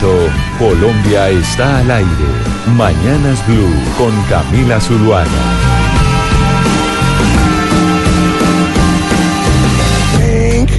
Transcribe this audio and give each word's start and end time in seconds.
momento, 0.00 0.32
Colombia 0.58 1.30
está 1.30 1.78
al 1.78 1.90
aire. 1.90 2.08
Mañanas 2.76 3.44
Blue 3.46 3.72
con 3.98 4.12
Camila 4.28 4.80
Zuluaga. 4.80 5.28
think 10.16 10.70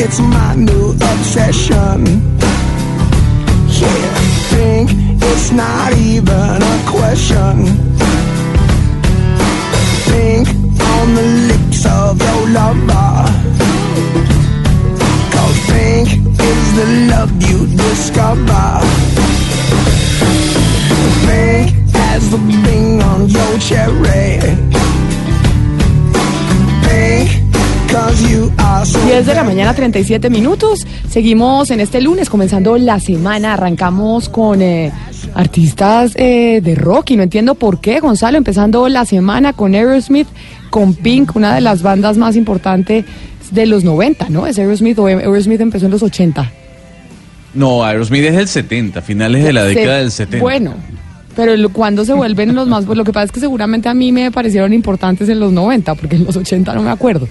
it's 0.00 0.18
my 0.20 0.54
new 0.56 0.92
obsession. 0.92 2.22
Yeah, 3.68 4.14
think 4.50 4.90
it's 5.22 5.52
not 5.52 5.92
even 5.92 6.62
a 6.62 6.78
question. 6.86 7.66
Think 10.06 10.48
on 10.80 11.14
the 11.14 11.26
lips 11.48 11.86
of 11.86 12.20
your 12.20 12.48
lover. 12.48 12.95
Discover. 18.16 18.80
Think 21.26 21.94
has 21.94 22.30
the 22.30 22.38
bing 22.38 23.02
on 23.02 23.28
your 23.28 23.58
cherry. 23.58 24.40
Think 26.82 27.28
cause 27.92 28.22
you 28.30 28.50
are 28.58 28.86
so 28.86 28.98
10 29.06 29.26
de 29.26 29.34
la 29.34 29.44
mañana, 29.44 29.74
37 29.74 30.30
minutos. 30.30 30.86
Seguimos 31.10 31.70
en 31.70 31.80
este 31.80 32.00
lunes, 32.00 32.30
comenzando 32.30 32.78
la 32.78 33.00
semana. 33.00 33.54
Arrancamos 33.54 34.28
con 34.28 34.62
eh, 34.62 34.92
artistas 35.34 36.12
eh, 36.16 36.60
de 36.62 36.74
rock 36.74 37.10
y 37.10 37.16
no 37.16 37.22
entiendo 37.22 37.54
por 37.54 37.80
qué, 37.80 38.00
Gonzalo, 38.00 38.38
empezando 38.38 38.88
la 38.88 39.04
semana 39.04 39.52
con 39.52 39.74
Aerosmith, 39.74 40.28
con 40.70 40.94
Pink, 40.94 41.36
una 41.36 41.54
de 41.54 41.60
las 41.60 41.82
bandas 41.82 42.16
más 42.16 42.36
importantes 42.36 43.04
de 43.50 43.66
los 43.66 43.84
90, 43.84 44.28
¿no? 44.30 44.46
Es 44.46 44.58
Aerosmith 44.58 44.98
o 44.98 45.06
Aerosmith 45.06 45.60
empezó 45.60 45.84
en 45.84 45.92
los 45.92 46.02
80. 46.02 46.50
No, 47.56 47.84
Aerosmith 47.84 48.24
es 48.24 48.36
del 48.36 48.48
70, 48.48 49.02
finales 49.02 49.42
de 49.44 49.52
la 49.52 49.62
Se- 49.62 49.68
década 49.74 49.98
del 49.98 50.10
70. 50.10 50.42
Bueno, 50.42 50.74
pero 51.34 51.68
cuando 51.70 52.04
se 52.04 52.12
vuelven 52.12 52.54
los 52.54 52.68
más, 52.68 52.84
pues 52.84 52.96
lo 52.96 53.04
que 53.04 53.12
pasa 53.12 53.24
es 53.24 53.32
que 53.32 53.40
seguramente 53.40 53.88
a 53.88 53.94
mí 53.94 54.12
me 54.12 54.30
parecieron 54.30 54.72
importantes 54.72 55.28
en 55.28 55.40
los 55.40 55.52
90, 55.52 55.94
porque 55.94 56.16
en 56.16 56.24
los 56.24 56.36
80 56.36 56.74
no 56.74 56.82
me 56.82 56.90
acuerdo. 56.90 57.28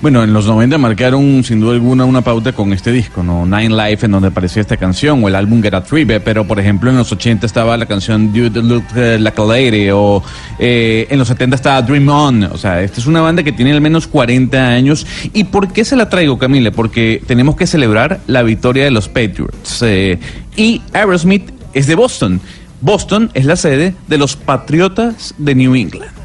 Bueno, 0.00 0.22
en 0.22 0.32
los 0.32 0.46
90 0.46 0.78
marcaron 0.78 1.44
sin 1.44 1.60
duda 1.60 1.74
alguna 1.74 2.04
una 2.04 2.22
pauta 2.22 2.52
con 2.52 2.72
este 2.72 2.90
disco, 2.92 3.22
¿no? 3.22 3.44
Nine 3.44 3.70
Life, 3.70 4.06
en 4.06 4.12
donde 4.12 4.28
aparecía 4.28 4.62
esta 4.62 4.76
canción, 4.76 5.22
o 5.22 5.28
el 5.28 5.34
álbum 5.34 5.62
Get 5.62 5.74
a 5.74 5.82
Tribe, 5.82 6.20
pero 6.20 6.46
por 6.46 6.58
ejemplo 6.58 6.90
en 6.90 6.96
los 6.96 7.12
80 7.12 7.46
estaba 7.46 7.76
la 7.76 7.86
canción 7.86 8.32
Dude 8.32 8.62
Look 8.62 8.84
eh, 8.96 9.18
Like 9.20 9.40
a 9.40 9.44
Lady, 9.44 9.90
o 9.90 10.22
eh, 10.58 11.06
en 11.10 11.18
los 11.18 11.28
70 11.28 11.56
estaba 11.56 11.82
Dream 11.82 12.08
On, 12.08 12.44
o 12.44 12.56
sea, 12.56 12.82
esta 12.82 13.00
es 13.00 13.06
una 13.06 13.20
banda 13.20 13.42
que 13.42 13.52
tiene 13.52 13.72
al 13.72 13.80
menos 13.80 14.06
40 14.06 14.66
años. 14.66 15.06
¿Y 15.32 15.44
por 15.44 15.72
qué 15.72 15.84
se 15.84 15.96
la 15.96 16.08
traigo, 16.08 16.38
Camila? 16.38 16.70
Porque 16.70 17.22
tenemos 17.26 17.56
que 17.56 17.66
celebrar 17.66 18.20
la 18.26 18.42
victoria 18.42 18.84
de 18.84 18.90
los 18.90 19.08
Patriots. 19.08 19.82
eh, 19.82 20.18
y 20.56 20.82
Aerosmith 20.92 21.50
es 21.72 21.86
de 21.86 21.94
Boston. 21.94 22.40
Boston 22.80 23.30
es 23.34 23.44
la 23.44 23.56
sede 23.56 23.94
de 24.08 24.18
los 24.18 24.36
Patriotas 24.36 25.34
de 25.38 25.54
New 25.54 25.74
England. 25.74 26.21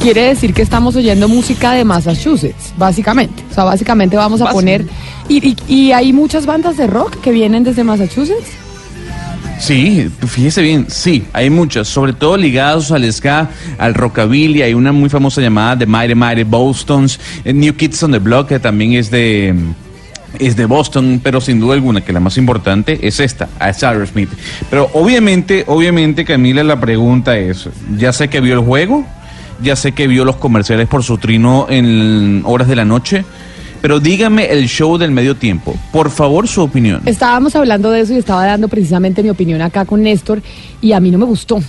Quiere 0.00 0.22
decir 0.22 0.52
que 0.52 0.62
estamos 0.62 0.96
oyendo 0.96 1.28
música 1.28 1.72
de 1.72 1.84
Massachusetts, 1.84 2.74
básicamente. 2.76 3.42
O 3.50 3.54
sea, 3.54 3.64
básicamente 3.64 4.16
vamos 4.16 4.40
a 4.40 4.50
poner... 4.50 4.84
Y, 5.28 5.48
y- 5.50 5.56
y 5.68 5.92
hay 5.92 6.12
muchas 6.12 6.44
bandas 6.44 6.76
de 6.76 6.86
rock 6.88 7.20
que 7.20 7.30
vienen 7.30 7.62
desde 7.62 7.84
Massachusetts. 7.84 8.50
Sí, 9.60 10.10
fíjese 10.26 10.60
bien, 10.60 10.86
sí, 10.88 11.22
hay 11.32 11.48
muchas, 11.48 11.86
sobre 11.86 12.12
todo 12.14 12.36
ligados 12.36 12.90
al 12.90 13.10
ska, 13.12 13.48
al 13.78 13.94
rockabilly, 13.94 14.60
hay 14.62 14.74
una 14.74 14.90
muy 14.90 15.08
famosa 15.08 15.40
llamada 15.40 15.78
The 15.78 15.86
Mighty 15.86 16.16
Mighty 16.16 16.42
Bostons, 16.42 17.20
eh, 17.44 17.52
New 17.52 17.76
Kids 17.76 18.02
on 18.02 18.10
the 18.10 18.18
Block, 18.18 18.48
que 18.48 18.58
también 18.58 18.94
es 18.94 19.08
de 19.12 19.54
es 20.40 20.56
de 20.56 20.66
Boston, 20.66 21.20
pero 21.22 21.40
sin 21.40 21.60
duda 21.60 21.74
alguna 21.74 22.00
que 22.00 22.12
la 22.12 22.18
más 22.18 22.38
importante 22.38 22.98
es 23.06 23.20
esta, 23.20 23.48
es 23.68 23.84
Aerosmith. 23.84 24.30
Pero 24.68 24.90
obviamente, 24.94 25.62
obviamente 25.68 26.24
Camila, 26.24 26.64
la 26.64 26.80
pregunta 26.80 27.36
es, 27.38 27.68
ya 27.96 28.12
sé 28.12 28.26
que 28.28 28.40
vio 28.40 28.54
el 28.54 28.60
juego, 28.60 29.06
ya 29.62 29.76
sé 29.76 29.92
que 29.92 30.06
vio 30.06 30.24
los 30.24 30.36
comerciales 30.36 30.88
por 30.88 31.02
su 31.02 31.18
trino 31.18 31.66
en 31.68 32.42
horas 32.44 32.68
de 32.68 32.76
la 32.76 32.84
noche, 32.84 33.24
pero 33.80 34.00
dígame 34.00 34.46
el 34.46 34.68
show 34.68 34.96
del 34.96 35.10
medio 35.10 35.36
tiempo, 35.36 35.74
por 35.92 36.10
favor 36.10 36.46
su 36.46 36.62
opinión. 36.62 37.02
Estábamos 37.04 37.56
hablando 37.56 37.90
de 37.90 38.00
eso 38.00 38.14
y 38.14 38.18
estaba 38.18 38.46
dando 38.46 38.68
precisamente 38.68 39.22
mi 39.22 39.30
opinión 39.30 39.60
acá 39.60 39.84
con 39.84 40.02
Néstor 40.02 40.40
y 40.80 40.92
a 40.92 41.00
mí 41.00 41.10
no 41.10 41.18
me 41.18 41.24
gustó. 41.24 41.60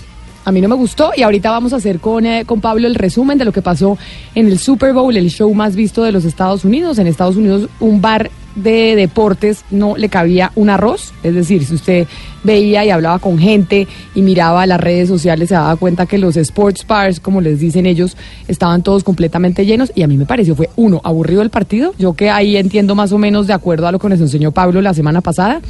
A 0.46 0.52
mí 0.52 0.60
no 0.60 0.68
me 0.68 0.76
gustó 0.76 1.12
y 1.16 1.24
ahorita 1.24 1.52
vamos 1.52 1.72
a 1.72 1.78
hacer 1.78 2.00
con, 2.00 2.26
eh, 2.26 2.44
con 2.46 2.60
Pablo 2.60 2.88
el 2.88 2.96
resumen 2.96 3.38
de 3.38 3.46
lo 3.46 3.54
que 3.54 3.62
pasó 3.62 3.98
en 4.36 4.48
el 4.48 4.60
Super 4.60 4.94
Bowl, 4.94 5.16
el 5.16 5.30
show 5.30 5.54
más 5.54 5.76
visto 5.76 6.04
de 6.04 6.12
los 6.12 6.26
Estados 6.26 6.66
Unidos. 6.66 7.00
En 7.00 7.08
Estados 7.08 7.38
Unidos 7.38 7.70
un 7.80 8.02
bar 8.02 8.30
de 8.56 8.96
deportes 8.96 9.64
no 9.72 9.98
le 9.98 10.10
cabía 10.10 10.52
un 10.56 10.70
arroz. 10.70 11.14
Es 11.24 11.34
decir, 11.34 11.66
si 11.66 11.76
usted 11.76 12.08
veía 12.44 12.86
y 12.86 12.90
hablaba 12.90 13.20
con 13.20 13.38
gente 13.40 13.88
y 14.16 14.22
miraba 14.22 14.66
las 14.66 14.80
redes 14.80 15.08
sociales, 15.08 15.50
se 15.50 15.56
daba 15.56 15.76
cuenta 15.76 16.06
que 16.06 16.18
los 16.18 16.38
sports 16.38 16.86
bars, 16.88 17.20
como 17.20 17.42
les 17.42 17.60
dicen 17.60 17.86
ellos, 17.86 18.18
estaban 18.48 18.84
todos 18.84 19.04
completamente 19.04 19.66
llenos. 19.66 19.92
Y 19.96 20.04
a 20.04 20.08
mí 20.08 20.18
me 20.18 20.26
pareció, 20.26 20.56
fue 20.56 20.70
uno, 20.76 21.02
aburrido 21.04 21.42
el 21.42 21.50
partido. 21.50 21.94
Yo 21.98 22.14
que 22.14 22.30
ahí 22.30 22.58
entiendo 22.58 22.96
más 22.96 23.12
o 23.12 23.18
menos 23.18 23.48
de 23.48 23.54
acuerdo 23.54 23.88
a 23.88 23.92
lo 23.92 24.00
que 24.00 24.10
nos 24.10 24.20
enseñó 24.20 24.52
Pablo 24.52 24.82
la 24.82 24.94
semana 24.94 25.22
pasada. 25.22 25.62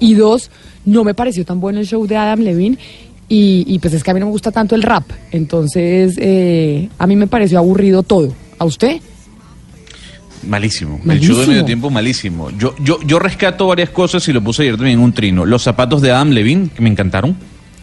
Y 0.00 0.14
dos, 0.14 0.50
no 0.84 1.04
me 1.04 1.14
pareció 1.14 1.44
tan 1.44 1.60
bueno 1.60 1.80
el 1.80 1.86
show 1.86 2.06
de 2.06 2.16
Adam 2.16 2.40
Levine. 2.40 2.78
Y, 3.26 3.78
pues 3.80 3.94
es 3.94 4.04
que 4.04 4.10
a 4.10 4.14
mí 4.14 4.20
no 4.20 4.26
me 4.26 4.32
gusta 4.32 4.52
tanto 4.52 4.74
el 4.74 4.82
rap. 4.82 5.04
Entonces, 5.32 6.14
eh, 6.18 6.88
a 6.98 7.06
mí 7.06 7.16
me 7.16 7.26
pareció 7.26 7.58
aburrido 7.58 8.02
todo. 8.02 8.32
¿A 8.58 8.64
usted? 8.64 9.00
Malísimo. 10.46 11.00
El 11.08 11.20
show 11.20 11.36
de 11.38 11.46
medio 11.46 11.64
tiempo, 11.64 11.88
malísimo. 11.90 12.50
Yo, 12.58 12.74
yo, 12.82 12.98
yo 13.06 13.18
rescato 13.18 13.66
varias 13.66 13.90
cosas 13.90 14.26
y 14.28 14.32
lo 14.32 14.42
puse 14.42 14.62
ayer 14.62 14.76
también 14.76 14.98
en 14.98 15.04
un 15.04 15.12
trino. 15.12 15.46
Los 15.46 15.62
zapatos 15.62 16.02
de 16.02 16.10
Adam 16.12 16.30
Levine, 16.30 16.68
que 16.74 16.82
me 16.82 16.90
encantaron. 16.90 17.36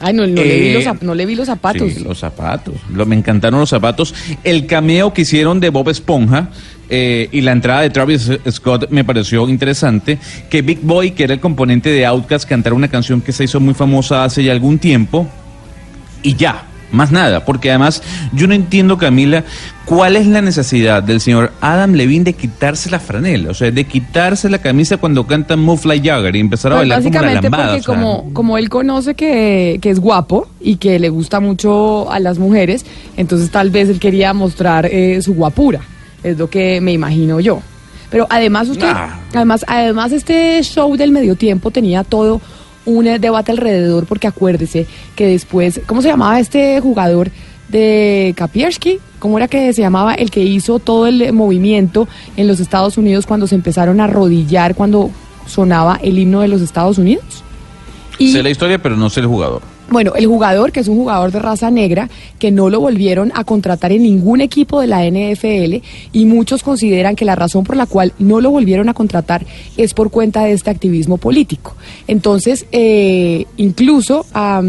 Ay, 0.03 0.13
no, 0.13 0.25
no, 0.25 0.35
le, 0.35 0.43
vi 0.59 0.67
Eh, 0.67 0.73
los, 0.73 0.83
zap- 0.83 1.01
no 1.01 1.13
le 1.13 1.25
vi 1.27 1.35
los 1.35 1.45
zapatos. 1.45 1.93
Sí, 1.93 2.03
los 2.03 2.17
zapatos. 2.19 2.73
Lo- 2.91 3.05
me 3.05 3.15
encantaron 3.15 3.59
los 3.59 3.69
zapatos. 3.69 4.13
El 4.43 4.65
cameo 4.65 5.13
que 5.13 5.21
hicieron 5.21 5.59
de 5.59 5.69
Bob 5.69 5.89
Esponja 5.89 6.49
eh, 6.89 7.29
y 7.31 7.41
la 7.41 7.51
entrada 7.51 7.81
de 7.81 7.91
Travis 7.91 8.31
Scott 8.49 8.89
me 8.89 9.03
pareció 9.03 9.47
interesante. 9.47 10.17
Que 10.49 10.63
Big 10.63 10.79
Boy, 10.81 11.11
que 11.11 11.23
era 11.25 11.33
el 11.35 11.39
componente 11.39 11.89
de 11.91 12.05
Outkast, 12.07 12.49
cantara 12.49 12.75
una 12.75 12.87
canción 12.87 13.21
que 13.21 13.31
se 13.31 13.43
hizo 13.43 13.59
muy 13.59 13.75
famosa 13.75 14.23
hace 14.23 14.43
ya 14.43 14.51
algún 14.53 14.79
tiempo. 14.79 15.27
Y 16.23 16.35
ya, 16.35 16.63
más 16.91 17.11
nada. 17.11 17.45
Porque 17.45 17.69
además, 17.69 18.01
yo 18.33 18.47
no 18.47 18.53
entiendo, 18.53 18.97
Camila, 18.97 19.43
cuál 19.85 20.15
es 20.15 20.27
la 20.27 20.41
necesidad 20.41 21.01
del 21.03 21.19
señor 21.21 21.51
Adam 21.61 21.93
Levine 21.93 22.23
de 22.25 22.33
quitarse 22.33 22.89
la 22.89 22.99
franela. 22.99 23.49
O 23.51 23.53
sea, 23.53 23.71
de 23.71 23.83
quitarse 23.85 24.49
la 24.49 24.59
camisa 24.59 24.97
cuando 24.97 25.25
canta 25.27 25.55
Move 25.55 25.81
Like 25.85 26.07
Jagger 26.09 26.35
y 26.35 26.39
empezar 26.39 26.71
a 26.71 26.75
Pues 26.75 26.81
bailar 26.89 26.99
como 27.03 27.09
una 27.09 27.19
básicamente 27.21 27.49
lambada. 27.49 27.63
porque 27.73 27.79
o 27.79 27.83
sea, 27.83 27.95
como, 27.95 28.33
como 28.33 28.57
él 28.57 28.69
conoce 28.69 29.15
que, 29.15 29.79
que 29.81 29.89
es 29.89 29.99
guapo 29.99 30.47
y 30.59 30.75
que 30.77 30.99
le 30.99 31.09
gusta 31.09 31.39
mucho 31.39 32.11
a 32.11 32.19
las 32.19 32.37
mujeres, 32.39 32.85
entonces 33.17 33.49
tal 33.51 33.69
vez 33.69 33.89
él 33.89 33.99
quería 33.99 34.33
mostrar 34.33 34.85
eh, 34.85 35.21
su 35.21 35.33
guapura, 35.33 35.81
es 36.23 36.37
lo 36.37 36.49
que 36.49 36.79
me 36.81 36.91
imagino 36.93 37.39
yo. 37.39 37.61
Pero 38.09 38.27
además 38.29 38.67
usted, 38.67 38.91
Nah. 38.91 39.07
además, 39.33 39.63
además 39.69 40.11
este 40.11 40.61
show 40.63 40.97
del 40.97 41.11
medio 41.11 41.35
tiempo 41.35 41.71
tenía 41.71 42.03
todo 42.03 42.41
un 42.85 43.07
eh, 43.07 43.19
debate 43.19 43.51
alrededor, 43.51 44.05
porque 44.05 44.27
acuérdese 44.27 44.87
que 45.15 45.27
después, 45.27 45.81
¿cómo 45.85 46.01
se 46.01 46.09
llamaba 46.09 46.39
este 46.39 46.79
jugador 46.81 47.31
de 47.69 48.33
Kapierski? 48.35 48.99
¿Cómo 49.19 49.37
era 49.37 49.47
que 49.47 49.71
se 49.73 49.81
llamaba 49.81 50.13
el 50.13 50.31
que 50.31 50.41
hizo 50.41 50.79
todo 50.79 51.07
el 51.07 51.31
movimiento 51.33 52.07
en 52.37 52.47
los 52.47 52.59
Estados 52.59 52.97
Unidos 52.97 53.25
cuando 53.25 53.47
se 53.47 53.55
empezaron 53.55 53.99
a 53.99 54.05
arrodillar 54.05 54.75
cuando 54.75 55.11
sonaba 55.47 55.99
el 56.01 56.17
himno 56.17 56.41
de 56.41 56.47
los 56.47 56.61
Estados 56.61 56.97
Unidos? 56.97 57.43
Sé 58.17 58.43
la 58.43 58.49
historia, 58.49 58.79
pero 58.79 58.95
no 58.97 59.09
sé 59.09 59.21
el 59.21 59.27
jugador. 59.27 59.70
Bueno, 59.91 60.13
el 60.15 60.25
jugador, 60.25 60.71
que 60.71 60.79
es 60.79 60.87
un 60.87 60.95
jugador 60.95 61.31
de 61.31 61.39
raza 61.39 61.69
negra, 61.69 62.09
que 62.39 62.49
no 62.49 62.69
lo 62.69 62.79
volvieron 62.79 63.31
a 63.35 63.43
contratar 63.43 63.91
en 63.91 64.03
ningún 64.03 64.39
equipo 64.39 64.79
de 64.79 64.87
la 64.87 65.05
NFL 65.05 65.85
y 66.13 66.25
muchos 66.25 66.63
consideran 66.63 67.17
que 67.17 67.25
la 67.25 67.35
razón 67.35 67.65
por 67.65 67.75
la 67.75 67.85
cual 67.85 68.13
no 68.17 68.39
lo 68.39 68.51
volvieron 68.51 68.87
a 68.87 68.93
contratar 68.93 69.45
es 69.75 69.93
por 69.93 70.09
cuenta 70.09 70.45
de 70.45 70.53
este 70.53 70.69
activismo 70.69 71.17
político. 71.17 71.75
Entonces, 72.07 72.65
eh, 72.71 73.45
incluso 73.57 74.25
a, 74.33 74.61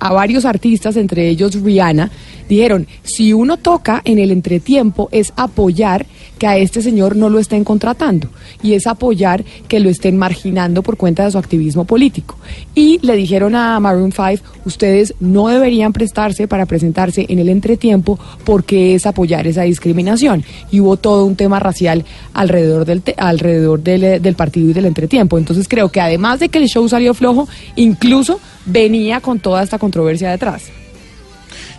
a 0.00 0.12
varios 0.12 0.44
artistas, 0.44 0.96
entre 0.96 1.28
ellos 1.28 1.54
Rihanna, 1.62 2.10
dijeron, 2.48 2.88
si 3.04 3.32
uno 3.32 3.58
toca 3.58 4.02
en 4.04 4.18
el 4.18 4.32
entretiempo 4.32 5.08
es 5.12 5.32
apoyar 5.36 6.04
que 6.40 6.46
a 6.48 6.56
este 6.56 6.80
señor 6.82 7.14
no 7.16 7.28
lo 7.28 7.38
estén 7.38 7.62
contratando 7.64 8.28
y 8.62 8.72
es 8.72 8.86
apoyar 8.86 9.44
que 9.68 9.78
lo 9.78 9.90
estén 9.90 10.16
marginando 10.16 10.82
por 10.82 10.96
cuenta 10.96 11.24
de 11.24 11.30
su 11.30 11.36
activismo 11.38 11.84
político. 11.84 12.36
Y 12.74 12.98
le 13.02 13.14
dijeron 13.14 13.54
a 13.54 13.78
Maroon 13.78 14.10
5, 14.10 14.42
ustedes 14.64 15.14
no 15.20 15.48
deberían 15.48 15.92
prestarse 15.92 16.48
para 16.48 16.64
presentarse 16.64 17.26
en 17.28 17.38
el 17.40 17.50
entretiempo 17.50 18.18
porque 18.44 18.94
es 18.94 19.04
apoyar 19.04 19.46
esa 19.46 19.62
discriminación. 19.62 20.42
Y 20.72 20.80
hubo 20.80 20.96
todo 20.96 21.26
un 21.26 21.36
tema 21.36 21.60
racial 21.60 22.06
alrededor 22.32 22.86
del, 22.86 23.02
te- 23.02 23.14
alrededor 23.18 23.82
del, 23.82 24.02
eh, 24.04 24.18
del 24.18 24.34
partido 24.34 24.70
y 24.70 24.72
del 24.72 24.86
entretiempo. 24.86 25.36
Entonces 25.36 25.68
creo 25.68 25.90
que 25.90 26.00
además 26.00 26.40
de 26.40 26.48
que 26.48 26.58
el 26.58 26.68
show 26.68 26.88
salió 26.88 27.12
flojo, 27.12 27.48
incluso 27.76 28.40
venía 28.64 29.20
con 29.20 29.40
toda 29.40 29.62
esta 29.62 29.78
controversia 29.78 30.30
detrás. 30.30 30.62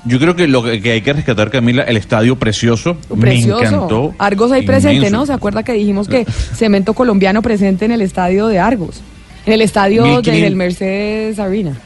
Yo 0.06 0.20
creo 0.20 0.36
que 0.36 0.48
lo 0.48 0.64
que 0.64 0.92
hay 0.92 1.02
que 1.02 1.14
rescatar, 1.14 1.52
Camila, 1.52 1.84
el 1.84 1.98
estadio 1.98 2.36
precioso. 2.38 2.98
Precioso. 3.20 3.62
Me 3.62 3.68
encantó. 3.68 4.16
Argos 4.18 4.52
ahí 4.52 4.66
presente. 4.66 5.10
¿no? 5.12 5.26
¿Se 5.26 5.34
acuerda 5.34 5.64
que 5.64 5.74
dijimos 5.74 6.08
que 6.08 6.26
cemento 6.26 6.94
colombiano 6.94 7.42
presente 7.42 7.86
en 7.86 7.92
el 7.92 8.02
estadio 8.02 8.48
de 8.48 8.60
Argos? 8.60 9.02
En 9.46 9.54
el 9.54 9.62
estadio 9.62 10.04
1500. 10.04 10.44
del 10.44 10.56
Mercedes 10.56 11.40
Arena. 11.40 11.78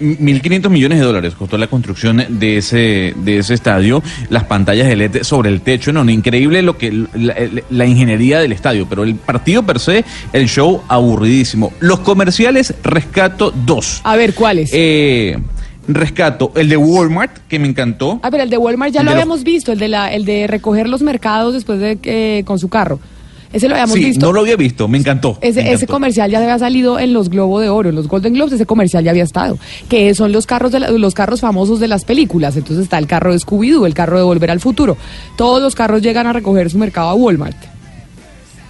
1.500 0.00 0.70
millones 0.70 0.98
de 0.98 1.04
dólares 1.04 1.34
costó 1.34 1.58
la 1.58 1.66
construcción 1.66 2.24
de 2.26 2.56
ese 2.56 3.12
de 3.16 3.38
ese 3.38 3.54
estadio, 3.54 4.02
las 4.30 4.44
pantallas 4.44 4.88
de 4.88 4.96
LED 4.96 5.22
sobre 5.22 5.50
el 5.50 5.60
techo, 5.60 5.92
no, 5.92 6.04
no, 6.04 6.10
increíble 6.10 6.62
lo 6.62 6.78
que 6.78 6.90
la, 7.14 7.36
la 7.68 7.84
ingeniería 7.84 8.40
del 8.40 8.52
estadio, 8.52 8.86
pero 8.88 9.04
el 9.04 9.16
partido 9.16 9.62
per 9.62 9.78
se, 9.78 10.04
el 10.32 10.48
show 10.48 10.82
aburridísimo. 10.88 11.74
Los 11.80 12.00
comerciales 12.00 12.74
rescato 12.82 13.52
dos. 13.66 14.00
A 14.04 14.16
ver, 14.16 14.32
¿cuáles? 14.34 14.70
Eh, 14.72 15.36
rescato 15.94 16.52
el 16.56 16.68
de 16.68 16.76
Walmart 16.76 17.38
que 17.48 17.58
me 17.58 17.68
encantó. 17.68 18.20
Ah, 18.22 18.30
pero 18.30 18.42
el 18.42 18.50
de 18.50 18.56
Walmart 18.58 18.92
ya 18.92 19.00
el 19.00 19.06
lo 19.06 19.12
los- 19.12 19.20
habíamos 19.20 19.42
visto, 19.44 19.72
el 19.72 19.78
de 19.78 19.88
la, 19.88 20.12
el 20.12 20.24
de 20.24 20.46
recoger 20.46 20.88
los 20.88 21.02
mercados 21.02 21.54
después 21.54 21.78
de 21.80 21.96
que 21.96 22.42
con 22.46 22.58
su 22.58 22.68
carro. 22.68 22.98
Ese 23.52 23.68
lo 23.68 23.74
habíamos 23.74 23.96
Sí, 23.96 24.04
visto. 24.04 24.24
no 24.26 24.32
lo 24.32 24.40
había 24.42 24.54
visto, 24.54 24.86
me 24.86 24.96
encantó. 24.96 25.36
Ese, 25.40 25.56
me 25.60 25.62
ese 25.66 25.72
encantó. 25.72 25.92
comercial 25.94 26.30
ya 26.30 26.38
había 26.38 26.56
salido 26.60 27.00
en 27.00 27.12
los 27.12 27.30
Globo 27.30 27.58
de 27.58 27.68
Oro, 27.68 27.88
en 27.88 27.96
los 27.96 28.06
Golden 28.06 28.32
Globes, 28.34 28.52
ese 28.52 28.64
comercial 28.64 29.02
ya 29.02 29.10
había 29.10 29.24
estado, 29.24 29.58
que 29.88 30.14
son 30.14 30.30
los 30.30 30.46
carros 30.46 30.70
de 30.70 30.78
la- 30.78 30.90
los 30.92 31.14
carros 31.14 31.40
famosos 31.40 31.80
de 31.80 31.88
las 31.88 32.04
películas. 32.04 32.56
Entonces 32.56 32.84
está 32.84 32.96
el 32.98 33.08
carro 33.08 33.32
de 33.32 33.40
Scooby-Doo, 33.40 33.86
el 33.86 33.94
carro 33.94 34.18
de 34.18 34.22
Volver 34.22 34.52
al 34.52 34.60
Futuro. 34.60 34.96
Todos 35.36 35.60
los 35.60 35.74
carros 35.74 36.00
llegan 36.00 36.28
a 36.28 36.32
recoger 36.32 36.70
su 36.70 36.78
mercado 36.78 37.08
a 37.08 37.14
Walmart. 37.14 37.56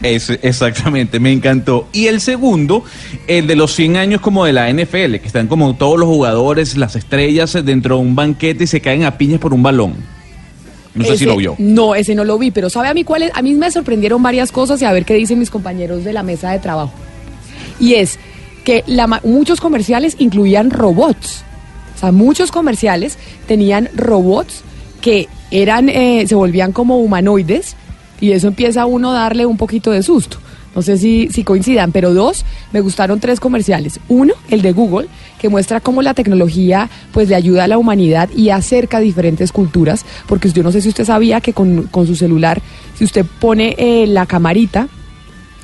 Ese, 0.03 0.41
exactamente, 0.43 1.21
me 1.21 1.31
encantó. 1.31 1.89
Y 1.93 2.07
el 2.07 2.21
segundo, 2.21 2.85
el 3.27 3.47
de 3.47 3.57
los 3.57 3.75
100 3.75 3.97
años 3.97 4.21
como 4.21 4.45
de 4.45 4.53
la 4.53 4.73
NFL, 4.73 5.17
que 5.17 5.27
están 5.27 5.47
como 5.47 5.75
todos 5.77 5.99
los 5.99 6.09
jugadores, 6.09 6.77
las 6.77 6.97
estrellas 6.97 7.55
eh, 7.55 7.63
dentro 7.63 7.97
de 7.97 8.03
un 8.03 8.15
banquete 8.15 8.65
y 8.65 8.67
se 8.67 8.81
caen 8.81 9.05
a 9.05 9.19
piñas 9.19 9.41
por 9.41 9.53
un 9.53 9.63
balón. 9.63 9.95
No 10.95 11.05
sé 11.05 11.19
si 11.19 11.25
lo 11.25 11.37
vio. 11.37 11.55
No, 11.59 11.95
ese 11.95 12.15
no 12.15 12.25
lo 12.25 12.39
vi, 12.39 12.51
pero 12.51 12.69
¿sabe 12.69 12.89
a 12.89 12.95
mí 12.95 13.05
cuáles? 13.05 13.31
A 13.35 13.43
mí 13.43 13.55
me 13.55 13.71
sorprendieron 13.71 14.23
varias 14.23 14.51
cosas 14.51 14.83
y 14.83 14.85
a 14.85 14.93
ver 14.93 15.05
qué 15.05 15.15
dicen 15.15 15.39
mis 15.39 15.51
compañeros 15.51 16.05
de 16.05 16.13
la 16.13 16.23
mesa 16.23 16.51
de 16.51 16.59
trabajo. 16.59 16.93
Y 17.79 17.95
es 17.95 18.19
que 18.65 18.83
la 18.87 19.07
muchos 19.23 19.61
comerciales 19.61 20.17
incluían 20.19 20.71
robots. 20.71 21.45
O 21.95 21.99
sea, 22.01 22.13
muchos 22.13 22.51
comerciales 22.51 23.19
tenían 23.47 23.89
robots 23.95 24.63
que 25.01 25.29
eran, 25.51 25.89
eh, 25.89 26.25
se 26.27 26.35
volvían 26.35 26.73
como 26.73 26.99
humanoides 26.99 27.77
y 28.21 28.33
eso 28.33 28.49
empieza 28.49 28.83
a 28.83 28.87
uno 28.87 29.13
darle 29.13 29.47
un 29.47 29.57
poquito 29.57 29.91
de 29.91 30.03
susto. 30.03 30.39
No 30.75 30.83
sé 30.83 30.99
si, 30.99 31.29
si 31.33 31.43
coincidan, 31.43 31.91
pero 31.91 32.15
dos, 32.15 32.45
me 32.73 32.81
gustaron 32.81 33.19
tres 33.19 33.41
comerciales. 33.41 33.99
Uno, 34.09 34.35
el 34.51 34.63
de 34.63 34.73
Google, 34.73 35.09
que 35.41 35.49
muestra 35.49 35.81
cómo 35.81 36.01
la 36.01 36.15
tecnología 36.15 36.89
pues 37.13 37.29
le 37.29 37.35
ayuda 37.35 37.65
a 37.65 37.69
la 37.69 37.79
humanidad 37.79 38.29
y 38.37 38.51
acerca 38.51 39.01
diferentes 39.01 39.51
culturas, 39.51 40.05
porque 40.29 40.51
yo 40.51 40.63
no 40.63 40.71
sé 40.71 40.81
si 40.81 40.89
usted 40.89 41.05
sabía 41.05 41.41
que 41.41 41.53
con, 41.53 41.85
con 41.85 42.07
su 42.07 42.15
celular, 42.15 42.63
si 42.95 43.05
usted 43.05 43.27
pone 43.41 43.75
eh, 43.79 44.07
la 44.07 44.27
camarita 44.27 44.89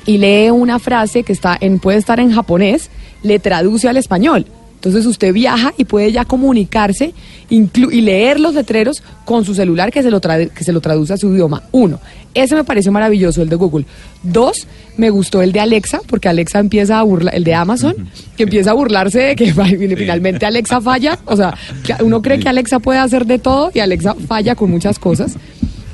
y 0.05 0.17
lee 0.17 0.49
una 0.49 0.79
frase 0.79 1.23
que 1.23 1.33
está 1.33 1.57
en, 1.59 1.79
puede 1.79 1.99
estar 1.99 2.19
en 2.19 2.33
japonés, 2.33 2.89
le 3.23 3.39
traduce 3.39 3.87
al 3.87 3.97
español. 3.97 4.45
Entonces 4.77 5.07
usted 5.07 5.33
viaja 5.33 5.73
y 5.75 5.85
puede 5.85 6.11
ya 6.11 6.23
comunicarse 6.23 7.13
inclu- 7.49 7.91
y 7.91 8.01
leer 8.01 8.39
los 8.39 8.53
letreros 8.53 9.01
con 9.25 9.43
su 9.43 9.55
celular 9.55 9.91
que 9.91 10.03
se, 10.03 10.11
lo 10.11 10.21
que 10.21 10.63
se 10.63 10.71
lo 10.71 10.81
traduce 10.81 11.13
a 11.13 11.17
su 11.17 11.33
idioma. 11.33 11.63
Uno, 11.71 11.99
ese 12.35 12.53
me 12.55 12.63
pareció 12.63 12.91
maravilloso, 12.91 13.41
el 13.41 13.49
de 13.49 13.55
Google. 13.55 13.85
Dos, 14.21 14.67
me 14.95 15.09
gustó 15.09 15.41
el 15.41 15.51
de 15.51 15.59
Alexa, 15.61 16.01
porque 16.07 16.29
Alexa 16.29 16.59
empieza 16.59 16.99
a 16.99 17.03
burlar, 17.03 17.33
el 17.33 17.43
de 17.43 17.55
Amazon, 17.55 17.95
que 18.37 18.43
empieza 18.43 18.69
a 18.69 18.73
burlarse 18.75 19.19
de 19.19 19.35
que 19.35 19.51
finalmente 19.97 20.45
Alexa 20.45 20.79
falla. 20.79 21.17
O 21.25 21.35
sea, 21.35 21.55
uno 22.01 22.21
cree 22.21 22.39
que 22.39 22.47
Alexa 22.47 22.77
puede 22.79 22.99
hacer 22.99 23.25
de 23.25 23.39
todo 23.39 23.71
y 23.73 23.79
Alexa 23.79 24.13
falla 24.27 24.53
con 24.53 24.69
muchas 24.69 24.99
cosas. 24.99 25.35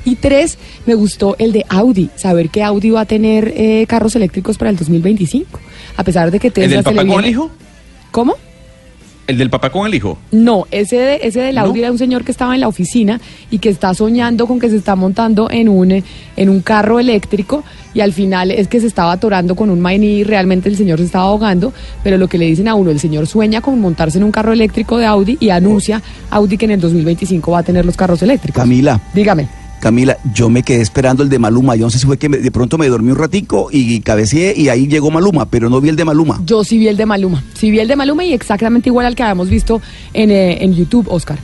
Y 0.04 0.16
tres, 0.16 0.58
me 0.84 0.94
gustó 0.94 1.34
el 1.38 1.52
de 1.52 1.64
Audi, 1.70 2.10
saber 2.16 2.50
que 2.50 2.62
Audi 2.62 2.90
va 2.90 3.00
a 3.00 3.06
tener 3.06 3.54
eh, 3.56 3.86
carros 3.88 4.14
eléctricos 4.14 4.58
para 4.58 4.70
el 4.70 4.76
2025, 4.76 5.58
a 5.96 6.04
pesar 6.04 6.30
de 6.30 6.38
que 6.38 6.48
¿El 6.48 6.52
Tesla 6.52 6.82
se 6.82 6.90
le 6.92 7.06
con 7.06 7.24
hijo? 7.26 7.50
¿Cómo? 8.10 8.34
¿El 9.26 9.38
del 9.38 9.48
papá 9.48 9.70
con 9.70 9.86
el 9.86 9.94
hijo? 9.94 10.18
No, 10.32 10.66
ese 10.70 10.96
de, 10.96 11.20
ese 11.22 11.40
del 11.40 11.56
Audi 11.56 11.80
¿No? 11.80 11.86
era 11.86 11.92
un 11.92 11.98
señor 11.98 12.24
que 12.24 12.30
estaba 12.30 12.54
en 12.54 12.60
la 12.60 12.68
oficina 12.68 13.20
y 13.50 13.58
que 13.58 13.70
está 13.70 13.94
soñando 13.94 14.46
con 14.46 14.60
que 14.60 14.68
se 14.68 14.76
está 14.76 14.96
montando 14.96 15.50
en 15.50 15.68
un, 15.68 16.02
en 16.36 16.48
un 16.48 16.60
carro 16.60 17.00
eléctrico 17.00 17.64
y 17.94 18.00
al 18.00 18.12
final 18.12 18.50
es 18.50 18.68
que 18.68 18.80
se 18.80 18.86
estaba 18.86 19.12
atorando 19.12 19.54
con 19.54 19.70
un 19.70 19.80
maní 19.80 20.06
y 20.06 20.24
realmente 20.24 20.68
el 20.68 20.76
señor 20.76 20.98
se 20.98 21.06
estaba 21.06 21.24
ahogando, 21.24 21.72
pero 22.02 22.18
lo 22.18 22.28
que 22.28 22.36
le 22.36 22.46
dicen 22.46 22.68
a 22.68 22.74
uno, 22.74 22.90
el 22.90 23.00
señor 23.00 23.26
sueña 23.26 23.62
con 23.62 23.80
montarse 23.80 24.18
en 24.18 24.24
un 24.24 24.32
carro 24.32 24.52
eléctrico 24.52 24.98
de 24.98 25.06
Audi 25.06 25.38
y 25.40 25.48
anuncia 25.48 26.02
Audi 26.30 26.58
que 26.58 26.66
en 26.66 26.72
el 26.72 26.80
2025 26.80 27.50
va 27.50 27.60
a 27.60 27.62
tener 27.62 27.86
los 27.86 27.96
carros 27.96 28.22
eléctricos. 28.22 28.62
Camila. 28.62 29.00
Dígame. 29.14 29.63
Camila, 29.84 30.16
yo 30.34 30.48
me 30.48 30.62
quedé 30.62 30.80
esperando 30.80 31.22
el 31.22 31.28
de 31.28 31.38
Maluma. 31.38 31.76
Yo 31.76 31.84
no 31.84 31.90
sé 31.90 31.98
si 31.98 32.06
fue 32.06 32.16
que 32.16 32.30
me- 32.30 32.38
de 32.38 32.50
pronto 32.50 32.78
me 32.78 32.88
dormí 32.88 33.10
un 33.10 33.18
ratico 33.18 33.68
y 33.70 34.00
cabeceé 34.00 34.54
y 34.56 34.70
ahí 34.70 34.86
llegó 34.86 35.10
Maluma, 35.10 35.44
pero 35.50 35.68
no 35.68 35.78
vi 35.78 35.90
el 35.90 35.96
de 35.96 36.06
Maluma. 36.06 36.40
Yo 36.46 36.64
sí 36.64 36.78
vi 36.78 36.88
el 36.88 36.96
de 36.96 37.04
Maluma, 37.04 37.44
sí 37.52 37.70
vi 37.70 37.80
el 37.80 37.86
de 37.88 37.94
Maluma 37.94 38.24
y 38.24 38.32
exactamente 38.32 38.88
igual 38.88 39.04
al 39.04 39.14
que 39.14 39.22
habíamos 39.24 39.50
visto 39.50 39.82
en, 40.14 40.30
eh, 40.30 40.64
en 40.64 40.74
YouTube, 40.74 41.06
Oscar. 41.10 41.38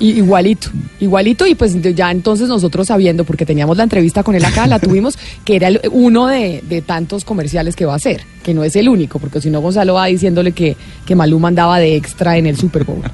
Igualito, 0.00 0.68
igualito 1.00 1.46
y 1.46 1.54
pues 1.54 1.80
ya 1.94 2.10
entonces 2.10 2.46
nosotros 2.48 2.88
sabiendo, 2.88 3.24
porque 3.24 3.46
teníamos 3.46 3.76
la 3.78 3.84
entrevista 3.84 4.22
con 4.22 4.34
él 4.34 4.44
acá, 4.44 4.66
la 4.66 4.78
tuvimos, 4.80 5.16
que 5.44 5.56
era 5.56 5.68
el- 5.68 5.80
uno 5.92 6.26
de, 6.26 6.62
de 6.68 6.82
tantos 6.82 7.24
comerciales 7.24 7.74
que 7.74 7.86
va 7.86 7.94
a 7.94 7.96
hacer, 7.96 8.22
que 8.42 8.52
no 8.52 8.64
es 8.64 8.76
el 8.76 8.88
único, 8.90 9.18
porque 9.18 9.40
si 9.40 9.48
no 9.48 9.60
Gonzalo 9.62 9.94
va 9.94 10.06
diciéndole 10.06 10.52
que, 10.52 10.76
que 11.06 11.14
Maluma 11.14 11.48
andaba 11.48 11.78
de 11.78 11.96
extra 11.96 12.36
en 12.36 12.46
el 12.46 12.56
Super 12.58 12.84
Bowl. 12.84 13.00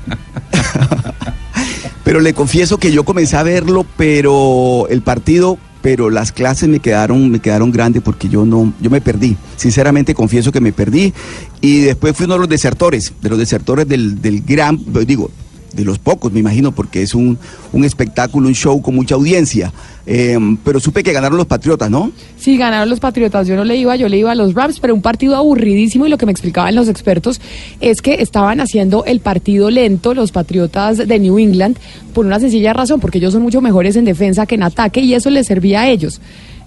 Pero 2.09 2.21
le 2.21 2.33
confieso 2.33 2.79
que 2.79 2.91
yo 2.91 3.05
comencé 3.05 3.37
a 3.37 3.43
verlo, 3.43 3.85
pero 3.99 4.87
el 4.89 5.03
partido, 5.03 5.59
pero 5.83 6.09
las 6.09 6.33
clases 6.33 6.67
me 6.67 6.81
quedaron, 6.81 7.31
me 7.31 7.39
quedaron 7.39 7.71
grandes 7.71 8.01
porque 8.03 8.31
yo 8.31 8.47
no, 8.47 8.73
yo 8.81 8.89
me 8.89 9.03
perdí. 9.03 9.37
Sinceramente 9.57 10.15
confieso 10.15 10.51
que 10.51 10.63
me 10.63 10.73
perdí. 10.73 11.13
Y 11.61 11.81
después 11.81 12.17
fui 12.17 12.25
uno 12.25 12.37
de 12.37 12.41
los 12.41 12.49
desertores, 12.49 13.13
de 13.21 13.29
los 13.29 13.39
desertores 13.39 13.87
del, 13.87 14.23
del 14.23 14.41
gran, 14.41 14.81
digo, 15.07 15.31
de 15.73 15.85
los 15.85 15.99
pocos, 15.99 16.33
me 16.33 16.41
imagino, 16.41 16.73
porque 16.73 17.03
es 17.03 17.15
un, 17.15 17.39
un 17.73 17.85
espectáculo, 17.85 18.49
un 18.49 18.55
show 18.55 18.81
con 18.83 18.95
mucha 18.95 19.15
audiencia. 19.15 19.73
Eh, 20.07 20.39
pero 20.65 20.81
supe 20.81 21.03
que 21.03 21.13
ganaron 21.13 21.37
los 21.37 21.47
Patriotas, 21.47 21.91
¿no? 21.91 22.11
Sí, 22.39 22.57
ganaron 22.57 22.89
los 22.89 22.99
Patriotas. 23.01 23.47
Yo 23.47 23.57
no 23.57 23.65
le 23.65 23.77
iba, 23.77 23.95
yo 23.97 24.09
le 24.09 24.17
iba 24.17 24.33
a 24.33 24.35
los 24.35 24.55
Rams, 24.55 24.81
pero 24.81 24.95
un 24.95 25.03
partido 25.03 25.37
aburridísimo 25.37 26.07
y 26.07 26.09
lo 26.09 26.17
que 26.17 26.25
me 26.27 26.33
explicaban 26.33 26.75
los 26.75 26.89
expertos 26.89 27.41
es 27.81 28.01
que 28.01 28.15
estaban 28.23 28.61
haciendo 28.61 29.05
el 29.05 29.21
partido 29.21 29.69
lento 29.71 30.15
los 30.15 30.33
Patriotas 30.33 30.97
de 30.97 31.19
New 31.19 31.39
England 31.39 31.77
por 32.15 32.25
una 32.25 32.41
sencilla 32.41 32.73
razón, 32.73 33.01
porque 33.01 33.19
ellos 33.19 33.35
son 33.35 33.43
mucho 33.43 33.61
mejores 33.61 33.97
en 33.97 34.07
defensa 34.07 34.47
que 34.47 34.55
en 34.55 34.63
ataque 34.63 35.01
y 35.03 35.13
eso 35.15 35.29
les 35.29 35.47
servía 35.47 35.83
a 35.83 35.89
ellos. 35.91 36.21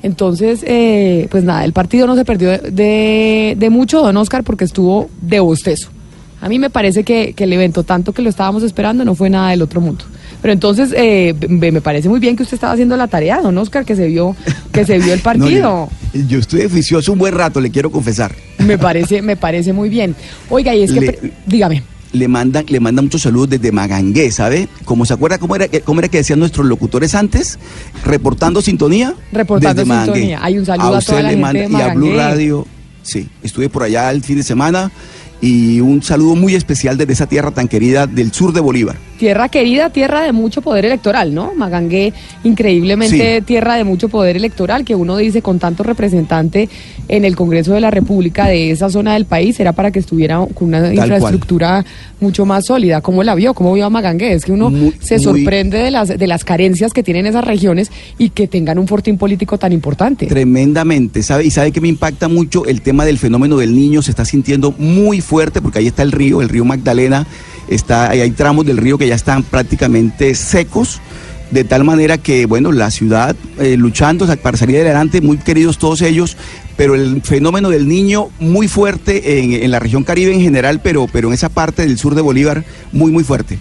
Entonces, 0.03 0.63
eh, 0.65 1.27
pues 1.29 1.43
nada, 1.43 1.63
el 1.65 1.73
partido 1.73 2.07
no 2.07 2.15
se 2.15 2.25
perdió 2.25 2.49
de, 2.49 2.57
de- 2.71 3.55
de 3.57 3.69
mucho, 3.69 4.01
don 4.01 4.17
Oscar, 4.17 4.43
porque 4.43 4.65
estuvo 4.65 5.09
de 5.21 5.39
bostezo. 5.39 5.89
A 6.41 6.49
mí 6.49 6.57
me 6.59 6.69
parece 6.69 7.03
que, 7.03 7.33
que 7.33 7.43
el 7.45 7.53
evento, 7.53 7.83
tanto 7.83 8.13
que 8.13 8.21
lo 8.21 8.29
estábamos 8.29 8.63
esperando, 8.63 9.05
no 9.05 9.13
fue 9.15 9.29
nada 9.29 9.51
del 9.51 9.61
otro 9.61 9.79
mundo. 9.79 10.03
Pero 10.41 10.53
entonces, 10.53 10.91
eh, 10.97 11.35
me 11.47 11.81
parece 11.81 12.09
muy 12.09 12.19
bien 12.19 12.35
que 12.35 12.41
usted 12.41 12.55
estaba 12.55 12.73
haciendo 12.73 12.97
la 12.97 13.07
tarea, 13.07 13.41
don 13.41 13.55
Oscar, 13.59 13.85
que 13.85 13.95
se 13.95 14.07
vio, 14.07 14.35
que 14.71 14.83
se 14.85 14.97
vio 14.97 15.13
el 15.13 15.19
No, 15.23 15.23
partido. 15.23 15.89
yo, 16.13 16.21
yo 16.27 16.39
estuve 16.39 16.65
oficioso 16.65 17.13
un 17.13 17.19
buen 17.19 17.35
rato, 17.35 17.61
le 17.61 17.69
quiero 17.69 17.91
confesar. 17.91 18.33
Me 18.57 18.77
parece, 18.79 19.21
me 19.21 19.35
parece 19.37 19.71
muy 19.71 19.89
bien. 19.89 20.15
Oiga, 20.49 20.73
y 20.73 20.81
es 20.81 20.91
que, 20.91 20.99
Le- 20.99 21.33
dígame. 21.45 21.83
le 22.13 22.27
mandan, 22.27 22.65
le 22.67 22.79
mandan 22.79 23.05
muchos 23.05 23.21
saludos 23.21 23.51
desde 23.51 23.71
Magangué, 23.71 24.31
¿sabe? 24.31 24.67
Como 24.83 25.05
se 25.05 25.13
acuerda 25.13 25.37
cómo 25.37 25.55
era, 25.55 25.67
cómo 25.85 25.99
era 25.99 26.09
que 26.09 26.17
decían 26.17 26.39
nuestros 26.39 26.65
locutores 26.65 27.13
antes, 27.13 27.59
reportando 28.03 28.63
sintonía. 28.63 29.13
Reportando 29.31 29.75
desde 29.81 29.87
Magangué. 29.87 30.13
sintonía. 30.13 30.39
Hay 30.41 30.57
un 30.57 30.65
saludo 30.65 30.95
a 30.95 30.97
usted 30.97 31.13
toda 31.13 31.21
la 31.23 31.29
le 31.31 31.37
gente 31.37 31.67
manda- 31.67 31.77
de 31.77 31.83
Y 31.85 31.87
a 31.89 31.93
Blue 31.93 32.07
Magangué. 32.07 32.31
Radio, 32.31 32.67
sí, 33.03 33.29
estuve 33.43 33.69
por 33.69 33.83
allá 33.83 34.09
el 34.09 34.23
fin 34.23 34.37
de 34.37 34.43
semana 34.43 34.91
y 35.41 35.79
un 35.81 36.03
saludo 36.03 36.35
muy 36.35 36.53
especial 36.55 36.97
desde 36.97 37.13
esa 37.13 37.27
tierra 37.27 37.51
tan 37.51 37.67
querida 37.67 38.05
del 38.07 38.31
sur 38.31 38.53
de 38.53 38.59
Bolívar. 38.61 38.95
Tierra 39.17 39.49
querida, 39.49 39.89
tierra 39.91 40.21
de 40.21 40.31
mucho 40.31 40.61
poder 40.61 40.85
electoral, 40.85 41.33
¿no? 41.33 41.53
Magangué, 41.55 42.11
increíblemente 42.43 43.37
Sí. 43.39 43.45
tierra 43.45 43.75
de 43.75 43.83
mucho 43.83 44.09
poder 44.09 44.35
electoral, 44.35 44.83
que 44.83 44.95
uno 44.95 45.17
dice 45.17 45.41
con 45.41 45.59
tanto 45.59 45.83
representante 45.83 46.69
en 47.07 47.25
el 47.25 47.35
Congreso 47.35 47.73
de 47.73 47.81
la 47.81 47.91
República 47.91 48.47
de 48.47 48.71
esa 48.71 48.89
zona 48.89 49.13
del 49.13 49.25
país, 49.25 49.59
era 49.59 49.73
para 49.73 49.91
que 49.91 49.99
estuviera 49.99 50.43
con 50.53 50.69
una 50.69 50.91
infraestructura 50.93 51.85
mucho 52.19 52.45
más 52.45 52.65
sólida. 52.65 53.01
¿Cómo 53.01 53.23
la 53.23 53.35
vio? 53.35 53.53
¿Cómo 53.53 53.73
vio 53.73 53.85
a 53.85 53.89
Magangué? 53.91 54.33
Es 54.33 54.43
que 54.45 54.51
uno 54.53 54.69
Muy- 54.71 54.93
se 54.99 55.15
muy- 55.15 55.23
sorprende 55.23 55.77
de 55.79 55.91
las, 55.91 56.07
de 56.17 56.27
las 56.27 56.43
carencias 56.43 56.91
que 56.93 57.03
tienen 57.03 57.25
esas 57.27 57.43
regiones 57.45 57.91
y 58.17 58.29
que 58.29 58.47
tengan 58.47 58.79
un 58.79 58.87
fortín 58.87 59.17
político 59.17 59.57
tan 59.59 59.71
importante. 59.71 60.25
Tremendamente, 60.27 61.21
¿sabe? 61.23 61.45
Y 61.45 61.51
sabe 61.51 61.71
que 61.71 61.81
me 61.81 61.87
impacta 61.89 62.27
mucho 62.27 62.65
el 62.65 62.81
tema 62.81 63.05
del 63.05 63.17
fenómeno 63.19 63.57
del 63.57 63.75
niño, 63.75 64.01
se 64.01 64.11
está 64.11 64.25
sintiendo 64.25 64.73
muy 64.77 65.19
fuerte 65.21 65.30
porque 65.61 65.79
ahí 65.79 65.87
está 65.87 66.03
el 66.03 66.11
río, 66.11 66.41
el 66.41 66.49
río 66.49 66.65
Magdalena, 66.65 67.25
está, 67.67 68.09
ahí 68.09 68.21
hay 68.21 68.31
tramos 68.31 68.65
del 68.65 68.77
río 68.77 68.97
que 68.97 69.07
ya 69.07 69.15
están 69.15 69.43
prácticamente 69.43 70.35
secos, 70.35 70.99
de 71.51 71.63
tal 71.63 71.83
manera 71.83 72.17
que, 72.17 72.45
bueno, 72.45 72.71
la 72.71 72.91
ciudad 72.91 73.35
eh, 73.59 73.77
luchando 73.77 74.25
para 74.37 74.57
salir 74.57 74.77
adelante, 74.77 75.21
muy 75.21 75.37
queridos 75.37 75.77
todos 75.77 76.01
ellos, 76.01 76.37
pero 76.77 76.95
el 76.95 77.21
fenómeno 77.21 77.69
del 77.69 77.87
niño 77.87 78.29
muy 78.39 78.67
fuerte 78.67 79.39
en, 79.39 79.53
en 79.53 79.71
la 79.71 79.79
región 79.79 80.03
caribe 80.03 80.33
en 80.33 80.41
general, 80.41 80.81
pero, 80.81 81.07
pero 81.11 81.27
en 81.29 81.33
esa 81.33 81.49
parte 81.49 81.83
del 81.83 81.97
sur 81.97 82.15
de 82.15 82.21
Bolívar, 82.21 82.63
muy, 82.91 83.11
muy 83.11 83.23
fuerte. 83.23 83.59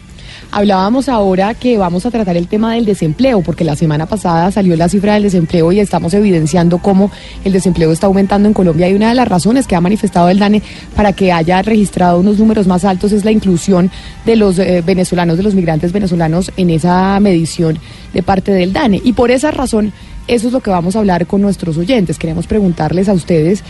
Hablábamos 0.52 1.09
ahora 1.09 1.54
que 1.54 1.78
vamos 1.78 2.07
a 2.07 2.11
tratar 2.11 2.37
el 2.37 2.49
tema 2.49 2.75
del 2.75 2.85
desempleo, 2.85 3.40
porque 3.40 3.62
la 3.62 3.76
semana 3.76 4.07
pasada 4.07 4.50
salió 4.50 4.76
la 4.76 4.88
cifra 4.88 5.14
del 5.14 5.23
desempleo 5.23 5.71
y 5.71 5.78
estamos 5.78 6.12
evidenciando 6.12 6.78
cómo 6.78 7.12
el 7.45 7.52
desempleo 7.52 7.92
está 7.92 8.09
aumentando 8.09 8.49
en 8.49 8.54
Colombia. 8.54 8.88
Y 8.88 8.95
una 8.95 9.11
de 9.11 9.14
las 9.14 9.28
razones 9.28 9.69
que 9.69 9.76
ha 9.76 9.80
manifestado 9.80 10.28
el 10.28 10.40
DANE 10.40 10.61
para 10.97 11.12
que 11.12 11.30
haya 11.30 11.62
registrado 11.62 12.19
unos 12.19 12.38
números 12.38 12.66
más 12.66 12.85
altos 12.85 13.12
es 13.12 13.25
la 13.25 13.30
inclusión 13.30 13.92
de 14.26 14.35
los 14.35 14.59
eh, 14.59 14.83
venezolanos, 14.85 15.37
de 15.37 15.45
los 15.45 15.54
migrantes 15.54 15.92
venezolanos 15.92 16.50
en 16.57 16.71
esa 16.71 17.21
medición 17.21 17.78
de 18.12 18.25
parte 18.25 18.50
del 18.50 18.73
DANE. 18.73 19.00
Y 19.04 19.12
por 19.12 19.30
esa 19.30 19.52
razón, 19.52 19.92
eso 20.26 20.49
es 20.49 20.52
lo 20.52 20.59
que 20.59 20.71
vamos 20.71 20.97
a 20.97 20.99
hablar 20.99 21.28
con 21.28 21.42
nuestros 21.42 21.78
oyentes. 21.78 22.19
Queremos 22.19 22.49
preguntarles 22.49 23.09
a 23.09 23.12
ustedes 23.12 23.62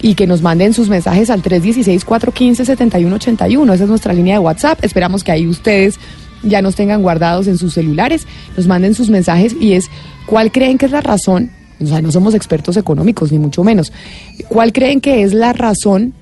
y 0.00 0.14
que 0.14 0.28
nos 0.28 0.42
manden 0.42 0.72
sus 0.72 0.88
mensajes 0.88 1.30
al 1.30 1.42
316-415-7181. 1.42 3.74
Esa 3.74 3.82
es 3.82 3.90
nuestra 3.90 4.12
línea 4.12 4.34
de 4.34 4.40
WhatsApp. 4.40 4.84
Esperamos 4.84 5.24
que 5.24 5.32
ahí 5.32 5.48
ustedes 5.48 5.98
ya 6.42 6.62
nos 6.62 6.74
tengan 6.74 7.02
guardados 7.02 7.46
en 7.46 7.58
sus 7.58 7.74
celulares, 7.74 8.26
nos 8.56 8.66
manden 8.66 8.94
sus 8.94 9.10
mensajes 9.10 9.54
y 9.60 9.72
es 9.72 9.86
cuál 10.26 10.52
creen 10.52 10.78
que 10.78 10.86
es 10.86 10.92
la 10.92 11.00
razón, 11.00 11.50
o 11.80 11.86
sea, 11.86 12.02
no 12.02 12.10
somos 12.10 12.34
expertos 12.34 12.76
económicos 12.76 13.32
ni 13.32 13.38
mucho 13.38 13.64
menos, 13.64 13.92
cuál 14.48 14.72
creen 14.72 15.00
que 15.00 15.22
es 15.22 15.32
la 15.32 15.52
razón 15.52 16.14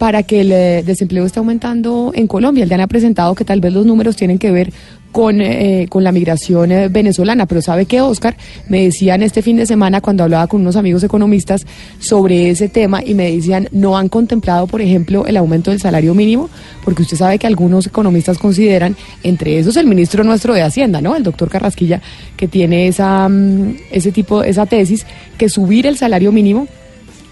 para 0.00 0.22
que 0.22 0.40
el 0.40 0.50
eh, 0.50 0.82
desempleo 0.82 1.26
esté 1.26 1.40
aumentando 1.40 2.12
en 2.14 2.26
Colombia. 2.26 2.62
El 2.62 2.70
DAN 2.70 2.80
ha 2.80 2.86
presentado 2.86 3.34
que 3.34 3.44
tal 3.44 3.60
vez 3.60 3.74
los 3.74 3.84
números 3.84 4.16
tienen 4.16 4.38
que 4.38 4.50
ver 4.50 4.72
con, 5.12 5.40
eh, 5.40 5.86
con 5.88 6.04
la 6.04 6.12
migración 6.12 6.72
eh, 6.72 6.88
venezolana. 6.88 7.46
Pero 7.46 7.62
¿sabe 7.62 7.86
qué, 7.86 8.00
Oscar? 8.00 8.36
Me 8.68 8.84
decían 8.84 9.22
este 9.22 9.42
fin 9.42 9.56
de 9.56 9.66
semana 9.66 10.00
cuando 10.00 10.24
hablaba 10.24 10.46
con 10.46 10.60
unos 10.60 10.76
amigos 10.76 11.02
economistas 11.02 11.66
sobre 11.98 12.50
ese 12.50 12.68
tema 12.68 13.02
y 13.04 13.14
me 13.14 13.30
decían, 13.32 13.68
no 13.72 13.96
han 13.96 14.08
contemplado, 14.08 14.66
por 14.66 14.80
ejemplo, 14.80 15.26
el 15.26 15.36
aumento 15.36 15.70
del 15.70 15.80
salario 15.80 16.14
mínimo, 16.14 16.48
porque 16.84 17.02
usted 17.02 17.16
sabe 17.16 17.38
que 17.38 17.46
algunos 17.46 17.86
economistas 17.86 18.38
consideran, 18.38 18.96
entre 19.22 19.58
esos 19.58 19.76
el 19.76 19.86
ministro 19.86 20.24
nuestro 20.24 20.54
de 20.54 20.62
Hacienda, 20.62 21.00
¿no? 21.00 21.16
El 21.16 21.22
doctor 21.22 21.48
Carrasquilla, 21.48 22.00
que 22.36 22.48
tiene 22.48 22.88
esa, 22.88 23.28
mm, 23.28 23.76
ese 23.90 24.12
tipo, 24.12 24.42
esa 24.42 24.66
tesis, 24.66 25.06
que 25.36 25.48
subir 25.48 25.86
el 25.86 25.96
salario 25.96 26.32
mínimo 26.32 26.66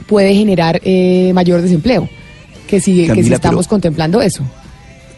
puede 0.06 0.34
generar 0.34 0.80
eh, 0.84 1.32
mayor 1.34 1.62
desempleo. 1.62 2.08
Que 2.66 2.80
si, 2.80 3.06
que 3.06 3.20
estamos 3.20 3.66
contemplando 3.66 4.20
eso. 4.20 4.44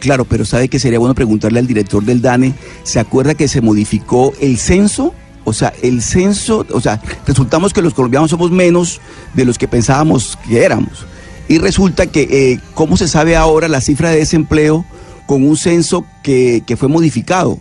Claro, 0.00 0.24
pero 0.24 0.44
sabe 0.44 0.68
que 0.68 0.78
sería 0.78 0.98
bueno 0.98 1.14
preguntarle 1.14 1.58
al 1.60 1.66
director 1.66 2.02
del 2.04 2.20
DANE, 2.22 2.54
¿se 2.82 2.98
acuerda 2.98 3.34
que 3.34 3.46
se 3.48 3.60
modificó 3.60 4.32
el 4.40 4.58
censo? 4.58 5.14
O 5.44 5.52
sea, 5.52 5.72
el 5.82 6.02
censo, 6.02 6.66
o 6.72 6.80
sea, 6.80 7.00
resultamos 7.26 7.72
que 7.72 7.82
los 7.82 7.94
colombianos 7.94 8.30
somos 8.30 8.50
menos 8.50 9.00
de 9.34 9.44
los 9.44 9.58
que 9.58 9.68
pensábamos 9.68 10.38
que 10.48 10.64
éramos. 10.64 11.06
Y 11.48 11.58
resulta 11.58 12.06
que, 12.06 12.22
eh, 12.52 12.60
¿cómo 12.74 12.96
se 12.96 13.08
sabe 13.08 13.36
ahora 13.36 13.68
la 13.68 13.80
cifra 13.80 14.10
de 14.10 14.16
desempleo 14.18 14.84
con 15.26 15.44
un 15.44 15.56
censo 15.56 16.04
que, 16.22 16.62
que 16.66 16.76
fue 16.76 16.88
modificado? 16.88 17.58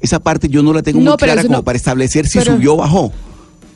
Esa 0.00 0.20
parte 0.20 0.48
yo 0.48 0.62
no 0.62 0.72
la 0.72 0.82
tengo 0.82 1.00
No, 1.00 1.12
muy 1.12 1.16
clara 1.18 1.42
como 1.42 1.56
no- 1.56 1.64
para 1.64 1.76
establecer 1.76 2.26
si 2.26 2.38
pero- 2.38 2.54
subió 2.56 2.74
o 2.74 2.76
bajó. 2.78 3.12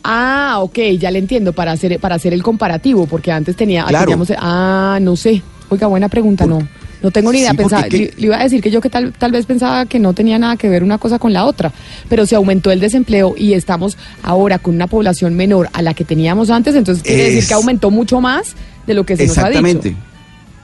Ah, 0.04 0.58
ok, 0.60 0.78
ya 0.98 1.10
le 1.10 1.18
entiendo, 1.18 1.52
para 1.52 1.72
hacer, 1.72 1.98
para 1.98 2.14
hacer 2.14 2.32
el 2.32 2.42
comparativo, 2.42 3.06
porque 3.06 3.32
antes 3.32 3.56
tenía, 3.56 3.84
Claro. 3.86 4.04
teníamos, 4.04 4.32
ah, 4.38 4.98
no 5.02 5.16
sé, 5.16 5.42
oiga, 5.70 5.86
buena 5.88 6.08
pregunta, 6.08 6.44
Por- 6.44 6.62
no, 6.62 6.68
no 7.02 7.10
tengo 7.10 7.32
ni 7.32 7.38
idea, 7.38 7.50
Sí, 7.52 7.56
pensaba, 7.56 7.86
le, 7.88 7.98
le 7.98 8.12
iba 8.26 8.38
a 8.38 8.42
decir 8.42 8.60
que 8.60 8.70
yo 8.70 8.80
que 8.80 8.90
tal, 8.90 9.12
tal 9.12 9.30
vez 9.32 9.46
pensaba 9.46 9.86
que 9.86 9.98
no 9.98 10.12
tenía 10.14 10.38
nada 10.38 10.56
que 10.56 10.68
ver 10.68 10.82
una 10.82 10.98
cosa 10.98 11.18
con 11.18 11.32
la 11.32 11.44
otra, 11.44 11.72
pero 12.08 12.26
se 12.26 12.34
aumentó 12.36 12.70
el 12.70 12.80
desempleo 12.80 13.34
y 13.36 13.52
estamos 13.54 13.96
ahora 14.22 14.58
con 14.58 14.74
una 14.74 14.86
población 14.86 15.34
menor 15.34 15.68
a 15.72 15.82
la 15.82 15.94
que 15.94 16.04
teníamos 16.04 16.50
antes, 16.50 16.74
entonces 16.74 17.02
quiere 17.04 17.24
decir 17.24 17.38
Es- 17.38 17.48
que 17.48 17.54
aumentó 17.54 17.90
mucho 17.90 18.20
más 18.20 18.54
de 18.86 18.94
lo 18.94 19.04
que 19.04 19.16
se 19.16 19.26
nos 19.26 19.38
ha 19.38 19.42
Exactamente. 19.42 19.88
dicho. 19.90 20.00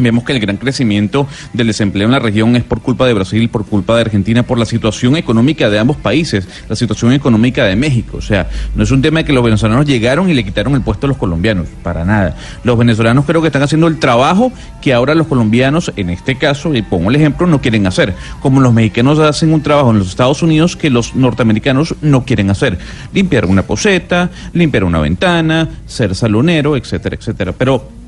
vemos 0.03 0.25
que 0.25 0.33
el 0.33 0.41
gran 0.41 0.57
crecimiento 0.57 1.27
del 1.53 1.69
desempleo 1.69 2.07
en 2.07 2.13
la 2.13 2.19
región 2.19 2.57
es 2.57 2.65
por 2.65 2.81
culpa 2.81 3.07
de 3.07 3.15
Brasil, 3.15 3.49
por 3.49 3.67
culpa 3.67 3.95
de 3.95 4.03
Argentina, 4.03 4.43
por 4.43 4.59
la 4.59 4.65
situación 4.65 5.17
económica 5.17 5.71
de 5.71 5.79
ambos 5.79 5.97
países, 5.97 6.49
la 6.69 6.77
situación 6.77 7.13
económica 7.13 7.65
de 7.65 7.77
México. 7.77 8.17
O 8.17 8.23
sea, 8.23 8.49
no 8.75 8.83
es 8.83 8.91
un 8.91 9.03
tema 9.03 9.21
de 9.21 9.25
que 9.25 9.33
los 9.33 9.45
venezolanos 9.45 9.87
llegaron 9.87 10.29
y 10.29 10.35
le 10.35 10.45
quitaron 10.45 10.75
el 10.75 10.83
puesto 10.83 11.07
a 11.07 11.09
los 11.09 11.17
colombianos, 11.17 11.69
para 11.83 12.05
nada. 12.05 12.37
Los 12.65 12.79
venezolanos 12.79 13.25
creo 13.25 13.41
que 13.41 13.49
están 13.49 13.63
haciendo 13.63 13.87
el 13.87 13.99
trabajo 13.99 14.53
que 14.81 14.93
ahora 14.93 15.15
los 15.15 15.27
colombianos, 15.27 15.93
en 15.97 16.11
este 16.11 16.37
caso, 16.37 16.75
y 16.75 16.83
pongo 16.83 17.11
el 17.11 17.17
ejemplo, 17.17 17.47
no 17.47 17.61
quieren 17.61 17.87
hacer. 17.87 18.15
Como 18.41 18.61
los 18.61 18.73
mexicanos 18.73 19.19
hacen 19.19 19.53
un 19.53 19.63
trabajo 19.63 19.91
en 19.91 19.99
los 19.99 20.09
Estados 20.09 20.43
Unidos 20.43 20.77
que 20.77 20.91
los 20.91 21.15
norteamericanos 21.15 21.95
no 22.01 22.25
quieren 22.25 22.51
hacer. 22.51 22.79
Limpiar 23.13 23.47
una 23.47 23.63
poseta, 23.63 24.31
limpiar 24.53 24.85
una 24.85 24.99
ventana, 24.99 25.69
ser 25.87 26.15
salonero, 26.15 26.77
etcétera, 26.77 27.17
etcétera. 27.17 27.53
Pero 27.57 28.00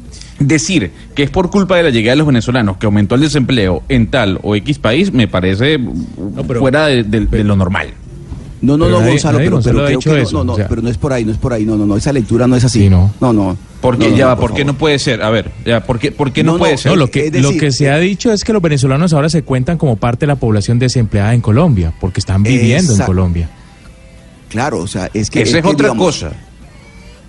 Decir 0.46 0.90
que 1.14 1.22
es 1.22 1.30
por 1.30 1.50
culpa 1.50 1.76
de 1.76 1.82
la 1.84 1.90
llegada 1.90 2.12
de 2.12 2.16
los 2.18 2.26
venezolanos 2.26 2.76
que 2.78 2.87
aumentó 2.87 3.14
el 3.14 3.20
desempleo 3.22 3.82
en 3.88 4.08
tal 4.08 4.38
o 4.42 4.54
X 4.56 4.78
país 4.78 5.12
me 5.12 5.28
parece 5.28 5.78
pero- 6.46 6.61
fuera 6.61 6.87
de, 6.87 7.02
de- 7.04 7.26
de 7.26 7.44
lo 7.44 7.56
normal. 7.56 7.88
No, 8.61 8.76
no, 8.76 8.84
Pero 8.84 9.00
no, 9.00 9.06
Gonzalo, 9.08 9.38
nadie, 9.38 9.50
pero, 9.50 9.61
creo 9.61 9.87
dicho 9.88 10.11
que 10.11 10.16
no, 10.18 10.22
eso, 10.22 10.37
no, 10.38 10.44
no, 10.44 10.52
o 10.52 10.56
sea. 10.56 10.68
pero 10.68 10.82
no 10.82 10.88
es 10.88 10.96
por 10.96 11.12
ahí, 11.12 11.25
no 11.25 11.32
es 11.32 11.38
por 11.38 11.52
ahí, 11.52 11.64
no, 11.64 11.76
no, 11.76 11.84
no, 11.84 11.96
esa 11.96 12.12
lectura 12.12 12.46
no 12.46 12.54
es 12.54 12.62
así. 12.64 12.82
Sí, 12.82 12.88
no. 12.88 13.12
No, 13.20 13.32
no. 13.32 13.56
¿Por 13.80 13.99
qué, 13.99 14.04
No, 14.04 14.11
no, 14.12 14.16
ya 14.16 14.25
no, 14.25 14.28
va, 14.28 14.37
por 14.37 14.50
¿por 14.50 14.56
qué 14.56 14.64
no 14.64 14.75
puede 14.75 15.00
ser? 15.00 15.20
A 15.20 15.30
ver, 15.30 15.50
ya, 15.66 15.84
¿por 15.84 15.99
qué, 15.99 16.12
por 16.12 16.32
qué 16.32 16.44
no, 16.44 16.52
No, 16.52 16.58
puede 16.58 16.75
no, 16.75 16.78
ser? 16.78 16.92
No, 16.92 16.96
lo 16.96 17.11
que, 17.11 17.30
decir, 17.32 17.42
lo 17.42 17.58
que 17.58 17.72
se 17.72 17.87
eh, 17.87 17.90
ha 17.90 17.99
dicho 17.99 18.32
es 18.32 18.44
que 18.44 18.52
los 18.52 18.62
venezolanos 18.62 19.12
ahora 19.14 19.28
se 19.30 19.42
cuentan 19.42 19.78
como 19.78 19.96
parte 19.96 20.20
de 20.20 20.26
la 20.28 20.37
población 20.37 20.78
desempleada 20.78 21.34
en 21.34 21.40
Colombia, 21.40 21.92
porque 22.00 22.20
están 22.20 22.44
viviendo 22.44 22.94
en. 22.94 23.00
Colombia. 23.00 23.49
Claro, 24.49 24.78
o 24.78 24.87
sea, 24.87 25.11
es 25.12 25.28
que... 25.30 25.42
Esa 25.42 25.56
es 25.58 25.62
que, 25.64 25.68
otra 25.68 25.88
digamos, 25.88 26.06
cosa. 26.06 26.30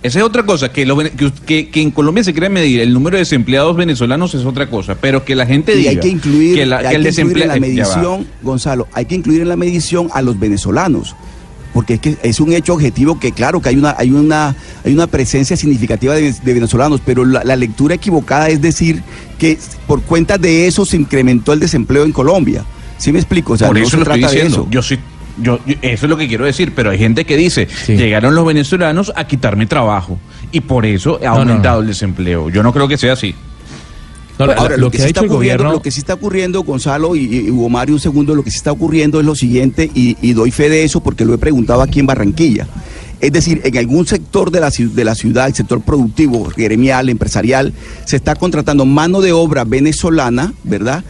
Esa 0.04 0.18
es 0.18 0.24
otra 0.24 0.44
cosa, 0.44 0.70
que, 0.70 0.84
lo 0.86 0.96
que, 0.98 1.68
que- 1.70 1.80
en 1.80 1.90
Colombia 1.90 2.22
se 2.22 2.32
quiere 2.32 2.48
medir 2.50 2.80
el 2.80 2.92
número 2.92 3.16
de 3.16 3.20
desempleados 3.20 3.74
venezolanos 3.76 4.34
es 4.34 4.44
otra 4.44 4.68
cosa, 4.68 4.94
pero 5.00 5.24
que 5.24 5.34
la 5.34 5.46
gente 5.46 5.74
Y 5.74 5.78
diga 5.78 5.90
hay 5.92 5.96
que 5.98 6.08
incluir, 6.08 6.54
que, 6.56 6.66
la- 6.66 6.76
hay 6.78 6.88
que 6.90 6.94
el 6.96 7.06
incluir 7.06 7.42
en 7.42 7.48
la 7.48 7.54
desempleo... 7.54 7.84
medición, 7.88 8.26
Gonzalo, 8.42 8.86
hay 8.92 9.06
que 9.06 9.14
incluir 9.14 9.40
en 9.40 9.48
la 9.48 9.56
medición 9.56 10.08
a 10.12 10.20
los 10.22 10.38
venezolanos. 10.38 11.16
Porque 11.72 11.94
es 11.94 12.00
que 12.00 12.16
es 12.22 12.38
un 12.38 12.52
hecho 12.52 12.74
objetivo 12.74 13.18
que 13.18 13.32
claro 13.32 13.60
que 13.60 13.70
hay 13.70 13.76
una, 13.76 13.96
hay 13.98 14.10
una, 14.12 14.54
hay 14.84 14.92
una 14.92 15.06
presencia 15.08 15.56
significativa 15.56 16.14
de, 16.14 16.32
de 16.32 16.54
venezolanos, 16.54 17.00
pero 17.04 17.24
la, 17.24 17.42
la 17.42 17.56
lectura 17.56 17.94
equivocada 17.96 18.48
es 18.50 18.60
decir 18.60 19.02
que 19.38 19.58
por 19.88 20.02
cuenta 20.02 20.38
de 20.38 20.68
eso 20.68 20.84
se 20.84 20.96
incrementó 20.98 21.52
el 21.52 21.58
desempleo 21.60 22.04
en 22.04 22.12
Colombia. 22.12 22.62
¿Sí 22.96 23.10
me 23.10 23.18
explico? 23.18 23.54
O 23.54 23.56
sea, 23.56 23.66
Por 23.68 23.76
no 23.78 23.82
eso 23.82 23.90
se 23.90 23.96
lo 23.96 24.02
estoy 24.02 24.20
trata 24.20 24.32
de 24.32 24.36
diciendo. 24.40 24.60
eso. 24.62 24.70
Yo 24.70 24.82
sí, 24.82 24.98
yo, 25.40 25.58
yo- 25.66 25.74
eso 25.82 26.06
es 26.06 26.10
lo 26.10 26.16
que 26.16 26.28
quiero 26.28 26.44
decir, 26.44 26.72
pero 26.74 26.90
hay 26.90 26.98
gente 26.98 27.24
que 27.24 27.36
dice, 27.36 27.68
Sí. 27.86 27.96
llegaron 27.96 28.34
los 28.34 28.44
venezolanos 28.46 29.12
a 29.16 29.26
quitarme 29.26 29.66
trabajo 29.66 30.18
y 30.52 30.60
por 30.60 30.86
eso 30.86 31.18
ha 31.22 31.26
no, 31.26 31.36
aumentado 31.36 31.76
no. 31.76 31.82
el 31.82 31.86
desempleo. 31.88 32.50
Yo 32.50 32.62
no 32.62 32.72
creo 32.72 32.88
que 32.88 32.96
sea 32.98 33.12
así. 33.14 33.34
No, 34.36 34.46
Ahora, 34.46 34.70
lo, 34.70 34.76
lo, 34.78 34.90
que, 34.90 34.96
que, 34.98 35.02
sí 35.04 35.08
está 35.10 35.20
ocurriendo, 35.20 35.36
gobierno... 35.36 35.72
lo 35.74 35.82
que 35.82 35.90
sí 35.92 36.00
está 36.00 36.14
ocurriendo, 36.14 36.62
Gonzalo 36.64 37.14
y, 37.14 37.20
y 37.46 37.50
Hugo 37.52 37.68
Mario, 37.68 37.94
un 37.94 38.00
segundo, 38.00 38.34
lo 38.34 38.42
que 38.42 38.50
sí 38.50 38.56
está 38.56 38.72
ocurriendo 38.72 39.20
es 39.20 39.26
lo 39.26 39.36
siguiente, 39.36 39.88
y, 39.94 40.16
y 40.20 40.32
doy 40.32 40.50
fe 40.50 40.68
de 40.68 40.82
eso 40.82 41.00
porque 41.00 41.24
lo 41.24 41.34
he 41.34 41.38
preguntado 41.38 41.82
aquí 41.82 42.00
en 42.00 42.06
Barranquilla. 42.06 42.66
Es 43.20 43.30
decir, 43.32 43.60
en 43.64 43.78
algún 43.78 44.06
sector 44.08 44.50
de 44.50 44.58
la, 44.60 44.70
de 44.76 45.04
la 45.04 45.14
ciudad, 45.14 45.46
el 45.46 45.54
sector 45.54 45.80
productivo, 45.82 46.50
gremial, 46.56 47.08
empresarial, 47.10 47.72
se 48.04 48.16
está 48.16 48.34
contratando 48.34 48.84
mano 48.84 49.20
de 49.20 49.32
obra 49.32 49.62
venezolana, 49.64 50.52
¿verdad? 50.64 51.04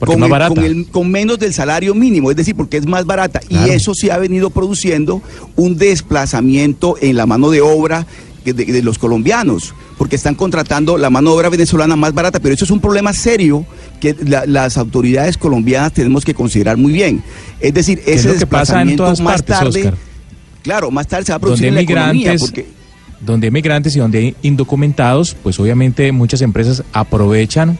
Con, 0.00 0.22
el- 0.24 0.28
con 0.54 0.64
el- 0.64 0.86
con 0.86 1.10
menos 1.10 1.38
del 1.38 1.52
salario 1.54 1.94
mínimo, 1.94 2.30
es 2.30 2.36
decir, 2.36 2.54
porque 2.54 2.76
es 2.76 2.86
más 2.86 3.04
barata. 3.06 3.40
Claro. 3.40 3.66
Y 3.66 3.70
eso 3.70 3.94
sí 3.94 4.10
ha 4.10 4.18
venido 4.18 4.50
produciendo 4.50 5.22
un 5.56 5.76
desplazamiento 5.76 6.96
en 7.00 7.16
la 7.16 7.26
mano 7.26 7.50
de 7.50 7.60
obra 7.60 8.06
de, 8.44 8.52
de 8.54 8.82
los 8.82 8.98
colombianos. 8.98 9.74
porque 9.98 10.14
están 10.14 10.36
contratando 10.36 10.96
la 10.96 11.10
mano 11.10 11.30
de 11.32 11.36
obra 11.38 11.48
venezolana 11.48 11.96
más 11.96 12.14
barata, 12.14 12.38
pero 12.38 12.54
eso 12.54 12.64
es 12.64 12.70
un 12.70 12.78
problema 12.80 13.12
serio 13.12 13.66
que 14.00 14.14
la- 14.24 14.46
las 14.46 14.78
autoridades 14.78 15.36
colombianas 15.36 15.92
tenemos 15.92 16.24
que 16.24 16.34
considerar 16.34 16.76
muy 16.76 16.92
bien. 16.92 17.20
Es 17.58 17.74
decir, 17.74 17.98
es 18.06 18.24
ese 18.24 18.28
pasa 18.28 18.30
en 18.30 18.38
desplazamiento 18.38 19.02
todas 19.02 19.20
más 19.20 19.42
partes, 19.42 19.58
tarde, 19.58 19.78
Oscar. 19.80 19.94
claro, 20.62 20.90
más 20.92 21.08
tarde 21.08 21.24
se 21.24 21.32
va 21.32 21.36
a 21.36 21.40
producir 21.40 21.66
en 21.66 21.74
la 21.74 21.80
economía, 21.80 22.30
porque 22.38 22.66
donde 23.20 23.48
hay 23.48 23.50
migrantes 23.50 23.96
y 23.96 23.98
donde 23.98 24.18
hay 24.18 24.36
indocumentados, 24.42 25.34
pues 25.42 25.58
obviamente 25.58 26.12
muchas 26.12 26.42
empresas 26.42 26.84
aprovechan 26.92 27.76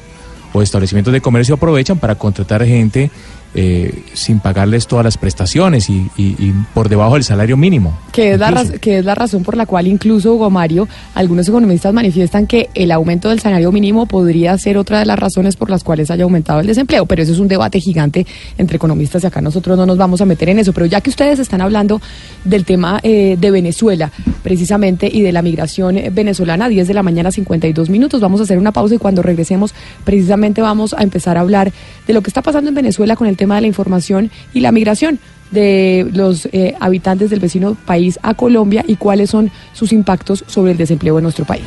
o 0.53 0.63
establecimientos 0.63 1.13
de 1.13 1.21
comercio 1.21 1.55
aprovechan 1.55 1.99
para 1.99 2.15
contratar 2.15 2.65
gente 2.65 3.11
eh, 3.55 4.03
sin 4.15 4.41
pagarles 4.41 4.87
todas 4.87 5.05
las 5.05 5.17
prestaciones 5.17 5.89
y, 5.91 6.09
y- 6.17 6.37
y 6.39 6.55
por 6.75 6.89
debajo 6.89 7.15
del 7.15 7.25
salario 7.25 7.57
mínimo. 7.57 7.97
Que 8.13 8.33
es, 8.33 8.39
la 8.39 8.51
incluso. 8.51 8.73
que 8.81 8.99
es 8.99 9.05
la 9.05 9.15
razón 9.15 9.43
por 9.43 9.57
la 9.57 9.67
cual 9.67 9.87
incluso, 9.87 10.35
Hugo 10.35 10.51
Mario, 10.51 10.87
algunos 11.15 11.49
economistas 11.49 11.93
manifiestan 11.95 12.47
que 12.47 12.69
el 12.75 12.91
aumento 12.93 13.29
del 13.31 13.41
salario 13.41 13.73
mínimo 13.73 14.07
podría 14.07 14.57
ser 14.59 14.77
otra 14.79 14.99
de 15.01 15.07
las 15.07 15.19
razones 15.19 15.57
por 15.57 15.71
las 15.71 15.83
cuales 15.85 16.11
haya 16.11 16.25
aumentado 16.25 16.61
el 16.61 16.67
desempleo. 16.67 17.07
Pero 17.07 17.23
eso 17.23 17.33
es 17.33 17.39
un 17.39 17.49
debate 17.49 17.81
gigante 17.81 18.27
entre 18.59 18.77
economistas 18.77 19.25
y 19.25 19.27
acá 19.27 19.41
nosotros 19.41 19.77
no 19.79 19.87
nos 19.87 19.97
vamos 19.97 20.21
a 20.21 20.25
meter 20.25 20.49
en 20.51 20.59
eso. 20.59 20.73
Pero 20.73 20.87
ya 20.87 21.01
que 21.01 21.11
ustedes 21.11 21.39
están 21.39 21.61
hablando 21.61 22.01
del 22.45 22.65
tema 22.65 23.01
eh, 23.03 23.37
de 23.41 23.51
Venezuela, 23.51 24.13
precisamente, 24.43 25.09
y 25.13 25.23
de 25.23 25.33
la 25.33 25.43
migración 25.43 25.97
venezolana, 26.13 26.69
10 26.69 26.87
de 26.89 26.95
la 26.95 27.03
mañana, 27.03 27.31
52 27.33 27.91
minutos, 27.91 28.21
vamos 28.21 28.41
a 28.41 28.45
hacer 28.45 28.59
una 28.59 28.73
pausa 28.73 28.95
y 28.95 28.99
cuando 28.99 29.23
regresemos, 29.23 29.75
precisamente 30.05 30.61
vamos 30.63 30.95
a 30.95 31.03
empezar 31.03 31.37
a 31.37 31.41
hablar 31.41 31.73
de 32.07 32.13
lo 32.15 32.23
que 32.23 32.29
está 32.31 32.43
pasando 32.43 32.69
en 32.69 32.75
Venezuela 32.75 33.17
con 33.17 33.27
el 33.27 33.37
tema 33.39 33.55
de 33.55 33.63
la 33.63 33.67
información 33.69 34.31
y 34.53 34.61
la 34.61 34.73
migración 34.73 35.19
de 35.51 36.07
los 36.13 36.47
eh, 36.53 36.75
habitantes 36.79 37.31
del 37.31 37.41
vecino 37.41 37.75
país 37.87 38.19
a 38.23 38.35
Colombia 38.35 38.85
y 38.87 38.97
cuáles 38.97 39.31
son 39.31 39.51
sus 39.73 39.93
impactos 39.95 40.45
sobre 40.47 40.73
el 40.73 40.79
desempleo 40.79 41.17
en 41.19 41.23
nuestro 41.23 41.47
país. 41.47 41.65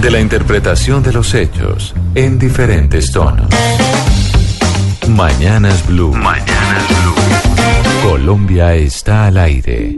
De 0.00 0.10
la 0.10 0.20
interpretación 0.20 1.02
de 1.02 1.12
los 1.12 1.34
hechos 1.34 1.94
en 2.14 2.38
diferentes 2.38 3.12
tonos. 3.12 3.48
Mañanas 5.08 5.86
Blue. 5.86 6.12
Mañanas 6.14 6.86
Blue. 7.02 7.37
Colombia 8.02 8.74
está 8.74 9.26
al 9.26 9.36
aire. 9.36 9.96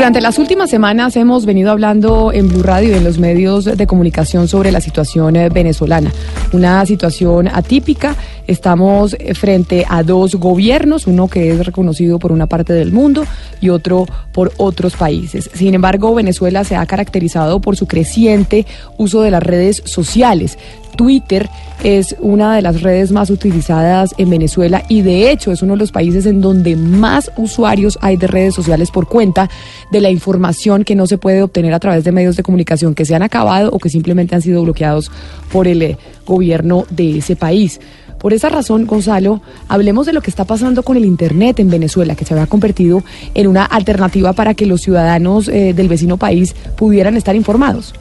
Durante 0.00 0.22
las 0.22 0.38
últimas 0.38 0.70
semanas 0.70 1.14
hemos 1.16 1.44
venido 1.46 1.70
hablando 1.70 2.32
en 2.32 2.48
Blue 2.48 2.62
Radio 2.62 2.90
y 2.90 2.94
en 2.94 3.04
los 3.04 3.18
medios 3.18 3.66
de 3.66 3.86
comunicación 3.86 4.48
sobre 4.48 4.72
la 4.72 4.80
situación 4.80 5.36
eh, 5.36 5.50
venezolana. 5.50 6.10
Una 6.52 6.84
situación 6.86 7.48
atípica. 7.48 8.16
Estamos 8.46 9.16
frente 9.34 9.84
a 9.88 10.02
dos 10.02 10.34
gobiernos, 10.34 11.06
uno 11.06 11.28
que 11.28 11.50
es 11.50 11.64
reconocido 11.64 12.18
por 12.18 12.32
una 12.32 12.46
parte 12.46 12.72
del 12.72 12.92
mundo 12.92 13.24
y 13.60 13.68
otro 13.68 14.06
por 14.32 14.52
otros 14.56 14.96
países. 14.96 15.50
Sin 15.54 15.74
embargo, 15.74 16.14
Venezuela 16.14 16.64
se 16.64 16.76
ha 16.76 16.86
caracterizado 16.86 17.60
por 17.60 17.76
su 17.76 17.86
creciente 17.86 18.66
uso 18.98 19.22
de 19.22 19.30
las 19.30 19.42
redes 19.42 19.82
sociales. 19.84 20.58
Twitter 20.96 21.48
es 21.82 22.14
una 22.20 22.54
de 22.54 22.62
las 22.62 22.82
redes 22.82 23.10
más 23.10 23.30
utilizadas 23.30 24.14
en 24.18 24.28
Venezuela 24.28 24.82
y 24.88 25.02
de 25.02 25.30
hecho 25.30 25.50
es 25.50 25.62
uno 25.62 25.72
de 25.72 25.78
los 25.78 25.92
países 25.92 26.26
en 26.26 26.40
donde 26.40 26.76
más 26.76 27.30
usuarios 27.36 27.98
hay 28.02 28.16
de 28.16 28.26
redes 28.26 28.54
sociales 28.54 28.90
por 28.90 29.08
cuenta 29.08 29.48
de 29.90 30.00
la 30.00 30.10
información 30.10 30.84
que 30.84 30.94
no 30.94 31.06
se 31.06 31.16
puede 31.16 31.42
obtener 31.42 31.72
a 31.72 31.80
través 31.80 32.04
de 32.04 32.12
medios 32.12 32.36
de 32.36 32.42
comunicación 32.42 32.94
que 32.94 33.04
se 33.04 33.14
han 33.14 33.22
acabado 33.22 33.70
o 33.72 33.78
que 33.78 33.88
simplemente 33.88 34.34
han 34.34 34.42
sido 34.42 34.62
bloqueados 34.62 35.10
por 35.50 35.66
el 35.66 35.82
eh, 35.82 35.98
gobierno 36.26 36.84
de 36.90 37.18
ese 37.18 37.34
país. 37.34 37.80
Por 38.20 38.34
esa 38.34 38.50
razón, 38.50 38.86
Gonzalo, 38.86 39.40
hablemos 39.66 40.04
de 40.06 40.12
lo 40.12 40.20
que 40.20 40.28
está 40.30 40.44
pasando 40.44 40.82
con 40.82 40.96
el 40.98 41.06
Internet 41.06 41.58
en 41.58 41.70
Venezuela, 41.70 42.14
que 42.14 42.24
se 42.26 42.34
había 42.34 42.46
convertido 42.46 43.02
en 43.32 43.46
una 43.46 43.64
alternativa 43.64 44.34
para 44.34 44.52
que 44.54 44.66
los 44.66 44.82
ciudadanos 44.82 45.48
eh, 45.48 45.72
del 45.74 45.88
vecino 45.88 46.18
país 46.18 46.54
pudieran 46.76 47.16
estar 47.16 47.34
informados. 47.34 47.94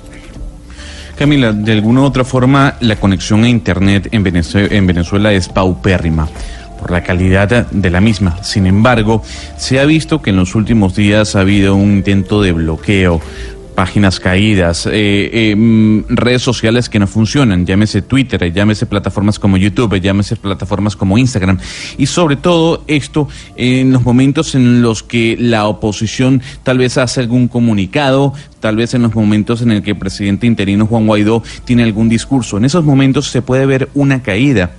Camila, 1.18 1.54
de 1.54 1.72
alguna 1.72 2.02
u 2.02 2.04
otra 2.04 2.24
forma, 2.24 2.76
la 2.82 2.98
conexión 2.98 3.44
a 3.44 3.50
Internet 3.50 4.10
en 4.12 4.24
Venezue- 4.24 4.72
en 4.72 4.88
Venezuela 4.88 5.32
es 5.34 5.48
paupérrima 5.50 6.28
por 6.80 6.92
la 6.92 7.04
calidad 7.04 7.68
de 7.70 7.90
la 7.90 8.00
misma. 8.00 8.42
Sin 8.42 8.66
embargo, 8.68 9.22
se 9.58 9.80
ha 9.82 9.86
visto 9.86 10.22
que 10.22 10.30
en 10.30 10.38
los 10.38 10.56
últimos 10.56 10.96
días 10.96 11.36
ha 11.36 11.42
habido 11.42 11.76
un 11.76 11.92
intento 11.98 12.42
de 12.42 12.54
bloqueo, 12.54 13.20
páginas 13.80 14.20
caídas, 14.20 14.88
eh, 14.88 14.92
eh, 14.92 15.56
mm, 15.56 16.04
redes 16.10 16.42
sociales 16.42 16.90
que 16.90 17.00
no 17.00 17.08
funcionan, 17.08 17.66
llámese 17.66 18.02
Twitter, 18.02 18.52
llámese 18.52 18.86
plataformas 18.86 19.40
como 19.40 19.56
YouTube, 19.56 20.02
llámese 20.02 20.36
plataformas 20.36 20.98
como 20.98 21.18
Instagram. 21.18 21.58
Y 21.98 22.06
sobre 22.08 22.36
todo 22.36 22.84
esto 22.88 23.30
en 23.56 23.94
los 23.94 24.04
momentos 24.04 24.54
en 24.54 24.82
los 24.82 25.02
que 25.02 25.38
la 25.40 25.66
oposición 25.66 26.42
tal 26.64 26.80
vez 26.80 26.98
hace 26.98 27.22
algún 27.22 27.48
comunicado, 27.48 28.34
tal 28.60 28.76
vez 28.76 28.96
en 28.96 29.04
los 29.04 29.16
momentos 29.16 29.62
en 29.62 29.72
el 29.72 29.82
que 29.82 29.92
el 29.92 29.98
presidente 29.98 30.46
interino 30.46 30.86
Juan 30.86 31.08
Guaidó 31.08 31.42
tiene 31.64 31.84
algún 31.84 32.10
discurso. 32.10 32.58
En 32.58 32.66
esos 32.66 32.84
momentos 32.84 33.32
se 33.32 33.42
puede 33.42 33.66
ver 33.66 33.88
una 33.94 34.22
caída 34.22 34.72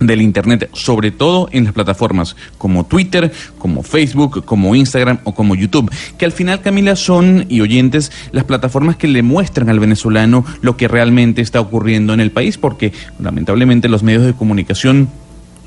del 0.00 0.22
Internet, 0.22 0.70
sobre 0.72 1.10
todo 1.10 1.48
en 1.52 1.64
las 1.64 1.72
plataformas 1.72 2.36
como 2.58 2.84
Twitter, 2.86 3.32
como 3.58 3.82
Facebook, 3.82 4.44
como 4.44 4.74
Instagram 4.74 5.20
o 5.24 5.34
como 5.34 5.54
YouTube, 5.54 5.90
que 6.18 6.24
al 6.24 6.32
final, 6.32 6.62
Camila, 6.62 6.96
son 6.96 7.46
y 7.48 7.60
oyentes 7.60 8.10
las 8.32 8.44
plataformas 8.44 8.96
que 8.96 9.08
le 9.08 9.22
muestran 9.22 9.68
al 9.68 9.78
venezolano 9.78 10.44
lo 10.62 10.76
que 10.76 10.88
realmente 10.88 11.42
está 11.42 11.60
ocurriendo 11.60 12.14
en 12.14 12.20
el 12.20 12.30
país, 12.30 12.58
porque 12.58 12.92
lamentablemente 13.18 13.88
los 13.88 14.02
medios 14.02 14.24
de 14.24 14.32
comunicación 14.32 15.08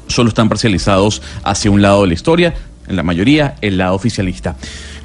solo 0.08 0.30
están 0.30 0.50
parcializados 0.50 1.22
hacia 1.44 1.72
un 1.72 1.82
lado 1.82 2.02
de 2.02 2.08
la 2.08 2.14
historia, 2.14 2.54
en 2.88 2.96
la 2.96 3.04
mayoría 3.04 3.56
el 3.62 3.78
lado 3.78 3.96
oficialista. 3.96 4.56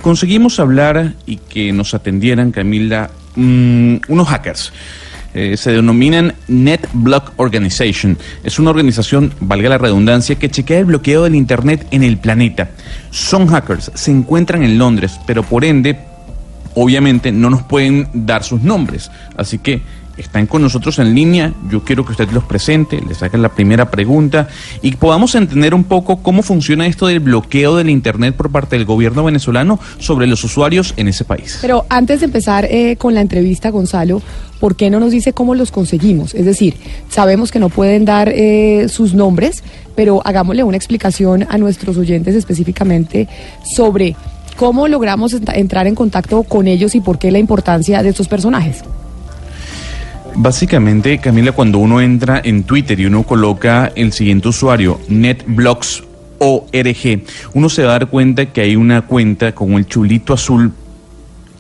Conseguimos 0.03 0.59
hablar 0.59 1.15
y 1.27 1.37
que 1.37 1.73
nos 1.73 1.95
atendieran, 1.95 2.51
Camila, 2.51 3.11
mm, 3.37 3.97
unos 4.09 4.29
hackers. 4.29 4.73
Eh, 5.35 5.57
se 5.57 5.73
denominan 5.73 6.35
NetBlock 6.49 7.33
Organization. 7.37 8.17
Es 8.45 8.59
una 8.59 8.71
organización, 8.71 9.33
valga 9.41 9.69
la 9.69 9.79
redundancia, 9.79 10.37
que 10.37 10.49
chequea 10.49 10.79
el 10.79 10.87
bloqueo 10.87 11.25
del 11.25 11.35
Internet 11.35 11.87
en 11.91 12.03
el 12.03 12.17
planeta. 12.17 12.71
Son 13.11 13.47
hackers, 13.47 13.91
se 13.95 14.11
encuentran 14.11 14.63
en 14.63 14.79
Londres, 14.79 15.21
pero 15.27 15.43
por 15.43 15.65
ende, 15.65 15.99
obviamente 16.75 17.31
no 17.31 17.51
nos 17.51 17.63
pueden 17.63 18.09
dar 18.15 18.43
sus 18.43 18.63
nombres. 18.63 19.11
Así 19.37 19.59
que 19.59 19.83
están 20.19 20.47
con 20.47 20.63
nosotros 20.63 20.99
en 20.99 21.15
línea. 21.15 21.53
Yo 21.71 21.83
quiero 21.85 22.05
que 22.05 22.13
usted 22.13 22.31
los 22.33 22.45
presente, 22.45 23.01
les 23.09 23.23
haga 23.23 23.39
la 23.39 23.49
primera 23.51 23.91
pregunta 23.91 24.49
y 24.83 24.97
podamos 24.97 25.35
entender 25.35 25.75
un 25.75 25.85
poco 25.85 26.19
cómo 26.23 26.43
funciona 26.43 26.87
esto 26.87 27.07
del 27.07 27.21
bloqueo 27.21 27.77
del 27.77 27.89
Internet 27.91 28.35
por 28.37 28.51
parte 28.51 28.77
del 28.77 28.85
gobierno 28.85 29.25
venezolano 29.25 29.79
sobre 29.99 30.27
los 30.27 30.43
usuarios 30.45 30.95
en 30.97 31.09
ese 31.09 31.25
país. 31.25 31.59
Pero 31.61 31.87
antes 31.89 32.21
de 32.21 32.27
empezar 32.27 32.67
eh, 32.67 32.97
con 32.97 33.15
la 33.15 33.21
entrevista, 33.21 33.71
Gonzalo, 33.71 34.21
¿por 34.61 34.77
qué 34.77 34.91
no 34.91 35.01
nos 35.01 35.13
dice 35.13 35.33
cómo 35.33 35.55
los 35.55 35.71
conseguimos? 35.71 36.35
Es 36.35 36.45
decir, 36.45 36.75
sabemos 37.09 37.51
que 37.51 37.59
no 37.61 37.69
pueden 37.69 38.05
dar 38.05 38.29
eh, 38.29 38.87
sus 38.89 39.15
nombres, 39.15 39.63
pero 39.95 40.21
hagámosle 40.25 40.65
una 40.65 40.77
explicación 40.77 41.47
a 41.49 41.59
nuestros 41.59 41.97
oyentes 41.97 42.35
específicamente 42.35 43.29
sobre 43.77 44.17
cómo 44.57 44.89
logramos 44.89 45.35
ent- 45.35 45.53
entrar 45.57 45.87
en 45.87 45.95
contacto 45.95 46.43
con 46.43 46.67
ellos 46.67 46.95
y 46.97 47.01
por 47.01 47.19
qué 47.19 47.31
la 47.31 47.39
importancia 47.39 48.03
de 48.03 48.09
estos 48.09 48.27
personajes. 48.29 48.83
Básicamente, 50.41 51.19
Camila, 51.19 51.51
cuando 51.51 51.79
uno 51.79 52.01
entra 52.01 52.41
en 52.45 52.63
Twitter 52.63 53.01
y 53.01 53.07
uno 53.07 53.25
coloca 53.25 53.91
el 53.97 54.13
siguiente 54.13 54.47
usuario, 54.47 55.01
netblocks.org, 55.09 57.23
uno 57.55 57.69
se 57.69 57.83
va 57.83 57.89
a 57.89 57.99
dar 57.99 58.07
cuenta 58.07 58.47
que 58.47 58.61
hay 58.61 58.77
una 58.77 59.03
cuenta 59.03 59.53
con 59.53 59.73
el 59.73 59.87
chulito 59.87 60.33
azul 60.33 60.73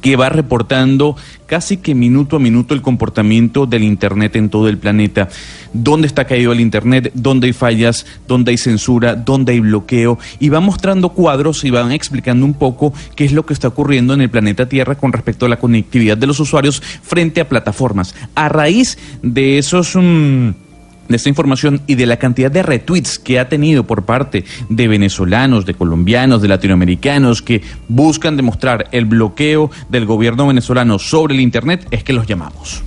que 0.01 0.17
va 0.17 0.29
reportando 0.29 1.17
casi 1.47 1.79
que 1.79 1.95
minuto 1.95 2.37
a 2.37 2.39
minuto 2.39 2.75
el 2.75 2.83
comportamiento 2.83 3.67
del 3.67 3.83
Internet 3.83 4.37
en 4.37 4.51
todo 4.51 4.69
el 4.69 4.79
planeta. 4.79 5.29
Dónde 5.73 6.07
está 6.07 6.25
caído 6.27 6.53
el 6.53 6.61
Internet, 6.61 7.11
dónde 7.15 7.47
hay 7.47 7.53
fallas, 7.53 8.07
dónde 8.27 8.51
hay 8.51 8.59
censura, 8.59 9.17
dónde 9.17 9.53
hay 9.53 9.61
bloqueo. 9.61 10.19
Y 10.39 10.51
va 10.51 10.61
mostrando 10.61 11.11
cuadros 11.11 11.65
y 11.65 11.71
van 11.71 11.93
explicando 11.93 12.45
un 12.45 12.55
poco 12.55 12.93
qué 13.17 13.25
es 13.25 13.33
lo 13.33 13.47
que 13.47 13.55
está 13.55 13.69
ocurriendo 13.69 14.15
en 14.15 14.21
el 14.21 14.31
planeta 14.31 14.69
Tierra 14.69 14.97
con 14.97 15.13
respecto 15.13 15.47
a 15.47 15.49
la 15.49 15.59
conectividad 15.59 16.17
de 16.17 16.27
los 16.27 16.41
usuarios 16.41 16.83
frente 17.03 17.41
a 17.41 17.49
plataformas. 17.49 18.15
A 18.35 18.49
raíz 18.49 18.99
de 19.23 19.59
esos... 19.59 19.97
mm, 19.97 20.68
de 21.09 21.17
esta 21.17 21.29
información 21.29 21.81
y 21.87 21.95
de 21.95 22.07
la 22.07 22.19
cantidad 22.19 22.51
de 22.51 22.63
retweets 22.63 23.19
que 23.19 23.39
ha 23.39 23.49
tenido 23.49 23.85
por 23.85 24.05
parte 24.05 24.45
de 24.69 24.89
venezolanos, 24.89 25.67
de 25.67 25.75
colombianos, 25.75 26.43
de 26.43 26.49
latinoamericanos 26.49 27.43
que 27.43 27.63
buscan 27.89 28.37
demostrar 28.37 28.89
el 28.93 29.07
bloqueo 29.07 29.71
del 29.89 30.07
gobierno 30.07 30.47
venezolano 30.47 30.99
sobre 30.99 31.35
el 31.35 31.41
Internet, 31.41 31.87
es 31.91 32.05
que 32.05 32.13
los 32.13 32.27
llamamos. 32.27 32.83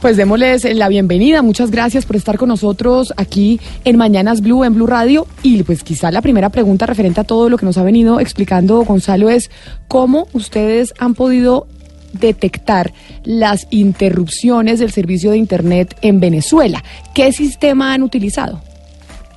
Pues 0.00 0.16
démosles 0.16 0.62
la 0.76 0.88
bienvenida. 0.88 1.42
Muchas 1.42 1.72
gracias 1.72 2.06
por 2.06 2.14
estar 2.14 2.38
con 2.38 2.48
nosotros 2.48 3.12
aquí 3.16 3.60
en 3.84 3.96
Mañanas 3.96 4.42
Blue, 4.42 4.62
en 4.62 4.74
Blue 4.74 4.86
Radio. 4.86 5.26
Y 5.42 5.64
pues 5.64 5.82
quizá 5.82 6.12
la 6.12 6.22
primera 6.22 6.50
pregunta 6.50 6.86
referente 6.86 7.20
a 7.20 7.24
todo 7.24 7.48
lo 7.48 7.58
que 7.58 7.66
nos 7.66 7.78
ha 7.78 7.82
venido 7.82 8.20
explicando 8.20 8.84
Gonzalo 8.84 9.28
es 9.28 9.50
cómo 9.88 10.28
ustedes 10.32 10.94
han 11.00 11.14
podido 11.14 11.66
detectar 12.12 12.92
las 13.24 13.66
interrupciones 13.70 14.78
del 14.78 14.90
servicio 14.90 15.30
de 15.30 15.38
Internet 15.38 15.96
en 16.02 16.20
Venezuela. 16.20 16.82
¿Qué 17.14 17.32
sistema 17.32 17.92
han 17.92 18.02
utilizado? 18.02 18.60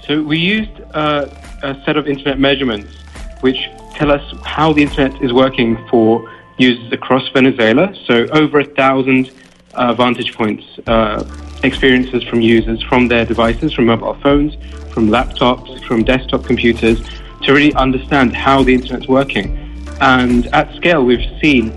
So 0.07 0.21
we 0.23 0.37
used 0.37 0.71
uh, 0.93 1.27
a 1.61 1.75
set 1.85 1.95
of 1.95 2.07
internet 2.07 2.39
measurements 2.39 2.89
which 3.41 3.69
tell 3.95 4.11
us 4.11 4.21
how 4.43 4.73
the 4.73 4.81
internet 4.81 5.13
is 5.21 5.31
working 5.31 5.77
for 5.89 6.23
users 6.57 6.91
across 6.91 7.23
Venezuela. 7.33 7.93
So 8.07 8.27
over 8.33 8.59
a 8.59 8.65
thousand 8.65 9.31
uh, 9.73 9.93
vantage 9.93 10.33
points, 10.33 10.63
uh, 10.87 11.23
experiences 11.63 12.23
from 12.23 12.41
users 12.41 12.81
from 12.83 13.07
their 13.07 13.25
devices, 13.25 13.73
from 13.73 13.85
mobile 13.85 14.17
phones, 14.21 14.55
from 14.93 15.09
laptops, 15.09 15.83
from 15.85 16.03
desktop 16.03 16.43
computers, 16.45 17.01
to 17.43 17.53
really 17.53 17.73
understand 17.75 18.35
how 18.35 18.63
the 18.63 18.73
internet's 18.73 19.07
working. 19.07 19.57
And 20.01 20.47
at 20.47 20.73
scale, 20.75 21.03
we've 21.03 21.25
seen 21.41 21.71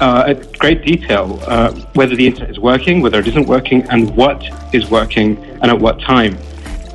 uh, 0.00 0.24
at 0.28 0.58
great 0.58 0.84
detail 0.84 1.38
uh, 1.46 1.72
whether 1.94 2.16
the 2.16 2.26
internet 2.26 2.50
is 2.50 2.58
working, 2.58 3.00
whether 3.00 3.18
it 3.20 3.28
isn't 3.28 3.46
working, 3.46 3.82
and 3.90 4.14
what 4.16 4.42
is 4.74 4.90
working 4.90 5.36
and 5.60 5.66
at 5.66 5.78
what 5.78 6.00
time. 6.00 6.36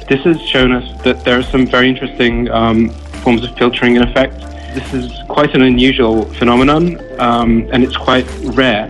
This 0.09 0.21
has 0.23 0.41
shown 0.41 0.71
us 0.71 1.03
that 1.03 1.23
there 1.23 1.39
are 1.39 1.43
some 1.43 1.65
very 1.65 1.89
interesting 1.89 2.49
um, 2.51 2.89
forms 3.23 3.43
of 3.43 3.55
filtering 3.57 3.95
in 3.95 4.03
effect. 4.03 4.39
This 4.75 4.93
is 4.93 5.11
quite 5.29 5.55
an 5.55 5.61
unusual 5.61 6.25
phenomenon, 6.33 6.99
um, 7.19 7.67
and 7.71 7.83
it's 7.83 7.97
quite 7.97 8.27
rare 8.43 8.87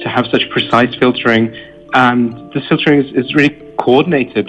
to 0.00 0.08
have 0.08 0.26
such 0.26 0.48
precise 0.50 0.94
filtering. 0.96 1.54
And 1.94 2.52
this 2.52 2.66
filtering 2.68 3.04
is, 3.04 3.12
is 3.14 3.34
really 3.34 3.50
coordinated 3.78 4.48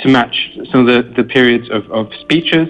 to 0.00 0.08
match 0.08 0.58
some 0.70 0.86
of 0.86 0.86
the, 0.86 1.22
the 1.22 1.24
periods 1.24 1.70
of, 1.70 1.90
of 1.92 2.12
speeches, 2.20 2.68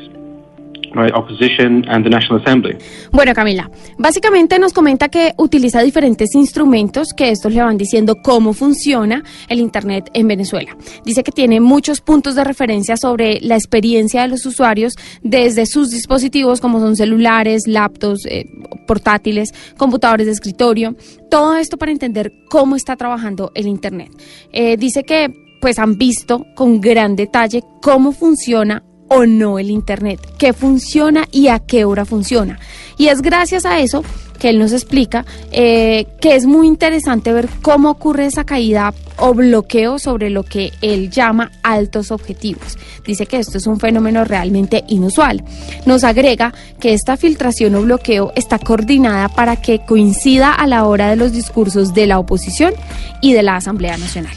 Bueno, 3.11 3.33
Camila, 3.35 3.71
básicamente 3.99 4.59
nos 4.59 4.73
comenta 4.73 5.09
que 5.09 5.33
utiliza 5.39 5.83
diferentes 5.83 6.35
instrumentos 6.35 7.09
que 7.17 7.31
estos 7.31 7.53
le 7.53 7.63
van 7.63 7.77
diciendo 7.77 8.17
cómo 8.23 8.53
funciona 8.53 9.23
el 9.49 9.59
Internet 9.61 10.11
en 10.15 10.29
Venezuela. 10.29 10.77
Dice 11.05 11.23
que 11.23 11.33
tiene 11.33 11.61
muchos 11.61 12.01
puntos 12.01 12.35
de 12.35 12.45
referencia 12.45 12.97
sobre 12.97 13.41
la 13.41 13.57
experiencia 13.57 14.23
de 14.23 14.29
los 14.29 14.47
usuarios 14.47 14.95
desde 15.23 15.67
sus 15.67 15.91
dispositivos 15.91 16.61
como 16.61 16.81
son 16.81 16.97
celulares, 16.97 17.67
laptops, 17.67 18.27
eh, 18.27 18.45
portátiles, 18.87 19.53
computadores 19.77 20.27
de 20.27 20.33
escritorio, 20.33 20.97
todo 21.31 21.57
esto 21.57 21.79
para 21.79 21.93
entender 21.93 22.33
cómo 22.49 22.77
está 22.77 22.97
trabajando 22.97 23.53
el 23.55 23.67
Internet. 23.67 24.11
Eh, 24.53 24.77
dice 24.77 25.05
que 25.05 25.33
pues 25.61 25.79
han 25.79 25.97
visto 25.97 26.45
con 26.57 26.81
gran 26.81 27.15
detalle 27.15 27.63
cómo 27.81 28.11
funciona 28.13 28.83
o 29.15 29.27
no 29.27 29.59
el 29.59 29.71
Internet, 29.71 30.21
qué 30.39 30.53
funciona 30.53 31.29
y 31.31 31.49
a 31.49 31.59
qué 31.59 31.85
hora 31.85 32.05
funciona. 32.05 32.59
Y 32.97 33.09
es 33.09 33.21
gracias 33.21 33.67
a 33.67 33.81
eso 33.81 34.03
que 34.39 34.49
él 34.49 34.59
nos 34.59 34.73
explica 34.73 35.25
eh, 35.53 36.07
que 36.21 36.35
es 36.35 36.47
muy 36.47 36.67
interesante 36.67 37.33
ver 37.33 37.49
cómo 37.61 37.91
ocurre 37.91 38.27
esa 38.27 38.45
caída 38.45 38.93
o 39.19 39.35
bloqueo 39.35 39.99
sobre 39.99 40.31
lo 40.31 40.43
que 40.43 40.73
él 40.81 41.11
llama 41.11 41.53
altos 41.63 42.11
objetivos. 42.11 42.77
Dice 43.07 43.27
que 43.27 43.39
esto 43.39 43.59
es 43.59 43.67
un 43.67 43.79
fenómeno 43.79 44.25
realmente 44.25 44.83
inusual. 44.89 45.45
Nos 45.87 46.03
agrega 46.03 46.53
que 46.81 46.93
esta 46.93 47.17
filtración 47.17 47.75
o 47.75 47.83
bloqueo 47.83 48.33
está 48.35 48.59
coordinada 48.59 49.29
para 49.29 49.57
que 49.57 49.85
coincida 49.85 50.53
a 50.53 50.67
la 50.67 50.87
hora 50.87 51.11
de 51.11 51.17
los 51.17 51.33
discursos 51.33 51.95
de 51.95 52.07
la 52.07 52.19
oposición 52.19 52.75
y 53.21 53.35
de 53.35 53.43
la 53.43 53.57
Asamblea 53.57 53.97
Nacional. 53.97 54.35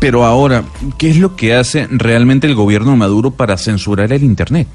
Pero 0.00 0.24
ahora, 0.24 0.64
¿qué 0.98 1.10
es 1.10 1.18
lo 1.18 1.36
que 1.36 1.54
hace 1.54 1.86
realmente 1.90 2.46
el 2.46 2.54
gobierno 2.54 2.96
Maduro 2.96 3.30
para 3.30 3.56
censurar 3.56 4.12
el 4.12 4.22
Internet? 4.22 4.66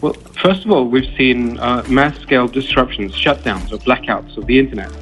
Well, 0.00 0.14
first 0.40 0.64
of 0.64 0.70
all, 0.70 0.86
we've 0.86 1.10
seen 1.16 1.58
uh, 1.58 1.82
mass-scale 1.88 2.46
disruptions, 2.48 3.12
shutdowns, 3.12 3.72
or 3.72 3.78
blackouts 3.78 4.36
of 4.36 4.46
the 4.46 4.58
internet. 4.58 4.92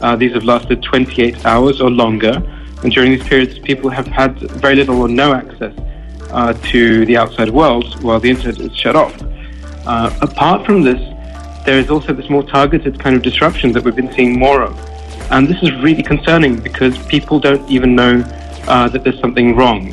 Uh, 0.00 0.16
these 0.16 0.32
have 0.32 0.44
lasted 0.44 0.82
28 0.82 1.44
hours 1.44 1.82
or 1.82 1.90
longer, 1.90 2.42
and 2.82 2.90
during 2.90 3.12
these 3.12 3.24
periods, 3.24 3.58
people 3.58 3.90
have 3.90 4.06
had 4.06 4.38
very 4.62 4.76
little 4.76 5.02
or 5.02 5.08
no 5.08 5.34
access 5.34 5.74
uh, 6.30 6.54
to 6.70 7.04
the 7.04 7.16
outside 7.16 7.50
world 7.50 8.02
while 8.02 8.20
the 8.20 8.30
internet 8.30 8.58
is 8.58 8.74
shut 8.74 8.96
off. 8.96 9.14
Uh, 9.86 10.16
apart 10.22 10.64
from 10.64 10.82
this, 10.82 11.00
there 11.66 11.78
is 11.78 11.90
also 11.90 12.14
this 12.14 12.30
more 12.30 12.42
targeted 12.42 12.98
kind 12.98 13.16
of 13.16 13.22
disruption 13.22 13.72
that 13.72 13.84
we've 13.84 13.96
been 13.96 14.12
seeing 14.14 14.38
more 14.38 14.62
of. 14.62 14.78
And 15.30 15.46
this 15.46 15.62
is 15.62 15.72
really 15.82 16.02
concerning 16.02 16.56
because 16.56 16.96
people 17.08 17.38
don't 17.38 17.68
even 17.70 17.94
know 17.94 18.22
uh, 18.68 18.88
that 18.88 19.02
there's 19.04 19.20
something 19.20 19.56
wrong. 19.56 19.92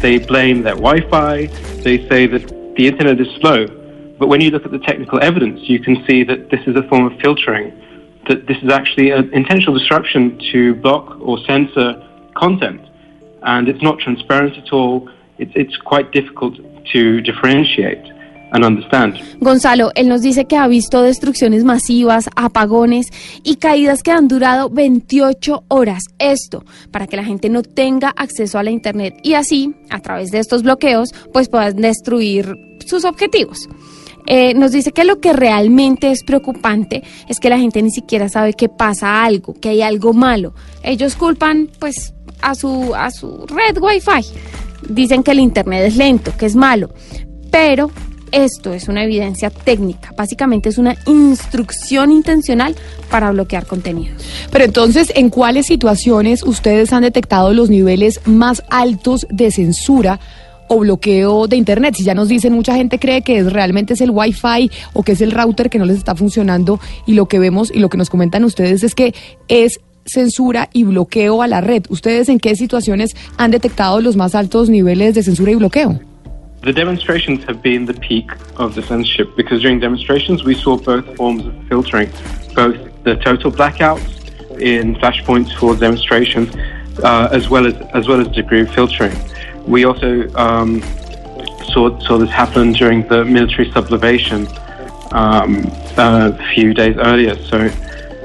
They 0.00 0.18
blame 0.18 0.62
their 0.62 0.74
Wi 0.74 1.08
Fi, 1.08 1.46
they 1.82 2.06
say 2.08 2.26
that 2.26 2.74
the 2.76 2.86
internet 2.86 3.20
is 3.20 3.28
slow. 3.40 3.66
But 4.18 4.28
when 4.28 4.40
you 4.40 4.50
look 4.50 4.64
at 4.64 4.72
the 4.72 4.78
technical 4.78 5.22
evidence, 5.22 5.60
you 5.68 5.78
can 5.78 6.04
see 6.06 6.24
that 6.24 6.50
this 6.50 6.60
is 6.66 6.76
a 6.76 6.82
form 6.88 7.06
of 7.06 7.18
filtering, 7.20 7.72
that 8.28 8.46
this 8.46 8.56
is 8.62 8.70
actually 8.70 9.10
an 9.10 9.32
intentional 9.32 9.78
disruption 9.78 10.38
to 10.52 10.74
block 10.76 11.18
or 11.20 11.38
censor 11.44 12.02
content. 12.34 12.80
And 13.42 13.68
it's 13.68 13.82
not 13.82 13.98
transparent 13.98 14.56
at 14.56 14.72
all. 14.72 15.08
It's, 15.38 15.52
it's 15.54 15.76
quite 15.76 16.12
difficult 16.12 16.56
to 16.92 17.20
differentiate. 17.20 18.04
And 18.56 18.64
understand. 18.64 19.14
Gonzalo, 19.40 19.92
él 19.94 20.08
nos 20.08 20.22
dice 20.22 20.46
que 20.46 20.56
ha 20.56 20.66
visto 20.66 21.02
destrucciones 21.02 21.64
masivas, 21.64 22.28
apagones 22.34 23.08
y 23.44 23.56
caídas 23.56 24.02
que 24.02 24.10
han 24.10 24.28
durado 24.28 24.70
28 24.70 25.64
horas. 25.68 26.04
Esto 26.18 26.64
para 26.90 27.06
que 27.06 27.16
la 27.16 27.24
gente 27.24 27.48
no 27.48 27.62
tenga 27.62 28.10
acceso 28.16 28.58
a 28.58 28.62
la 28.62 28.70
Internet 28.70 29.14
y 29.22 29.34
así, 29.34 29.74
a 29.90 30.00
través 30.00 30.30
de 30.30 30.38
estos 30.38 30.62
bloqueos, 30.62 31.10
pues 31.32 31.48
puedan 31.48 31.76
destruir 31.76 32.54
sus 32.84 33.04
objetivos. 33.04 33.68
Eh, 34.26 34.54
nos 34.54 34.72
dice 34.72 34.90
que 34.90 35.04
lo 35.04 35.20
que 35.20 35.32
realmente 35.32 36.10
es 36.10 36.24
preocupante 36.24 37.04
es 37.28 37.38
que 37.38 37.48
la 37.48 37.58
gente 37.58 37.80
ni 37.80 37.90
siquiera 37.90 38.28
sabe 38.28 38.54
que 38.54 38.68
pasa 38.68 39.24
algo, 39.24 39.54
que 39.54 39.68
hay 39.68 39.82
algo 39.82 40.12
malo. 40.12 40.52
Ellos 40.82 41.14
culpan 41.14 41.70
pues 41.78 42.12
a 42.42 42.54
su, 42.54 42.94
a 42.96 43.10
su 43.10 43.46
red 43.46 43.80
Wi-Fi. 43.80 44.26
Dicen 44.88 45.22
que 45.22 45.30
el 45.30 45.40
Internet 45.40 45.84
es 45.86 45.96
lento, 45.96 46.32
que 46.36 46.46
es 46.46 46.56
malo. 46.56 46.90
Pero 47.50 47.90
esto 48.32 48.72
es 48.72 48.88
una 48.88 49.04
evidencia 49.04 49.50
técnica, 49.50 50.12
básicamente 50.16 50.68
es 50.68 50.78
una 50.78 50.96
instrucción 51.06 52.10
intencional 52.10 52.74
para 53.10 53.30
bloquear 53.30 53.66
contenidos. 53.66 54.22
Pero 54.50 54.64
entonces, 54.64 55.12
¿en 55.14 55.30
cuáles 55.30 55.66
situaciones 55.66 56.42
ustedes 56.42 56.92
han 56.92 57.02
detectado 57.02 57.52
los 57.52 57.70
niveles 57.70 58.20
más 58.26 58.62
altos 58.70 59.26
de 59.30 59.50
censura? 59.50 60.20
o 60.68 60.80
bloqueo 60.80 61.46
de 61.46 61.56
internet. 61.56 61.94
Si 61.94 62.02
ya 62.02 62.14
nos 62.14 62.26
dicen, 62.26 62.52
mucha 62.52 62.74
gente 62.74 62.98
cree 62.98 63.22
que 63.22 63.38
es, 63.38 63.52
realmente 63.52 63.94
es 63.94 64.00
el 64.00 64.10
wifi 64.10 64.68
o 64.94 65.04
que 65.04 65.12
es 65.12 65.20
el 65.20 65.30
router 65.30 65.70
que 65.70 65.78
no 65.78 65.84
les 65.84 65.96
está 65.96 66.16
funcionando 66.16 66.80
y 67.06 67.14
lo 67.14 67.26
que 67.26 67.38
vemos 67.38 67.70
y 67.72 67.78
lo 67.78 67.88
que 67.88 67.96
nos 67.96 68.10
comentan 68.10 68.42
ustedes 68.42 68.82
es 68.82 68.96
que 68.96 69.14
es 69.46 69.78
censura 70.04 70.68
y 70.72 70.84
bloqueo 70.84 71.42
a 71.42 71.46
la 71.46 71.60
red. 71.60 71.84
¿Ustedes 71.88 72.28
en 72.28 72.38
qué 72.38 72.56
situaciones 72.56 73.14
han 73.36 73.50
detectado 73.50 74.00
los 74.00 74.16
más 74.16 74.34
altos 74.34 74.68
niveles 74.68 75.14
de 75.14 75.22
censura 75.22 75.52
y 75.52 75.56
bloqueo? 75.56 76.00
The 76.66 76.72
demonstrations 76.72 77.44
have 77.44 77.62
been 77.62 77.84
the 77.84 77.94
peak 77.94 78.28
of 78.56 78.74
the 78.74 78.82
censorship 78.82 79.36
because 79.36 79.62
during 79.62 79.78
demonstrations 79.78 80.42
we 80.42 80.56
saw 80.56 80.76
both 80.76 81.16
forms 81.16 81.46
of 81.46 81.54
filtering, 81.68 82.10
both 82.56 82.76
the 83.04 83.14
total 83.14 83.52
blackouts 83.52 84.10
in 84.60 84.96
flashpoints 84.96 85.56
for 85.56 85.76
demonstrations, 85.76 86.52
uh, 87.04 87.28
as 87.30 87.48
well 87.48 87.68
as 87.68 87.74
as 87.94 88.08
well 88.08 88.20
as 88.20 88.26
degree 88.34 88.62
of 88.62 88.70
filtering. 88.74 89.16
We 89.64 89.84
also 89.84 90.28
um, 90.34 90.82
saw 91.72 91.96
saw 92.00 92.18
this 92.18 92.30
happen 92.30 92.72
during 92.72 93.06
the 93.06 93.24
military 93.24 93.70
sublevation 93.70 94.40
um, 95.12 95.70
a 95.96 96.36
few 96.52 96.74
days 96.74 96.96
earlier. 96.96 97.36
So 97.44 97.58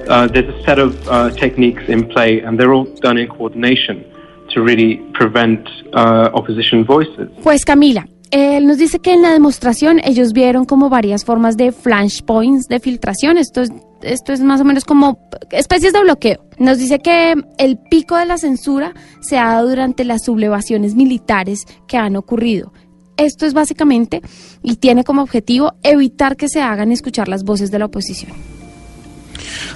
uh, 0.09 0.25
there's 0.29 0.49
a 0.49 0.63
set 0.63 0.79
of 0.79 1.07
uh, 1.07 1.29
techniques 1.29 1.83
in 1.87 2.09
play, 2.09 2.39
and 2.39 2.59
they're 2.59 2.73
all 2.73 2.85
done 3.05 3.19
in 3.19 3.27
coordination 3.27 4.03
to 4.49 4.63
really 4.63 4.97
prevent 5.13 5.69
uh, 5.93 6.31
opposition 6.33 6.83
voices. 6.83 7.29
Pues 7.43 7.63
Camila, 7.63 8.03
Él 8.31 8.65
nos 8.65 8.77
dice 8.77 8.99
que 8.99 9.13
en 9.13 9.21
la 9.21 9.33
demostración 9.33 9.99
ellos 10.05 10.31
vieron 10.31 10.63
como 10.63 10.89
varias 10.89 11.25
formas 11.25 11.57
de 11.57 11.73
flashpoints 11.73 12.67
de 12.69 12.79
filtración. 12.79 13.37
Esto 13.37 13.61
es, 13.61 13.71
esto 14.01 14.31
es 14.31 14.39
más 14.39 14.61
o 14.61 14.63
menos 14.63 14.85
como 14.85 15.19
especies 15.51 15.91
de 15.91 16.01
bloqueo. 16.01 16.45
Nos 16.57 16.77
dice 16.77 16.99
que 16.99 17.35
el 17.57 17.77
pico 17.77 18.15
de 18.15 18.25
la 18.25 18.37
censura 18.37 18.93
se 19.19 19.37
ha 19.37 19.47
dado 19.47 19.67
durante 19.67 20.05
las 20.05 20.23
sublevaciones 20.23 20.95
militares 20.95 21.65
que 21.87 21.97
han 21.97 22.15
ocurrido. 22.15 22.71
Esto 23.17 23.45
es 23.45 23.53
básicamente 23.53 24.21
y 24.63 24.77
tiene 24.77 25.03
como 25.03 25.21
objetivo 25.21 25.73
evitar 25.83 26.37
que 26.37 26.47
se 26.47 26.61
hagan 26.61 26.93
escuchar 26.93 27.27
las 27.27 27.43
voces 27.43 27.69
de 27.69 27.79
la 27.79 27.85
oposición. 27.85 28.31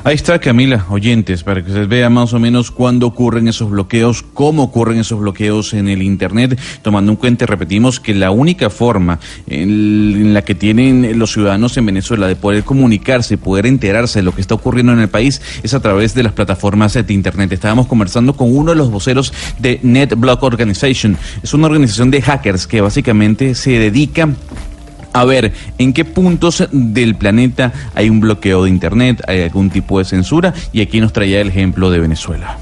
Ahí 0.04 0.16
está 0.16 0.40
Camila, 0.40 0.86
oyentes, 0.90 1.44
para 1.44 1.64
que 1.64 1.72
se 1.72 1.86
vea 1.86 2.10
más 2.10 2.34
o 2.34 2.40
menos 2.40 2.72
cuándo 2.72 3.08
ocurren 3.08 3.48
esos 3.48 3.70
bloqueos, 3.70 4.24
cómo 4.34 4.64
ocurren 4.64 5.00
esos 5.00 5.20
bloqueos 5.20 5.74
en 5.74 5.88
el 5.88 6.02
Internet, 6.02 6.60
tomando 6.82 7.12
en 7.12 7.16
cuenta, 7.16 7.46
repetimos, 7.46 8.00
que 8.00 8.14
la 8.14 8.32
única 8.32 8.70
forma 8.70 9.20
en 9.48 10.34
la 10.34 10.44
que 10.44 10.56
tienen 10.56 11.18
los 11.18 11.34
ciudadanos 11.34 11.78
en 11.78 11.86
Venezuela 11.86 12.28
de 12.28 12.36
poder 12.36 12.64
comunicarse, 12.64 13.38
poder 13.38 13.66
enterarse 13.66 14.20
de 14.20 14.24
lo 14.24 14.34
que 14.34 14.42
está 14.42 14.56
ocurriendo 14.56 14.94
en 14.94 15.00
el 15.00 15.10
país, 15.10 15.42
es 15.64 15.74
a 15.74 15.80
través 15.80 16.14
de 16.14 16.24
las 16.24 16.34
plataformas 16.34 16.94
de 16.94 17.14
Internet. 17.14 17.52
Estábamos 17.52 17.88
conversando 17.88 18.36
con 18.36 18.56
uno 18.56 18.72
de 18.72 18.78
los 18.78 18.92
voceros 18.92 19.34
de 19.60 19.80
NetBlock 19.84 20.44
Organization. 20.44 21.18
Es 21.42 21.54
una 21.54 21.68
organización 21.68 22.12
de 22.12 22.22
hackers 22.22 22.68
que 22.68 22.82
básicamente 22.82 23.56
se 23.56 23.72
dedica 23.72 24.30
a 25.16 25.24
ver 25.24 25.54
en 25.78 25.94
qué 25.94 26.04
puntos 26.04 26.68
del 26.72 27.16
planeta 27.16 27.72
hay 27.96 28.10
un 28.10 28.20
bloqueo 28.20 28.66
de 28.66 28.70
Internet, 28.70 29.24
hay 29.28 29.44
algún 29.44 29.70
tipo 29.70 29.98
de 29.98 30.04
censura, 30.04 30.54
y 30.74 30.82
aquí 30.82 31.00
nos 31.00 31.14
traía 31.14 31.40
el 31.40 31.48
ejemplo 31.48 31.90
de 31.90 32.00
Venezuela. 32.00 32.58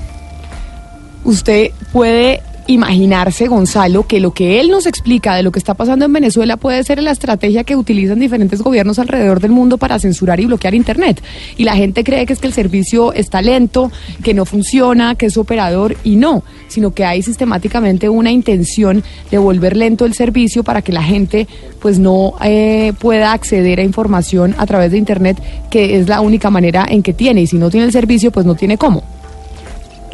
Usted 1.24 1.72
puede 1.92 2.44
imaginarse, 2.68 3.48
Gonzalo, 3.48 4.08
que 4.08 4.20
lo 4.20 4.34
que 4.34 4.60
él 4.60 4.70
nos 4.70 4.86
explica 4.86 5.36
de 5.36 5.44
lo 5.44 5.52
que 5.52 5.60
está 5.60 5.74
pasando 5.74 6.06
en 6.06 6.14
Venezuela 6.14 6.58
puede 6.58 6.84
ser 6.84 7.02
la 7.02 7.12
estrategia 7.12 7.64
que 7.64 7.76
utilizan 7.76 8.20
diferentes 8.20 8.62
gobiernos 8.62 9.00
alrededor 9.00 9.40
del 9.40 9.52
mundo 9.52 9.78
para 9.78 10.00
censurar 10.00 10.40
y 10.40 10.46
bloquear 10.46 10.74
Internet. 10.74 11.22
Y 11.58 11.64
la 11.64 11.76
gente 11.76 12.04
cree 12.04 12.26
que 12.26 12.34
es 12.34 12.40
que 12.40 12.48
el 12.48 12.54
servicio 12.54 13.14
está 13.14 13.42
lento, 13.42 13.92
que 14.24 14.34
no 14.34 14.46
funciona, 14.46 15.16
que 15.16 15.28
es 15.28 15.38
operador, 15.38 15.98
y 16.04 16.16
no, 16.16 16.44
sino 16.68 16.94
que 16.94 17.06
hay 17.06 17.22
sistemáticamente 17.22 18.10
una 18.10 18.32
intención 18.32 19.04
de 19.30 19.38
volver 19.38 19.76
lento 19.76 20.06
el 20.06 20.14
servicio 20.14 20.64
para 20.64 20.82
que 20.82 20.92
la 20.92 21.04
gente 21.04 21.48
pues 21.80 22.00
no 22.00 22.36
eh, 22.44 22.94
pueda 23.00 23.34
acceder 23.34 23.80
a 23.80 23.84
información 23.84 24.56
a 24.58 24.66
través 24.66 24.92
de 24.92 24.98
Internet, 24.98 25.42
que 25.70 25.98
es 25.98 26.08
la 26.08 26.22
única 26.22 26.50
manera 26.50 26.86
en 26.88 27.04
que 27.04 27.14
tiene, 27.14 27.42
y 27.42 27.48
si 27.48 27.58
no 27.58 27.70
tiene 27.70 27.88
el 27.88 27.92
servicio, 27.92 28.32
pues 28.32 28.46
no 28.46 28.56
tiene 28.56 28.78
cómo. 28.78 29.04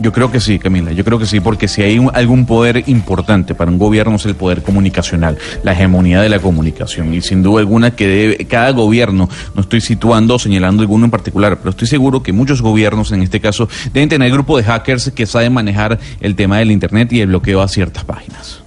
Yo 0.02 0.14
creo 0.14 0.32
que 0.32 0.40
sí, 0.40 0.60
Camila, 0.60 0.94
yo 0.94 1.04
creo 1.04 1.20
que 1.20 1.26
sí, 1.26 1.42
porque 1.42 1.68
si 1.68 1.82
hay 1.82 2.00
un- 2.00 2.10
algún 2.14 2.46
poder 2.46 2.84
importante 2.88 3.54
para 3.54 3.70
un 3.70 3.78
gobierno 3.78 4.16
es 4.16 4.26
el 4.26 4.34
poder 4.36 4.64
comunicacional, 4.64 5.38
la 5.62 5.74
hegemonía 5.74 6.22
de 6.22 6.30
la 6.30 6.40
comunicación. 6.40 7.14
Y 7.14 7.20
sin 7.22 7.44
duda 7.44 7.60
alguna 7.60 7.92
que 7.92 8.08
debe, 8.08 8.38
cada 8.46 8.72
gobierno, 8.72 9.28
no 9.56 9.62
estoy 9.62 9.82
situando 9.82 10.36
o 10.36 10.40
señalando 10.40 10.82
alguno 10.84 11.04
en 11.06 11.12
particular, 11.12 11.58
pero 11.58 11.72
estoy 11.72 11.88
seguro 11.90 12.24
que 12.24 12.32
muchos 12.32 12.62
gobiernos, 12.62 13.12
en 13.12 13.24
este 13.24 13.42
caso, 13.42 13.68
deben 13.94 14.08
tener 14.08 14.32
grupo 14.32 14.56
de 14.58 14.64
hackers 14.64 15.12
que 15.12 15.26
saben 15.26 15.52
manejar 15.52 16.00
el 16.22 16.36
tema 16.36 16.60
del 16.60 16.72
Internet 16.72 17.12
y 17.12 17.20
el 17.20 17.28
bloqueo 17.28 17.62
a 17.62 17.68
ciertas 17.68 18.06
páginas. 18.06 18.62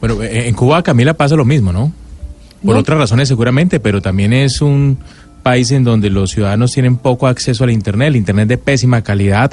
Bueno, 0.00 0.22
eh, 0.22 0.48
en 0.48 0.54
Cuba, 0.54 0.82
Camila, 0.82 1.12
pasa 1.12 1.36
lo 1.36 1.44
mismo, 1.44 1.74
¿no? 1.74 1.92
Por 2.64 2.74
No. 2.74 2.80
otras 2.80 2.96
razones 2.98 3.28
seguramente, 3.28 3.80
pero 3.80 4.00
también 4.00 4.32
es 4.32 4.62
un 4.62 4.96
país 5.42 5.70
en 5.72 5.84
donde 5.84 6.08
los 6.08 6.30
ciudadanos 6.30 6.72
tienen 6.72 6.96
poco 6.96 7.26
acceso 7.26 7.64
al 7.64 7.70
Internet, 7.70 8.08
el 8.08 8.16
Internet 8.16 8.48
de 8.48 8.56
pésima 8.56 9.02
calidad. 9.02 9.52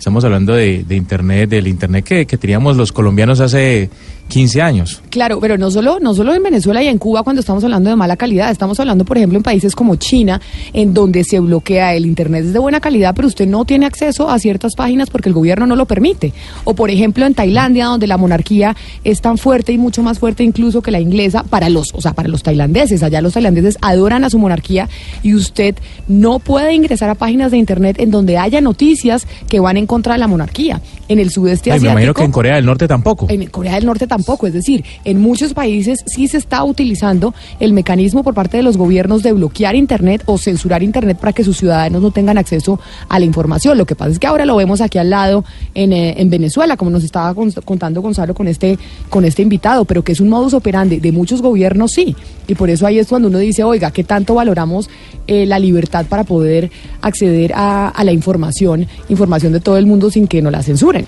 Estamos 0.00 0.24
hablando 0.24 0.54
de, 0.54 0.82
de 0.82 0.96
Internet, 0.96 1.50
del 1.50 1.68
Internet 1.68 2.06
que, 2.06 2.26
que 2.26 2.38
teníamos 2.38 2.74
los 2.78 2.90
colombianos 2.90 3.38
hace 3.40 3.90
15 4.30 4.62
años. 4.62 5.02
Claro, 5.10 5.38
pero 5.40 5.58
no 5.58 5.70
solo, 5.70 5.98
no 6.00 6.14
solo 6.14 6.34
en 6.34 6.42
Venezuela 6.42 6.82
y 6.82 6.86
en 6.86 6.98
Cuba 6.98 7.22
cuando 7.22 7.40
estamos 7.40 7.62
hablando 7.64 7.90
de 7.90 7.96
mala 7.96 8.16
calidad, 8.16 8.50
estamos 8.50 8.80
hablando, 8.80 9.04
por 9.04 9.18
ejemplo, 9.18 9.36
en 9.36 9.42
países 9.42 9.74
como 9.74 9.96
China, 9.96 10.40
en 10.72 10.94
donde 10.94 11.24
se 11.24 11.40
bloquea 11.40 11.94
el 11.94 12.06
Internet 12.06 12.46
es 12.46 12.52
de 12.52 12.58
buena 12.58 12.80
calidad, 12.80 13.12
pero 13.14 13.28
usted 13.28 13.46
no 13.46 13.64
tiene 13.64 13.86
acceso 13.86 14.30
a 14.30 14.38
ciertas 14.38 14.74
páginas 14.74 15.10
porque 15.10 15.28
el 15.28 15.34
gobierno 15.34 15.66
no 15.66 15.76
lo 15.76 15.86
permite. 15.86 16.32
O, 16.64 16.74
por 16.74 16.90
ejemplo, 16.90 17.26
en 17.26 17.34
Tailandia, 17.34 17.86
donde 17.86 18.06
la 18.06 18.16
monarquía 18.16 18.76
es 19.04 19.20
tan 19.20 19.36
fuerte 19.36 19.72
y 19.72 19.78
mucho 19.78 20.02
más 20.02 20.18
fuerte 20.18 20.44
incluso 20.44 20.80
que 20.80 20.90
la 20.90 21.00
inglesa 21.00 21.42
para 21.42 21.68
los, 21.68 21.88
o 21.92 22.00
sea, 22.00 22.12
para 22.12 22.28
los 22.28 22.42
tailandeses. 22.42 23.02
Allá 23.02 23.20
los 23.20 23.34
tailandeses 23.34 23.76
adoran 23.82 24.24
a 24.24 24.30
su 24.30 24.38
monarquía 24.38 24.88
y 25.22 25.34
usted 25.34 25.74
no 26.08 26.38
puede 26.38 26.72
ingresar 26.74 27.10
a 27.10 27.14
páginas 27.16 27.50
de 27.50 27.58
Internet 27.58 27.96
en 27.98 28.10
donde 28.10 28.38
haya 28.38 28.60
noticias 28.60 29.26
que 29.48 29.60
van 29.60 29.76
en 29.76 29.86
contra 29.86 30.14
de 30.14 30.20
la 30.20 30.28
monarquía. 30.28 30.80
En 31.08 31.18
el 31.18 31.30
sudeste 31.30 31.72
Ay, 31.72 31.80
me 31.80 31.88
asiático. 31.88 31.92
imagino 31.92 32.14
que 32.14 32.22
en 32.22 32.32
Corea 32.32 32.54
del 32.54 32.66
Norte 32.66 32.86
tampoco. 32.86 33.26
En 33.28 33.46
Corea 33.46 33.74
del 33.74 33.86
Norte 33.86 34.06
tampoco, 34.06 34.19
es 34.46 34.52
decir, 34.52 34.84
en 35.04 35.20
muchos 35.20 35.54
países 35.54 36.00
sí 36.06 36.28
se 36.28 36.36
está 36.38 36.62
utilizando 36.64 37.34
el 37.58 37.72
mecanismo 37.72 38.22
por 38.22 38.34
parte 38.34 38.56
de 38.56 38.62
los 38.62 38.76
gobiernos 38.76 39.22
de 39.22 39.32
bloquear 39.32 39.74
Internet 39.74 40.22
o 40.26 40.38
censurar 40.38 40.82
Internet 40.82 41.18
para 41.18 41.32
que 41.32 41.44
sus 41.44 41.56
ciudadanos 41.58 42.02
no 42.02 42.10
tengan 42.10 42.38
acceso 42.38 42.78
a 43.08 43.18
la 43.18 43.24
información. 43.24 43.76
Lo 43.78 43.86
que 43.86 43.94
pasa 43.94 44.10
es 44.12 44.18
que 44.18 44.26
ahora 44.26 44.44
lo 44.44 44.56
vemos 44.56 44.80
aquí 44.80 44.98
al 44.98 45.10
lado 45.10 45.44
en, 45.74 45.92
eh, 45.92 46.14
en 46.18 46.30
Venezuela, 46.30 46.76
como 46.76 46.90
nos 46.90 47.04
estaba 47.04 47.34
con- 47.34 47.50
contando 47.64 48.00
Gonzalo 48.02 48.34
con 48.34 48.48
este, 48.48 48.78
con 49.08 49.24
este 49.24 49.42
invitado, 49.42 49.84
pero 49.84 50.02
que 50.02 50.12
es 50.12 50.20
un 50.20 50.28
modus 50.28 50.54
operandi 50.54 51.00
de 51.00 51.12
muchos 51.12 51.42
gobiernos, 51.42 51.92
sí. 51.92 52.14
Y 52.46 52.54
por 52.54 52.70
eso 52.70 52.86
ahí 52.86 52.98
es 52.98 53.08
cuando 53.08 53.28
uno 53.28 53.38
dice, 53.38 53.62
oiga, 53.64 53.90
¿qué 53.90 54.04
tanto 54.04 54.34
valoramos 54.34 54.88
eh, 55.26 55.46
la 55.46 55.58
libertad 55.58 56.06
para 56.06 56.24
poder 56.24 56.70
acceder 57.02 57.52
a, 57.54 57.88
a 57.88 58.04
la 58.04 58.12
información, 58.12 58.86
información 59.08 59.52
de 59.52 59.60
todo 59.60 59.76
el 59.76 59.86
mundo 59.86 60.10
sin 60.10 60.26
que 60.26 60.42
nos 60.42 60.52
la 60.52 60.62
censuren? 60.62 61.06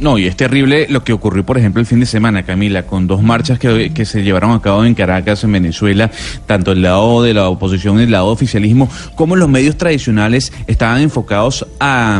No, 0.00 0.16
y 0.16 0.26
es 0.26 0.34
terrible 0.34 0.86
lo 0.88 1.04
que 1.04 1.12
ocurrió, 1.12 1.44
por 1.44 1.58
ejemplo, 1.58 1.78
el 1.78 1.86
fin 1.86 2.00
de 2.00 2.06
semana, 2.06 2.42
Camila, 2.42 2.86
con 2.86 3.06
dos 3.06 3.22
marchas 3.22 3.58
que, 3.58 3.92
que 3.92 4.06
se 4.06 4.22
llevaron 4.22 4.52
a 4.52 4.62
cabo 4.62 4.86
en 4.86 4.94
Caracas, 4.94 5.44
en 5.44 5.52
Venezuela, 5.52 6.10
tanto 6.46 6.72
el 6.72 6.80
lado 6.80 7.22
de 7.22 7.34
la 7.34 7.50
oposición 7.50 8.00
el 8.00 8.10
lado 8.10 8.28
oficialismo, 8.28 8.88
como 9.14 9.36
los 9.36 9.50
medios 9.50 9.76
tradicionales 9.76 10.54
estaban 10.66 11.02
enfocados 11.02 11.66
a, 11.80 12.18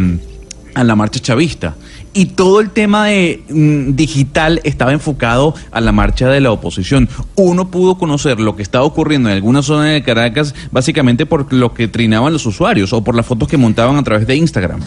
a 0.74 0.84
la 0.84 0.94
marcha 0.94 1.20
chavista. 1.20 1.74
Y 2.12 2.26
todo 2.26 2.60
el 2.60 2.70
tema 2.70 3.06
de, 3.06 3.42
mm, 3.48 3.94
digital 3.94 4.60
estaba 4.64 4.92
enfocado 4.92 5.54
a 5.70 5.80
la 5.80 5.92
marcha 5.92 6.28
de 6.28 6.40
la 6.42 6.52
oposición. 6.52 7.08
Uno 7.36 7.70
pudo 7.70 7.96
conocer 7.96 8.40
lo 8.40 8.56
que 8.56 8.62
estaba 8.62 8.84
ocurriendo 8.84 9.30
en 9.30 9.36
alguna 9.36 9.62
zona 9.62 9.86
de 9.86 10.02
Caracas 10.02 10.54
básicamente 10.70 11.24
por 11.24 11.50
lo 11.50 11.72
que 11.72 11.88
trinaban 11.88 12.32
los 12.32 12.44
usuarios 12.44 12.92
o 12.92 13.02
por 13.02 13.14
las 13.14 13.24
fotos 13.24 13.48
que 13.48 13.56
montaban 13.56 13.96
a 13.96 14.02
través 14.02 14.26
de 14.26 14.36
Instagram. 14.36 14.80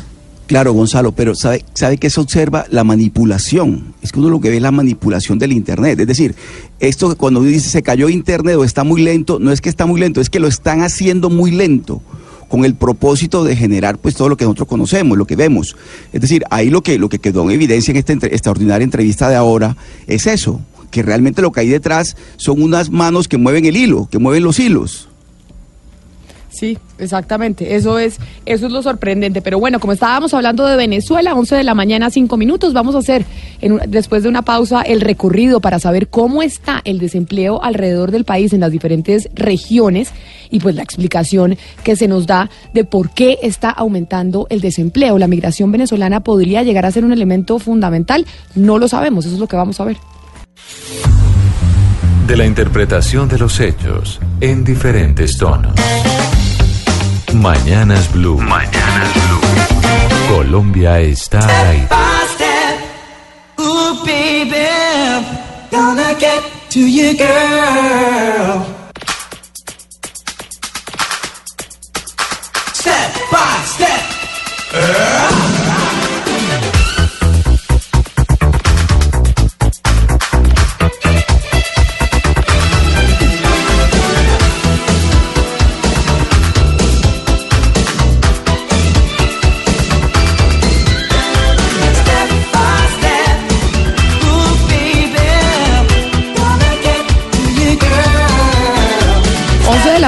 Claro, 0.47 0.73
Gonzalo, 0.73 1.13
pero 1.13 1.36
¿sabe, 1.36 1.63
¿sabe 1.73 1.97
que 1.97 2.10
se 2.10 2.19
observa? 2.19 2.65
La 2.69 2.84
manipulación. 2.84 3.93
Es 4.01 4.12
que 4.12 4.19
uno 4.19 4.29
lo 4.29 4.41
que 4.41 4.49
ve 4.49 4.58
es 4.58 4.62
la 4.62 4.71
manipulación 4.71 5.39
del 5.39 5.53
Internet. 5.53 5.99
Es 5.99 6.08
decir, 6.08 6.36
esto 6.79 7.10
que 7.10 7.15
cuando 7.15 7.39
uno 7.39 7.49
dice 7.49 7.69
se 7.69 7.82
cayó 7.82 8.10
Internet 8.10 8.58
o 8.58 8.63
está 8.63 8.84
muy 8.84 9.01
lento, 9.01 9.39
no 9.39 9.51
es 9.51 9.62
que 9.62 9.69
está 9.69 9.86
muy 9.86 10.01
lento, 10.01 10.19
es 10.19 10.29
que 10.29 10.39
lo 10.39 10.47
están 10.47 10.82
haciendo 10.82 11.29
muy 11.29 11.51
lento 11.51 12.01
con 12.49 12.65
el 12.65 12.75
propósito 12.75 13.43
de 13.43 13.56
generar 13.56 13.97
pues 13.97 14.15
todo 14.15 14.29
lo 14.29 14.38
que 14.38 14.43
nosotros 14.43 14.67
conocemos, 14.67 15.17
lo 15.17 15.25
que 15.25 15.36
vemos. 15.36 15.75
Es 16.12 16.21
decir, 16.21 16.43
ahí 16.51 16.69
lo 16.69 16.84
que, 16.84 16.99
lo 16.99 17.10
que 17.10 17.19
quedó 17.19 17.43
en 17.45 17.51
evidencia 17.51 17.91
en 17.91 17.97
esta 17.97 18.13
extraordinaria 18.13 18.84
entrevista 18.84 19.29
de 19.29 19.36
ahora 19.36 19.77
es 20.06 20.27
eso, 20.27 20.62
que 20.91 21.01
realmente 21.01 21.41
lo 21.41 21.51
que 21.51 21.62
hay 21.62 21.69
detrás 21.69 22.15
son 22.36 22.62
unas 22.62 22.91
manos 22.91 23.27
que 23.27 23.38
mueven 23.38 23.65
el 23.65 23.75
hilo, 23.75 24.08
que 24.12 24.19
mueven 24.19 24.43
los 24.43 24.60
hilos. 24.60 25.08
Sí, 26.54 26.78
exactamente. 27.00 27.76
Eso 27.76 27.98
es, 27.98 28.20
eso 28.46 28.68
es 28.68 28.72
lo 28.72 28.84
sorprendente. 28.84 29.42
Pero 29.42 29.60
bueno, 29.60 29.80
como 29.80 29.94
estábamos 29.94 30.36
hablando 30.36 30.68
de 30.68 30.78
Venezuela, 30.78 31.34
11 31.34 31.56
de 31.56 31.63
la 31.63 31.74
mañana, 31.74 32.12
5 32.12 32.38
minutos, 32.38 32.74
vamos 32.74 32.94
a 32.94 33.00
hacer 33.00 33.26
en 33.60 33.80
después 33.88 34.22
de 34.22 34.30
una 34.30 34.44
pausa 34.44 34.82
el 34.82 35.02
recorrido 35.02 35.62
para 35.62 35.80
saber 35.80 36.10
cómo 36.10 36.44
está 36.44 36.82
el 36.86 37.00
desempleo 37.00 37.63
alrededor 37.63 38.12
del 38.12 38.24
país 38.24 38.54
en 38.54 38.60
las 38.60 38.72
diferentes 38.72 39.30
regiones 39.34 40.12
y 40.52 40.60
pues 40.60 40.76
la 40.76 40.84
explicación 40.84 41.58
que 41.84 41.96
se 41.96 42.08
nos 42.08 42.28
da 42.28 42.52
de 42.74 42.84
por 42.84 43.10
qué 43.10 43.39
está 43.42 43.72
aumentando 43.72 44.46
el 44.52 44.62
desempleo. 44.62 45.18
La 45.18 45.28
migración 45.28 45.72
venezolana 45.72 46.20
podría 46.20 46.62
llegar 46.62 46.86
a 46.86 46.92
ser 46.92 47.04
un 47.04 47.13
elemento 47.13 47.58
fundamental. 47.58 48.28
No 48.54 48.78
lo 48.78 48.88
sabemos, 48.88 49.26
eso 49.26 49.34
es 49.34 49.39
lo 49.39 49.48
que 49.48 49.56
vamos 49.56 49.80
a 49.80 49.86
ver. 49.86 49.98
De 52.28 52.38
la 52.38 52.46
interpretación 52.46 53.28
de 53.28 53.38
los 53.38 53.60
hechos 53.60 54.20
en 54.39 54.63
diferentes 54.63 55.38
tonos. 55.38 55.74
Mañanas 57.34 58.12
Blue. 58.12 58.38
Mañanas 58.39 59.13
Blue. 59.13 60.36
Colombia 60.36 61.00
está 61.00 61.39
al 61.39 61.67
aire. 61.67 61.88
Ooh, 63.60 64.04
baby, 64.06 64.67
gonna 65.72 66.13
get 66.19 66.41
to 66.69 66.80
you, 66.80 67.17
girl. 67.17 68.65
Step 72.74 73.13
by 73.32 73.63
step. 73.65 74.04
Step 74.69 75.33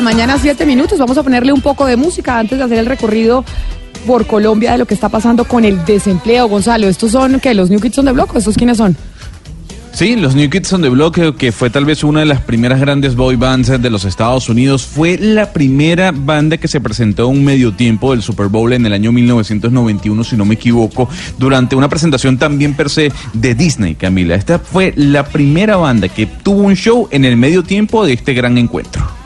mañana, 0.06 0.38
7 0.40 0.68
minutos. 0.68 1.00
Vamos 1.00 1.18
a 1.18 1.24
ponerle 1.24 1.52
un 1.52 1.62
poco 1.62 1.88
de 1.88 1.98
música 1.98 2.38
antes 2.38 2.60
de 2.60 2.64
hacer 2.64 2.78
el 2.78 2.86
recorrido 2.86 3.44
por 4.06 4.28
Colombia 4.28 4.72
de 4.72 4.78
lo 4.78 4.86
que 4.86 4.94
está 4.94 5.10
pasando 5.10 5.46
con 5.46 5.66
el 5.66 5.84
desempleo. 5.84 6.48
Gonzalo, 6.48 6.88
¿estos 6.88 7.12
son 7.12 7.40
que 7.40 7.56
los 7.56 7.72
New 7.72 7.80
Kids 7.80 7.98
on 7.98 8.06
the 8.06 8.12
Block 8.12 8.36
o 8.36 8.38
estos 8.38 8.56
quiénes 8.56 8.78
son? 8.78 8.96
Sí, 9.94 10.16
los 10.16 10.36
New 10.36 10.48
Kids 10.52 10.72
on 10.74 10.84
the 10.84 10.90
Block, 10.90 11.18
eh, 11.18 11.34
que 11.36 11.52
fue 11.52 11.72
tal 11.72 11.86
vez 11.86 12.04
una 12.04 12.20
de 12.20 12.28
las 12.28 12.42
primeras 12.42 12.80
grandes 12.80 13.16
boy 13.16 13.36
bands 13.36 13.82
de 13.82 13.90
los 13.90 14.06
Estados 14.06 14.48
Unidos, 14.48 14.86
fue 14.86 15.18
la 15.18 15.52
primera 15.54 16.12
banda 16.12 16.58
que 16.58 16.68
se 16.68 16.80
presentó 16.80 17.28
un 17.28 17.44
medio 17.44 17.74
tiempo 17.74 18.12
del 18.12 18.22
Super 18.22 18.48
Bowl 18.48 18.74
en 18.74 18.86
el 18.86 18.94
año 18.94 19.12
1991, 19.12 20.24
si 20.24 20.38
no 20.38 20.46
me 20.46 20.54
equivoco, 20.54 21.10
durante 21.40 21.76
una 21.76 21.90
presentación 21.90 22.38
también 22.38 22.76
per 22.76 22.92
se 22.92 23.12
de 23.34 23.56
Disney, 23.56 23.96
Camila. 23.96 24.36
Esta 24.36 24.60
fue 24.60 24.94
la 24.98 25.26
primera 25.26 25.78
banda 25.78 26.10
que 26.10 26.28
tuvo 26.28 26.60
un 26.60 26.76
show 26.76 27.08
en 27.10 27.26
el 27.26 27.38
medio 27.38 27.64
tiempo 27.64 28.06
de 28.06 28.14
este 28.14 28.36
gran 28.36 28.60
encuentro. 28.60 29.25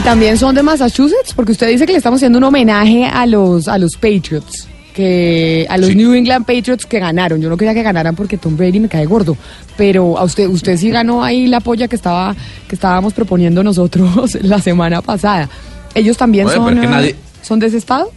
Y 0.00 0.02
también 0.02 0.38
son 0.38 0.54
de 0.54 0.62
Massachusetts, 0.62 1.34
porque 1.36 1.52
usted 1.52 1.68
dice 1.68 1.84
que 1.84 1.92
le 1.92 1.98
estamos 1.98 2.18
haciendo 2.18 2.38
un 2.38 2.44
homenaje 2.44 3.04
a 3.04 3.26
los, 3.26 3.68
a 3.68 3.76
los 3.76 3.96
Patriots, 3.96 4.66
que 4.94 5.66
a 5.68 5.76
los 5.76 5.90
Sí. 5.90 5.94
New 5.94 6.14
England 6.14 6.46
Patriots 6.46 6.86
que 6.86 6.98
ganaron. 6.98 7.38
Yo 7.42 7.50
no 7.50 7.56
quería 7.58 7.74
que 7.74 7.82
ganaran 7.82 8.16
porque 8.16 8.38
Tom 8.38 8.56
Brady 8.56 8.80
me 8.80 8.88
cae 8.88 9.04
gordo, 9.04 9.36
pero 9.76 10.16
a 10.18 10.24
usted, 10.24 10.48
usted 10.48 10.78
sí 10.78 10.88
ganó 10.88 11.22
ahí 11.22 11.48
la 11.48 11.60
polla 11.60 11.86
que 11.86 11.96
estaba, 11.96 12.34
que 12.66 12.74
estábamos 12.76 13.12
proponiendo 13.12 13.62
nosotros 13.62 14.38
la 14.42 14.58
semana 14.60 15.02
pasada. 15.02 15.50
Ellos 15.94 16.16
también 16.16 16.48
son, 16.48 16.80
nadie- 16.80 17.16
son 17.42 17.58
de 17.58 17.66
ese 17.66 17.76
estado. 17.76 18.10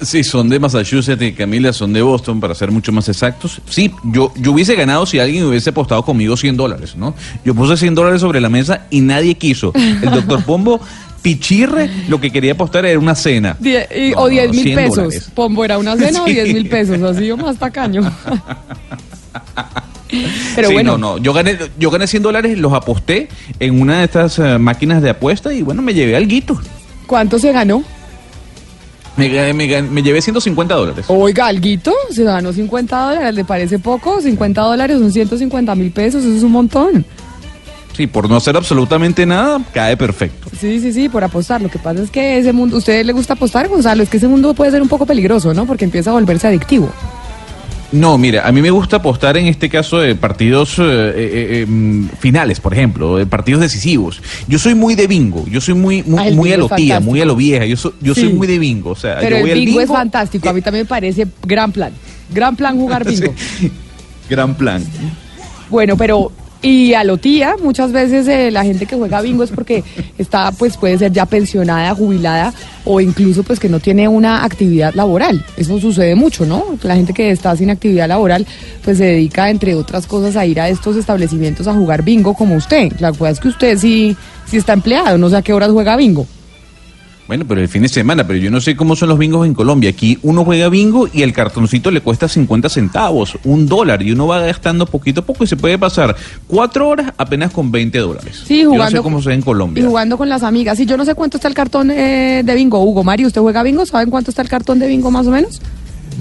Sí, 0.00 0.22
son 0.24 0.48
de 0.50 0.58
Massachusetts 0.60 1.22
y 1.22 1.32
Camila 1.32 1.72
son 1.72 1.92
de 1.92 2.02
Boston, 2.02 2.38
para 2.38 2.54
ser 2.54 2.70
mucho 2.70 2.92
más 2.92 3.08
exactos. 3.08 3.60
Sí, 3.68 3.90
yo, 4.04 4.30
yo 4.36 4.52
hubiese 4.52 4.74
ganado 4.74 5.06
si 5.06 5.18
alguien 5.18 5.44
hubiese 5.44 5.70
apostado 5.70 6.02
conmigo 6.04 6.36
100 6.36 6.56
dólares, 6.56 6.94
¿no? 6.96 7.14
Yo 7.44 7.54
puse 7.54 7.76
100 7.78 7.94
dólares 7.94 8.20
sobre 8.20 8.40
la 8.40 8.48
mesa 8.50 8.86
y 8.90 9.00
nadie 9.00 9.36
quiso. 9.36 9.72
El 9.74 10.10
doctor 10.10 10.44
Pombo, 10.46 10.80
Pichirre, 11.22 11.88
lo 12.08 12.20
que 12.20 12.30
quería 12.30 12.52
apostar 12.52 12.84
era 12.84 12.98
una 12.98 13.14
cena. 13.14 13.56
Die- 13.58 13.86
y- 13.96 14.10
No, 14.10 14.18
o 14.20 14.22
no, 14.24 14.28
10 14.28 14.50
mil 14.50 14.62
100 14.64 14.76
pesos. 14.76 14.96
dólares. 14.96 15.30
Pombo 15.34 15.64
era 15.64 15.78
una 15.78 15.96
cena 15.98 16.22
o 16.22 16.26
Sí. 16.26 16.34
10 16.34 16.52
mil 16.52 16.68
pesos, 16.68 17.02
así 17.02 17.30
o 17.30 17.36
más 17.38 17.56
tacaño. 17.56 18.02
Pero 20.54 20.68
Sí, 20.68 20.74
bueno, 20.74 20.96
no, 20.98 21.16
no. 21.16 21.18
Yo 21.18 21.32
gané, 21.32 21.58
yo 21.78 21.90
gané 21.90 22.06
100 22.06 22.22
dólares, 22.22 22.58
los 22.58 22.72
aposté 22.72 23.28
en 23.58 23.80
una 23.80 23.98
de 23.98 24.04
estas 24.04 24.38
eh, 24.38 24.58
máquinas 24.58 25.02
de 25.02 25.10
apuesta 25.10 25.52
y 25.52 25.62
bueno, 25.62 25.82
me 25.82 25.94
llevé 25.94 26.16
algo. 26.16 26.60
¿cuánto 27.06 27.38
se 27.38 27.50
ganó? 27.52 27.82
Me, 29.16 29.54
me, 29.54 29.82
me 29.82 30.02
llevé 30.02 30.20
150 30.20 30.74
dólares. 30.74 31.06
Oiga, 31.08 31.46
alguito, 31.46 31.92
se 32.10 32.22
ganó 32.24 32.52
50 32.52 32.98
dólares, 33.08 33.34
¿le 33.34 33.44
parece 33.44 33.78
poco? 33.78 34.20
50 34.20 34.60
dólares 34.60 34.98
son 34.98 35.10
150 35.10 35.74
mil 35.74 35.90
pesos, 35.90 36.24
eso 36.24 36.36
es 36.36 36.42
un 36.42 36.52
montón. 36.52 37.04
Sí, 37.96 38.06
por 38.06 38.28
no 38.28 38.36
hacer 38.36 38.54
absolutamente 38.56 39.24
nada, 39.24 39.58
cae 39.72 39.96
perfecto. 39.96 40.50
Sí, 40.60 40.80
sí, 40.80 40.92
sí, 40.92 41.08
por 41.08 41.24
apostar. 41.24 41.62
Lo 41.62 41.70
que 41.70 41.78
pasa 41.78 42.02
es 42.02 42.10
que 42.10 42.36
ese 42.36 42.52
mundo, 42.52 42.76
¿a 42.76 42.78
usted 42.78 43.06
le 43.06 43.12
gusta 43.14 43.32
apostar, 43.32 43.68
Gonzalo? 43.68 44.02
Es 44.02 44.10
que 44.10 44.18
ese 44.18 44.28
mundo 44.28 44.52
puede 44.52 44.70
ser 44.70 44.82
un 44.82 44.88
poco 44.88 45.06
peligroso, 45.06 45.54
¿no? 45.54 45.64
Porque 45.64 45.86
empieza 45.86 46.10
a 46.10 46.12
volverse 46.12 46.46
adictivo. 46.46 46.90
No, 47.92 48.18
mira, 48.18 48.46
a 48.46 48.52
mí 48.52 48.60
me 48.62 48.70
gusta 48.70 48.96
apostar 48.96 49.36
en 49.36 49.46
este 49.46 49.68
caso 49.68 49.98
de 49.98 50.16
partidos 50.16 50.78
eh, 50.78 50.82
eh, 50.82 51.14
eh, 51.62 51.66
mm, 51.66 52.08
finales, 52.18 52.58
por 52.60 52.72
ejemplo, 52.74 53.16
de 53.16 53.26
partidos 53.26 53.60
decisivos. 53.60 54.20
Yo 54.48 54.58
soy 54.58 54.74
muy 54.74 54.94
de 54.96 55.06
bingo, 55.06 55.44
yo 55.46 55.60
soy 55.60 55.74
muy 55.74 56.02
muy, 56.02 56.28
Ah, 56.28 56.30
muy 56.34 56.52
a 56.52 56.56
lo 56.58 56.68
tía, 56.68 56.98
muy 57.00 57.20
a 57.20 57.24
lo 57.24 57.36
vieja. 57.36 57.64
Yo, 57.64 57.76
soy 57.76 57.92
yo 58.00 58.14
Sí. 58.14 58.22
soy 58.22 58.32
muy 58.32 58.46
de 58.48 58.58
bingo, 58.58 58.90
o 58.90 58.96
sea, 58.96 59.18
Pero 59.20 59.36
yo 59.36 59.42
voy 59.42 59.50
el 59.52 59.58
al 59.58 59.64
bingo, 59.64 59.80
es 59.80 59.88
fantástico, 59.88 60.48
a 60.48 60.52
mí 60.52 60.62
también 60.62 60.84
me 60.84 60.88
parece 60.88 61.26
gran 61.46 61.70
plan. 61.70 61.92
Gran 62.32 62.56
plan 62.56 62.76
jugar 62.76 63.04
bingo. 63.08 63.32
Sí. 63.60 63.70
Gran 64.28 64.54
plan. 64.56 64.84
Bueno, 65.70 65.96
pero 65.96 66.32
y 66.66 66.94
a 66.94 67.04
lo 67.04 67.16
tía, 67.16 67.54
muchas 67.62 67.92
veces 67.92 68.26
eh, 68.26 68.50
la 68.50 68.64
gente 68.64 68.86
que 68.86 68.96
juega 68.96 69.20
bingo 69.20 69.44
es 69.44 69.52
porque 69.52 69.84
está, 70.18 70.50
pues 70.50 70.76
puede 70.76 70.98
ser 70.98 71.12
ya 71.12 71.24
pensionada, 71.24 71.94
jubilada 71.94 72.52
o 72.84 73.00
incluso 73.00 73.44
pues 73.44 73.60
que 73.60 73.68
no 73.68 73.78
tiene 73.78 74.08
una 74.08 74.42
actividad 74.42 74.92
laboral. 74.94 75.44
Eso 75.56 75.78
sucede 75.78 76.16
mucho, 76.16 76.44
¿no? 76.44 76.76
La 76.82 76.96
gente 76.96 77.12
que 77.12 77.30
está 77.30 77.54
sin 77.54 77.70
actividad 77.70 78.08
laboral 78.08 78.44
pues 78.82 78.98
se 78.98 79.04
dedica 79.04 79.48
entre 79.48 79.76
otras 79.76 80.08
cosas 80.08 80.34
a 80.34 80.44
ir 80.44 80.60
a 80.60 80.68
estos 80.68 80.96
establecimientos 80.96 81.68
a 81.68 81.72
jugar 81.72 82.02
bingo 82.02 82.34
como 82.34 82.56
usted. 82.56 82.92
La 82.98 83.12
verdad 83.12 83.30
es 83.30 83.38
que 83.38 83.46
usted 83.46 83.78
sí, 83.78 84.16
sí 84.44 84.56
está 84.56 84.72
empleado, 84.72 85.18
no 85.18 85.30
sé 85.30 85.36
a 85.36 85.42
qué 85.42 85.52
horas 85.52 85.70
juega 85.70 85.96
bingo. 85.96 86.26
Bueno, 87.28 87.44
pero 87.48 87.60
el 87.60 87.68
fin 87.68 87.82
de 87.82 87.88
semana, 87.88 88.24
pero 88.26 88.38
yo 88.38 88.50
no 88.52 88.60
sé 88.60 88.76
cómo 88.76 88.94
son 88.94 89.08
los 89.08 89.18
bingos 89.18 89.46
en 89.46 89.52
Colombia. 89.54 89.90
Aquí 89.90 90.16
uno 90.22 90.44
juega 90.44 90.68
bingo 90.68 91.08
y 91.12 91.22
el 91.22 91.32
cartoncito 91.32 91.90
le 91.90 92.00
cuesta 92.00 92.28
50 92.28 92.68
centavos, 92.68 93.36
un 93.44 93.66
dólar, 93.66 94.00
y 94.02 94.12
uno 94.12 94.28
va 94.28 94.38
gastando 94.40 94.86
poquito 94.86 95.20
a 95.22 95.24
poco 95.24 95.42
y 95.42 95.46
se 95.48 95.56
puede 95.56 95.76
pasar 95.76 96.14
cuatro 96.46 96.88
horas 96.88 97.12
apenas 97.16 97.50
con 97.52 97.72
20 97.72 97.98
dólares. 97.98 98.42
Sí, 98.46 98.58
Yo 98.60 98.66
no 98.66 98.70
jugando 98.74 98.98
sé 98.98 99.02
cómo 99.02 99.20
se 99.22 99.28
ve 99.30 99.34
en 99.34 99.40
Y 99.40 99.44
Colombia. 99.44 99.84
jugando 99.84 100.16
con 100.16 100.28
las 100.28 100.42
amigas. 100.44 100.78
Y 100.78 100.86
yo 100.86 100.96
no 100.96 101.04
sé 101.04 101.14
cuánto 101.16 101.38
está 101.38 101.48
el 101.48 101.54
cartón 101.54 101.90
eh, 101.90 102.42
de 102.44 102.54
bingo. 102.54 102.80
Hugo 102.84 103.02
Mario, 103.02 103.26
¿usted 103.26 103.40
juega 103.40 103.62
bingo? 103.64 103.84
¿Saben 103.86 104.08
cuánto 104.10 104.30
está 104.30 104.42
el 104.42 104.48
cartón 104.48 104.78
de 104.78 104.86
bingo 104.86 105.10
más 105.10 105.26
o 105.26 105.30
menos? 105.32 105.60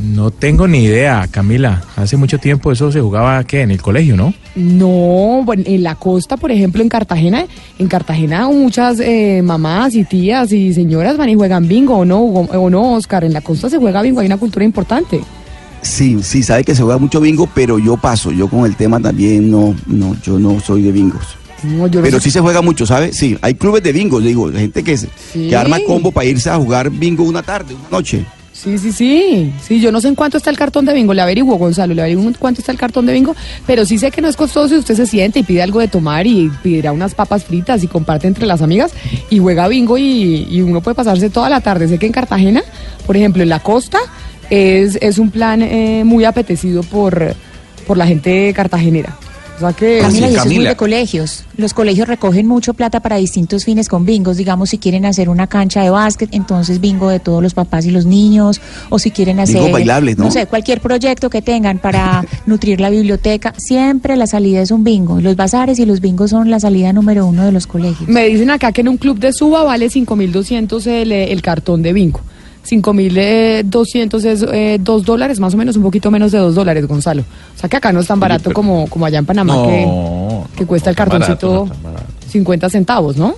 No 0.03 0.29
tengo 0.29 0.67
ni 0.67 0.83
idea, 0.83 1.25
Camila. 1.31 1.81
Hace 1.95 2.17
mucho 2.17 2.37
tiempo 2.37 2.71
eso 2.71 2.91
se 2.91 2.99
jugaba, 2.99 3.43
¿qué? 3.45 3.61
En 3.61 3.71
el 3.71 3.81
colegio, 3.81 4.17
¿no? 4.17 4.33
No, 4.55 5.41
bueno, 5.45 5.63
en 5.65 5.83
la 5.83 5.95
costa, 5.95 6.35
por 6.35 6.51
ejemplo, 6.51 6.81
en 6.81 6.89
Cartagena, 6.89 7.45
en 7.79 7.87
Cartagena 7.87 8.47
muchas 8.49 8.99
eh, 8.99 9.41
mamás 9.43 9.95
y 9.95 10.03
tías 10.03 10.51
y 10.51 10.73
señoras 10.73 11.15
van 11.17 11.29
y 11.29 11.35
juegan 11.35 11.67
bingo, 11.67 11.95
¿o 11.97 12.05
no, 12.05 12.19
Hugo- 12.21 12.49
o 12.57 12.69
no, 12.69 12.93
Oscar? 12.95 13.23
En 13.23 13.31
la 13.33 13.41
costa 13.41 13.69
se 13.69 13.77
juega 13.77 14.01
bingo, 14.01 14.19
hay 14.19 14.25
una 14.27 14.37
cultura 14.37 14.65
importante. 14.65 15.21
Sí, 15.81 16.17
sí, 16.23 16.43
sabe 16.43 16.63
que 16.65 16.75
se 16.75 16.81
juega 16.83 16.97
mucho 16.97 17.21
bingo, 17.21 17.47
pero 17.53 17.79
yo 17.79 17.95
paso. 17.95 18.31
Yo 18.31 18.47
con 18.49 18.65
el 18.65 18.75
tema 18.75 18.99
también 18.99 19.49
no, 19.49 19.75
no, 19.85 20.15
yo 20.23 20.39
no 20.39 20.59
soy 20.59 20.81
de 20.81 20.91
bingos. 20.91 21.37
No, 21.63 21.87
yo 21.87 21.99
no 22.01 22.03
Pero 22.05 22.17
sé- 22.17 22.25
sí 22.25 22.31
se 22.31 22.41
juega 22.41 22.61
mucho, 22.61 22.85
¿sabe? 22.85 23.13
Sí, 23.13 23.37
hay 23.41 23.53
clubes 23.53 23.81
de 23.83 23.93
bingo, 23.93 24.19
digo, 24.19 24.51
gente 24.51 24.83
que, 24.83 24.97
se- 24.97 25.09
Sí. 25.31 25.47
que 25.47 25.55
arma 25.55 25.77
combo 25.87 26.11
para 26.11 26.25
irse 26.27 26.49
a 26.49 26.57
jugar 26.57 26.89
bingo 26.89 27.23
una 27.23 27.43
tarde, 27.43 27.75
una 27.75 27.89
noche. 27.97 28.25
Sí, 28.65 28.79
sí, 28.79 28.91
sí. 28.91 29.53
Sí, 29.61 29.79
yo 29.79 29.91
no 29.91 30.01
sé 30.01 30.07
en 30.07 30.15
cuánto 30.15 30.37
está 30.37 30.49
el 30.49 30.57
cartón 30.57 30.85
de 30.85 30.93
bingo. 30.95 31.13
Le 31.13 31.21
averiguo, 31.21 31.55
Gonzalo, 31.55 31.93
le 31.93 32.01
averiguo 32.01 32.31
cuánto 32.39 32.61
está 32.61 32.71
el 32.71 32.79
cartón 32.79 33.05
de 33.05 33.13
bingo. 33.13 33.35
Pero 33.67 33.85
sí 33.85 33.99
sé 33.99 34.09
que 34.09 34.21
no 34.21 34.27
es 34.27 34.35
costoso 34.35 34.69
si 34.69 34.75
usted 34.77 34.95
se 34.95 35.05
siente 35.05 35.37
y 35.37 35.43
pide 35.43 35.61
algo 35.61 35.79
de 35.79 35.87
tomar 35.87 36.25
y 36.25 36.49
pedirá 36.63 36.91
unas 36.91 37.13
papas 37.13 37.43
fritas 37.43 37.83
y 37.83 37.87
comparte 37.87 38.25
entre 38.25 38.47
las 38.47 38.63
amigas 38.63 38.91
y 39.29 39.37
juega 39.37 39.67
bingo 39.67 39.99
y, 39.99 40.47
y 40.49 40.61
uno 40.61 40.81
puede 40.81 40.95
pasarse 40.95 41.29
toda 41.29 41.47
la 41.47 41.61
tarde. 41.61 41.87
Sé 41.87 41.99
que 41.99 42.07
en 42.07 42.11
Cartagena, 42.11 42.63
por 43.05 43.15
ejemplo, 43.15 43.43
en 43.43 43.49
la 43.49 43.59
costa, 43.59 43.99
es, 44.49 44.97
es 44.99 45.19
un 45.19 45.29
plan 45.29 45.61
eh, 45.61 46.03
muy 46.03 46.25
apetecido 46.25 46.81
por, 46.81 47.35
por 47.85 47.97
la 47.97 48.07
gente 48.07 48.51
cartagenera. 48.55 49.15
O 49.55 49.59
sea 49.59 49.73
que... 49.73 49.99
Camila, 50.01 50.27
sí, 50.27 50.33
y 50.33 50.35
eso 50.35 50.39
es 50.39 50.45
muy 50.45 50.53
Camila. 50.55 50.69
de 50.71 50.75
colegios. 50.75 51.43
Los 51.57 51.73
colegios 51.73 52.07
recogen 52.07 52.47
mucho 52.47 52.73
plata 52.73 52.99
para 52.99 53.15
distintos 53.15 53.63
fines 53.63 53.87
con 53.87 54.05
bingos. 54.05 54.37
Digamos, 54.37 54.69
si 54.69 54.77
quieren 54.77 55.05
hacer 55.05 55.29
una 55.29 55.47
cancha 55.47 55.81
de 55.81 55.89
básquet, 55.89 56.29
entonces 56.33 56.81
bingo 56.81 57.09
de 57.09 57.19
todos 57.19 57.41
los 57.41 57.53
papás 57.53 57.85
y 57.85 57.91
los 57.91 58.05
niños. 58.05 58.59
O 58.89 58.99
si 58.99 59.11
quieren 59.11 59.39
hacer, 59.39 59.55
Bingos 59.55 59.71
bailables, 59.71 60.17
¿no? 60.17 60.29
sé, 60.31 60.47
cualquier 60.47 60.81
proyecto 60.81 61.29
que 61.29 61.41
tengan 61.41 61.79
para 61.79 62.25
nutrir 62.45 62.81
la 62.81 62.89
biblioteca, 62.89 63.53
siempre 63.57 64.17
la 64.17 64.27
salida 64.27 64.61
es 64.61 64.71
un 64.71 64.83
bingo. 64.83 65.21
Los 65.21 65.35
bazares 65.35 65.79
y 65.79 65.85
los 65.85 66.01
bingos 66.01 66.31
son 66.31 66.49
la 66.51 66.59
salida 66.59 66.91
número 66.91 67.25
uno 67.25 67.45
de 67.45 67.51
los 67.51 67.67
colegios. 67.67 68.09
Me 68.09 68.27
dicen 68.27 68.49
acá 68.49 68.71
que 68.71 68.81
en 68.81 68.89
un 68.89 68.97
club 68.97 69.19
de 69.19 69.31
suba 69.31 69.63
vale 69.63 69.87
5.200 69.87 70.85
el, 70.87 71.11
el 71.11 71.41
cartón 71.41 71.81
de 71.81 71.93
bingo. 71.93 72.21
5.200 72.69 74.25
es 74.25 74.45
eh, 74.51 74.77
2 74.81 75.05
dólares, 75.05 75.39
más 75.39 75.53
o 75.53 75.57
menos, 75.57 75.75
un 75.75 75.83
poquito 75.83 76.09
menos 76.11 76.31
de 76.31 76.39
2 76.39 76.55
dólares, 76.55 76.87
Gonzalo. 76.87 77.21
O 77.55 77.59
sea 77.59 77.69
que 77.69 77.77
acá 77.77 77.91
no 77.91 77.99
es 77.99 78.07
tan 78.07 78.19
barato 78.19 78.51
como, 78.53 78.87
como 78.87 79.05
allá 79.05 79.19
en 79.19 79.25
Panamá, 79.25 79.55
No, 79.55 79.65
que, 79.67 80.61
no, 80.61 80.67
cuesta 80.67 80.89
el 80.89 80.95
no 80.95 80.97
cartoncito 80.97 81.65
barato. 81.83 82.05
50 82.29 82.69
centavos, 82.69 83.17
¿no? 83.17 83.35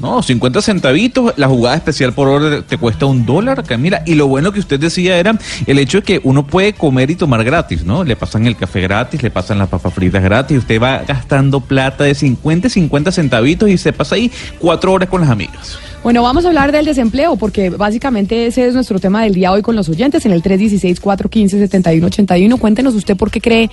No, 0.00 0.22
50 0.22 0.60
centavitos, 0.60 1.34
la 1.36 1.48
jugada 1.48 1.76
especial 1.76 2.12
por 2.12 2.28
hora 2.28 2.62
te 2.62 2.78
cuesta 2.78 3.06
un 3.06 3.24
dólar, 3.24 3.62
Camila. 3.64 4.02
Y 4.06 4.14
lo 4.14 4.26
bueno 4.26 4.52
que 4.52 4.60
usted 4.60 4.80
decía 4.80 5.18
era 5.18 5.38
el 5.66 5.78
hecho 5.78 5.98
de 5.98 6.04
que 6.04 6.20
uno 6.24 6.46
puede 6.46 6.72
comer 6.72 7.10
y 7.10 7.14
tomar 7.14 7.44
gratis, 7.44 7.84
¿no? 7.84 8.02
Le 8.04 8.16
pasan 8.16 8.46
el 8.46 8.56
café 8.56 8.80
gratis, 8.80 9.22
le 9.22 9.30
pasan 9.30 9.58
las 9.58 9.68
papas 9.68 9.94
fritas 9.94 10.22
gratis, 10.22 10.58
usted 10.58 10.82
va 10.82 11.02
gastando 11.06 11.60
plata 11.60 12.04
de 12.04 12.14
50, 12.14 12.68
50 12.68 13.12
centavitos 13.12 13.70
y 13.70 13.78
se 13.78 13.92
pasa 13.92 14.16
ahí 14.16 14.30
cuatro 14.58 14.92
horas 14.92 15.08
con 15.08 15.20
las 15.20 15.30
amigas. 15.30 15.78
Bueno, 16.02 16.22
vamos 16.22 16.44
a 16.44 16.48
hablar 16.48 16.70
del 16.70 16.84
desempleo, 16.84 17.36
porque 17.36 17.70
básicamente 17.70 18.46
ese 18.46 18.66
es 18.66 18.74
nuestro 18.74 18.98
tema 18.98 19.22
del 19.22 19.32
día 19.32 19.52
hoy 19.52 19.62
con 19.62 19.74
los 19.74 19.88
oyentes 19.88 20.26
en 20.26 20.32
el 20.32 20.42
316-415-7181. 20.42 22.58
Cuéntenos 22.58 22.94
usted 22.94 23.16
por 23.16 23.30
qué 23.30 23.40
cree 23.40 23.70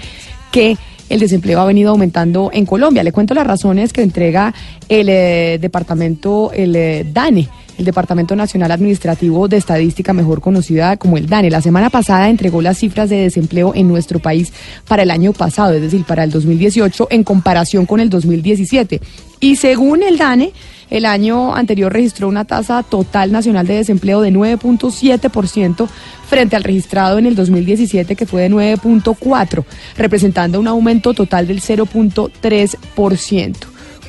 que 0.49 0.77
el 1.11 1.19
desempleo 1.19 1.59
ha 1.59 1.65
venido 1.65 1.91
aumentando 1.91 2.49
en 2.53 2.65
Colombia. 2.65 3.03
Le 3.03 3.11
cuento 3.11 3.33
las 3.33 3.45
razones 3.45 3.91
que 3.91 4.01
entrega 4.01 4.53
el 4.87 5.09
eh, 5.09 5.57
departamento, 5.59 6.51
el 6.53 6.75
eh, 6.75 7.05
DANE, 7.11 7.49
el 7.81 7.85
Departamento 7.85 8.35
Nacional 8.35 8.71
Administrativo 8.71 9.47
de 9.47 9.57
Estadística, 9.57 10.13
mejor 10.13 10.39
conocida 10.39 10.95
como 10.97 11.17
el 11.17 11.27
DANE. 11.27 11.49
La 11.49 11.61
semana 11.61 11.89
pasada 11.89 12.29
entregó 12.29 12.61
las 12.61 12.77
cifras 12.77 13.09
de 13.09 13.17
desempleo 13.17 13.73
en 13.75 13.87
nuestro 13.87 14.19
país 14.19 14.53
para 14.87 15.03
el 15.03 15.11
año 15.11 15.33
pasado, 15.33 15.73
es 15.73 15.81
decir, 15.81 16.05
para 16.05 16.23
el 16.23 16.31
2018, 16.31 17.07
en 17.09 17.23
comparación 17.23 17.85
con 17.85 17.99
el 17.99 18.09
2017. 18.09 19.01
Y 19.39 19.57
según 19.57 20.03
el 20.03 20.17
DANE, 20.17 20.53
el 20.91 21.05
año 21.05 21.55
anterior 21.55 21.91
registró 21.91 22.27
una 22.27 22.45
tasa 22.45 22.83
total 22.83 23.31
nacional 23.31 23.65
de 23.65 23.75
desempleo 23.75 24.21
de 24.21 24.31
9.7% 24.31 25.87
frente 26.27 26.55
al 26.55 26.63
registrado 26.63 27.17
en 27.17 27.25
el 27.25 27.35
2017 27.35 28.15
que 28.15 28.25
fue 28.25 28.43
de 28.43 28.51
9.4, 28.51 29.63
representando 29.97 30.59
un 30.59 30.67
aumento 30.67 31.13
total 31.13 31.47
del 31.47 31.61
0.3%. 31.61 33.55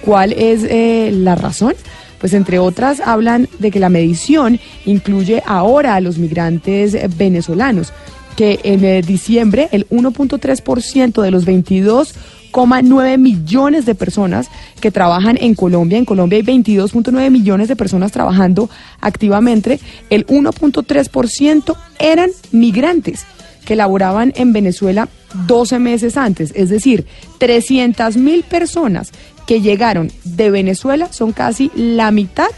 ¿Cuál 0.04 0.32
es 0.32 0.64
eh, 0.64 1.10
la 1.14 1.36
razón? 1.36 1.74
Pues 2.22 2.34
entre 2.34 2.60
otras 2.60 3.00
hablan 3.00 3.48
de 3.58 3.72
que 3.72 3.80
la 3.80 3.88
medición 3.88 4.60
incluye 4.86 5.42
ahora 5.44 5.96
a 5.96 6.00
los 6.00 6.18
migrantes 6.18 6.96
venezolanos, 7.16 7.92
que 8.36 8.60
en 8.62 8.84
eh, 8.84 9.02
diciembre 9.02 9.68
el 9.72 9.88
1.3% 9.88 11.20
de 11.20 11.30
los 11.32 11.44
22,9 11.44 13.18
millones 13.18 13.86
de 13.86 13.96
personas 13.96 14.46
que 14.80 14.92
trabajan 14.92 15.36
en 15.40 15.56
Colombia. 15.56 15.98
En 15.98 16.04
Colombia 16.04 16.36
hay 16.36 16.44
22.9 16.44 17.28
millones 17.28 17.66
de 17.66 17.74
personas 17.74 18.12
trabajando 18.12 18.70
activamente. 19.00 19.80
El 20.08 20.24
1.3% 20.28 21.76
eran 21.98 22.30
migrantes 22.52 23.26
que 23.64 23.74
laboraban 23.74 24.32
en 24.36 24.52
Venezuela 24.52 25.08
12 25.46 25.78
meses 25.78 26.16
antes. 26.16 26.52
Es 26.54 26.68
decir, 26.68 27.04
300 27.38 28.16
mil 28.16 28.44
personas 28.44 29.10
que 29.46 29.60
llegaron 29.60 30.10
de 30.24 30.50
Venezuela 30.50 31.12
son 31.12 31.32
casi 31.32 31.70
la 31.74 32.10
mitad 32.10 32.50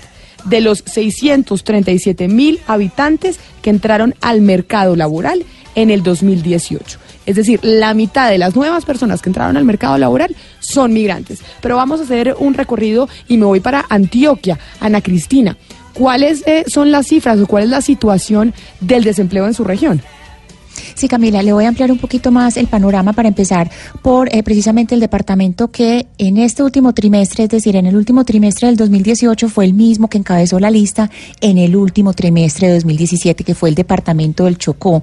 de 0.45 0.61
los 0.61 0.83
637 0.87 2.29
mil 2.29 2.61
habitantes 2.67 3.39
que 3.63 3.71
entraron 3.71 4.15
al 4.21 4.41
mercado 4.41 4.97
laboral 4.97 5.45
en 5.75 5.91
el 5.91 6.03
2018. 6.03 6.99
Es 7.27 7.37
decir, 7.37 7.61
la 7.63 7.95
mitad 7.95 8.31
de 8.31 8.39
las 8.39 8.55
nuevas 8.55 8.85
personas 8.85 9.23
que 9.23 9.31
entraron 9.31 9.57
al 9.57 9.65
mercado 9.65 9.97
laboral 9.97 10.37
son 10.61 10.93
migrantes. 10.93 11.41
Pero 11.61 11.77
vamos 11.77 12.01
a 12.01 12.05
hacer 12.05 12.37
un 12.39 12.55
recorrido 12.55 13.09
y 13.29 13.39
me 13.39 13.47
voy 13.47 13.61
para 13.61 13.87
Antioquia, 13.89 14.59
Ana 14.81 15.01
Cristina. 15.01 15.57
¿Cuáles 15.95 16.47
eh, 16.47 16.65
son 16.67 16.91
las 16.91 17.07
cifras 17.07 17.41
o 17.41 17.47
cuál 17.47 17.65
es 17.65 17.71
la 17.71 17.81
situación 17.81 18.53
del 18.81 19.05
desempleo 19.05 19.47
en 19.47 19.55
su 19.55 19.65
región? 19.65 20.03
Sí, 20.95 21.09
Camila, 21.09 21.43
le 21.43 21.53
voy 21.53 21.65
a 21.65 21.69
ampliar 21.69 21.91
un 21.91 21.99
poquito 21.99 22.31
más 22.31 22.57
el 22.57 22.69
panorama 22.69 23.13
para 23.13 23.29
empezar 23.29 23.69
por 24.01 24.33
eh, 24.33 24.45
precisamente 24.45 24.95
el 24.95 25.01
departamento 25.01 25.69
que 25.69 26.07
en 26.19 26.39
este 26.39 26.63
último 26.63 26.95
trimestre, 26.95 27.45
es 27.45 27.51
decir, 27.51 27.75
en 27.75 27.87
el 27.87 27.97
último 27.97 28.25
trimestre 28.25 28.69
del 28.69 28.77
2018 28.77 29.49
fue 29.49 29.65
el 29.65 29.75
mismo 29.75 30.09
que 30.09 30.19
encabezó 30.19 30.61
la 30.61 30.71
lista 30.71 31.11
en 31.41 31.59
el 31.59 31.75
último 31.75 32.13
trimestre 32.13 32.69
de 32.69 32.75
2017, 32.75 33.43
que 33.43 33.57
fue 33.57 33.71
el 33.71 33.75
departamento 33.75 34.45
del 34.45 34.57
Chocó. 34.57 35.03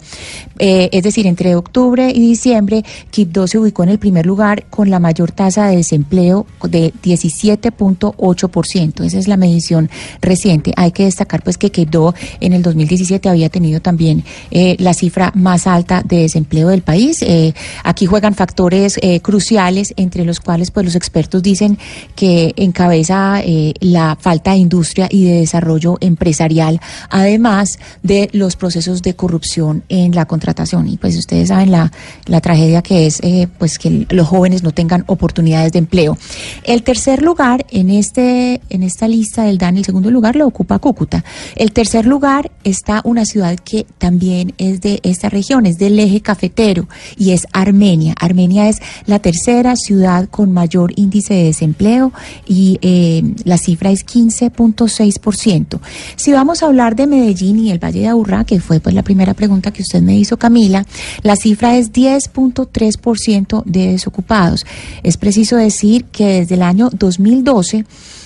Eh, 0.60 0.90
es 0.94 1.04
decir, 1.04 1.28
entre 1.28 1.56
octubre 1.56 2.10
y 2.10 2.22
diciembre, 2.22 2.86
Quibdó 3.10 3.48
se 3.48 3.58
ubicó 3.58 3.84
en 3.84 3.90
el 3.90 4.00
primer 4.00 4.26
lugar 4.26 4.64
con 4.70 4.90
la 4.90 5.00
mayor 5.00 5.34
tasa 5.34 5.68
de 5.68 5.76
desempleo 5.76 6.46
de 6.64 6.94
17.8%. 7.04 9.04
Esa 9.04 9.20
es 9.20 9.28
la 9.28 9.36
medición 9.36 9.90
reciente. 10.22 10.72
Hay 10.78 10.94
que 10.94 11.04
destacar 11.04 11.44
pues 11.44 11.58
que 11.58 11.70
Quibdó 11.70 12.16
en 12.40 12.54
el 12.54 12.62
2017 12.62 13.28
había 13.28 13.50
tenido 13.50 13.82
también 13.82 14.24
eh, 14.52 14.78
la 14.80 14.94
cifra 14.94 15.34
más 15.36 15.68
alta 15.68 15.81
de 15.84 16.18
desempleo 16.18 16.70
del 16.70 16.82
país. 16.82 17.22
Eh, 17.22 17.54
aquí 17.84 18.06
juegan 18.06 18.36
factores 18.36 18.98
eh, 19.02 19.20
cruciales, 19.20 19.94
entre 19.98 20.26
los 20.26 20.40
cuales 20.40 20.72
pues 20.72 20.86
los 20.86 20.96
expertos 20.96 21.42
dicen 21.44 21.78
que 22.16 22.54
encabeza 22.58 23.42
eh, 23.44 23.74
la 23.80 24.18
falta 24.20 24.52
de 24.52 24.58
industria 24.58 25.08
y 25.10 25.26
de 25.26 25.40
desarrollo 25.40 25.98
empresarial, 26.02 26.80
además 27.10 27.80
de 28.04 28.30
los 28.34 28.56
procesos 28.56 29.02
de 29.02 29.16
corrupción 29.16 29.84
en 29.90 30.14
la 30.16 30.26
contratación. 30.26 30.88
Y 30.88 30.98
pues 30.98 31.18
ustedes 31.18 31.50
saben 31.50 31.72
la, 31.72 31.92
la 32.26 32.42
tragedia 32.42 32.82
que 32.82 33.08
es 33.08 33.22
pues 33.58 33.78
que 33.80 34.08
los 34.10 34.28
jóvenes 34.28 34.64
no 34.64 34.72
tengan 34.72 35.04
oportunidades 35.08 35.72
de 35.72 35.80
empleo. 35.80 36.18
El 36.64 36.84
tercer 36.84 37.22
lugar 37.22 37.66
en 37.72 37.90
este 37.90 38.62
en 38.70 38.84
esta 38.84 39.08
lista 39.08 39.44
del 39.44 39.58
DAN, 39.58 39.78
el 39.78 39.86
segundo 39.86 40.12
lugar 40.12 40.36
lo 40.36 40.48
ocupa 40.48 40.80
Cúcuta. 40.80 41.24
El 41.56 41.72
tercer 41.72 42.06
lugar 42.06 42.52
está 42.64 43.02
una 43.04 43.26
ciudad 43.26 43.58
que 43.58 43.86
también 43.98 44.54
es 44.58 44.82
de 44.82 45.00
esta 45.04 45.30
región, 45.30 45.66
es 45.72 45.78
del 45.78 46.00
eje 46.00 46.22
cafetero 46.22 46.88
y 47.18 47.32
es 47.32 47.48
Armenia. 47.52 48.14
Armenia 48.20 48.70
es 48.70 48.78
la 49.06 49.20
tercera 49.20 49.76
ciudad 49.76 50.30
con 50.30 50.52
mayor 50.52 50.94
índice 50.96 51.34
de 51.34 51.44
desempleo 51.46 52.14
y 52.48 52.78
eh, 52.82 53.24
la 53.44 53.58
cifra 53.58 53.92
es 53.92 54.06
15.6%. 54.06 55.80
Si 56.16 56.32
vamos 56.32 56.62
a 56.62 56.68
hablar 56.68 56.96
de 56.96 57.08
Medellín 57.08 57.60
y 57.60 57.72
el 57.72 57.84
Valle 57.84 58.02
de 58.02 58.08
Aburrá, 58.08 58.44
que 58.44 58.60
fue 58.60 58.80
pues 58.80 58.96
la 58.96 59.04
primera 59.04 59.34
pregunta 59.34 59.72
que 59.72 59.82
usted 59.82 60.02
me 60.02 60.18
hizo, 60.18 60.38
Camila, 60.38 60.86
la 61.24 61.36
cifra 61.36 61.78
es 61.78 61.92
10.3% 61.92 63.64
de 63.66 63.92
desocupados. 63.94 64.66
Es 65.04 65.18
preciso 65.18 65.58
decir 65.58 66.06
que 66.06 66.42
desde 66.42 66.56
el 66.56 66.62
año 66.62 66.90
2012 66.92 67.86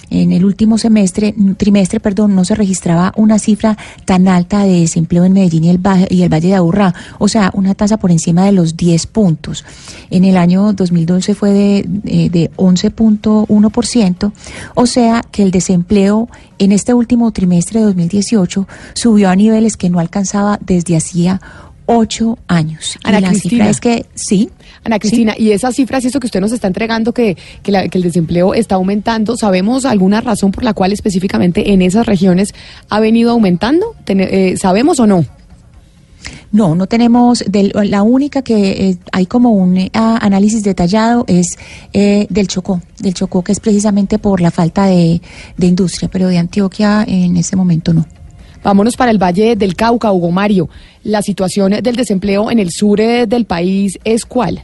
en 0.09 0.31
el 0.31 0.45
último 0.45 0.77
semestre, 0.77 1.33
trimestre, 1.57 1.99
perdón, 1.99 2.35
no 2.35 2.45
se 2.45 2.55
registraba 2.55 3.13
una 3.15 3.39
cifra 3.39 3.77
tan 4.05 4.27
alta 4.27 4.63
de 4.63 4.81
desempleo 4.81 5.25
en 5.25 5.33
Medellín 5.33 5.63
y 5.63 5.69
el, 5.69 5.79
y 6.09 6.21
el 6.23 6.29
Valle 6.33 6.49
de 6.49 6.55
Aburrá, 6.55 6.93
o 7.19 7.27
sea, 7.27 7.51
una 7.53 7.75
tasa 7.75 7.97
por 7.97 8.11
encima 8.11 8.45
de 8.45 8.51
los 8.51 8.77
10 8.77 9.07
puntos. 9.07 9.65
En 10.09 10.23
el 10.23 10.37
año 10.37 10.73
2012 10.73 11.35
fue 11.35 11.51
de, 11.51 11.77
eh, 12.05 12.29
de 12.29 12.51
11.1%, 12.55 14.31
o 14.75 14.85
sea 14.85 15.23
que 15.31 15.43
el 15.43 15.51
desempleo 15.51 16.29
en 16.57 16.71
este 16.71 16.93
último 16.93 17.31
trimestre 17.31 17.79
de 17.79 17.85
2018 17.87 18.67
subió 18.93 19.29
a 19.29 19.35
niveles 19.35 19.77
que 19.77 19.89
no 19.89 19.99
alcanzaba 19.99 20.59
desde 20.65 20.95
hacía 20.95 21.41
ocho 21.87 22.37
años. 22.47 22.97
Ana 23.03 23.19
y 23.19 23.21
la 23.21 23.29
Cristina. 23.29 23.49
cifra 23.49 23.69
es 23.69 23.79
que 23.79 24.05
sí. 24.15 24.49
Ana 24.83 24.99
Cristina, 24.99 25.33
y 25.37 25.51
esas 25.51 25.75
cifras 25.75 26.03
y 26.03 26.07
eso 26.07 26.19
que 26.19 26.27
usted 26.27 26.39
nos 26.41 26.51
está 26.51 26.67
entregando, 26.67 27.13
que, 27.13 27.35
que, 27.63 27.71
la- 27.71 27.87
que 27.87 27.97
el 27.97 28.03
desempleo 28.03 28.53
está 28.53 28.75
aumentando, 28.75 29.35
¿sabemos 29.37 29.85
alguna 29.85 30.21
razón 30.21 30.51
por 30.51 30.63
la 30.63 30.73
cual 30.73 30.91
específicamente 30.93 31.71
en 31.73 31.81
esas 31.81 32.05
regiones 32.05 32.53
ha 32.89 32.99
venido 32.99 33.31
aumentando? 33.31 33.95
Eh, 34.07 34.55
¿Sabemos 34.61 34.99
o 34.99 35.07
no? 35.07 35.25
No, 36.51 36.73
no 36.75 36.87
tenemos, 36.87 37.43
del- 37.47 37.73
la 37.89 38.01
única 38.03 38.41
que 38.41 38.89
eh, 38.89 38.97
hay 39.11 39.25
como 39.25 39.51
un 39.51 39.77
eh, 39.77 39.91
análisis 39.93 40.63
detallado 40.63 41.25
es 41.27 41.57
eh, 41.93 42.27
del 42.29 42.47
Chocó, 42.47 42.81
del 42.99 43.13
Chocó 43.13 43.43
que 43.43 43.51
es 43.51 43.59
precisamente 43.59 44.19
por 44.19 44.39
la 44.39 44.51
falta 44.51 44.85
de, 44.85 45.21
de 45.57 45.67
industria, 45.67 46.09
pero 46.11 46.27
de 46.29 46.37
Antioquia 46.37 47.03
en 47.07 47.35
este 47.37 47.55
momento 47.55 47.93
no. 47.93 48.05
Vámonos 48.65 48.97
para 48.97 49.11
el 49.11 49.21
Valle 49.21 49.55
del 49.55 49.75
Cauca, 49.75 50.11
Hugo 50.11 50.31
Mario. 50.31 50.69
¿La 51.03 51.21
situación 51.21 51.73
del 51.83 51.95
desempleo 51.95 52.49
en 52.49 52.57
el 52.57 52.71
sur 52.71 52.99
eh, 52.99 53.27
del 53.27 53.45
país 53.45 53.99
es 54.03 54.25
cuál? 54.25 54.63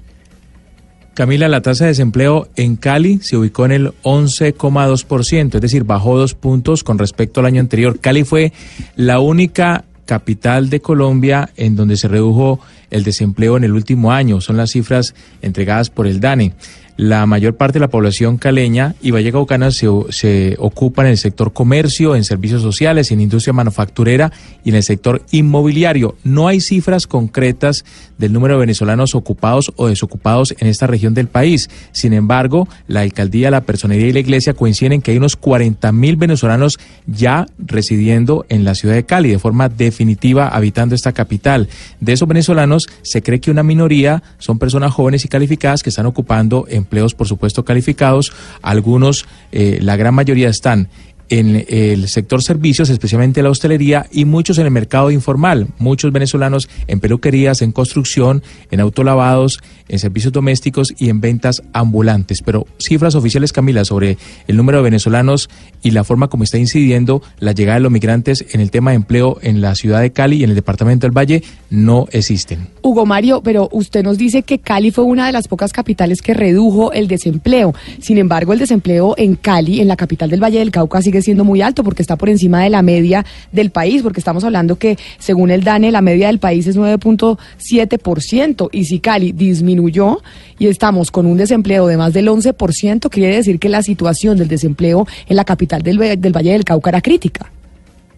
Camila, 1.14 1.48
la 1.48 1.62
tasa 1.62 1.84
de 1.84 1.90
desempleo 1.90 2.48
en 2.56 2.78
Cali 2.78 3.20
se 3.22 3.38
ubicó 3.38 3.66
en 3.66 3.74
el 3.74 3.92
11,2%, 4.02 5.54
es 5.54 5.62
decir, 5.62 5.84
bajó 5.84 6.18
dos 6.18 6.34
puntos 6.34 6.84
con 6.84 6.98
respecto 6.98 7.42
al 7.42 7.46
año 7.46 7.60
anterior. 7.60 8.00
Cali 8.00 8.24
fue 8.24 8.54
la 8.96 9.20
única 9.20 9.86
capital 10.06 10.72
de 10.72 10.82
Colombia 10.82 11.52
en 11.56 11.76
donde 11.76 11.96
se 11.96 12.08
redujo 12.08 12.60
el 12.90 13.04
desempleo 13.04 13.56
en 13.56 13.66
el 13.66 13.74
último 13.74 14.12
año. 14.12 14.42
Son 14.42 14.58
las 14.58 14.72
cifras 14.72 15.14
entregadas 15.44 15.92
por 15.92 16.08
el 16.08 16.20
DANE. 16.20 16.54
La 16.98 17.26
mayor 17.26 17.56
parte 17.56 17.74
de 17.74 17.82
la 17.82 17.90
población 17.90 18.38
caleña 18.38 18.96
y 19.02 19.12
vallecaucana 19.12 19.72
se, 19.72 19.88
se 20.10 20.56
ocupa 20.60 21.04
en 21.04 21.10
el 21.10 21.18
sector 21.18 21.54
comercio, 21.54 22.16
en 22.16 22.24
servicios 22.24 22.62
sociales, 22.62 23.12
en 23.12 23.22
industria 23.22 23.54
manufacturera 23.54 24.32
y 24.64 24.70
en 24.70 24.76
el 24.76 24.84
sector 24.84 25.24
inmobiliario. 25.32 26.16
No 26.24 26.48
hay 26.48 26.62
cifras 26.62 27.08
concretas 27.08 27.86
del 28.18 28.34
número 28.34 28.54
de 28.56 28.62
venezolanos 28.62 29.16
ocupados 29.16 29.72
o 29.76 29.88
desocupados 29.88 30.54
en 30.60 30.68
esta 30.68 30.88
región 30.88 31.14
del 31.14 31.28
país. 31.28 31.70
Sin 31.92 32.14
embargo, 32.14 32.68
la 32.88 33.02
alcaldía, 33.02 33.52
la 33.52 33.62
personería 33.62 34.08
y 34.08 34.14
la 34.14 34.20
iglesia 34.20 34.54
coinciden 34.54 34.94
en 34.94 35.02
que 35.02 35.12
hay 35.12 35.18
unos 35.18 35.36
40 35.36 35.92
mil 35.92 36.16
venezolanos 36.16 36.80
ya 37.08 37.48
residiendo 37.58 38.46
en 38.50 38.64
la 38.64 38.76
ciudad 38.76 38.96
de 38.96 39.06
Cali 39.06 39.30
de 39.30 39.40
forma 39.40 39.70
definitiva, 39.70 40.48
habitando 40.48 40.96
esta 40.96 41.14
capital. 41.14 41.68
De 42.00 42.14
esos 42.14 42.28
venezolanos, 42.28 42.88
se 43.02 43.22
cree 43.22 43.40
que 43.40 43.52
una 43.52 43.64
minoría 43.64 44.24
son 44.38 44.60
personas 44.60 44.94
jóvenes 44.94 45.26
y 45.26 45.28
calificadas 45.28 45.84
que 45.84 45.90
están 45.90 46.06
ocupando 46.06 46.66
empleos, 46.82 47.16
por 47.16 47.28
supuesto, 47.28 47.64
calificados. 47.64 48.32
Algunos, 48.62 49.26
eh, 49.52 49.80
la 49.82 49.96
gran 49.96 50.14
mayoría 50.14 50.50
están 50.50 50.90
en 51.32 51.66
el 51.70 52.10
sector 52.10 52.44
servicios, 52.44 52.90
especialmente 52.90 53.42
la 53.42 53.50
hostelería, 53.50 54.06
y 54.12 54.26
muchos 54.26 54.58
en 54.58 54.66
el 54.66 54.72
mercado 54.72 55.12
informal. 55.12 55.68
Muchos 55.80 56.12
venezolanos 56.12 56.70
en 56.88 57.00
peluquerías, 57.00 57.62
en 57.62 57.72
construcción, 57.72 58.44
en 58.70 58.82
autolavados, 58.82 59.62
en 59.88 59.98
servicios 59.98 60.34
domésticos 60.34 60.94
y 60.98 61.10
en 61.10 61.22
ventas 61.22 61.64
ambulantes. 61.72 62.42
Pero 62.42 62.68
cifras 62.78 63.16
oficiales, 63.16 63.54
Camila, 63.54 63.86
sobre 63.86 64.18
el 64.48 64.58
número 64.58 64.80
de 64.80 64.84
venezolanos 64.84 65.50
y 65.82 65.92
la 65.92 66.04
forma 66.04 66.28
como 66.28 66.44
está 66.44 66.58
incidiendo 66.58 67.22
la 67.40 67.54
llegada 67.54 67.76
de 67.76 67.84
los 67.84 67.92
migrantes 67.92 68.46
en 68.52 68.60
el 68.60 68.70
tema 68.70 68.92
de 68.92 68.98
empleo 68.98 69.38
en 69.42 69.62
la 69.62 69.74
ciudad 69.76 70.02
de 70.02 70.12
Cali 70.12 70.38
y 70.38 70.44
en 70.44 70.50
el 70.50 70.56
departamento 70.56 71.08
del 71.08 71.18
Valle 71.18 71.44
no 71.70 72.08
existen. 72.12 72.68
Hugo 72.82 73.06
Mario, 73.06 73.42
pero 73.42 73.70
usted 73.72 74.04
nos 74.04 74.18
dice 74.18 74.44
que 74.44 74.60
Cali 74.60 74.92
fue 74.92 75.06
una 75.06 75.28
de 75.28 75.32
las 75.32 75.48
pocas 75.48 75.72
capitales 75.72 76.22
que 76.22 76.34
redujo 76.34 76.92
el 76.92 77.08
desempleo. 77.08 77.74
Sin 78.02 78.18
embargo, 78.18 78.52
el 78.52 78.60
desempleo 78.60 79.16
en 79.18 79.36
Cali, 79.36 79.80
en 79.80 79.88
la 79.88 79.96
capital 79.96 80.30
del 80.30 80.44
Valle 80.44 80.60
del 80.60 80.72
Cauca, 80.72 81.02
sigue 81.02 81.21
siendo 81.22 81.44
muy 81.44 81.62
alto 81.62 81.84
porque 81.84 82.02
está 82.02 82.16
por 82.16 82.30
encima 82.30 82.64
de 82.64 82.70
la 82.70 82.82
media 82.82 83.26
del 83.52 83.70
país, 83.72 84.02
porque 84.02 84.20
estamos 84.20 84.44
hablando 84.44 84.78
que, 84.78 84.98
según 85.20 85.52
el 85.52 85.64
DANE, 85.64 85.92
la 85.92 86.02
media 86.02 86.28
del 86.28 86.40
país 86.40 86.68
es 86.68 86.78
9.7%. 86.78 88.70
Y 88.72 88.86
si 88.86 89.00
Cali 89.00 89.32
disminuyó 89.32 90.22
y 90.60 90.68
estamos 90.68 91.12
con 91.12 91.26
un 91.26 91.38
desempleo 91.38 91.88
de 91.88 91.98
más 91.98 92.14
del 92.14 92.28
11%, 92.28 93.10
quiere 93.10 93.36
decir 93.36 93.60
que 93.60 93.70
la 93.70 93.82
situación 93.84 94.38
del 94.38 94.48
desempleo 94.48 95.08
en 95.28 95.36
la 95.36 95.46
capital 95.46 95.82
del, 95.82 95.98
del 96.20 96.36
Valle 96.36 96.52
del 96.54 96.64
Cauca 96.64 96.90
era 96.90 97.02
crítica. 97.02 97.52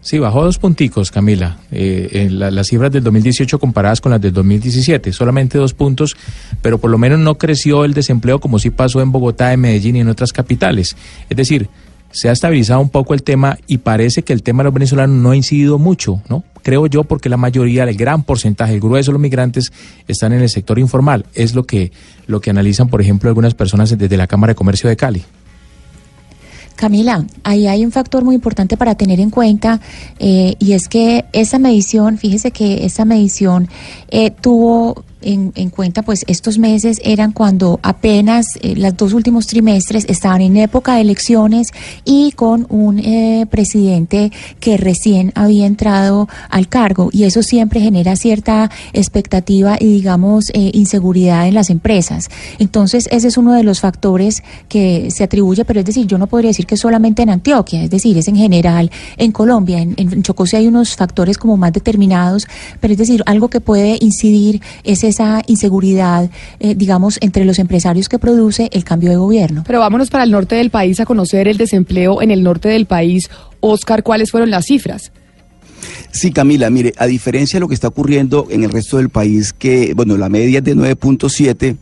Sí, 0.00 0.18
bajó 0.18 0.44
dos 0.44 0.58
punticos, 0.58 1.10
Camila. 1.10 1.56
Eh, 1.72 2.10
en 2.12 2.38
la- 2.38 2.50
las 2.50 2.66
cifras 2.66 2.92
del 2.92 3.02
2018 3.02 3.58
comparadas 3.58 4.02
con 4.02 4.12
las 4.12 4.20
del 4.20 4.34
2017, 4.34 5.14
solamente 5.14 5.56
dos 5.56 5.72
puntos, 5.72 6.14
pero 6.60 6.76
por 6.76 6.90
lo 6.90 6.98
menos 6.98 7.18
no 7.20 7.36
creció 7.38 7.86
el 7.86 7.94
desempleo 7.94 8.38
como 8.38 8.58
sí 8.58 8.68
pasó 8.68 9.00
en 9.00 9.10
Bogotá, 9.12 9.54
en 9.54 9.60
Medellín 9.60 9.96
y 9.96 10.00
en 10.00 10.08
otras 10.08 10.34
capitales. 10.34 10.94
Es 11.30 11.36
decir, 11.38 11.68
se 12.14 12.28
ha 12.28 12.32
estabilizado 12.32 12.80
un 12.80 12.90
poco 12.90 13.12
el 13.12 13.24
tema 13.24 13.58
y 13.66 13.78
parece 13.78 14.22
que 14.22 14.32
el 14.32 14.44
tema 14.44 14.62
de 14.62 14.66
los 14.66 14.74
venezolanos 14.74 15.16
no 15.16 15.32
ha 15.32 15.36
incidido 15.36 15.80
mucho, 15.80 16.22
¿no? 16.28 16.44
Creo 16.62 16.86
yo 16.86 17.02
porque 17.02 17.28
la 17.28 17.36
mayoría, 17.36 17.82
el 17.82 17.96
gran 17.96 18.22
porcentaje, 18.22 18.72
el 18.72 18.80
grueso 18.80 19.10
de 19.10 19.14
los 19.14 19.20
migrantes 19.20 19.72
están 20.06 20.32
en 20.32 20.40
el 20.40 20.48
sector 20.48 20.78
informal. 20.78 21.26
Es 21.34 21.56
lo 21.56 21.64
que, 21.64 21.90
lo 22.28 22.40
que 22.40 22.50
analizan, 22.50 22.88
por 22.88 23.02
ejemplo, 23.02 23.28
algunas 23.28 23.54
personas 23.54 23.98
desde 23.98 24.16
la 24.16 24.28
Cámara 24.28 24.52
de 24.52 24.54
Comercio 24.54 24.88
de 24.88 24.96
Cali. 24.96 25.24
Camila, 26.76 27.26
ahí 27.42 27.66
hay 27.66 27.84
un 27.84 27.90
factor 27.90 28.24
muy 28.24 28.36
importante 28.36 28.76
para 28.76 28.94
tener 28.94 29.18
en 29.18 29.30
cuenta 29.30 29.80
eh, 30.20 30.54
y 30.60 30.72
es 30.72 30.88
que 30.88 31.24
esa 31.32 31.58
medición, 31.58 32.16
fíjese 32.16 32.52
que 32.52 32.84
esa 32.84 33.04
medición 33.04 33.68
eh, 34.10 34.30
tuvo 34.30 35.04
en, 35.24 35.70
cuenta, 35.70 36.02
pues 36.02 36.24
estos 36.28 36.58
meses 36.58 37.00
eran 37.02 37.32
cuando 37.32 37.80
apenas 37.82 38.46
eh, 38.60 38.74
los 38.76 38.96
dos 38.96 39.12
últimos 39.12 39.46
trimestres 39.46 40.04
estaban 40.08 40.40
en 40.40 40.56
época 40.56 40.94
de 40.94 41.00
elecciones 41.00 41.68
y 42.04 42.32
con 42.32 42.66
un 42.68 42.98
eh, 42.98 43.46
presidente 43.50 44.30
que 44.60 44.76
recién 44.76 45.32
había 45.34 45.66
entrado 45.66 46.28
al 46.50 46.68
cargo 46.68 47.08
y 47.12 47.24
eso 47.24 47.42
siempre 47.42 47.80
genera 47.80 48.16
cierta 48.16 48.70
expectativa 48.92 49.76
y 49.80 49.86
digamos 49.86 50.50
eh, 50.50 50.70
inseguridad 50.74 51.48
en 51.48 51.54
las 51.54 51.70
empresas. 51.70 52.28
Entonces 52.58 53.08
ese 53.10 53.28
es 53.28 53.36
uno 53.36 53.52
de 53.52 53.64
los 53.64 53.80
factores 53.80 54.42
que 54.68 55.10
se 55.10 55.24
atribuye, 55.24 55.64
pero 55.64 55.80
es 55.80 55.86
decir, 55.86 56.06
yo 56.06 56.18
no 56.18 56.26
podría 56.26 56.50
decir 56.50 56.66
que 56.66 56.76
solamente 56.76 57.22
en 57.22 57.30
Antioquia, 57.30 57.82
es 57.82 57.90
decir, 57.90 58.16
es 58.18 58.28
en 58.28 58.36
general 58.36 58.90
en 59.16 59.32
Colombia, 59.32 59.80
en, 59.80 59.94
en 59.96 60.22
Chocó 60.22 60.46
sí 60.46 60.56
hay 60.56 60.66
unos 60.66 60.96
factores 60.96 61.38
como 61.38 61.56
más 61.56 61.72
determinados, 61.72 62.46
pero 62.80 62.92
es 62.92 62.98
decir, 62.98 63.22
algo 63.26 63.48
que 63.48 63.60
puede 63.60 63.98
incidir 64.00 64.60
es 64.84 65.04
esa 65.14 65.42
inseguridad, 65.46 66.30
eh, 66.58 66.74
digamos, 66.74 67.18
entre 67.20 67.44
los 67.44 67.58
empresarios 67.58 68.08
que 68.08 68.18
produce 68.18 68.68
el 68.72 68.84
cambio 68.84 69.10
de 69.10 69.16
gobierno. 69.16 69.62
Pero 69.66 69.80
vámonos 69.80 70.10
para 70.10 70.24
el 70.24 70.30
norte 70.30 70.56
del 70.56 70.70
país 70.70 71.00
a 71.00 71.06
conocer 71.06 71.48
el 71.48 71.56
desempleo 71.56 72.20
en 72.20 72.30
el 72.30 72.42
norte 72.42 72.68
del 72.68 72.86
país. 72.86 73.30
Oscar, 73.60 74.02
¿cuáles 74.02 74.30
fueron 74.30 74.50
las 74.50 74.66
cifras? 74.66 75.12
Sí, 76.10 76.32
Camila, 76.32 76.70
mire, 76.70 76.92
a 76.96 77.06
diferencia 77.06 77.56
de 77.56 77.60
lo 77.60 77.68
que 77.68 77.74
está 77.74 77.88
ocurriendo 77.88 78.46
en 78.50 78.64
el 78.64 78.70
resto 78.70 78.96
del 78.96 79.10
país, 79.10 79.52
que, 79.52 79.94
bueno, 79.94 80.16
la 80.16 80.28
media 80.28 80.58
es 80.58 80.64
de 80.64 80.76
9.7, 80.76 81.76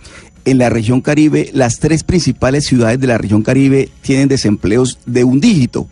en 0.44 0.58
la 0.58 0.70
región 0.70 1.00
Caribe, 1.00 1.50
las 1.52 1.78
tres 1.78 2.02
principales 2.02 2.64
ciudades 2.64 2.98
de 2.98 3.06
la 3.06 3.18
región 3.18 3.42
Caribe 3.42 3.88
tienen 4.00 4.28
desempleos 4.28 4.98
de 5.06 5.24
un 5.24 5.40
dígito. 5.40 5.86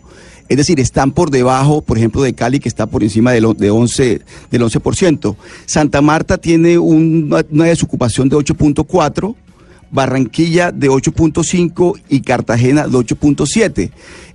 Es 0.51 0.57
decir, 0.57 0.81
están 0.81 1.13
por 1.13 1.31
debajo, 1.31 1.81
por 1.81 1.97
ejemplo, 1.97 2.21
de 2.21 2.33
Cali, 2.33 2.59
que 2.59 2.67
está 2.67 2.85
por 2.85 3.03
encima 3.03 3.31
del, 3.31 3.53
de 3.55 3.71
11, 3.71 4.19
del 4.51 4.61
11%. 4.61 5.37
Santa 5.65 6.01
Marta 6.01 6.37
tiene 6.39 6.77
una, 6.77 7.41
desocupación 7.41 8.27
de 8.27 8.35
8.4%. 8.35 9.33
Barranquilla 9.91 10.73
de 10.73 10.89
8.5 10.89 12.01
y 12.09 12.19
Cartagena 12.19 12.85
de 12.85 12.97
8.7. 12.97 13.91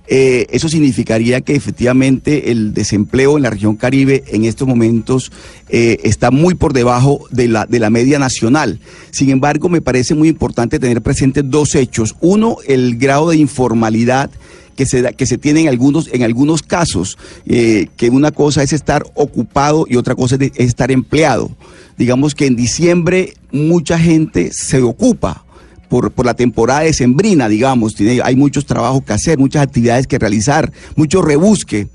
Eh, 0.07 0.47
eso 0.49 0.69
significaría 0.69 1.41
que 1.41 1.53
efectivamente 1.53 2.49
el 2.51 2.73
desempleo 2.73 3.37
en 3.37 3.43
la 3.43 3.51
región 3.51 3.75
Caribe 3.75 4.23
en 4.29 4.45
estos 4.45 4.67
momentos 4.67 5.31
eh, 5.69 5.99
está 6.03 6.31
muy 6.31 6.55
por 6.55 6.73
debajo 6.73 7.25
de 7.29 7.47
la, 7.47 7.67
de 7.67 7.79
la 7.79 7.91
media 7.91 8.17
nacional. 8.17 8.79
Sin 9.11 9.29
embargo, 9.29 9.69
me 9.69 9.81
parece 9.81 10.15
muy 10.15 10.29
importante 10.29 10.79
tener 10.79 11.03
presentes 11.03 11.43
dos 11.47 11.75
hechos. 11.75 12.15
Uno, 12.21 12.57
el 12.67 12.97
grado 12.97 13.29
de 13.29 13.37
informalidad 13.37 14.31
que 14.77 14.85
se, 14.85 15.13
que 15.15 15.25
se 15.25 15.37
tiene 15.37 15.61
en 15.61 15.67
algunos, 15.67 16.07
en 16.13 16.23
algunos 16.23 16.61
casos, 16.61 17.17
eh, 17.47 17.87
que 17.97 18.09
una 18.09 18.31
cosa 18.31 18.63
es 18.63 18.71
estar 18.71 19.03
ocupado 19.15 19.85
y 19.89 19.97
otra 19.97 20.15
cosa 20.15 20.37
es, 20.39 20.51
estar 20.55 20.91
empleado. 20.91 21.51
Digamos 21.97 22.35
que 22.35 22.45
en 22.45 22.55
diciembre 22.55 23.33
mucha 23.51 23.99
gente 23.99 24.51
se 24.53 24.81
ocupa, 24.81 25.43
por, 25.89 26.11
por, 26.11 26.25
la 26.25 26.33
temporada 26.33 26.81
de 26.81 26.93
sembrina, 26.93 27.49
digamos. 27.49 27.95
Tiene, 27.95 28.21
hay 28.23 28.35
muchos 28.35 28.65
trabajos 28.65 29.03
que 29.03 29.13
hacer, 29.13 29.37
muchas 29.37 29.63
actividades 29.63 30.05
que 30.05 30.19
realizar, 30.19 30.71
mucho 30.95 31.21
rebusque. 31.21 31.87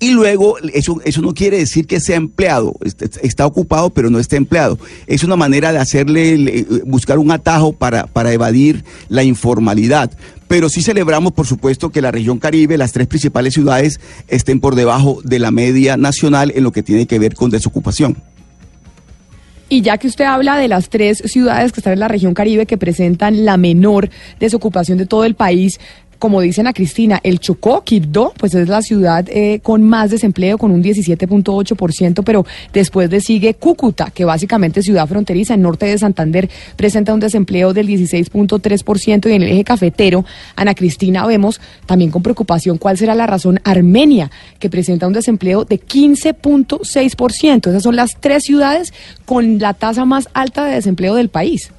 Y 0.00 0.12
luego, 0.12 0.58
eso, 0.72 1.00
eso 1.04 1.20
no 1.22 1.34
quiere 1.34 1.58
decir 1.58 1.86
que 1.88 1.98
sea 1.98 2.16
empleado, 2.16 2.76
está 3.20 3.44
ocupado 3.46 3.90
pero 3.90 4.10
no 4.10 4.20
está 4.20 4.36
empleado. 4.36 4.78
Es 5.08 5.24
una 5.24 5.34
manera 5.34 5.72
de 5.72 5.78
hacerle, 5.78 6.66
buscar 6.86 7.18
un 7.18 7.32
atajo 7.32 7.72
para, 7.72 8.06
para 8.06 8.32
evadir 8.32 8.84
la 9.08 9.24
informalidad. 9.24 10.10
Pero 10.46 10.68
sí 10.68 10.82
celebramos, 10.82 11.32
por 11.32 11.46
supuesto, 11.46 11.90
que 11.90 12.00
la 12.00 12.10
región 12.10 12.38
Caribe, 12.38 12.78
las 12.78 12.92
tres 12.92 13.08
principales 13.08 13.54
ciudades, 13.54 14.00
estén 14.28 14.60
por 14.60 14.76
debajo 14.76 15.20
de 15.24 15.40
la 15.40 15.50
media 15.50 15.96
nacional 15.96 16.52
en 16.54 16.62
lo 16.62 16.72
que 16.72 16.82
tiene 16.82 17.06
que 17.06 17.18
ver 17.18 17.34
con 17.34 17.50
desocupación. 17.50 18.16
Y 19.68 19.82
ya 19.82 19.98
que 19.98 20.06
usted 20.06 20.24
habla 20.24 20.56
de 20.56 20.68
las 20.68 20.88
tres 20.88 21.18
ciudades 21.26 21.72
que 21.72 21.80
están 21.80 21.92
en 21.92 22.00
la 22.00 22.08
región 22.08 22.32
Caribe 22.32 22.64
que 22.64 22.78
presentan 22.78 23.44
la 23.44 23.58
menor 23.58 24.08
desocupación 24.40 24.96
de 24.96 25.04
todo 25.04 25.24
el 25.24 25.34
país, 25.34 25.78
como 26.18 26.40
dicen 26.40 26.66
a 26.66 26.72
Cristina, 26.72 27.20
el 27.22 27.38
Chocó, 27.38 27.84
Quibdó, 27.84 28.32
pues 28.36 28.54
es 28.54 28.68
la 28.68 28.82
ciudad 28.82 29.24
eh, 29.28 29.60
con 29.62 29.82
más 29.82 30.10
desempleo, 30.10 30.58
con 30.58 30.70
un 30.70 30.82
17.8%, 30.82 32.22
pero 32.24 32.44
después 32.72 33.08
de 33.10 33.20
sigue 33.20 33.54
Cúcuta, 33.54 34.10
que 34.12 34.24
básicamente 34.24 34.80
es 34.80 34.86
ciudad 34.86 35.06
fronteriza 35.06 35.54
en 35.54 35.62
norte 35.62 35.86
de 35.86 35.98
Santander, 35.98 36.48
presenta 36.76 37.14
un 37.14 37.20
desempleo 37.20 37.72
del 37.72 37.86
16.3% 37.88 39.30
y 39.30 39.32
en 39.32 39.42
el 39.42 39.50
eje 39.50 39.64
cafetero, 39.64 40.24
Ana 40.56 40.74
Cristina, 40.74 41.26
vemos 41.26 41.60
también 41.86 42.10
con 42.10 42.22
preocupación 42.22 42.78
cuál 42.78 42.98
será 42.98 43.14
la 43.14 43.26
razón 43.26 43.60
Armenia, 43.64 44.30
que 44.58 44.70
presenta 44.70 45.06
un 45.06 45.12
desempleo 45.12 45.64
de 45.64 45.80
15.6%. 45.80 47.68
Esas 47.68 47.82
son 47.82 47.96
las 47.96 48.16
tres 48.20 48.44
ciudades 48.44 48.92
con 49.24 49.58
la 49.58 49.74
tasa 49.74 50.04
más 50.04 50.28
alta 50.34 50.64
de 50.64 50.74
desempleo 50.74 51.14
del 51.14 51.28
país 51.28 51.70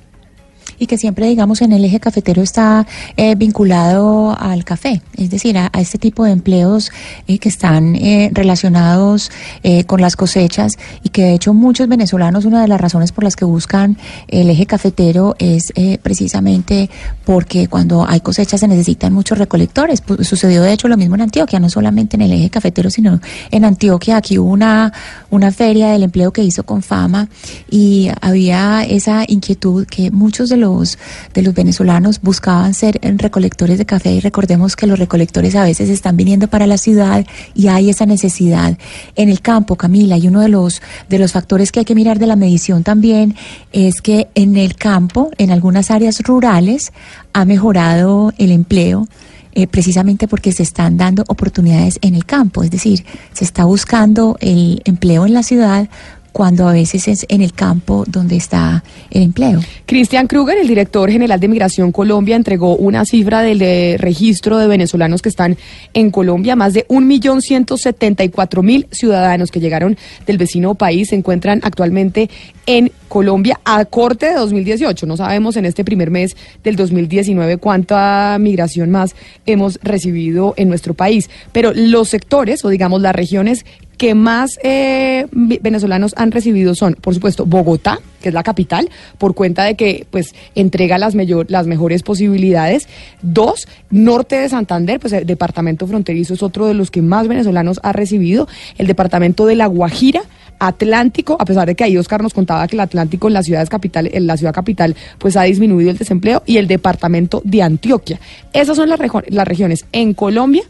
y 0.79 0.87
que 0.87 0.97
siempre, 0.97 1.27
digamos, 1.27 1.61
en 1.61 1.73
el 1.73 1.83
eje 1.83 1.99
cafetero 1.99 2.41
está 2.41 2.87
eh, 3.17 3.35
vinculado 3.35 4.35
al 4.39 4.63
café, 4.63 5.01
es 5.17 5.29
decir, 5.29 5.57
a, 5.57 5.69
este 5.77 5.97
tipo 5.97 6.23
de 6.23 6.31
empleos 6.31 6.91
eh, 7.27 7.37
que 7.37 7.49
están 7.49 7.95
eh, 7.95 8.31
relacionados 8.33 9.31
con 9.87 10.01
las 10.01 10.15
cosechas 10.15 10.77
y 11.03 11.09
que 11.09 11.23
de 11.23 11.33
hecho 11.33 11.53
muchos 11.53 11.87
venezolanos, 11.87 12.45
una 12.45 12.61
de 12.61 12.67
las 12.67 12.79
razones 12.79 13.11
por 13.11 13.23
las 13.23 13.35
que 13.35 13.45
buscan 13.45 13.97
el 14.27 14.49
eje 14.49 14.65
cafetero 14.65 15.35
es 15.39 15.73
precisamente 16.01 16.89
porque 17.25 17.67
cuando 17.67 18.07
hay 18.07 18.21
cosechas 18.21 18.61
se 18.61 18.67
necesitan 18.67 19.13
muchos 19.13 19.37
recolectores. 19.37 20.01
sucedió 20.21 20.61
de 20.61 20.73
hecho 20.73 20.87
lo 20.87 20.97
mismo 20.97 21.15
en 21.15 21.21
Antioquia, 21.21 21.59
no 21.59 21.69
solamente 21.69 22.15
en 22.15 22.21
el 22.21 22.31
eje 22.31 22.49
cafetero, 22.49 22.89
sino 22.89 23.19
en 23.51 23.65
Antioquia. 23.65 24.17
Aquí 24.17 24.37
hubo 24.37 24.49
una, 24.49 24.93
una 25.29 25.51
feria 25.51 25.89
del 25.89 26.03
empleo 26.03 26.31
que 26.31 26.43
hizo 26.43 26.63
con 26.63 26.81
fama 26.81 27.29
y 27.69 28.09
había 28.21 28.83
esa 28.83 29.23
inquietud 29.27 29.85
que 29.85 30.11
muchos 30.11 30.49
de 30.49 30.57
los 30.57 30.68
de 31.33 31.41
los 31.41 31.53
venezolanos 31.53 32.21
buscaban 32.21 32.73
ser 32.73 32.99
recolectores 33.01 33.77
de 33.77 33.85
café 33.85 34.11
y 34.11 34.19
recordemos 34.19 34.75
que 34.75 34.87
los 34.87 34.99
recolectores 34.99 35.55
a 35.55 35.63
veces 35.63 35.89
están 35.89 36.17
viniendo 36.17 36.47
para 36.47 36.67
la 36.67 36.77
ciudad 36.77 37.25
y 37.53 37.67
hay 37.67 37.89
esa 37.89 38.05
necesidad 38.05 38.77
en 39.15 39.29
el 39.29 39.41
campo, 39.41 39.75
Camila, 39.75 40.17
y 40.17 40.27
uno 40.27 40.41
de 40.41 40.49
los, 40.49 40.81
de 41.09 41.19
los 41.19 41.31
factores 41.31 41.71
que 41.71 41.79
hay 41.79 41.85
que 41.85 41.95
mirar 41.95 42.19
de 42.19 42.27
la 42.27 42.35
medición 42.35 42.83
también 42.83 43.35
es 43.71 44.01
que 44.01 44.27
en 44.35 44.57
el 44.57 44.75
campo, 44.75 45.31
en 45.37 45.51
algunas 45.51 45.91
áreas 45.91 46.21
rurales, 46.21 46.91
ha 47.33 47.45
mejorado 47.45 48.33
el 48.37 48.51
empleo. 48.51 49.07
Eh, 49.53 49.65
precisamente 49.65 50.27
porque 50.27 50.51
se 50.51 50.61
están 50.61 50.95
dando 50.95 51.23
oportunidades 51.27 51.97
en 52.03 52.13
el 52.13 52.23
campo, 52.23 52.61
es 52.61 52.69
decir, 52.69 53.03
se 53.33 53.43
está 53.43 53.65
buscando 53.65 54.37
el 54.41 54.79
empleo 54.85 55.25
en 55.25 55.33
la 55.33 55.41
ciudad 55.41 55.89
cuando 56.31 56.67
a 56.67 56.73
veces 56.73 57.07
es 57.07 57.25
en 57.29 57.41
el 57.41 57.53
campo 57.53 58.03
donde 58.07 58.35
está 58.35 58.83
el 59.11 59.23
empleo. 59.23 59.59
Cristian 59.85 60.27
Kruger, 60.27 60.57
el 60.57 60.67
director 60.67 61.09
general 61.09 61.39
de 61.39 61.47
Migración 61.47 61.91
Colombia, 61.91 62.35
entregó 62.35 62.75
una 62.75 63.05
cifra 63.05 63.41
del 63.41 63.99
registro 63.99 64.57
de 64.57 64.67
venezolanos 64.67 65.21
que 65.21 65.29
están 65.29 65.57
en 65.93 66.11
Colombia. 66.11 66.55
Más 66.55 66.73
de 66.73 66.87
1.174.000 66.87 68.87
ciudadanos 68.91 69.51
que 69.51 69.59
llegaron 69.59 69.97
del 70.25 70.37
vecino 70.37 70.75
país 70.75 71.09
se 71.09 71.15
encuentran 71.15 71.59
actualmente 71.63 72.29
en 72.65 72.91
Colombia 73.07 73.59
a 73.65 73.85
corte 73.85 74.27
de 74.27 74.35
2018. 74.35 75.07
No 75.07 75.17
sabemos 75.17 75.57
en 75.57 75.65
este 75.65 75.83
primer 75.83 76.11
mes 76.11 76.35
del 76.63 76.75
2019 76.75 77.57
cuánta 77.57 78.37
migración 78.39 78.91
más 78.91 79.15
hemos 79.45 79.79
recibido 79.81 80.53
en 80.57 80.69
nuestro 80.69 80.93
país, 80.93 81.29
pero 81.51 81.71
los 81.73 82.09
sectores 82.09 82.63
o 82.63 82.69
digamos 82.69 83.01
las 83.01 83.15
regiones 83.15 83.65
que 83.99 84.15
más 84.15 84.57
eh, 84.63 85.27
venezolanos 85.31 86.13
han 86.15 86.31
recibido 86.31 86.73
son, 86.73 86.93
por 86.93 87.13
supuesto, 87.13 87.45
Bogotá, 87.45 87.99
que 88.21 88.29
es 88.29 88.33
la 88.33 88.43
capital, 88.43 88.89
por 89.17 89.35
cuenta 89.35 89.65
de 89.65 89.75
que 89.75 90.07
pues 90.09 90.33
entrega 90.55 90.97
las, 90.97 91.15
las 91.15 91.67
mejores 91.67 92.01
posibilidades. 92.01 92.87
Dos, 93.21 93.67
norte 93.89 94.37
de 94.37 94.47
Santander, 94.47 95.01
pues 95.01 95.11
el 95.11 95.25
departamento 95.25 95.85
fronterizo 95.85 96.33
es 96.33 96.41
otro 96.41 96.65
de 96.65 96.75
los 96.75 96.91
que 96.91 97.01
más 97.01 97.27
venezolanos 97.27 97.81
ha 97.83 97.91
recibido. 97.91 98.47
El 98.77 98.87
departamento 98.87 99.45
de 99.45 99.55
La 99.55 99.67
Guajira, 99.67 100.21
Atlántico, 100.59 101.35
a 101.37 101.43
pesar 101.43 101.67
de 101.67 101.75
que 101.75 101.83
ahí 101.83 101.97
Oscar 101.97 102.23
nos 102.23 102.33
contaba 102.33 102.65
que 102.69 102.77
el 102.77 102.81
Atlántico 102.81 103.27
en 103.27 103.33
la 103.33 103.43
ciudad 103.43 103.67
capital, 103.67 104.09
en 104.13 104.27
la 104.27 104.37
ciudad 104.37 104.53
capital, 104.53 104.95
pues 105.17 105.35
ha 105.35 105.43
disminuido 105.43 105.91
el 105.91 105.97
desempleo, 105.97 106.41
y 106.45 106.55
el 106.55 106.67
departamento 106.67 107.41
de 107.43 107.63
Antioquia. 107.63 108.17
Esas 108.53 108.77
son 108.77 108.87
las, 108.87 108.99
las 109.27 109.47
regiones 109.47 109.85
en 109.91 110.13
Colombia 110.13 110.63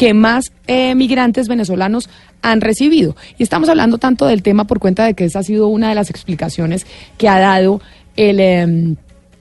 que 0.00 0.14
más 0.14 0.50
eh, 0.66 0.94
migrantes 0.94 1.46
venezolanos 1.46 2.08
han 2.40 2.62
recibido. 2.62 3.16
Y 3.36 3.42
estamos 3.42 3.68
hablando 3.68 3.98
tanto 3.98 4.26
del 4.26 4.42
tema 4.42 4.64
por 4.64 4.78
cuenta 4.78 5.04
de 5.04 5.12
que 5.12 5.26
esa 5.26 5.40
ha 5.40 5.42
sido 5.42 5.68
una 5.68 5.90
de 5.90 5.94
las 5.94 6.08
explicaciones 6.08 6.86
que 7.18 7.28
ha 7.28 7.38
dado 7.38 7.82
el... 8.16 8.40
Em, 8.40 8.96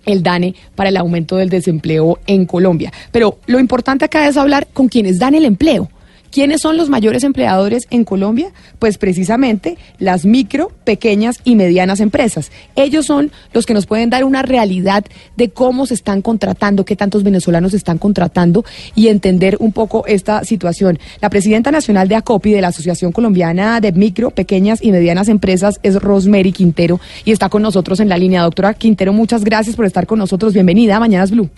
el 0.05 0.24
DANE 0.24 0.55
para 0.76 0.89
el 0.89 0.97
aumento 0.97 1.36
del 1.36 1.49
desempleo 1.49 2.18
en 2.26 2.47
Colombia. 2.47 2.91
Pero 3.12 3.38
lo 3.45 3.60
importante 3.60 4.05
acá 4.05 4.28
es 4.28 4.38
hablar 4.38 4.66
con 4.74 4.88
quienes 4.88 5.20
dan 5.20 5.36
el 5.36 5.45
empleo. 5.45 5.88
¿Quiénes 6.32 6.61
son 6.61 6.77
los 6.77 6.89
mayores 6.89 7.23
empleadores 7.23 7.88
en 7.89 8.03
Colombia? 8.03 8.51
Pues 8.77 8.97
precisamente 8.97 9.77
las 9.97 10.25
micro, 10.25 10.71
pequeñas 10.84 11.39
y 11.43 11.55
medianas 11.55 11.99
empresas. 11.99 12.51
Ellos 12.75 13.05
son 13.05 13.32
los 13.53 13.65
que 13.65 13.73
nos 13.73 13.88
pueden 13.88 14.09
dar 14.09 14.23
una 14.23 14.43
realidad 14.43 15.03
de 15.38 15.49
cómo 15.49 15.86
se 15.86 15.95
están 15.95 16.21
contratando, 16.21 16.86
qué 16.86 16.95
tantos 16.95 17.23
venezolanos 17.23 17.73
están 17.73 17.97
contratando 17.97 18.63
y 18.95 19.07
entender 19.07 19.57
un 19.59 19.71
poco 19.71 20.05
esta 20.05 20.43
situación. 20.43 20.99
La 21.19 21.30
presidenta 21.30 21.71
nacional 21.71 22.07
de 22.07 22.15
ACOPI, 22.15 22.51
de 22.51 22.61
la 22.61 22.67
Asociación 22.67 23.11
Colombiana 23.11 23.82
de 23.82 23.91
Micro, 23.91 24.30
Pequeñas 24.30 24.84
y 24.84 24.91
Medianas 24.91 25.30
Empresas, 25.30 25.80
es 25.84 25.95
Rosemary 25.95 26.51
Quintero 26.51 26.99
y 27.25 27.32
está 27.32 27.49
con 27.49 27.61
nosotros 27.61 27.99
en 27.99 28.09
la 28.09 28.17
línea. 28.17 28.43
Doctora 28.43 28.73
Quintero, 28.75 29.13
muchas 29.13 29.43
gracias 29.43 29.75
por 29.75 29.86
estar 29.86 30.05
con 30.05 30.19
nosotros. 30.19 30.53
Bienvenida 30.53 30.97
a 30.97 30.99
Mañanas 30.99 31.32
Blue. 31.32 31.49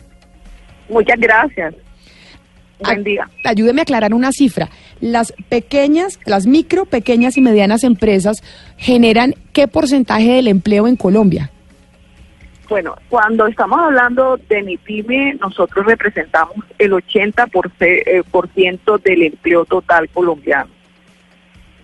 Muchas 0.90 1.20
gracias. 1.20 1.74
Buen 2.84 3.04
día. 3.04 3.30
Ayúdeme 3.46 3.82
a 3.82 3.84
aclarar 3.84 4.14
una 4.14 4.32
cifra. 4.32 4.70
Las 5.00 5.34
pequeñas, 5.50 6.20
las 6.26 6.46
micro, 6.48 6.86
pequeñas 6.86 7.38
y 7.38 7.42
medianas 7.42 7.84
empresas 7.84 8.44
generan 8.78 9.36
qué 9.54 9.68
porcentaje 9.68 10.34
del 10.34 10.48
empleo 10.48 10.88
en 10.88 10.96
Colombia? 10.96 11.50
Bueno, 12.70 12.96
cuando 13.10 13.48
estamos 13.48 13.80
hablando 13.80 14.40
de 14.48 14.64
MIPYME, 14.64 15.34
nosotros 15.42 15.86
representamos 15.86 16.56
el 16.80 16.94
80% 16.94 17.50
por 17.52 17.70
ce- 17.78 18.04
eh, 18.06 18.24
por 18.32 18.48
ciento 18.54 18.98
del 18.98 19.24
empleo 19.24 19.66
total 19.66 20.08
colombiano, 20.10 20.70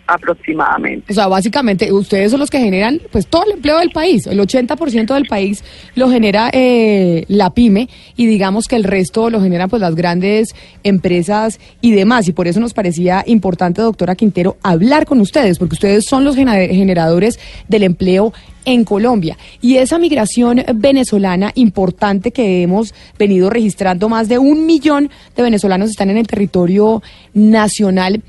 aproximadamente. 0.07 1.11
O 1.11 1.13
sea, 1.13 1.27
básicamente 1.27 1.91
ustedes 1.91 2.31
son 2.31 2.39
los 2.39 2.49
que 2.49 2.59
generan 2.59 3.01
pues 3.11 3.27
todo 3.27 3.43
el 3.45 3.51
empleo 3.53 3.77
del 3.79 3.91
país. 3.91 4.25
El 4.27 4.39
80% 4.39 5.13
del 5.13 5.25
país 5.25 5.63
lo 5.95 6.09
genera 6.09 6.49
eh, 6.53 7.25
la 7.27 7.51
pyme 7.51 7.89
y 8.15 8.25
digamos 8.25 8.67
que 8.67 8.75
el 8.75 8.83
resto 8.83 9.29
lo 9.29 9.41
generan 9.41 9.69
pues 9.69 9.81
las 9.81 9.95
grandes 9.95 10.55
empresas 10.83 11.59
y 11.81 11.91
demás. 11.91 12.27
Y 12.27 12.33
por 12.33 12.47
eso 12.47 12.59
nos 12.59 12.73
parecía 12.73 13.23
importante, 13.27 13.81
doctora 13.81 14.15
Quintero, 14.15 14.57
hablar 14.63 15.05
con 15.05 15.19
ustedes, 15.19 15.59
porque 15.59 15.75
ustedes 15.75 16.05
son 16.05 16.23
los 16.23 16.35
generadores 16.35 17.39
del 17.67 17.83
empleo 17.83 18.33
en 18.67 18.83
Colombia. 18.83 19.37
Y 19.61 19.77
esa 19.77 19.97
migración 19.97 20.63
venezolana 20.75 21.51
importante 21.55 22.31
que 22.31 22.61
hemos 22.63 22.93
venido 23.17 23.49
registrando, 23.49 24.09
más 24.09 24.27
de 24.27 24.37
un 24.37 24.65
millón 24.65 25.09
de 25.35 25.43
venezolanos 25.43 25.89
están 25.89 26.09
en 26.09 26.17
el 26.17 26.27
territorio 26.27 27.01
nacional. 27.33 28.21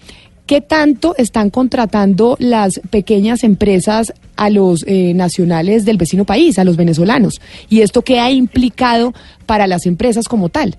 ¿Qué 0.48 0.62
tanto 0.62 1.14
están 1.18 1.50
contratando 1.50 2.34
las 2.40 2.80
pequeñas 2.90 3.44
empresas 3.44 4.14
a 4.34 4.48
los 4.48 4.82
eh, 4.88 5.12
nacionales 5.12 5.84
del 5.84 5.98
vecino 5.98 6.24
país, 6.24 6.58
a 6.58 6.64
los 6.64 6.78
venezolanos? 6.78 7.38
¿Y 7.68 7.82
esto 7.82 8.00
qué 8.00 8.18
ha 8.18 8.30
implicado 8.30 9.12
para 9.44 9.66
las 9.66 9.84
empresas 9.84 10.26
como 10.26 10.48
tal? 10.48 10.74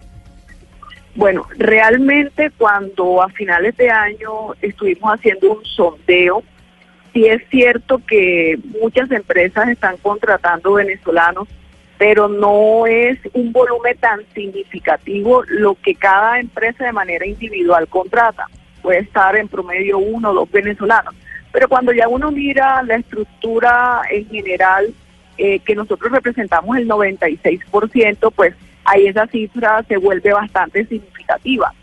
Bueno, 1.14 1.46
realmente 1.56 2.50
cuando 2.58 3.22
a 3.22 3.30
finales 3.30 3.78
de 3.78 3.92
año 3.92 4.56
estuvimos 4.60 5.14
haciendo 5.14 5.52
un 5.52 5.64
sondeo, 5.64 6.42
sí 7.14 7.28
es 7.28 7.44
cierto 7.52 8.02
que 8.08 8.58
muchas 8.82 9.12
empresas 9.12 9.70
están 9.70 9.98
contratando 9.98 10.74
venezolanos, 10.74 11.48
pero 12.00 12.28
no 12.28 12.88
es 12.88 13.20
un 13.34 13.52
volumen 13.52 13.96
tan 14.00 14.22
significativo 14.34 15.44
lo 15.48 15.76
que 15.76 15.94
cada 15.94 16.40
empresa 16.40 16.86
de 16.86 16.92
manera 16.92 17.28
individual 17.28 17.88
contrata. 17.88 18.48
Puede 18.82 19.00
estar 19.00 19.36
en 19.36 19.48
promedio 19.48 19.98
uno 19.98 20.32
o 20.32 20.34
dos 20.34 20.52
venezolanos. 20.52 21.16
Pero 21.52 21.68
cuando 21.68 21.92
ya 21.92 22.08
uno 22.08 22.32
mira 22.32 22.84
la 22.84 22.96
estructura 22.96 24.02
en 24.10 24.28
general, 24.30 24.94
eh, 25.38 25.60
que 25.60 25.76
nosotros 25.76 26.12
representamos 26.12 26.78
el 26.78 26.88
96%, 26.88 28.32
pues 28.32 28.56
ahí 28.86 29.08
esa 29.08 29.28
cifra 29.28 29.84
se 29.88 29.98
vuelve 29.98 30.34
bastante 30.34 30.86
significativa. 30.86 31.74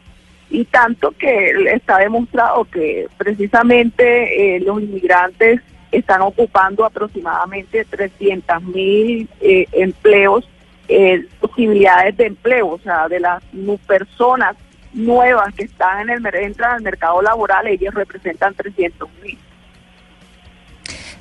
Y 0.48 0.64
tanto 0.66 1.12
que 1.12 1.50
está 1.72 1.98
demostrado 1.98 2.64
que 2.66 3.08
precisamente 3.18 4.56
eh, 4.56 4.60
los 4.60 4.80
inmigrantes 4.80 5.60
están 5.90 6.20
ocupando 6.22 6.84
aproximadamente 6.84 7.84
300 7.84 8.62
mil 8.62 9.28
eh, 9.40 9.66
empleos, 9.72 10.48
eh, 10.88 11.26
posibilidades 11.40 12.16
de 12.16 12.26
empleo, 12.26 12.68
o 12.68 12.78
sea, 12.78 13.08
de 13.08 13.20
las 13.20 13.42
personas 13.86 14.56
nuevas 14.96 15.54
que 15.54 15.64
están 15.64 16.08
en 16.08 16.26
el 16.26 16.34
entran 16.34 16.72
al 16.72 16.82
mercado 16.82 17.22
laboral, 17.22 17.66
ellos 17.68 17.94
representan 17.94 18.54
300 18.54 19.08
mil. 19.22 19.38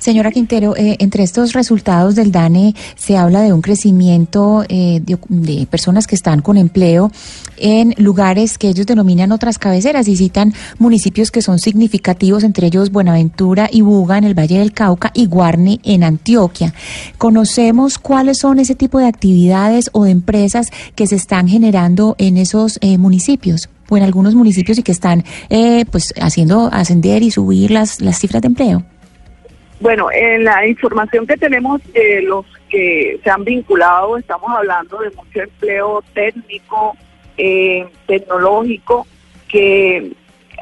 Señora 0.06 0.30
Quintero, 0.30 0.76
eh, 0.76 0.94
entre 1.00 1.24
estos 1.24 1.52
resultados 1.52 2.14
del 2.14 2.30
DANE 2.30 2.76
se 2.94 3.16
habla 3.16 3.40
de 3.40 3.52
un 3.52 3.60
crecimiento 3.60 4.64
eh, 4.68 5.02
de, 5.02 5.66
personas 5.66 6.06
que 6.06 6.14
están 6.14 6.42
con 6.42 6.56
empleo 6.56 7.10
en 7.56 7.92
lugares 7.98 8.56
que 8.56 8.68
ellos 8.68 8.86
denominan 8.86 9.32
otras 9.32 9.58
cabeceras 9.58 10.06
y 10.06 10.16
citan 10.16 10.54
municipios 10.78 11.32
que 11.32 11.42
son 11.42 11.58
significativos, 11.58 12.44
entre 12.44 12.68
ellos 12.68 12.92
Buenaventura 12.92 13.68
y 13.68 13.80
Buga 13.80 14.16
en 14.16 14.22
el 14.22 14.38
Valle 14.38 14.60
del 14.60 14.72
Cauca 14.72 15.10
y 15.12 15.26
Guarne 15.26 15.80
en 15.82 16.04
Antioquia. 16.04 16.72
¿Conocemos 17.18 17.98
cuáles 17.98 18.38
son 18.38 18.60
ese 18.60 18.76
tipo 18.76 19.00
de 19.00 19.08
actividades 19.08 19.90
o 19.92 20.04
de 20.04 20.12
empresas 20.12 20.70
que 20.94 21.08
se 21.08 21.16
están 21.16 21.48
generando 21.48 22.14
en 22.18 22.36
esos 22.36 22.78
eh, 22.80 22.96
municipios? 22.96 23.68
o 23.88 23.96
en 23.96 24.02
algunos 24.02 24.34
municipios 24.34 24.78
y 24.78 24.82
que 24.82 24.90
están 24.90 25.24
eh, 25.48 25.84
pues 25.92 26.12
haciendo 26.20 26.68
ascender 26.72 27.22
y 27.22 27.30
subir 27.30 27.70
las, 27.70 28.00
las 28.00 28.18
cifras 28.18 28.42
de 28.42 28.48
empleo. 28.48 28.84
Bueno, 29.78 30.08
en 30.10 30.44
la 30.44 30.66
información 30.66 31.26
que 31.26 31.36
tenemos 31.36 31.82
de 31.92 32.22
los 32.22 32.46
que 32.70 33.20
se 33.22 33.30
han 33.30 33.44
vinculado, 33.44 34.16
estamos 34.16 34.50
hablando 34.50 34.98
de 34.98 35.10
mucho 35.10 35.40
empleo 35.42 36.02
técnico, 36.14 36.96
eh, 37.36 37.86
tecnológico, 38.06 39.06
que 39.48 40.12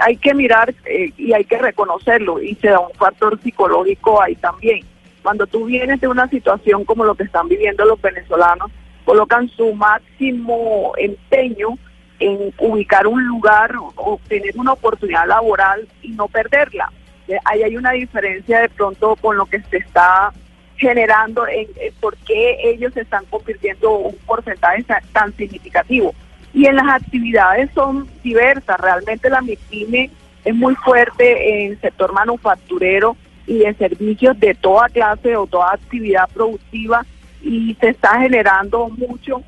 hay 0.00 0.16
que 0.16 0.34
mirar 0.34 0.74
eh, 0.86 1.12
y 1.16 1.32
hay 1.32 1.44
que 1.44 1.58
reconocerlo 1.58 2.42
y 2.42 2.56
se 2.56 2.68
da 2.68 2.80
un 2.80 2.92
factor 2.94 3.40
psicológico 3.40 4.20
ahí 4.20 4.34
también. 4.34 4.80
Cuando 5.22 5.46
tú 5.46 5.64
vienes 5.66 6.00
de 6.00 6.08
una 6.08 6.28
situación 6.28 6.84
como 6.84 7.04
lo 7.04 7.14
que 7.14 7.22
están 7.22 7.48
viviendo 7.48 7.84
los 7.84 8.02
venezolanos, 8.02 8.70
colocan 9.04 9.48
su 9.50 9.74
máximo 9.74 10.92
empeño 10.98 11.78
en 12.18 12.52
ubicar 12.58 13.06
un 13.06 13.24
lugar 13.24 13.74
o 13.96 14.20
tener 14.28 14.52
una 14.56 14.72
oportunidad 14.72 15.26
laboral 15.26 15.86
y 16.02 16.08
no 16.10 16.26
perderla. 16.26 16.90
Eh, 17.28 17.38
Ahí 17.44 17.62
hay 17.62 17.76
una 17.76 17.92
diferencia 17.92 18.60
de 18.60 18.68
pronto 18.68 19.16
con 19.16 19.36
lo 19.36 19.46
que 19.46 19.60
se 19.62 19.78
está 19.78 20.32
generando 20.76 21.46
en, 21.46 21.68
por 22.00 22.16
qué 22.18 22.58
ellos 22.64 22.96
están 22.96 23.24
convirtiendo 23.26 23.96
un 23.98 24.16
porcentaje 24.26 24.84
tan 25.12 25.32
significativo. 25.36 26.14
Y 26.52 26.66
en 26.66 26.76
las 26.76 27.02
actividades 27.02 27.70
son 27.74 28.08
diversas. 28.22 28.78
Realmente 28.80 29.30
la 29.30 29.40
MIPYME 29.40 30.10
es 30.44 30.54
muy 30.54 30.74
fuerte 30.76 31.64
en 31.64 31.72
el 31.72 31.80
sector 31.80 32.12
manufacturero 32.12 33.16
y 33.46 33.58
de 33.58 33.74
servicios 33.74 34.38
de 34.38 34.54
toda 34.54 34.88
clase 34.88 35.36
o 35.36 35.46
toda 35.46 35.72
actividad 35.72 36.28
productiva 36.32 37.04
y 37.42 37.76
se 37.80 37.90
está 37.90 38.20
generando 38.20 38.88
mucho, 38.88 39.42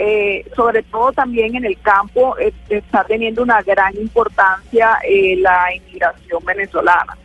eh, 0.00 0.44
sobre 0.54 0.84
todo 0.84 1.12
también 1.12 1.56
en 1.56 1.64
el 1.64 1.76
campo, 1.80 2.38
eh, 2.38 2.52
está 2.70 3.02
teniendo 3.02 3.42
una 3.42 3.60
gran 3.62 3.96
importancia 3.96 4.98
eh, 5.02 5.36
la 5.36 5.74
inmigración 5.74 6.44
venezolana. 6.44 7.18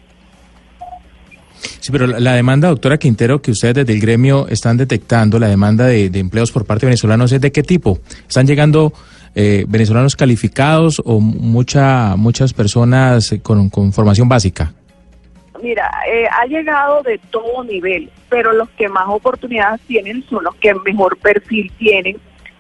Sí, 1.80 1.92
pero 1.92 2.08
la, 2.08 2.20
la 2.20 2.34
demanda, 2.34 2.70
doctora 2.70 2.98
Quintero, 2.98 3.42
que 3.44 3.52
ustedes 3.52 3.76
desde 3.76 3.94
el 3.94 4.00
gremio 4.00 4.48
están 4.48 4.76
detectando, 4.76 5.38
la 5.38 5.48
demanda 5.48 5.86
de, 5.86 6.10
de 6.10 6.20
empleos 6.20 6.52
por 6.52 6.66
parte 6.66 6.88
de 6.88 6.88
venezolanos, 6.88 7.32
¿es 7.32 7.42
de 7.42 7.52
qué 7.52 7.62
tipo? 7.62 8.00
¿Están 8.28 8.48
llegando 8.48 8.92
eh, 9.36 9.66
venezolanos 9.68 10.16
calificados 10.16 11.00
o 11.06 11.20
mucha, 11.20 12.16
muchas 12.16 12.54
personas 12.54 13.36
con, 13.44 13.70
con 13.70 13.94
formación 13.94 14.28
básica? 14.28 14.74
Mira, 15.62 15.90
eh, 16.12 16.26
ha 16.30 16.46
llegado 16.48 17.04
de 17.04 17.20
todo 17.30 17.64
nivel, 17.64 18.10
pero 18.30 18.52
los 18.52 18.70
que 18.72 18.90
más 18.90 19.06
oportunidades 19.08 19.80
tienen 19.88 20.26
son 20.28 20.44
los 20.44 20.56
que 20.56 20.74
mejor 20.74 21.18
perfil 21.18 21.72
tienen. 21.78 22.18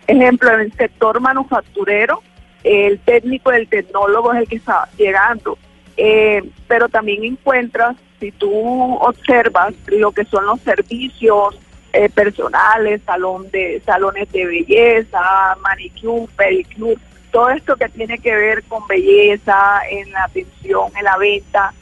Ejemplo, 0.07 0.53
en 0.53 0.61
el 0.61 0.73
sector 0.73 1.19
manufacturero, 1.19 2.21
el 2.63 2.99
técnico, 2.99 3.51
el 3.51 3.67
tecnólogo 3.67 4.33
es 4.33 4.41
el 4.41 4.47
que 4.47 4.55
está 4.57 4.89
llegando. 4.97 5.57
Eh, 5.95 6.43
pero 6.67 6.89
también 6.89 7.23
encuentras, 7.23 7.95
si 8.19 8.31
tú 8.31 8.95
observas 8.95 9.73
lo 9.87 10.11
que 10.11 10.25
son 10.25 10.45
los 10.45 10.59
servicios 10.61 11.59
eh, 11.93 12.09
personales, 12.09 13.01
salón 13.05 13.49
de 13.51 13.81
salones 13.85 14.31
de 14.31 14.45
belleza, 14.45 15.55
manicure, 15.61 16.31
pedicure, 16.35 16.97
todo 17.31 17.49
esto 17.49 17.75
que 17.75 17.89
tiene 17.89 18.17
que 18.19 18.35
ver 18.35 18.63
con 18.63 18.85
belleza, 18.87 19.81
en 19.89 20.11
la 20.11 20.23
atención, 20.25 20.91
en 20.97 21.03
la 21.03 21.17
venta 21.17 21.73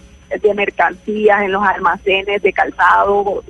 de 0.42 0.54
mercancías, 0.54 1.42
en 1.42 1.52
los 1.52 1.64
almacenes 1.64 2.42
de 2.42 2.54
calzado, 2.54 3.44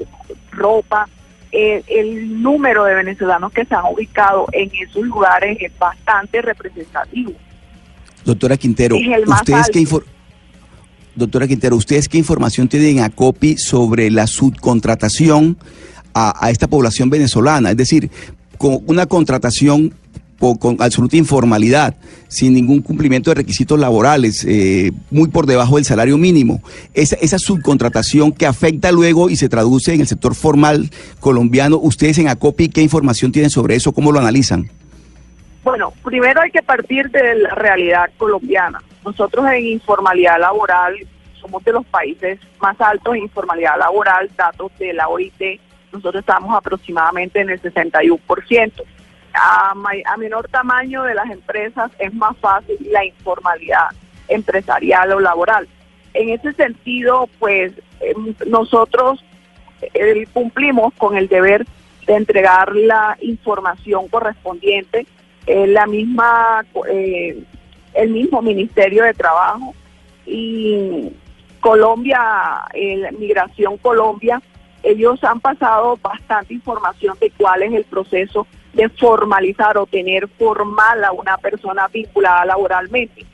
ropa. 0.51 1.07
Eh, 1.51 1.83
el 1.87 2.41
número 2.41 2.85
de 2.85 2.95
venezolanos 2.95 3.51
que 3.51 3.65
se 3.65 3.75
han 3.75 3.85
ubicado 3.85 4.47
en 4.53 4.71
esos 4.73 5.03
lugares 5.03 5.57
es 5.59 5.77
bastante 5.77 6.41
representativo. 6.41 7.33
Doctora 8.23 8.55
Quintero, 8.55 8.95
¿ustedes 8.95 9.69
qué 9.71 9.85
Doctora 11.13 11.47
Quintero, 11.47 11.75
¿ustedes 11.75 12.07
qué 12.07 12.17
información 12.17 12.69
tienen 12.69 12.99
a 12.99 13.09
COPI 13.09 13.57
sobre 13.57 14.09
la 14.09 14.27
subcontratación 14.27 15.57
a, 16.13 16.45
a 16.45 16.51
esta 16.51 16.67
población 16.67 17.09
venezolana? 17.09 17.71
Es 17.71 17.77
decir, 17.77 18.09
con 18.57 18.79
una 18.87 19.05
contratación 19.07 19.93
con 20.59 20.77
absoluta 20.79 21.17
informalidad, 21.17 21.95
sin 22.27 22.53
ningún 22.53 22.81
cumplimiento 22.81 23.29
de 23.29 23.35
requisitos 23.35 23.79
laborales, 23.79 24.43
eh, 24.47 24.91
muy 25.11 25.29
por 25.29 25.45
debajo 25.45 25.75
del 25.75 25.85
salario 25.85 26.17
mínimo. 26.17 26.61
Esa, 26.93 27.15
esa 27.17 27.37
subcontratación 27.37 28.31
que 28.31 28.47
afecta 28.47 28.91
luego 28.91 29.29
y 29.29 29.35
se 29.35 29.49
traduce 29.49 29.93
en 29.93 30.01
el 30.01 30.07
sector 30.07 30.33
formal 30.33 30.89
colombiano. 31.19 31.77
Ustedes 31.77 32.17
en 32.17 32.27
ACOPI, 32.27 32.69
¿qué 32.69 32.81
información 32.81 33.31
tienen 33.31 33.51
sobre 33.51 33.75
eso? 33.75 33.91
¿Cómo 33.91 34.11
lo 34.11 34.19
analizan? 34.19 34.69
Bueno, 35.63 35.93
primero 36.03 36.41
hay 36.41 36.49
que 36.49 36.63
partir 36.63 37.09
de 37.11 37.35
la 37.35 37.51
realidad 37.51 38.09
colombiana. 38.17 38.81
Nosotros 39.05 39.45
en 39.51 39.65
informalidad 39.67 40.39
laboral 40.39 40.95
somos 41.39 41.63
de 41.63 41.71
los 41.71 41.85
países 41.85 42.39
más 42.59 42.79
altos 42.81 43.15
en 43.15 43.23
informalidad 43.23 43.77
laboral, 43.77 44.29
datos 44.35 44.71
de 44.79 44.93
la 44.93 45.07
OIT, 45.07 45.59
nosotros 45.91 46.21
estamos 46.21 46.55
aproximadamente 46.55 47.41
en 47.41 47.49
el 47.49 47.61
61%. 47.61 48.71
A, 49.33 49.73
menor 50.17 50.47
tamaño 50.49 51.03
de 51.03 51.15
las 51.15 51.29
empresas 51.29 51.91
es 51.99 52.13
más 52.13 52.37
fácil 52.37 52.77
la 52.91 53.05
informalidad 53.05 53.87
empresarial 54.27 55.11
o 55.13 55.19
laboral. 55.19 55.67
En 56.13 56.29
ese 56.29 56.53
sentido, 56.53 57.29
pues 57.39 57.73
em, 58.01 58.35
nosotros 58.47 59.23
eh, 59.93 60.25
cumplimos 60.33 60.93
con 60.95 61.17
el 61.17 61.27
deber 61.27 61.65
de 62.05 62.15
entregar 62.15 62.75
la 62.75 63.17
información 63.21 64.07
correspondiente, 64.07 65.05
eh, 65.47 65.67
la 65.67 65.85
misma, 65.87 66.65
eh, 66.89 67.41
el 67.93 68.09
mismo 68.09 68.41
Ministerio 68.41 69.03
de 69.03 69.13
Trabajo 69.13 69.73
y 70.25 71.11
Colombia, 71.59 72.65
Migración 73.17 73.77
Colombia, 73.77 74.41
ellos 74.83 75.23
han 75.23 75.39
pasado 75.39 75.97
bastante 76.01 76.53
información 76.53 77.17
de 77.19 77.31
cuál 77.31 77.63
es 77.63 77.73
el 77.73 77.83
proceso 77.83 78.47
de 78.73 78.89
formalizar 78.89 79.77
o 79.77 79.85
tener 79.85 80.27
formal 80.27 81.03
a 81.03 81.11
una 81.11 81.37
persona 81.37 81.87
vinculada 81.87 82.45
laboralmente. 82.45 83.25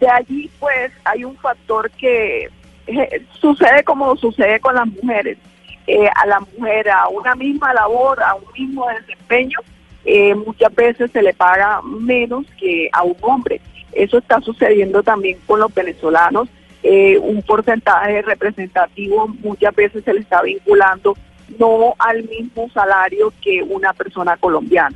De 0.00 0.08
allí, 0.08 0.50
pues, 0.58 0.92
hay 1.04 1.24
un 1.24 1.36
factor 1.36 1.90
que 1.92 2.50
eh, 2.86 3.26
sucede 3.40 3.82
como 3.84 4.16
sucede 4.16 4.60
con 4.60 4.74
las 4.74 4.86
mujeres. 4.86 5.38
Eh, 5.86 6.08
a 6.14 6.26
la 6.26 6.40
mujer, 6.40 6.90
a 6.90 7.08
una 7.08 7.34
misma 7.34 7.74
labor, 7.74 8.22
a 8.22 8.34
un 8.34 8.44
mismo 8.56 8.86
desempeño, 8.88 9.58
eh, 10.04 10.34
muchas 10.34 10.74
veces 10.74 11.10
se 11.10 11.22
le 11.22 11.34
paga 11.34 11.80
menos 11.82 12.46
que 12.58 12.88
a 12.92 13.02
un 13.02 13.16
hombre. 13.20 13.60
Eso 13.92 14.18
está 14.18 14.40
sucediendo 14.40 15.02
también 15.02 15.38
con 15.46 15.60
los 15.60 15.72
venezolanos. 15.72 16.48
Eh, 16.86 17.16
un 17.18 17.40
porcentaje 17.40 18.20
representativo 18.20 19.26
muchas 19.26 19.74
veces 19.74 20.04
se 20.04 20.12
le 20.12 20.20
está 20.20 20.42
vinculando 20.42 21.16
no 21.58 21.94
al 21.98 22.24
mismo 22.24 22.68
salario 22.74 23.32
que 23.40 23.62
una 23.62 23.94
persona 23.94 24.36
colombiana. 24.36 24.94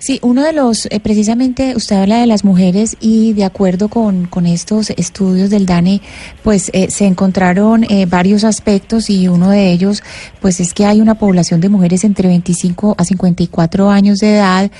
Sí, 0.00 0.18
uno 0.22 0.42
de 0.42 0.54
los, 0.54 0.86
eh, 0.86 0.98
precisamente 0.98 1.76
usted 1.76 1.96
habla 1.96 2.20
de 2.20 2.26
las 2.26 2.42
mujeres 2.42 2.96
y 3.00 3.34
de 3.34 3.44
acuerdo 3.44 3.88
con, 3.88 4.24
con 4.24 4.46
estos 4.46 4.88
estudios 4.88 5.50
del 5.50 5.66
DANE, 5.66 6.00
pues 6.42 6.70
eh, 6.72 6.90
se 6.90 7.04
encontraron 7.04 7.84
eh, 7.84 8.06
varios 8.06 8.44
aspectos 8.44 9.10
y 9.10 9.28
uno 9.28 9.50
de 9.50 9.70
ellos, 9.70 10.02
pues 10.40 10.58
es 10.58 10.72
que 10.72 10.86
hay 10.86 11.02
una 11.02 11.16
población 11.16 11.60
de 11.60 11.68
mujeres 11.68 12.04
entre 12.04 12.28
25 12.28 12.94
a 12.96 13.04
54 13.04 13.90
años 13.90 14.20
de 14.20 14.36
edad, 14.36 14.70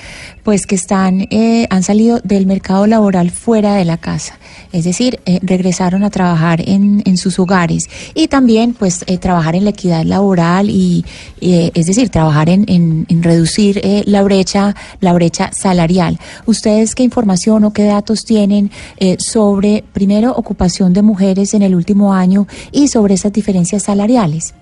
pues 0.41 0.65
que 0.65 0.73
están, 0.73 1.27
han 1.69 1.83
salido 1.83 2.19
del 2.23 2.47
mercado 2.47 2.87
laboral 2.87 3.29
fuera 3.29 3.75
de 3.75 3.85
la 3.85 3.97
casa, 3.97 4.39
es 4.71 4.85
decir, 4.85 5.19
regresaron 5.43 6.03
a 6.03 6.09
trabajar 6.09 6.67
en, 6.67 7.03
en 7.05 7.17
sus 7.17 7.37
hogares 7.37 7.87
y 8.15 8.27
también, 8.27 8.73
pues, 8.73 9.05
trabajar 9.19 9.55
en 9.55 9.65
la 9.65 9.69
equidad 9.69 10.03
laboral 10.03 10.71
y, 10.71 11.05
es 11.39 11.85
decir, 11.85 12.09
trabajar 12.09 12.49
en, 12.49 12.65
en, 12.67 13.21
reducir 13.21 13.79
la 14.05 14.23
brecha, 14.23 14.75
la 15.11 15.15
brecha 15.15 15.51
salarial. 15.51 16.17
¿Ustedes 16.45 16.95
qué 16.95 17.03
información 17.03 17.63
o 17.65 17.73
qué 17.73 17.83
datos 17.83 18.23
tienen 18.23 18.71
eh, 18.97 19.17
sobre, 19.19 19.83
primero, 19.93 20.31
ocupación 20.31 20.93
de 20.93 21.01
mujeres 21.01 21.53
en 21.53 21.63
el 21.63 21.75
último 21.75 22.13
año 22.13 22.47
y 22.71 22.87
sobre 22.87 23.15
esas 23.15 23.33
diferencias 23.33 23.83
salariales? 23.83 24.55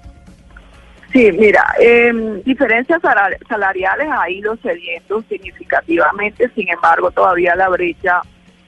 Sí, 1.13 1.31
mira, 1.31 1.63
em, 1.79 2.41
diferencias 2.43 3.01
sala- 3.01 3.29
salariales 3.47 4.07
ha 4.11 4.29
ido 4.29 4.55
cediendo 4.57 5.23
significativamente, 5.29 6.49
sin 6.55 6.69
embargo 6.69 7.09
todavía 7.11 7.55
la 7.55 7.67
brecha 7.69 8.21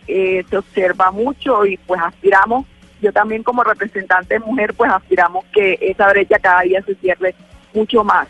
eh, 0.07 0.43
se 0.49 0.57
observa 0.57 1.11
mucho 1.11 1.65
y 1.65 1.77
pues 1.77 2.01
aspiramos, 2.01 2.65
yo 3.01 3.11
también 3.13 3.43
como 3.43 3.63
representante 3.63 4.35
de 4.35 4.39
mujer, 4.39 4.73
pues 4.75 4.91
aspiramos 4.91 5.45
que 5.53 5.77
esa 5.81 6.07
brecha 6.09 6.37
cada 6.39 6.61
día 6.61 6.81
se 6.83 6.95
cierre 6.95 7.33
mucho 7.73 8.03
más. 8.03 8.27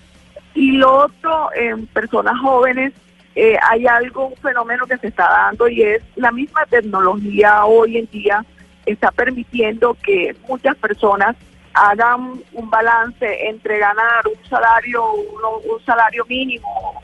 Y 0.54 0.72
lo 0.74 1.06
otro, 1.06 1.50
en 1.56 1.88
personas 1.88 2.38
jóvenes, 2.42 2.92
eh, 3.36 3.58
hay 3.70 3.88
algo, 3.88 4.28
un 4.28 4.36
fenómeno 4.38 4.86
que 4.86 4.98
se 4.98 5.08
está 5.08 5.30
dando 5.30 5.68
y 5.68 5.82
es 5.82 6.02
la 6.16 6.32
misma 6.32 6.66
tecnología 6.66 7.66
hoy 7.66 7.98
en 7.98 8.08
día 8.12 8.46
está 8.86 9.12
permitiendo 9.12 9.96
que 10.04 10.36
muchas 10.48 10.76
personas 10.78 11.36
hagan 11.74 12.34
un 12.54 12.70
balance 12.70 13.48
entre 13.48 13.78
ganar 13.80 14.28
un 14.28 14.50
salario, 14.50 15.14
uno- 15.14 15.60
un 15.74 15.86
salario 15.86 16.26
mínimo 16.26 17.02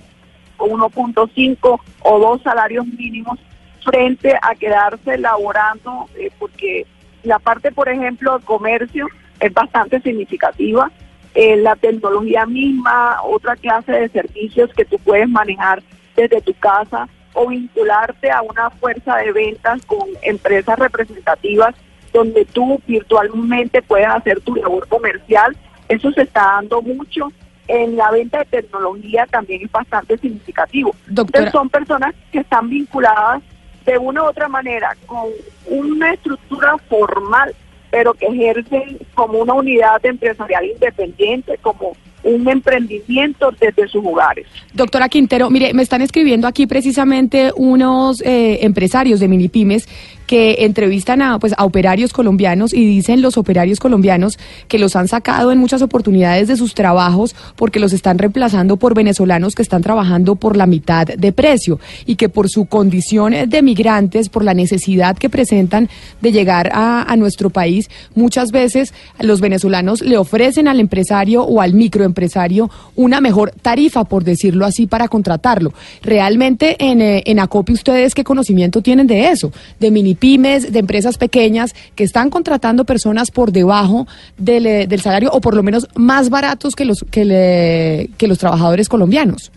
o 0.58 0.66
1.5 0.66 1.80
o 2.02 2.20
dos 2.20 2.42
salarios 2.42 2.86
mínimos 2.88 3.40
frente 3.86 4.38
a 4.42 4.54
quedarse 4.56 5.18
laborando, 5.18 6.10
eh, 6.18 6.30
porque 6.40 6.86
la 7.24 7.40
parte, 7.40 7.72
por 7.72 7.88
ejemplo, 7.88 8.38
de 8.38 8.44
comercio 8.46 9.08
es 9.40 9.54
bastante 9.54 10.02
significativa. 10.02 10.92
Eh, 11.36 11.56
la 11.58 11.76
tecnología 11.76 12.46
misma, 12.46 13.22
otra 13.24 13.56
clase 13.56 13.92
de 13.92 14.10
servicios 14.10 14.72
que 14.74 14.84
tú 14.84 14.98
puedes 15.00 15.30
manejar 15.30 15.82
desde 16.18 16.42
tu 16.42 16.54
casa 16.56 17.08
o 17.34 17.48
vincularte 17.48 18.30
a 18.32 18.42
una 18.42 18.70
fuerza 18.72 19.18
de 19.18 19.32
ventas 19.32 19.86
con 19.86 20.10
empresas 20.24 20.78
representativas 20.78 21.76
donde 22.12 22.46
tú 22.46 22.82
virtualmente 22.88 23.82
puedes 23.84 24.08
hacer 24.08 24.42
tu 24.42 24.56
labor 24.56 24.88
comercial. 24.88 25.56
Eso 25.88 26.12
se 26.12 26.24
está 26.24 26.42
dando 26.42 26.82
mucho. 26.82 27.32
En 27.68 27.96
la 27.96 28.10
venta 28.12 28.40
de 28.40 28.46
tecnología 28.46 29.28
también 29.30 29.62
es 29.64 29.72
bastante 29.72 30.18
significativo. 30.18 30.96
Entonces 31.08 31.52
son 31.52 31.70
personas 31.70 32.16
que 32.32 32.40
están 32.40 32.70
vinculadas 32.70 33.44
de 33.86 33.98
una 33.98 34.24
u 34.24 34.26
otra 34.26 34.48
manera 34.48 34.96
con 35.06 35.30
una 35.68 36.14
estructura 36.14 36.78
formal, 36.90 37.54
pero 37.92 38.14
que 38.14 38.26
ejercen 38.26 38.98
como 39.14 39.40
una 39.40 39.54
unidad 39.54 40.04
empresarial 40.06 40.66
independiente, 40.66 41.58
como 41.62 41.96
un 42.24 42.48
emprendimiento 42.50 43.52
desde 43.60 43.88
sus 43.88 44.06
hogares. 44.06 44.46
Doctora 44.74 45.10
Quintero, 45.10 45.50
mire, 45.50 45.74
me 45.74 45.84
están 45.84 46.02
escribiendo 46.02 46.48
aquí 46.48 46.68
precisamente 46.68 47.52
unos 47.56 48.22
eh, 48.22 48.60
empresarios 48.66 49.20
de 49.20 49.28
mini 49.28 49.48
pymes 49.48 49.88
que 50.28 50.58
entrevistan 50.66 51.22
a, 51.22 51.40
pues, 51.40 51.54
a 51.58 51.66
operarios 51.66 52.14
colombianos 52.14 52.74
y 52.74 52.86
dicen 52.86 53.22
los 53.22 53.38
operarios 53.38 53.80
colombianos 53.80 54.38
que 54.68 54.78
los 54.78 54.96
han 54.96 55.08
sacado 55.08 55.52
en 55.52 55.58
muchas 55.58 55.82
oportunidades 55.82 56.48
de 56.48 56.58
sus 56.58 56.76
trabajos 56.76 57.36
porque 57.56 57.80
los 57.80 57.94
están 57.94 58.20
reemplazando 58.20 58.78
por 58.78 58.94
venezolanos 58.94 59.56
que 59.56 59.64
están 59.64 59.82
trabajando 59.82 60.36
por 60.36 60.56
la 60.56 60.68
mitad 60.68 61.08
de 61.08 61.32
precio 61.32 61.80
y 62.06 62.16
que 62.16 62.30
por 62.30 62.50
su 62.50 62.66
condición 62.66 63.34
de 63.48 63.62
migrantes, 63.62 64.30
por 64.30 64.44
la 64.44 64.54
necesidad 64.54 65.18
que 65.18 65.30
presentan 65.30 65.90
de 66.22 66.32
llegar 66.32 66.70
a, 66.74 67.04
a 67.12 67.16
nuestro 67.16 67.50
país, 67.50 67.90
muchas 68.14 68.52
veces 68.52 68.94
los 69.20 69.42
venezolanos 69.42 70.02
le 70.02 70.18
ofrecen 70.18 70.68
al 70.68 70.80
empresario 70.80 71.44
o 71.44 71.62
al 71.62 71.74
microempresario 71.74 72.70
una 72.96 73.22
mejor 73.22 73.54
tarifa, 73.62 74.04
por 74.04 74.24
decirlo 74.24 74.66
así, 74.66 74.88
para 74.88 75.08
contratarlo. 75.08 75.74
Realmente 76.04 76.76
en, 76.80 77.02
eh, 77.02 77.24
en 77.26 77.40
ustedes 77.70 78.14
qué 78.14 78.24
conocimiento 78.24 78.82
tienen 78.82 79.08
de 79.08 79.30
eso, 79.30 79.52
de 79.80 79.92
mini 79.92 80.17
pymes, 80.18 80.72
de 80.74 80.80
empresas 80.80 81.18
pequeñas 81.18 81.74
que 81.96 82.04
están 82.04 82.30
contratando 82.30 82.86
personas 82.86 83.32
por 83.32 83.52
debajo 83.52 84.08
del, 84.38 84.66
eh, 84.66 84.88
del 84.88 85.02
salario 85.02 85.30
o 85.32 85.40
por 85.42 85.56
lo 85.56 85.64
menos 85.64 85.88
más 85.96 86.30
baratos 86.30 86.76
que 86.76 86.86
los, 86.86 87.06
que, 87.10 87.24
le- 87.26 88.10
que 88.18 88.28
los 88.28 88.38
trabajadores 88.38 88.90
colombianos. 88.90 89.52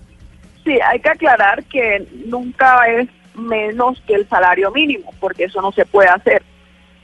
Sí, 0.65 0.79
hay 0.87 1.01
que 1.01 1.09
aclarar 1.09 1.65
que 1.65 2.07
nunca 2.27 2.87
es 2.89 3.09
menos 3.35 4.01
que 4.07 4.15
el 4.15 4.29
salario 4.29 4.71
mínimo, 4.71 5.13
porque 5.19 5.45
eso 5.45 5.61
no 5.63 5.73
se 5.73 5.87
puede 5.87 6.09
hacer. 6.09 6.43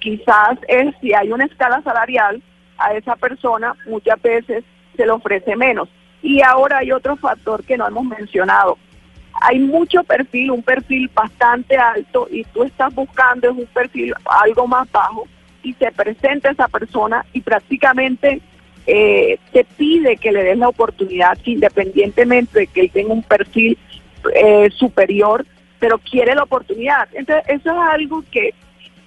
Quizás 0.01 0.59
es 0.69 0.95
si 1.01 1.15
hay 1.15 1.33
una 1.33 1.47
escala 1.47 1.81
salarial 1.83 2.43
a 2.79 2.93
esa 2.95 3.17
persona, 3.17 3.75
muchas 3.89 4.21
veces 4.21 4.63
se 4.97 5.05
le 5.07 5.11
ofrece 5.11 5.57
menos. 5.57 5.89
Y 6.23 6.43
ahora 6.43 6.79
hay 6.79 6.93
otro 6.93 7.17
factor 7.17 7.65
que 7.65 7.77
no 7.77 7.87
hemos 7.89 8.05
mencionado. 8.05 8.77
Hay 9.41 9.59
mucho 9.59 10.03
perfil, 10.05 10.51
un 10.51 10.63
perfil 10.63 11.11
bastante 11.15 11.77
alto 11.77 12.29
y 12.31 12.45
tú 12.45 12.65
estás 12.65 12.95
buscando 12.95 13.51
es 13.51 13.57
un 13.57 13.67
perfil 13.67 14.15
algo 14.25 14.67
más 14.67 14.91
bajo 14.91 15.27
y 15.63 15.75
se 15.75 15.91
presenta 15.93 16.51
esa 16.51 16.69
persona 16.69 17.25
y 17.33 17.41
prácticamente 17.41 18.41
eh, 18.87 19.39
te 19.53 19.65
pide 19.65 20.17
que 20.17 20.33
le 20.33 20.45
des 20.45 20.59
la 20.59 20.69
oportunidad 20.69 21.37
independientemente 21.45 22.61
de 22.61 22.67
que 22.69 22.83
él 22.83 22.91
tenga 22.93 23.13
un 23.13 23.23
perfil 23.23 23.77
eh, 24.35 24.71
superior, 24.75 25.45
pero 25.79 25.99
quiere 25.99 26.35
la 26.35 26.45
oportunidad. 26.45 27.09
Entonces, 27.13 27.45
eso 27.49 27.71
es 27.71 27.91
algo 27.91 28.23
que 28.31 28.55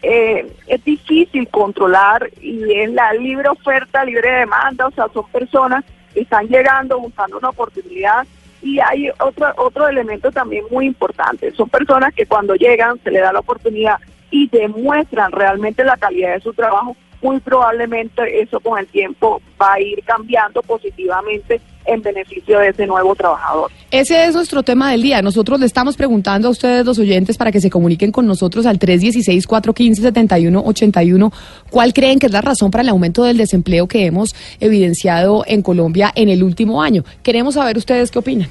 eh, 0.02 0.52
es 0.68 0.84
difícil 0.84 1.48
controlar 1.50 2.30
y 2.42 2.74
es 2.74 2.92
la 2.92 3.14
libre 3.14 3.50
oferta, 3.50 4.06
libre 4.06 4.32
demanda, 4.32 4.88
o 4.88 4.92
sea, 4.92 5.08
son 5.14 5.30
personas 5.32 5.84
que 6.14 6.22
están 6.22 6.48
llegando 6.48 7.00
buscando 7.00 7.38
una 7.38 7.50
oportunidad 7.50 8.26
Y 8.62 8.80
hay 8.80 9.10
otro, 9.20 9.54
otro 9.58 9.88
elemento 9.88 10.32
también 10.32 10.66
muy 10.70 10.86
importante. 10.86 11.52
Son 11.52 11.70
personas 11.70 12.14
que 12.14 12.26
cuando 12.26 12.56
llegan 12.56 13.00
se 13.04 13.12
les 13.12 13.22
da 13.22 13.34
la 13.34 13.40
oportunidad 13.40 13.98
y 14.32 14.48
demuestran 14.50 15.32
realmente 15.32 15.84
la 15.84 15.98
calidad 15.98 16.34
de 16.34 16.42
su 16.42 16.54
trabajo. 16.54 16.96
Muy 17.22 17.40
probablemente 17.40 18.42
eso 18.42 18.60
con 18.60 18.80
el 18.80 18.88
tiempo 18.88 19.42
va 19.62 19.74
a 19.74 19.82
ir 19.82 20.02
cambiando 20.06 20.62
positivamente 20.62 21.60
en 21.90 22.02
beneficio 22.02 22.60
de 22.60 22.70
ese 22.70 22.88
nuevo 22.88 23.14
trabajador. 23.16 23.70
Ese 23.92 24.26
es 24.26 24.36
nuestro 24.36 24.64
tema 24.64 24.92
del 24.92 25.02
día. 25.02 25.22
Nosotros 25.22 25.60
le 25.60 25.66
estamos 25.66 25.98
preguntando 25.98 26.48
a 26.48 26.52
ustedes, 26.52 26.86
los 26.86 26.98
oyentes, 27.00 27.36
para 27.38 27.52
que 27.52 27.60
se 27.60 27.70
comuniquen 27.70 28.12
con 28.12 28.26
nosotros 28.28 28.66
al 28.66 28.80
316-415-7181, 28.80 31.34
¿cuál 31.70 31.94
creen 31.94 32.20
que 32.20 32.28
es 32.28 32.32
la 32.32 32.40
razón 32.42 32.72
para 32.72 32.84
el 32.84 32.90
aumento 32.90 33.24
del 33.24 33.38
desempleo 33.38 33.88
que 33.88 34.06
hemos 34.06 34.36
evidenciado 34.60 35.44
en 35.48 35.62
Colombia 35.62 36.12
en 36.16 36.28
el 36.30 36.44
último 36.44 36.84
año? 36.84 37.04
Queremos 37.24 37.56
saber 37.56 37.78
ustedes 37.78 38.12
qué 38.12 38.20
opinan. 38.20 38.50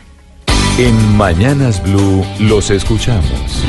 En 0.79 1.17
Mañanas 1.17 1.83
Blue 1.83 2.25
los 2.41 2.71
escuchamos. 2.71 3.65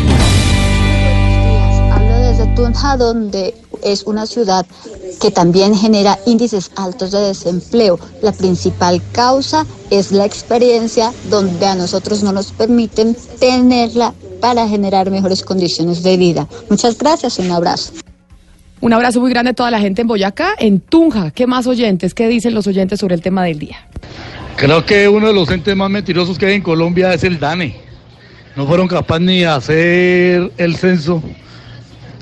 Hablo 1.91 2.19
desde 2.19 2.45
Tunja, 2.55 2.97
donde 2.97 3.53
es 3.83 4.03
una 4.03 4.25
ciudad 4.25 4.65
que 5.19 5.31
también 5.31 5.75
genera 5.75 6.17
índices 6.25 6.71
altos 6.75 7.11
de 7.11 7.19
desempleo. 7.19 7.99
La 8.21 8.31
principal 8.31 9.01
causa 9.11 9.65
es 9.89 10.11
la 10.11 10.25
experiencia 10.25 11.11
donde 11.29 11.65
a 11.65 11.75
nosotros 11.75 12.23
no 12.23 12.31
nos 12.31 12.51
permiten 12.51 13.15
tenerla 13.39 14.13
para 14.41 14.67
generar 14.67 15.11
mejores 15.11 15.43
condiciones 15.43 16.03
de 16.03 16.17
vida. 16.17 16.47
Muchas 16.69 16.97
gracias, 16.97 17.39
un 17.39 17.51
abrazo. 17.51 17.91
Un 18.81 18.93
abrazo 18.93 19.19
muy 19.19 19.29
grande 19.29 19.51
a 19.51 19.53
toda 19.53 19.71
la 19.71 19.79
gente 19.79 20.01
en 20.01 20.07
Boyacá, 20.07 20.55
en 20.57 20.79
Tunja. 20.79 21.31
¿Qué 21.31 21.45
más 21.47 21.67
oyentes? 21.67 22.13
¿Qué 22.13 22.29
dicen 22.29 22.53
los 22.53 22.65
oyentes 22.65 22.99
sobre 22.99 23.15
el 23.15 23.21
tema 23.21 23.43
del 23.43 23.59
día? 23.59 23.77
Creo 24.55 24.85
que 24.85 25.09
uno 25.09 25.27
de 25.27 25.33
los 25.33 25.49
entes 25.51 25.75
más 25.75 25.89
mentirosos 25.89 26.37
que 26.37 26.45
hay 26.45 26.53
en 26.55 26.61
Colombia 26.61 27.13
es 27.13 27.23
el 27.25 27.39
DANE. 27.39 27.75
No 28.55 28.65
fueron 28.67 28.87
capaces 28.87 29.25
ni 29.25 29.39
de 29.39 29.47
hacer 29.47 30.51
el 30.57 30.75
censo. 30.77 31.21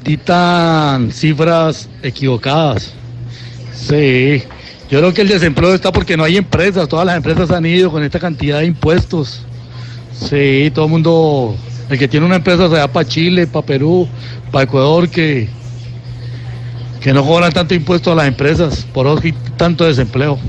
Ditan 0.07 1.11
cifras 1.11 1.89
equivocadas. 2.01 2.93
Sí, 3.75 4.41
yo 4.89 4.99
creo 4.99 5.13
que 5.13 5.23
el 5.23 5.27
desempleo 5.27 5.73
está 5.73 5.91
porque 5.91 6.15
no 6.15 6.23
hay 6.23 6.37
empresas. 6.37 6.87
Todas 6.87 7.05
las 7.05 7.17
empresas 7.17 7.51
han 7.51 7.65
ido 7.65 7.91
con 7.91 8.01
esta 8.01 8.17
cantidad 8.17 8.59
de 8.59 8.67
impuestos. 8.67 9.41
Sí, 10.13 10.71
todo 10.73 10.85
el 10.85 10.91
mundo, 10.91 11.57
el 11.89 11.99
que 11.99 12.07
tiene 12.07 12.25
una 12.25 12.37
empresa 12.37 12.69
se 12.69 12.75
va 12.75 12.87
para 12.87 13.05
Chile, 13.05 13.47
para 13.47 13.65
Perú, 13.65 14.07
para 14.49 14.63
Ecuador, 14.63 15.09
que, 15.09 15.49
que 17.01 17.11
no 17.11 17.25
cobran 17.25 17.51
tanto 17.51 17.75
impuesto 17.75 18.13
a 18.13 18.15
las 18.15 18.29
empresas. 18.29 18.87
Por 18.93 19.07
eso 19.07 19.19
hay 19.21 19.33
tanto 19.57 19.83
desempleo. 19.83 20.39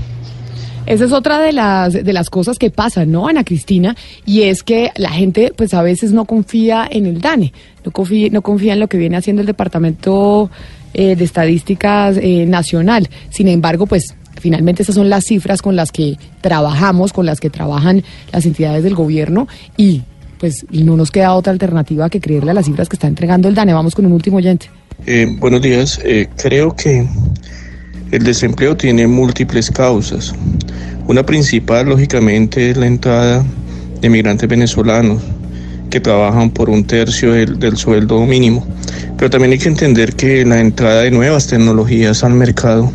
Esa 0.88 1.04
es 1.04 1.12
otra 1.12 1.38
de 1.38 1.52
las, 1.52 1.92
de 1.92 2.12
las 2.14 2.30
cosas 2.30 2.58
que 2.58 2.70
pasan, 2.70 3.12
¿no, 3.12 3.28
Ana 3.28 3.44
Cristina? 3.44 3.94
Y 4.24 4.44
es 4.44 4.62
que 4.62 4.90
la 4.96 5.10
gente, 5.10 5.52
pues 5.54 5.74
a 5.74 5.82
veces 5.82 6.12
no 6.12 6.24
confía 6.24 6.88
en 6.90 7.04
el 7.04 7.20
DANE, 7.20 7.52
no 7.84 7.92
confía, 7.92 8.30
no 8.30 8.40
confía 8.40 8.72
en 8.72 8.80
lo 8.80 8.88
que 8.88 8.96
viene 8.96 9.18
haciendo 9.18 9.42
el 9.42 9.46
Departamento 9.46 10.50
eh, 10.94 11.14
de 11.14 11.24
Estadísticas 11.24 12.16
eh, 12.16 12.46
Nacional. 12.46 13.10
Sin 13.28 13.48
embargo, 13.48 13.86
pues 13.86 14.14
finalmente 14.40 14.82
esas 14.82 14.94
son 14.94 15.10
las 15.10 15.26
cifras 15.26 15.60
con 15.60 15.76
las 15.76 15.92
que 15.92 16.16
trabajamos, 16.40 17.12
con 17.12 17.26
las 17.26 17.38
que 17.38 17.50
trabajan 17.50 18.02
las 18.32 18.46
entidades 18.46 18.82
del 18.82 18.94
gobierno 18.94 19.46
y 19.76 20.04
pues 20.40 20.64
no 20.70 20.96
nos 20.96 21.10
queda 21.10 21.34
otra 21.34 21.52
alternativa 21.52 22.08
que 22.08 22.18
creerle 22.18 22.52
a 22.52 22.54
las 22.54 22.64
cifras 22.64 22.88
que 22.88 22.96
está 22.96 23.08
entregando 23.08 23.46
el 23.48 23.54
DANE. 23.54 23.74
Vamos 23.74 23.94
con 23.94 24.06
un 24.06 24.12
último 24.12 24.38
oyente. 24.38 24.70
Eh, 25.04 25.26
buenos 25.38 25.60
días. 25.60 26.00
Creo 26.38 26.74
que 26.74 27.06
el 28.10 28.24
desempleo 28.24 28.76
tiene 28.76 29.06
múltiples 29.06 29.70
causas. 29.70 30.34
Una 31.06 31.24
principal, 31.24 31.88
lógicamente, 31.88 32.70
es 32.70 32.76
la 32.76 32.86
entrada 32.86 33.44
de 34.00 34.08
migrantes 34.08 34.48
venezolanos 34.48 35.22
que 35.90 36.00
trabajan 36.00 36.50
por 36.50 36.70
un 36.70 36.84
tercio 36.84 37.32
del, 37.32 37.76
sueldo 37.76 38.24
mínimo. 38.26 38.66
Pero 39.16 39.30
también 39.30 39.52
hay 39.52 39.58
que 39.58 39.68
entender 39.68 40.14
que 40.14 40.44
la 40.44 40.60
entrada 40.60 41.02
de 41.02 41.10
nuevas 41.10 41.46
tecnologías 41.46 42.24
al 42.24 42.34
mercado 42.34 42.92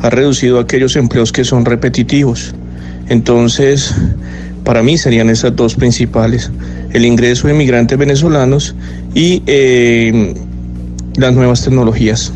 ha 0.00 0.10
reducido 0.10 0.60
aquellos 0.60 0.96
empleos 0.96 1.32
que 1.32 1.44
son 1.44 1.64
repetitivos. 1.64 2.54
Entonces, 3.08 3.94
para 4.62 4.82
mí 4.82 4.96
serían 4.96 5.30
esas 5.30 5.56
dos 5.56 5.74
principales, 5.74 6.50
el 6.92 7.04
ingreso 7.04 7.48
de 7.48 7.54
migrantes 7.54 7.98
venezolanos 7.98 8.74
y 9.14 9.42
eh, 9.46 10.34
las 11.16 11.34
nuevas 11.34 11.64
tecnologías. 11.64 12.32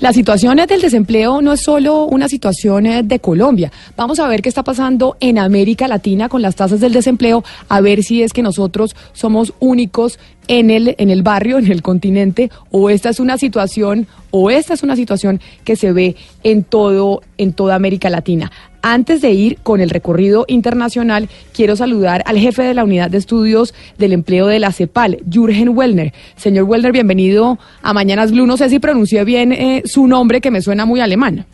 La 0.00 0.12
situación 0.12 0.58
del 0.58 0.80
desempleo 0.80 1.42
no 1.42 1.52
es 1.52 1.60
solo 1.60 2.04
una 2.04 2.28
situación 2.28 2.86
eh, 2.86 3.02
de 3.02 3.18
Colombia. 3.18 3.72
Vamos 3.96 4.20
a 4.20 4.28
ver 4.28 4.42
qué 4.42 4.48
está 4.48 4.62
pasando 4.62 5.16
en 5.18 5.38
América 5.38 5.88
Latina 5.88 6.28
con 6.28 6.40
las 6.40 6.54
tasas 6.54 6.78
del 6.78 6.92
desempleo, 6.92 7.42
a 7.68 7.80
ver 7.80 8.04
si 8.04 8.22
es 8.22 8.32
que 8.32 8.40
nosotros 8.40 8.94
somos 9.12 9.54
únicos 9.58 10.20
en 10.48 10.70
el, 10.70 10.94
en 10.98 11.10
el 11.10 11.22
barrio, 11.22 11.58
en 11.58 11.70
el 11.70 11.82
continente, 11.82 12.50
o 12.70 12.90
esta 12.90 13.10
es 13.10 13.20
una 13.20 13.38
situación, 13.38 14.06
o 14.30 14.50
esta 14.50 14.74
es 14.74 14.82
una 14.82 14.96
situación 14.96 15.40
que 15.64 15.76
se 15.76 15.92
ve 15.92 16.16
en 16.42 16.64
todo, 16.64 17.22
en 17.36 17.52
toda 17.52 17.74
América 17.74 18.10
Latina. 18.10 18.50
Antes 18.80 19.20
de 19.20 19.32
ir 19.32 19.58
con 19.62 19.80
el 19.80 19.90
recorrido 19.90 20.44
internacional, 20.48 21.28
quiero 21.52 21.76
saludar 21.76 22.22
al 22.26 22.38
jefe 22.38 22.62
de 22.62 22.74
la 22.74 22.84
unidad 22.84 23.10
de 23.10 23.18
estudios 23.18 23.74
del 23.98 24.12
empleo 24.12 24.46
de 24.46 24.60
la 24.60 24.72
CEPAL, 24.72 25.18
Jürgen 25.30 25.70
Wellner. 25.70 26.12
Señor 26.36 26.64
Wellner, 26.64 26.92
bienvenido 26.92 27.58
a 27.82 27.92
Mañanas 27.92 28.32
Blue. 28.32 28.46
No 28.46 28.56
sé 28.56 28.70
si 28.70 28.78
pronuncié 28.78 29.24
bien 29.24 29.52
eh, 29.52 29.82
su 29.84 30.06
nombre, 30.06 30.40
que 30.40 30.50
me 30.50 30.62
suena 30.62 30.86
muy 30.86 31.00
alemán. 31.00 31.44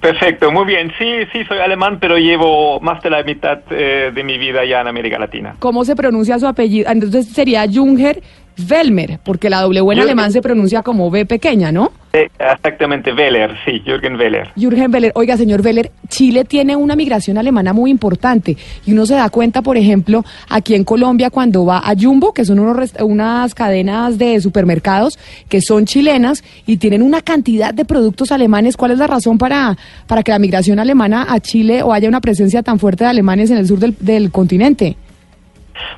Perfecto, 0.00 0.50
muy 0.52 0.66
bien. 0.66 0.92
Sí, 0.98 1.24
sí, 1.32 1.44
soy 1.44 1.58
alemán, 1.58 1.98
pero 2.00 2.16
llevo 2.16 2.78
más 2.80 3.02
de 3.02 3.10
la 3.10 3.22
mitad 3.22 3.60
eh, 3.70 4.12
de 4.14 4.24
mi 4.24 4.38
vida 4.38 4.64
ya 4.64 4.80
en 4.80 4.86
América 4.86 5.18
Latina. 5.18 5.56
¿Cómo 5.58 5.84
se 5.84 5.96
pronuncia 5.96 6.38
su 6.38 6.46
apellido? 6.46 6.90
Entonces 6.90 7.26
sería 7.28 7.64
Junger 7.72 8.22
Velmer, 8.56 9.18
porque 9.22 9.50
la 9.50 9.60
W 9.62 9.92
en 9.92 10.00
alemán 10.00 10.32
se 10.32 10.40
pronuncia 10.40 10.82
como 10.82 11.10
B 11.10 11.26
pequeña, 11.26 11.72
¿no? 11.72 11.92
Exactamente, 12.12 13.12
Weller, 13.12 13.56
sí, 13.64 13.82
Jürgen 13.84 14.14
Weller. 14.14 14.52
Jürgen 14.54 14.92
Weller. 14.92 15.10
Oiga, 15.16 15.36
señor 15.36 15.62
Weller, 15.62 15.90
Chile 16.08 16.44
tiene 16.44 16.76
una 16.76 16.94
migración 16.94 17.38
alemana 17.38 17.72
muy 17.72 17.90
importante 17.90 18.56
y 18.86 18.92
uno 18.92 19.04
se 19.04 19.14
da 19.14 19.28
cuenta, 19.30 19.62
por 19.62 19.76
ejemplo, 19.76 20.24
aquí 20.48 20.76
en 20.76 20.84
Colombia 20.84 21.30
cuando 21.30 21.66
va 21.66 21.78
a 21.78 21.94
Jumbo, 21.98 22.32
que 22.32 22.44
son 22.44 22.60
unos, 22.60 22.92
unas 23.00 23.54
cadenas 23.54 24.16
de 24.16 24.40
supermercados 24.40 25.18
que 25.48 25.60
son 25.60 25.86
chilenas 25.86 26.44
y 26.66 26.76
tienen 26.76 27.02
una 27.02 27.20
cantidad 27.20 27.74
de 27.74 27.84
productos 27.84 28.30
alemanes. 28.30 28.76
¿Cuál 28.76 28.92
es 28.92 28.98
la 28.98 29.08
razón 29.08 29.36
para, 29.36 29.76
para 30.06 30.22
que 30.22 30.30
la 30.30 30.38
migración 30.38 30.78
alemana 30.78 31.26
a 31.28 31.40
Chile 31.40 31.82
o 31.82 31.92
haya 31.92 32.08
una 32.08 32.20
presencia 32.20 32.62
tan 32.62 32.78
fuerte 32.78 33.02
de 33.02 33.10
alemanes 33.10 33.50
en 33.50 33.58
el 33.58 33.66
sur 33.66 33.80
del, 33.80 33.96
del 33.98 34.30
continente? 34.30 34.96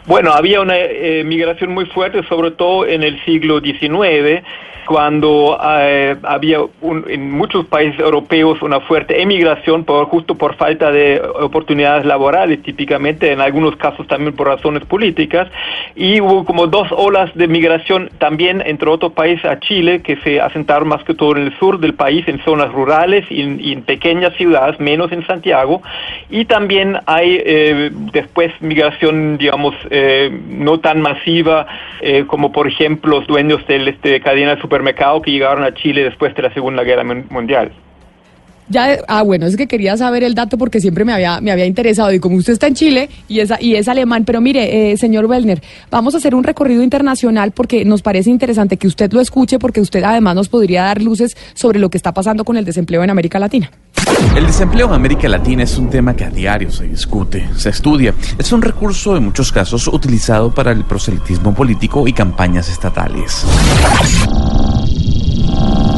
Bueno, 0.06 0.32
había 0.32 0.60
una 0.60 0.76
eh, 0.78 1.22
migración 1.24 1.72
muy 1.72 1.86
fuerte, 1.86 2.22
sobre 2.28 2.52
todo 2.52 2.86
en 2.86 3.02
el 3.02 3.22
siglo 3.24 3.60
XIX, 3.60 4.42
cuando 4.86 5.58
eh, 5.78 6.16
había 6.22 6.58
en 7.08 7.30
muchos 7.30 7.66
países 7.66 7.98
europeos 8.00 8.62
una 8.62 8.80
fuerte 8.80 9.20
emigración 9.20 9.84
por, 9.84 10.06
justo 10.06 10.36
por 10.36 10.54
falta 10.54 10.90
de 10.90 11.20
oportunidades 11.40 12.06
laborales, 12.06 12.62
típicamente 12.62 13.32
en 13.32 13.40
algunos 13.40 13.76
casos 13.76 14.06
también 14.06 14.34
por 14.34 14.46
razones 14.46 14.84
políticas, 14.84 15.48
y 15.94 16.20
hubo 16.20 16.44
como 16.44 16.66
dos 16.68 16.88
olas 16.92 17.34
de 17.34 17.48
migración 17.48 18.10
también 18.18 18.62
entre 18.64 18.88
otros 18.88 19.12
países 19.12 19.44
a 19.44 19.58
Chile 19.60 20.02
que 20.02 20.16
se 20.18 20.40
asentaron 20.40 20.88
más 20.88 21.02
que 21.04 21.14
todo 21.14 21.36
en 21.36 21.44
el 21.44 21.58
sur 21.58 21.80
del 21.80 21.94
país, 21.94 22.26
en 22.28 22.42
zonas 22.44 22.72
rurales 22.72 23.26
y 23.30 23.42
en, 23.42 23.82
pequeñas 23.82 24.34
ciudades, 24.34 24.78
menos 24.80 25.12
en 25.12 25.26
Santiago, 25.26 25.82
y 26.30 26.44
también 26.44 26.98
hay 27.06 27.40
eh, 27.44 27.90
después 28.12 28.52
migración, 28.60 29.38
digamos, 29.38 29.74
eh, 29.90 30.30
no 30.48 30.78
tan 30.80 31.00
masiva 31.00 31.66
eh, 32.00 32.24
como 32.26 32.52
por 32.52 32.66
ejemplo 32.66 33.16
los 33.16 33.26
dueños 33.26 33.66
de 33.66 33.76
este, 33.88 34.20
cadena 34.20 34.54
de 34.54 34.60
supermercado 34.76 35.22
que 35.22 35.30
llegaron 35.30 35.64
a 35.64 35.72
Chile 35.72 36.04
después 36.04 36.34
de 36.34 36.42
la 36.42 36.52
Segunda 36.52 36.82
Guerra 36.82 37.02
Mundial. 37.04 37.72
Ya, 38.68 38.98
ah, 39.06 39.22
bueno, 39.22 39.46
es 39.46 39.56
que 39.56 39.68
quería 39.68 39.96
saber 39.96 40.24
el 40.24 40.34
dato 40.34 40.58
porque 40.58 40.80
siempre 40.80 41.04
me 41.04 41.12
había, 41.12 41.40
me 41.40 41.52
había 41.52 41.66
interesado. 41.66 42.12
Y 42.12 42.18
como 42.18 42.36
usted 42.36 42.54
está 42.54 42.66
en 42.66 42.74
Chile 42.74 43.08
y 43.28 43.38
es, 43.40 43.52
y 43.60 43.76
es 43.76 43.86
alemán, 43.86 44.24
pero 44.24 44.40
mire, 44.40 44.92
eh, 44.92 44.96
señor 44.96 45.26
Wellner, 45.26 45.62
vamos 45.90 46.14
a 46.14 46.18
hacer 46.18 46.34
un 46.34 46.42
recorrido 46.42 46.82
internacional 46.82 47.52
porque 47.52 47.84
nos 47.84 48.02
parece 48.02 48.30
interesante 48.30 48.76
que 48.76 48.88
usted 48.88 49.12
lo 49.12 49.20
escuche 49.20 49.58
porque 49.58 49.80
usted 49.80 50.02
además 50.02 50.34
nos 50.34 50.48
podría 50.48 50.82
dar 50.82 51.00
luces 51.00 51.36
sobre 51.54 51.78
lo 51.78 51.90
que 51.90 51.96
está 51.96 52.12
pasando 52.12 52.44
con 52.44 52.56
el 52.56 52.64
desempleo 52.64 53.04
en 53.04 53.10
América 53.10 53.38
Latina. 53.38 53.70
El 54.34 54.46
desempleo 54.46 54.86
en 54.88 54.94
América 54.94 55.28
Latina 55.28 55.62
es 55.62 55.78
un 55.78 55.88
tema 55.88 56.14
que 56.16 56.24
a 56.24 56.30
diario 56.30 56.70
se 56.70 56.88
discute, 56.88 57.48
se 57.56 57.70
estudia. 57.70 58.14
Es 58.36 58.52
un 58.52 58.62
recurso 58.62 59.16
en 59.16 59.24
muchos 59.24 59.52
casos 59.52 59.86
utilizado 59.86 60.52
para 60.52 60.72
el 60.72 60.84
proselitismo 60.84 61.54
político 61.54 62.08
y 62.08 62.12
campañas 62.12 62.68
estatales. 62.68 63.46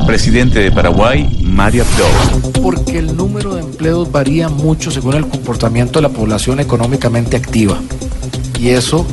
Presidente 0.08 0.60
de 0.60 0.72
Paraguay, 0.72 1.38
Mario 1.44 1.84
Abdo. 1.84 2.62
Porque 2.62 2.98
el 2.98 3.14
número 3.14 3.54
de 3.54 3.60
empleos 3.60 4.10
varía 4.10 4.48
mucho 4.48 4.90
según 4.90 5.12
el 5.12 5.28
comportamiento 5.28 5.98
de 5.98 6.04
la 6.04 6.08
población 6.08 6.60
económicamente 6.60 7.36
activa. 7.36 7.78
Y 8.58 8.70
eso 8.70 9.06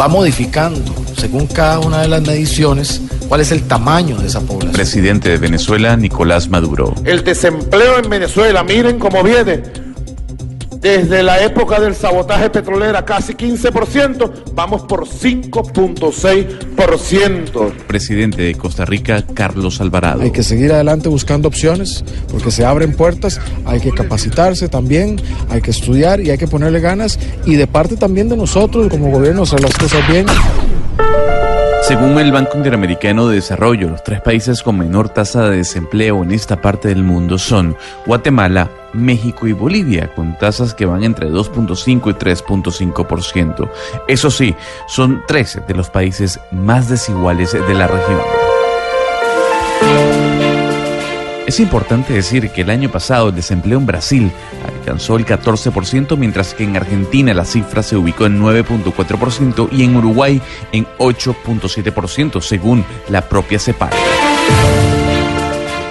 va 0.00 0.06
modificando, 0.06 0.94
según 1.16 1.48
cada 1.48 1.80
una 1.80 2.00
de 2.02 2.06
las 2.06 2.22
mediciones, 2.22 3.02
cuál 3.28 3.40
es 3.40 3.50
el 3.50 3.64
tamaño 3.64 4.16
de 4.16 4.28
esa 4.28 4.38
población. 4.38 4.72
Presidente 4.72 5.30
de 5.30 5.36
Venezuela, 5.36 5.96
Nicolás 5.96 6.48
Maduro. 6.48 6.94
El 7.04 7.24
desempleo 7.24 7.98
en 7.98 8.08
Venezuela, 8.08 8.62
miren 8.62 9.00
cómo 9.00 9.20
viene. 9.24 9.64
Desde 10.84 11.22
la 11.22 11.42
época 11.42 11.80
del 11.80 11.94
sabotaje 11.94 12.50
petrolero 12.50 12.98
a 12.98 13.06
casi 13.06 13.32
15%, 13.32 14.30
vamos 14.52 14.82
por 14.82 15.08
5.6%. 15.08 17.72
Presidente 17.86 18.42
de 18.42 18.54
Costa 18.54 18.84
Rica, 18.84 19.24
Carlos 19.32 19.80
Alvarado. 19.80 20.20
Hay 20.20 20.30
que 20.30 20.42
seguir 20.42 20.74
adelante 20.74 21.08
buscando 21.08 21.48
opciones 21.48 22.04
porque 22.30 22.50
se 22.50 22.66
abren 22.66 22.94
puertas, 22.94 23.40
hay 23.64 23.80
que 23.80 23.92
capacitarse 23.92 24.68
también, 24.68 25.22
hay 25.48 25.62
que 25.62 25.70
estudiar 25.70 26.20
y 26.20 26.28
hay 26.28 26.36
que 26.36 26.48
ponerle 26.48 26.80
ganas 26.80 27.18
y 27.46 27.56
de 27.56 27.66
parte 27.66 27.96
también 27.96 28.28
de 28.28 28.36
nosotros 28.36 28.88
como 28.88 29.10
gobierno 29.10 29.44
hacer 29.44 29.62
las 29.62 29.72
cosas 29.78 30.06
bien. 30.06 30.26
Según 31.86 32.18
el 32.18 32.32
Banco 32.32 32.56
Interamericano 32.56 33.28
de 33.28 33.34
Desarrollo, 33.34 33.90
los 33.90 34.02
tres 34.02 34.22
países 34.22 34.62
con 34.62 34.78
menor 34.78 35.10
tasa 35.10 35.50
de 35.50 35.58
desempleo 35.58 36.22
en 36.22 36.30
esta 36.30 36.62
parte 36.62 36.88
del 36.88 37.02
mundo 37.02 37.36
son 37.36 37.76
Guatemala, 38.06 38.70
México 38.94 39.46
y 39.46 39.52
Bolivia, 39.52 40.10
con 40.14 40.38
tasas 40.38 40.72
que 40.72 40.86
van 40.86 41.04
entre 41.04 41.28
2.5 41.28 42.10
y 42.10 42.14
3.5%. 42.14 43.70
Eso 44.08 44.30
sí, 44.30 44.56
son 44.88 45.24
13 45.26 45.60
de 45.68 45.74
los 45.74 45.90
países 45.90 46.40
más 46.50 46.88
desiguales 46.88 47.52
de 47.52 47.74
la 47.74 47.86
región. 47.86 48.20
Es 51.54 51.60
importante 51.60 52.12
decir 52.12 52.50
que 52.50 52.62
el 52.62 52.70
año 52.70 52.90
pasado 52.90 53.28
el 53.28 53.36
desempleo 53.36 53.78
en 53.78 53.86
Brasil 53.86 54.32
alcanzó 54.66 55.14
el 55.14 55.24
14%, 55.24 56.16
mientras 56.16 56.52
que 56.52 56.64
en 56.64 56.76
Argentina 56.76 57.32
la 57.32 57.44
cifra 57.44 57.80
se 57.80 57.96
ubicó 57.96 58.26
en 58.26 58.42
9.4% 58.42 59.68
y 59.70 59.84
en 59.84 59.94
Uruguay 59.94 60.42
en 60.72 60.84
8.7%, 60.98 62.40
según 62.40 62.84
la 63.08 63.28
propia 63.28 63.60
CEPAL 63.60 63.92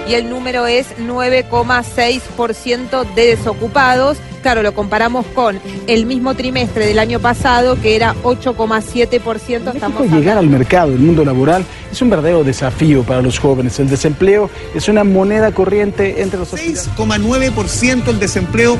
y 0.08 0.14
el 0.14 0.28
número 0.28 0.66
es 0.66 0.86
9,6% 0.98 3.14
de 3.14 3.26
desocupados. 3.26 4.18
Claro, 4.42 4.62
lo 4.62 4.74
comparamos 4.74 5.24
con 5.34 5.58
el 5.86 6.06
mismo 6.06 6.34
trimestre 6.34 6.86
del 6.86 6.98
año 6.98 7.20
pasado, 7.20 7.80
que 7.80 7.96
era 7.96 8.14
8,7%. 8.22 9.74
Estamos 9.74 10.10
llegar 10.10 10.36
al 10.36 10.48
mercado, 10.48 10.92
el 10.92 10.98
mundo 10.98 11.24
laboral, 11.24 11.64
es 11.90 12.02
un 12.02 12.10
verdadero 12.10 12.44
desafío 12.44 13.04
para 13.04 13.22
los 13.22 13.38
jóvenes. 13.38 13.80
El 13.80 13.88
desempleo 13.88 14.50
es 14.74 14.88
una 14.88 15.04
moneda 15.04 15.52
corriente 15.52 16.20
entre 16.22 16.38
los 16.38 16.52
6,9% 16.52 18.08
el 18.08 18.18
desempleo 18.18 18.78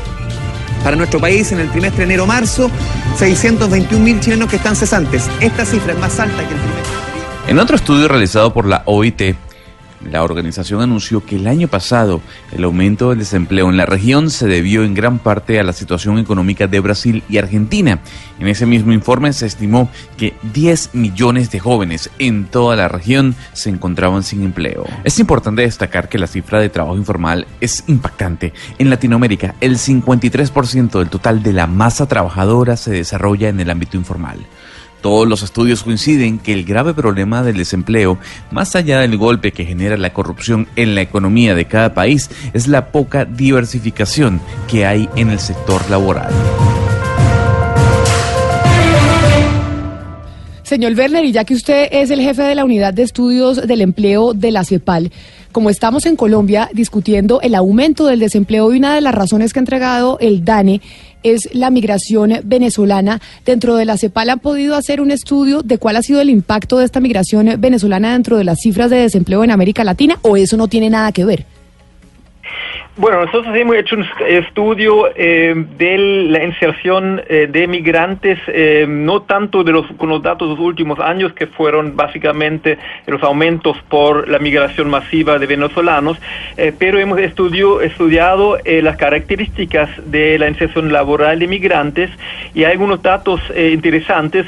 para 0.83 0.97
nuestro 0.97 1.18
país 1.18 1.51
en 1.51 1.61
el 1.61 1.70
trimestre 1.70 2.05
enero-marzo, 2.05 2.70
621 3.16 4.05
mil 4.05 4.20
chilenos 4.20 4.51
que 4.51 4.57
están 4.57 4.77
cesantes. 4.77 5.31
Esta 5.41 5.64
cifra 5.64 5.95
es 5.95 5.99
más 5.99 6.20
alta 6.20 6.37
que 6.37 6.55
el 6.55 6.61
trimestre. 6.61 6.95
En 7.47 7.59
otro 7.59 7.77
estudio 7.77 8.09
realizado 8.09 8.53
por 8.53 8.66
la 8.66 8.83
OIT, 8.87 9.37
la 10.11 10.23
organización 10.23 10.81
anunció 10.81 11.25
que 11.25 11.37
el 11.37 11.47
año 11.47 11.69
pasado 11.69 12.21
el 12.53 12.65
aumento 12.65 13.11
del 13.11 13.19
desempleo 13.19 13.69
en 13.69 13.77
la 13.77 13.87
región 13.87 14.31
se 14.31 14.47
debió 14.47 14.85
en 14.85 14.95
gran 14.95 15.19
parte 15.19 15.59
a 15.59 15.63
la 15.63 15.73
situación 15.73 16.19
económica 16.19 16.67
de 16.67 16.81
Brasil 16.81 17.23
y 17.29 17.39
Argentina. 17.39 18.01
En 18.39 18.49
ese 18.49 18.67
mismo 18.67 18.93
informe 18.93 19.33
se 19.33 19.47
estimó 19.47 19.89
que 20.17 20.35
10 20.53 20.95
millones 20.95 21.51
de 21.51 21.61
jóvenes 21.61 22.11
en 22.19 22.47
toda 22.47 22.77
la 22.77 22.89
región 22.89 23.35
se 23.53 23.71
encontraban 23.71 24.23
sin 24.23 24.43
empleo. 24.43 24.85
Es 25.05 25.19
importante 25.19 25.63
destacar 25.63 26.09
que 26.09 26.19
la 26.19 26.27
cifra 26.27 26.61
de 26.61 26.69
trabajo 26.69 26.97
informal 26.97 27.47
es 27.61 27.85
impactante. 27.87 28.53
En 28.79 28.91
Latinoamérica, 28.91 29.55
el 29.61 29.79
53% 29.79 30.99
del 30.99 31.09
total 31.09 31.43
de 31.43 31.53
la 31.53 31.67
masa 31.67 32.07
trabajadora 32.07 32.77
se 32.77 32.91
desarrolla 32.91 33.49
en 33.49 33.61
el 33.61 33.71
ámbito 33.71 33.97
informal. 33.97 34.39
Todos 35.05 35.29
los 35.29 35.43
estudios 35.43 35.83
coinciden 35.83 36.39
que 36.39 36.55
el 36.55 36.65
grave 36.65 36.95
problema 36.95 37.43
del 37.43 37.59
desempleo, 37.59 38.17
más 38.51 38.75
allá 38.75 39.01
del 39.01 39.19
golpe 39.19 39.53
que 39.53 39.67
genera 39.67 39.99
la 39.99 40.15
corrupción 40.15 40.67
en 40.77 40.95
la 40.95 41.03
economía 41.03 41.55
de 41.55 41.67
cada 41.67 41.93
país, 41.93 42.31
es 42.55 42.69
la 42.69 42.87
poca 42.87 43.27
diversificación 43.27 44.41
que 44.67 44.87
hay 44.87 45.11
en 45.15 45.29
el 45.29 45.41
sector 45.41 45.83
laboral. 45.91 46.33
Señor 50.63 50.95
Werner, 50.95 51.27
y 51.27 51.33
ya 51.33 51.45
que 51.45 51.53
usted 51.53 51.89
es 51.93 52.11
el 52.11 52.23
jefe 52.23 52.43
de 52.43 52.55
la 52.55 52.65
unidad 52.65 52.95
de 52.95 53.03
estudios 53.03 53.69
del 53.69 53.83
empleo 53.83 54.33
de 54.33 54.53
la 54.53 54.65
CEPAL, 54.65 55.13
como 55.55 55.71
estamos 55.71 56.05
en 56.05 56.17
Colombia 56.17 56.69
discutiendo 56.73 57.41
el 57.41 57.55
aumento 57.55 58.07
del 58.07 58.19
desempleo 58.19 58.75
y 58.75 58.79
una 58.79 58.97
de 58.97 59.01
las 59.01 59.15
razones 59.15 59.53
que 59.53 59.61
ha 59.61 59.63
entregado 59.63 60.19
el 60.21 60.45
DANE 60.45 60.81
es 61.23 61.49
la 61.55 61.71
migración 61.71 62.41
venezolana. 62.43 63.21
Dentro 63.47 63.77
de 63.77 63.85
la 63.85 63.97
CEPAL 63.97 64.31
han 64.31 64.41
podido 64.41 64.75
hacer 64.75 65.01
un 65.01 65.13
estudio 65.13 65.63
de 65.63 65.79
cuál 65.79 65.95
ha 65.95 66.03
sido 66.03 66.21
el 66.21 66.29
impacto 66.29 66.79
de 66.79 66.85
esta 66.85 66.99
migración 66.99 67.55
venezolana 67.59 68.15
dentro 68.15 68.37
de 68.37 68.43
las 68.43 68.59
cifras 68.61 68.91
de 68.91 68.97
desempleo 68.97 69.45
en 69.45 69.53
América 69.53 69.85
Latina 69.85 70.19
o 70.23 70.37
eso 70.37 70.57
no 70.57 70.67
tiene 70.67 70.91
nada 70.91 71.13
que 71.13 71.25
ver. 71.25 71.47
Bueno, 72.97 73.24
nosotros 73.24 73.57
hemos 73.57 73.74
hecho 73.74 73.97
un 73.97 74.07
estudio 74.24 75.11
eh, 75.16 75.53
de 75.76 75.99
la 76.30 76.45
inserción 76.45 77.20
eh, 77.28 77.49
de 77.51 77.66
migrantes, 77.66 78.38
eh, 78.47 78.86
no 78.88 79.22
tanto 79.22 79.64
de 79.64 79.72
los, 79.72 79.84
con 79.97 80.11
los 80.11 80.22
datos 80.22 80.49
de 80.49 80.55
los 80.55 80.64
últimos 80.64 81.01
años, 81.01 81.32
que 81.32 81.49
fueron 81.49 81.97
básicamente 81.97 82.78
los 83.09 83.20
aumentos 83.24 83.76
por 83.88 84.28
la 84.28 84.38
migración 84.38 84.90
masiva 84.90 85.40
de 85.40 85.47
venezolanos, 85.47 86.18
pero 86.78 87.01
hemos 87.01 87.18
estudio, 87.18 87.80
estudiado 87.80 88.59
las 88.64 88.97
características 88.97 89.90
de 90.07 90.38
la 90.38 90.49
inserción 90.49 90.92
laboral 90.92 91.40
de 91.40 91.49
migrantes 91.49 92.11
y 92.55 92.62
hay 92.62 92.72
algunos 92.72 93.03
datos 93.03 93.40
interesantes 93.57 94.47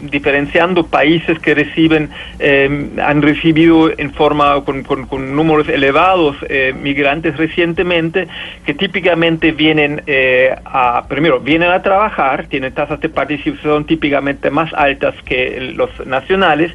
diferenciando 0.00 0.86
países 0.86 1.38
que 1.38 1.54
reciben, 1.54 2.10
han 3.00 3.22
recibido 3.22 3.90
en 3.96 4.12
forma 4.12 4.64
con, 4.64 4.82
con 4.82 5.36
números 5.36 5.68
elevados 5.68 6.36
migrantes 6.82 7.36
recientes 7.36 7.83
que 8.64 8.74
típicamente 8.74 9.52
vienen 9.52 10.02
eh, 10.06 10.54
a, 10.64 11.04
primero, 11.08 11.40
vienen 11.40 11.70
a 11.70 11.82
trabajar, 11.82 12.46
tienen 12.48 12.72
tasas 12.72 13.00
de 13.00 13.08
participación 13.08 13.84
típicamente 13.84 14.50
más 14.50 14.72
altas 14.74 15.14
que 15.24 15.72
los 15.76 15.90
nacionales, 16.06 16.72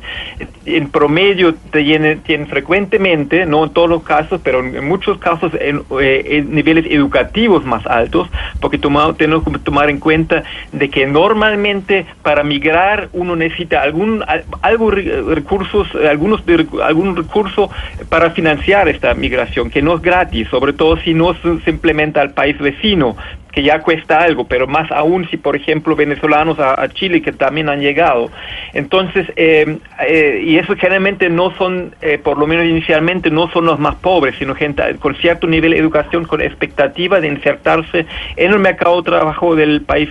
en 0.66 0.90
promedio 0.90 1.56
tienen, 1.72 2.48
frecuentemente, 2.48 3.46
no 3.46 3.66
en 3.66 3.70
todos 3.72 3.90
los 3.90 4.04
casos, 4.04 4.42
pero 4.44 4.60
en 4.60 4.88
muchos 4.88 5.18
casos 5.18 5.52
en, 5.60 5.82
eh, 6.02 6.46
niveles 6.48 6.86
educativos 6.90 7.66
más 7.66 7.86
altos, 7.86 8.28
porque 8.60 8.78
tenemos 8.78 9.44
que 9.44 9.60
tomar 9.60 9.90
en 9.90 10.00
cuenta 10.00 10.44
de 10.72 10.90
que 10.90 11.06
normalmente 11.06 12.06
para 12.22 12.44
migrar 12.44 13.10
uno 13.14 13.36
necesita 13.36 13.82
algún 13.82 14.24
algo 14.62 14.92
recursos, 14.92 15.88
algunos 16.10 16.44
algún 16.84 17.16
recurso 17.16 17.70
para 18.10 18.32
financiar 18.32 18.88
esta 18.88 19.14
migración, 19.14 19.70
que 19.70 19.82
no 19.82 19.96
es 19.96 20.02
gratis, 20.02 20.48
sobre 20.50 20.74
todo 20.74 20.98
si 21.04 21.14
no 21.14 21.36
se 21.36 21.70
implementa 21.70 22.22
al 22.22 22.32
país 22.32 22.58
vecino, 22.58 23.16
que 23.52 23.64
ya 23.64 23.80
cuesta 23.80 24.22
algo, 24.22 24.46
pero 24.46 24.68
más 24.68 24.92
aún 24.92 25.28
si, 25.30 25.38
por 25.38 25.56
ejemplo, 25.56 25.96
venezolanos 25.96 26.60
a, 26.60 26.88
Chile 26.90 27.22
que 27.22 27.32
también 27.32 27.70
han 27.70 27.82
llegado. 27.82 28.30
Entonces, 28.74 29.28
eh, 29.36 29.78
eh, 30.08 30.44
y 30.46 30.58
eso 30.58 30.76
generalmente 30.76 31.30
no 31.30 31.56
son, 31.58 31.94
eh, 32.02 32.18
por 32.18 32.38
lo 32.38 32.48
menos 32.48 32.66
inicialmente, 32.66 33.30
no 33.30 33.50
son 33.52 33.66
los 33.66 33.80
más 33.80 33.96
pobres, 33.96 34.36
sino 34.40 34.56
gente 34.56 34.84
con 35.00 35.16
cierto 35.16 35.48
nivel 35.48 35.72
de 35.72 35.78
educación, 35.78 36.26
con 36.26 36.42
expectativa 36.42 37.20
de 37.20 37.28
insertarse 37.28 38.06
en 38.36 38.52
el 38.52 38.60
mercado 38.60 39.02
de 39.02 39.10
trabajo 39.10 39.56
del 39.56 39.82
país 39.82 40.10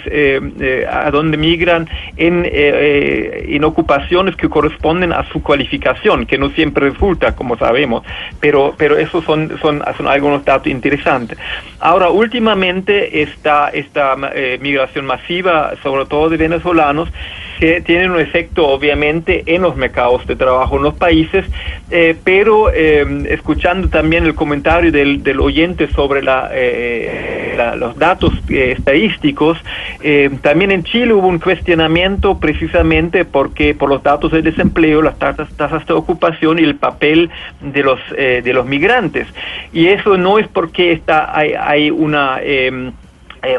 a 0.91 1.11
donde 1.11 1.37
migran, 1.37 1.89
en, 2.17 2.49
en 2.51 3.65
ocupaciones 3.65 4.37
que 4.37 4.49
corresponden 4.49 5.13
a 5.13 5.25
su 5.31 5.43
cualificación, 5.43 6.27
que 6.27 6.39
no 6.39 6.51
siempre 6.51 6.91
resulta, 6.91 7.35
como 7.35 7.57
sabemos, 7.57 8.05
pero, 8.41 8.75
pero 8.77 8.97
esos 8.97 9.25
son, 9.25 9.59
son, 9.61 9.83
son 9.97 10.09
algunos 10.09 10.45
datos 10.45 10.69
interesantes. 10.79 11.39
Ahora, 11.81 12.11
últimamente, 12.11 13.23
esta, 13.23 13.69
esta 13.69 14.17
eh, 14.35 14.59
migración 14.61 15.05
masiva, 15.07 15.75
sobre 15.83 16.07
todo 16.07 16.29
de 16.29 16.37
venezolanos, 16.37 17.09
que 17.61 17.81
tienen 17.81 18.13
un 18.13 18.21
efecto 18.21 18.69
obviamente 18.69 19.43
en 19.47 19.63
los 19.63 19.75
mercados 19.75 20.25
de 20.27 20.37
trabajo 20.37 20.77
en 20.77 20.83
los 20.85 20.95
países, 20.95 21.45
eh, 21.91 22.17
pero 22.23 22.71
eh, 22.73 23.05
escuchando 23.31 23.89
también 23.89 24.25
el 24.25 24.35
comentario 24.35 24.93
del, 24.93 25.25
del 25.25 25.41
oyente 25.41 25.89
sobre 25.89 26.23
la, 26.23 26.51
los 27.77 27.97
datos 27.99 28.33
estadísticos, 28.49 29.59
también 30.43 30.71
en 30.71 30.85
Chile 30.85 31.13
hubo 31.13 31.27
un 31.27 31.41
cuestionamiento 31.41 32.39
precisamente 32.39 33.25
porque 33.25 33.75
por 33.75 33.89
los 33.89 34.03
datos 34.05 34.31
de 34.31 34.43
desempleo, 34.43 35.03
las 35.03 35.19
tasas, 35.19 35.49
de 35.87 35.95
ocupación 35.95 36.61
y 36.61 36.63
el 36.63 36.77
papel 36.77 37.31
de 37.61 37.83
los, 37.83 37.99
de 38.11 38.53
los 38.53 38.67
migrantes. 38.67 39.27
Y 39.73 39.89
eso 39.89 40.17
no 40.17 40.39
es 40.39 40.47
porque 40.69 40.93
está, 40.93 41.37
hay, 41.37 41.91
una... 41.91 42.39
Eh, 42.43 42.93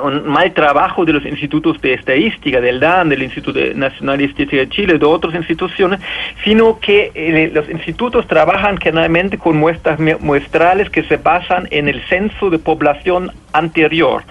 un 0.03 0.27
mal 0.27 0.51
trabajo 0.51 1.05
de 1.05 1.13
los 1.13 1.25
institutos 1.25 1.81
de 1.81 1.93
estadística, 1.93 2.59
del 2.59 2.81
DAN, 2.81 3.07
del 3.07 3.23
Instituto 3.23 3.59
Nacional 3.75 4.17
de 4.17 4.25
Estadística 4.25 4.61
de 4.61 4.69
Chile, 4.69 4.99
de 4.99 5.05
otras 5.05 5.33
instituciones, 5.33 6.01
sino 6.43 6.79
que 6.79 7.11
eh, 7.15 7.49
los 7.51 7.67
institutos 7.69 8.27
trabajan 8.27 8.77
generalmente 8.77 9.37
con 9.37 9.55
muestras 9.55 9.97
muestrales 10.19 10.89
que 10.89 11.03
se 11.03 11.15
basan 11.15 11.69
en 11.71 11.87
el 11.87 12.01
censo 12.07 12.49
de 12.49 12.59
población 12.59 13.31
anterior. 13.53 14.23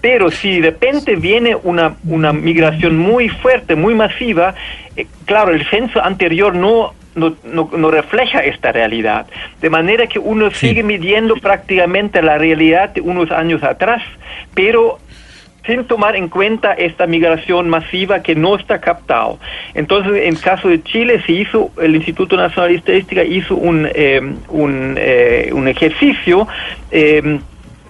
Pero 0.00 0.30
si 0.30 0.58
de 0.58 0.70
repente 0.70 1.16
viene 1.16 1.54
una, 1.54 1.96
una 2.04 2.32
migración 2.32 2.96
muy 2.96 3.28
fuerte, 3.28 3.76
muy 3.76 3.94
masiva, 3.94 4.54
eh, 4.96 5.06
claro, 5.26 5.52
el 5.52 5.66
censo 5.68 6.02
anterior 6.02 6.54
no 6.54 6.94
no, 7.18 7.36
no, 7.44 7.90
refleja 7.90 8.40
esta 8.40 8.72
realidad. 8.72 9.26
De 9.60 9.70
manera 9.70 10.06
que 10.06 10.18
uno 10.18 10.50
sigue 10.50 10.82
midiendo 10.82 11.34
prácticamente 11.36 12.22
la 12.22 12.38
realidad 12.38 12.90
de 12.90 13.00
unos 13.00 13.30
años 13.30 13.62
atrás, 13.62 14.02
pero 14.54 14.98
sin 15.66 15.84
tomar 15.84 16.16
en 16.16 16.28
cuenta 16.28 16.72
esta 16.72 17.06
migración 17.06 17.68
masiva 17.68 18.22
que 18.22 18.34
no 18.34 18.56
está 18.56 18.80
captado. 18.80 19.38
Entonces, 19.74 20.22
en 20.24 20.34
caso 20.36 20.68
de 20.68 20.82
Chile, 20.82 21.22
se 21.26 21.32
hizo, 21.32 21.70
el 21.80 21.94
Instituto 21.94 22.36
Nacional 22.36 22.70
de 22.70 22.76
Estadística 22.78 23.22
hizo 23.22 23.54
un, 23.54 23.86
eh, 23.94 24.20
un, 24.48 24.94
eh, 24.96 25.50
un 25.52 25.68
ejercicio 25.68 26.48
eh, 26.90 27.38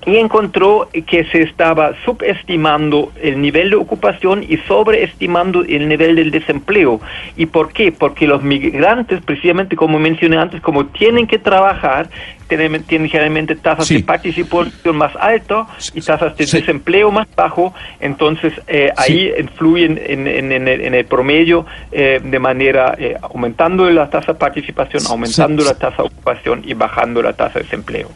y 0.08 0.16
encontró 0.16 0.88
que 1.06 1.24
se 1.26 1.42
estaba 1.42 1.92
subestimando 2.04 3.12
el 3.22 3.40
nivel 3.40 3.70
de 3.70 3.76
ocupación 3.76 4.42
y 4.48 4.56
sobreestimando 4.68 5.62
el 5.62 5.88
nivel 5.88 6.16
del 6.16 6.30
desempleo. 6.30 7.00
¿Y 7.36 7.46
por 7.46 7.72
qué? 7.72 7.92
Porque 7.92 8.26
los 8.26 8.42
migrantes, 8.42 9.20
precisamente 9.22 9.76
como 9.76 9.98
mencioné 9.98 10.36
antes, 10.38 10.60
como 10.60 10.86
tienen 10.86 11.26
que 11.26 11.38
trabajar, 11.38 12.08
tienen, 12.48 12.82
tienen 12.84 13.08
generalmente 13.10 13.56
tasas 13.56 13.86
de 13.96 14.02
participación 14.04 14.96
más 14.96 15.14
altas 15.16 15.66
y 15.94 16.00
tasas 16.00 16.36
de 16.36 16.44
desempleo 16.60 17.10
más 17.10 17.26
bajo, 17.36 17.74
entonces 18.00 18.52
eh, 18.66 18.90
ahí 18.96 19.30
influyen 19.38 20.00
en, 20.04 20.26
en- 20.26 20.52
en 20.52 20.66
el, 20.68 20.80
en 20.80 20.94
el 20.94 21.04
promedio 21.04 21.66
eh, 21.92 22.20
de 22.22 22.38
manera 22.38 22.94
eh, 22.98 23.16
aumentando 23.20 23.88
la 23.90 24.08
tasa 24.08 24.32
de 24.32 24.38
participación, 24.38 25.02
aumentando 25.10 25.62
la 25.64 25.74
tasa 25.78 26.02
de 26.02 26.08
ocupación 26.08 26.62
y 26.64 26.72
bajando 26.74 27.20
la 27.22 27.34
tasa 27.34 27.58
de 27.58 27.64
desempleo. 27.64 28.08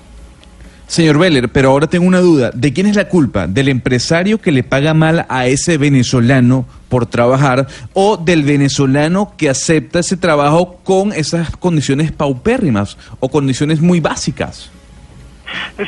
Señor 0.93 1.18
Veller, 1.18 1.49
pero 1.49 1.70
ahora 1.70 1.86
tengo 1.86 2.07
una 2.07 2.20
duda. 2.20 2.51
¿De 2.51 2.74
quién 2.74 2.86
es 2.86 2.97
la 2.97 3.09
culpa? 3.09 3.47
¿Del 3.47 3.70
empresario 3.70 4.38
que 4.38 4.53
le 4.53 4.62
paga 4.62 4.93
mal 4.93 5.24
a 5.30 5.47
ese 5.47 5.78
venezolano 5.78 6.66
por 6.90 7.07
trabajar 7.07 7.66
o 7.95 8.18
del 8.18 8.43
venezolano 8.43 9.32
que 9.38 9.49
acepta 9.49 10.01
ese 10.01 10.18
trabajo 10.18 10.80
con 10.84 11.14
esas 11.14 11.57
condiciones 11.57 12.12
paupérrimas 12.12 12.99
o 13.20 13.30
condiciones 13.30 13.80
muy 13.80 14.01
básicas? 14.01 14.70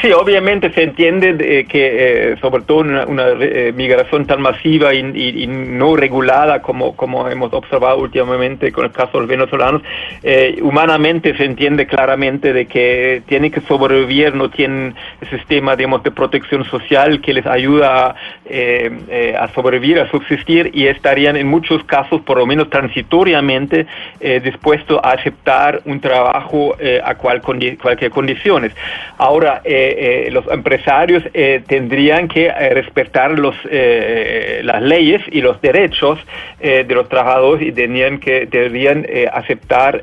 Sí, 0.03 0.13
obviamente 0.13 0.73
se 0.73 0.83
entiende 0.83 1.35
de 1.35 1.67
que, 1.67 2.33
eh, 2.33 2.37
sobre 2.41 2.63
todo 2.63 2.79
una, 2.79 3.07
una, 3.07 3.29
eh, 3.41 3.73
migración 3.75 4.27
tan 4.27 4.41
masiva 4.41 4.95
y, 4.95 5.01
y- 5.15 5.47
no 5.47 5.97
regulada 5.97 6.63
como, 6.63 6.97
como 6.97 7.29
hemos 7.29 7.53
observado 7.53 7.99
últimamente 7.99 8.73
con 8.73 8.85
el 8.87 8.93
caso 8.93 9.13
de 9.15 9.21
los 9.21 9.29
venezolanos, 9.29 9.83
eh, 10.23 10.59
humanamente 10.63 11.37
se 11.37 11.45
entiende 11.45 11.87
claramente 11.87 12.53
de 12.53 12.67
que 12.67 13.23
tienen 13.27 13.51
que 13.51 13.61
sobrevivir, 13.63 14.35
no 14.35 14.51
tienen 14.51 14.95
sistema 15.31 15.77
digamos, 15.77 16.03
de 16.03 16.11
protección 16.11 16.65
social 16.65 17.21
que 17.21 17.33
les 17.35 17.47
ayuda 17.47 18.07
a, 18.11 18.15
eh, 18.47 18.91
eh, 19.09 19.35
a 19.39 19.49
sobrevivir, 19.55 19.99
a 20.01 20.11
subsistir 20.11 20.71
y 20.75 20.87
estarían 20.87 21.37
en 21.37 21.47
muchos 21.47 21.83
casos, 21.85 22.21
por 22.23 22.39
lo 22.39 22.47
menos 22.47 22.69
transitoriamente, 22.71 23.87
eh, 24.21 24.41
dispuestos 24.43 25.01
a 25.03 25.13
aceptar 25.13 25.81
un 25.87 26.01
trabajo 26.01 26.77
eh, 26.79 27.01
a 27.05 27.15
cual 27.15 27.41
condi- 27.43 27.79
cualquier 27.79 28.11
condiciones. 28.11 28.73
Ahora, 29.19 29.61
eh, 29.65 30.29
los 30.31 30.47
empresarios 30.49 31.23
tendrían 31.67 32.29
que 32.29 32.51
respetar 32.51 33.39
los, 33.39 33.55
las 33.65 34.83
leyes 34.83 35.23
y 35.31 35.41
los 35.41 35.61
derechos 35.61 36.19
de 36.61 36.85
los 36.95 37.09
trabajadores 37.09 37.67
y 37.67 37.73
tenían 37.73 38.19
que 38.19 38.47
deberían 38.47 39.07
aceptar, 39.33 40.03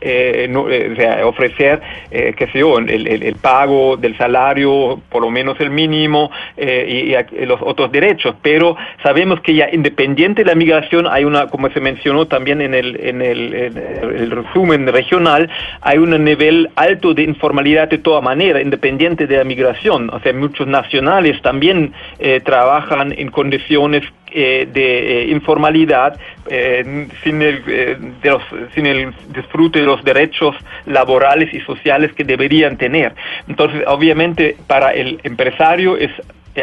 no, 0.49 0.67
ofrecer, 1.25 1.81
qué 2.09 2.47
sé 2.51 2.59
yo, 2.59 2.77
el, 2.79 3.07
el- 3.07 3.35
pago 3.41 3.97
del 3.97 4.15
salario, 4.17 5.01
por 5.09 5.21
lo 5.23 5.29
menos 5.31 5.59
el 5.59 5.69
mínimo 5.71 6.31
y, 6.57 7.13
los 7.45 7.61
otros 7.61 7.91
derechos. 7.91 8.30
Pero 8.41 8.75
sabemos 9.03 9.41
que 9.41 9.53
ya 9.53 9.69
independiente 9.71 10.43
de 10.43 10.49
la 10.49 10.55
migración 10.55 11.07
hay 11.07 11.23
una, 11.23 11.47
como 11.47 11.69
se 11.69 11.79
mencionó 11.79 12.27
también 12.27 12.61
en 12.61 12.73
el, 12.73 12.99
en 12.99 13.21
el, 13.21 13.53
en 13.53 13.77
el 13.77 14.31
resumen 14.31 14.87
regional, 14.87 15.49
hay 15.81 15.97
un 15.97 16.11
nivel 16.23 16.69
alto 16.75 17.13
de 17.13 17.23
informalidad 17.23 17.89
de 17.89 17.97
toda 17.97 18.21
manera, 18.21 18.61
independiente 18.61 19.27
de 19.27 19.37
la 19.37 19.43
migración. 19.43 20.09
O 20.09 20.19
sea, 20.19 20.33
muchos 20.33 20.67
nacionales 20.67 21.41
también 21.41 21.93
eh, 22.19 22.41
trabajan 22.43 23.13
en 23.17 23.29
condiciones 23.31 24.03
eh, 24.33 24.65
de 24.71 25.23
eh, 25.23 25.27
informalidad 25.29 26.17
eh, 26.47 27.09
sin, 27.21 27.41
el, 27.41 27.61
sin 28.73 28.85
el 28.85 29.13
disfrute 29.33 29.81
de 29.81 29.85
los 29.85 30.01
derechos 30.05 30.55
laborales 30.85 31.53
y 31.53 31.59
sociales 31.59 32.13
que 32.13 32.23
deberían 32.23 32.77
tener. 32.77 33.13
Entonces, 33.49 33.83
obviamente, 33.87 34.55
para 34.67 34.93
el 34.93 35.19
empresario 35.23 35.97
es 35.97 36.11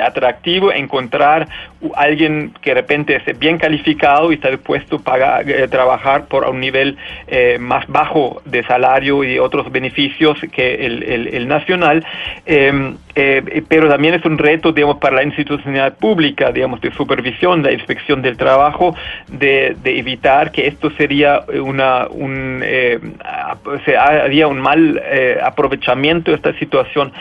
atractivo 0.03 0.73
encontrar 0.73 1.49
alguien 1.97 2.53
que 2.61 2.71
de 2.71 2.75
repente 2.75 3.17
es 3.25 3.39
bien 3.39 3.59
calificado 3.59 4.31
y 4.31 4.35
está 4.35 4.51
dispuesto 4.51 4.97
a 4.97 4.99
pagar, 5.01 5.49
eh, 5.49 5.69
trabajar 5.69 6.27
por 6.27 6.45
un 6.49 6.61
nivel 6.61 6.97
eh, 7.27 7.57
más 7.61 7.87
bajo 7.87 8.43
de 8.45 8.63
salario 8.65 9.25
y 9.25 9.39
otros 9.39 9.71
beneficios 9.71 10.39
que 10.53 10.87
el, 10.87 11.03
el- 11.03 11.49
nacional, 11.49 12.05
eh, 12.47 12.95
eh, 13.15 13.63
pero 13.69 13.89
también 13.89 14.15
es 14.15 14.25
un 14.25 14.37
reto, 14.37 14.73
digamos, 14.73 14.99
para 14.99 15.17
la 15.17 15.23
institucionalidad 15.23 15.97
pública, 15.97 16.53
digamos, 16.53 16.81
de 16.81 16.93
supervisión, 16.93 17.63
la 17.63 17.73
inspección 17.73 18.21
del 18.23 18.37
trabajo, 18.37 18.95
de, 19.29 19.77
de 19.83 19.99
evitar 19.99 20.53
que 20.53 20.67
esto 20.67 20.91
sería 20.91 21.43
una, 21.63 22.07
un, 22.09 22.61
eh, 22.65 22.99
sea, 23.85 24.03
haría 24.25 24.47
un 24.47 24.61
mal 24.61 25.01
eh, 25.05 25.39
aprovechamiento 25.43 26.31
de 26.31 26.37
esta 26.37 26.53
situación. 26.59 27.13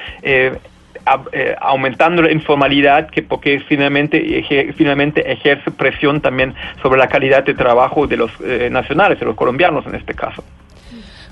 Eh, 1.07 1.33
a- 1.33 1.37
eh, 1.37 1.55
aumentando 1.61 2.21
la 2.21 2.31
informalidad 2.31 3.09
que 3.09 3.21
porque 3.23 3.59
finalmente 3.67 4.17
eje- 4.39 4.73
finalmente 4.73 5.31
ejerce 5.31 5.71
presión 5.71 6.21
también 6.21 6.53
sobre 6.81 6.99
la 6.99 7.07
calidad 7.07 7.43
de 7.43 7.53
trabajo 7.53 8.07
de 8.07 8.17
los 8.17 8.31
eh, 8.43 8.69
nacionales, 8.71 9.19
de 9.19 9.25
los 9.25 9.35
colombianos 9.35 9.85
en 9.87 9.95
este 9.95 10.13
caso. 10.13 10.43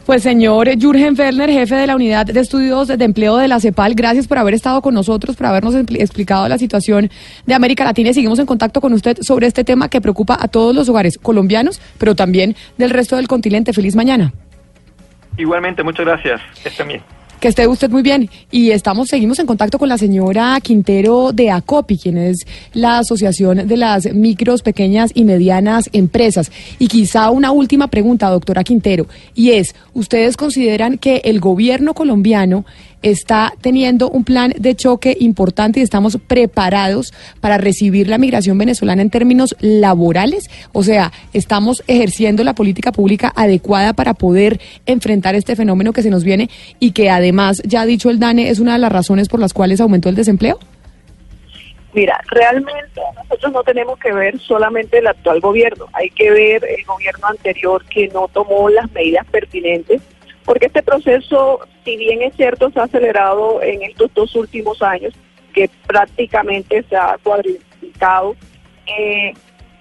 Pues 0.05 0.21
señor 0.21 0.67
Jürgen 0.79 1.15
Fellner, 1.15 1.49
jefe 1.49 1.73
de 1.73 1.87
la 1.87 1.95
unidad 1.95 2.27
de 2.27 2.39
estudios 2.39 2.87
de 2.87 3.03
empleo 3.03 3.37
de 3.37 3.47
la 3.47 3.59
CEPAL, 3.59 3.95
gracias 3.95 4.27
por 4.27 4.37
haber 4.37 4.53
estado 4.53 4.79
con 4.83 4.93
nosotros, 4.93 5.35
por 5.35 5.47
habernos 5.47 5.73
expli- 5.73 5.99
explicado 5.99 6.47
la 6.47 6.59
situación 6.59 7.09
de 7.47 7.53
América 7.55 7.83
Latina 7.83 8.11
y 8.11 8.13
seguimos 8.13 8.37
en 8.37 8.45
contacto 8.45 8.81
con 8.81 8.93
usted 8.93 9.17
sobre 9.21 9.47
este 9.47 9.63
tema 9.63 9.89
que 9.89 10.01
preocupa 10.01 10.37
a 10.39 10.47
todos 10.47 10.75
los 10.75 10.87
hogares 10.89 11.17
colombianos, 11.17 11.81
pero 11.97 12.13
también 12.13 12.55
del 12.77 12.91
resto 12.91 13.15
del 13.15 13.27
continente. 13.27 13.73
Feliz 13.73 13.95
mañana. 13.95 14.31
Igualmente, 15.37 15.81
muchas 15.81 16.05
gracias. 16.05 16.39
Es 16.63 16.77
también. 16.77 17.01
Que 17.39 17.49
esté 17.49 17.67
usted 17.67 17.89
muy 17.89 18.01
bien. 18.01 18.29
Y 18.49 18.71
estamos, 18.71 19.09
seguimos 19.09 19.37
en 19.39 19.45
contacto 19.45 19.77
con 19.77 19.89
la 19.89 19.97
señora 19.97 20.57
Quintero 20.61 21.31
de 21.31 21.51
ACOPI, 21.51 21.97
quien 21.97 22.17
es 22.17 22.45
la 22.73 22.99
Asociación 22.99 23.67
de 23.67 23.77
las 23.77 24.11
Micros, 24.13 24.61
Pequeñas 24.61 25.11
y 25.13 25.25
Medianas 25.25 25.89
Empresas. 25.93 26.51
Y 26.79 26.87
quizá 26.87 27.29
una 27.29 27.51
última 27.51 27.87
pregunta, 27.87 28.29
doctora 28.29 28.63
Quintero, 28.63 29.07
y 29.35 29.51
es, 29.51 29.75
¿ustedes 29.93 30.37
consideran 30.37 30.97
que 30.97 31.21
el 31.25 31.39
gobierno 31.39 31.93
colombiano 31.93 32.65
está 33.05 33.53
teniendo 33.61 34.09
un 34.09 34.23
plan 34.23 34.51
de 34.57 34.75
choque 34.75 35.15
importante 35.19 35.79
y 35.79 35.83
estamos 35.83 36.17
preparados 36.17 37.13
para 37.39 37.59
recibir 37.59 38.07
la 38.07 38.17
migración 38.17 38.57
venezolana 38.57 39.03
en 39.03 39.11
términos 39.11 39.55
laborales? 39.59 40.49
O 40.73 40.81
sea, 40.81 41.11
¿estamos 41.31 41.83
ejerciendo 41.87 42.43
la 42.43 42.55
política 42.55 42.91
pública 42.91 43.31
adecuada 43.35 43.93
para 43.93 44.15
poder 44.15 44.59
enfrentar 44.87 45.35
este 45.35 45.55
fenómeno 45.55 45.93
que 45.93 46.01
se 46.01 46.09
nos 46.09 46.23
viene 46.23 46.49
y 46.79 46.91
que 46.91 47.11
además, 47.11 47.61
ya 47.63 47.81
ha 47.81 47.85
dicho 47.85 48.09
el 48.09 48.19
DANE, 48.19 48.49
es 48.49 48.59
una 48.59 48.73
de 48.73 48.79
las 48.79 48.91
razones 48.91 49.29
por 49.29 49.39
las 49.39 49.53
cuales 49.53 49.81
aumentó 49.81 50.09
el 50.09 50.15
desempleo? 50.15 50.57
Mira, 51.93 52.19
realmente 52.27 52.99
nosotros 53.15 53.53
no 53.53 53.63
tenemos 53.63 53.97
que 53.99 54.11
ver 54.11 54.37
solamente 54.39 54.97
el 54.97 55.07
actual 55.07 55.39
gobierno, 55.39 55.85
hay 55.93 56.09
que 56.09 56.29
ver 56.29 56.65
el 56.65 56.83
gobierno 56.83 57.27
anterior 57.27 57.85
que 57.85 58.09
no 58.09 58.27
tomó 58.27 58.67
las 58.69 58.91
medidas 58.91 59.25
pertinentes, 59.27 60.01
porque 60.45 60.67
este 60.67 60.83
proceso, 60.83 61.59
si 61.83 61.97
bien 61.97 62.21
es 62.21 62.35
cierto, 62.35 62.69
se 62.71 62.79
ha 62.79 62.83
acelerado 62.83 63.61
en 63.61 63.81
estos 63.81 64.13
dos 64.13 64.35
últimos 64.35 64.81
años, 64.81 65.13
que 65.53 65.69
prácticamente 65.87 66.83
se 66.89 66.95
ha 66.95 67.17
cuadriplicado, 67.23 68.35
eh, 68.85 69.33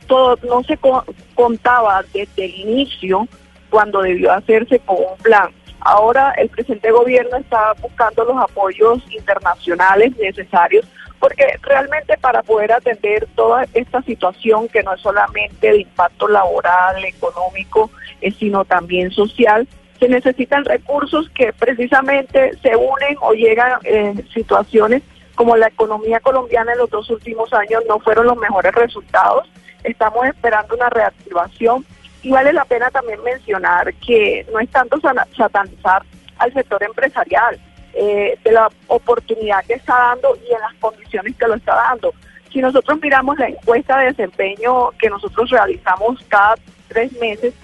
todo 0.06 0.38
no 0.48 0.62
se 0.64 0.76
co- 0.76 1.04
contaba 1.34 2.02
desde 2.12 2.44
el 2.46 2.54
inicio 2.60 3.28
cuando 3.70 4.02
debió 4.02 4.32
hacerse 4.32 4.78
con 4.80 4.96
un 4.96 5.16
plan. 5.22 5.50
Ahora 5.80 6.32
el 6.38 6.48
presente 6.48 6.90
gobierno 6.90 7.36
está 7.36 7.74
buscando 7.80 8.24
los 8.24 8.36
apoyos 8.38 9.02
internacionales 9.10 10.16
necesarios 10.16 10.86
porque 11.18 11.44
realmente 11.62 12.16
para 12.18 12.42
poder 12.42 12.72
atender 12.72 13.26
toda 13.34 13.66
esta 13.74 14.00
situación 14.02 14.68
que 14.68 14.82
no 14.82 14.94
es 14.94 15.00
solamente 15.00 15.70
de 15.72 15.80
impacto 15.80 16.28
laboral, 16.28 17.02
económico, 17.04 17.90
eh, 18.20 18.30
sino 18.30 18.64
también 18.64 19.10
social, 19.10 19.66
se 20.04 20.10
necesitan 20.10 20.66
recursos 20.66 21.30
que 21.30 21.54
precisamente 21.54 22.54
se 22.58 22.76
unen 22.76 23.16
o 23.22 23.32
llegan 23.32 23.78
en 23.84 24.28
situaciones 24.28 25.02
como 25.34 25.56
la 25.56 25.68
economía 25.68 26.20
colombiana 26.20 26.72
en 26.72 26.78
los 26.78 26.90
dos 26.90 27.08
últimos 27.08 27.50
años 27.54 27.82
no 27.88 27.98
fueron 28.00 28.26
los 28.26 28.36
mejores 28.36 28.74
resultados. 28.74 29.48
Estamos 29.82 30.26
esperando 30.26 30.74
una 30.74 30.90
reactivación 30.90 31.86
y 32.22 32.30
vale 32.30 32.52
la 32.52 32.66
pena 32.66 32.90
también 32.90 33.22
mencionar 33.22 33.94
que 33.94 34.46
no 34.52 34.60
es 34.60 34.68
tanto 34.68 35.00
satanizar 35.00 36.02
al 36.36 36.52
sector 36.52 36.82
empresarial, 36.82 37.58
eh, 37.94 38.38
de 38.44 38.52
la 38.52 38.68
oportunidad 38.88 39.64
que 39.64 39.74
está 39.74 39.94
dando 39.94 40.36
y 40.46 40.52
en 40.52 40.60
las 40.60 40.74
condiciones 40.80 41.34
que 41.34 41.48
lo 41.48 41.54
está 41.54 41.76
dando. 41.76 42.12
Si 42.52 42.60
nosotros 42.60 42.98
miramos 43.00 43.38
la 43.38 43.48
encuesta 43.48 43.98
de 44.00 44.06
desempeño 44.12 44.90
que 44.98 45.08
nosotros 45.08 45.48
realizamos 45.48 46.22
cada 46.28 46.56
tres 46.88 47.10
meses, 47.14 47.54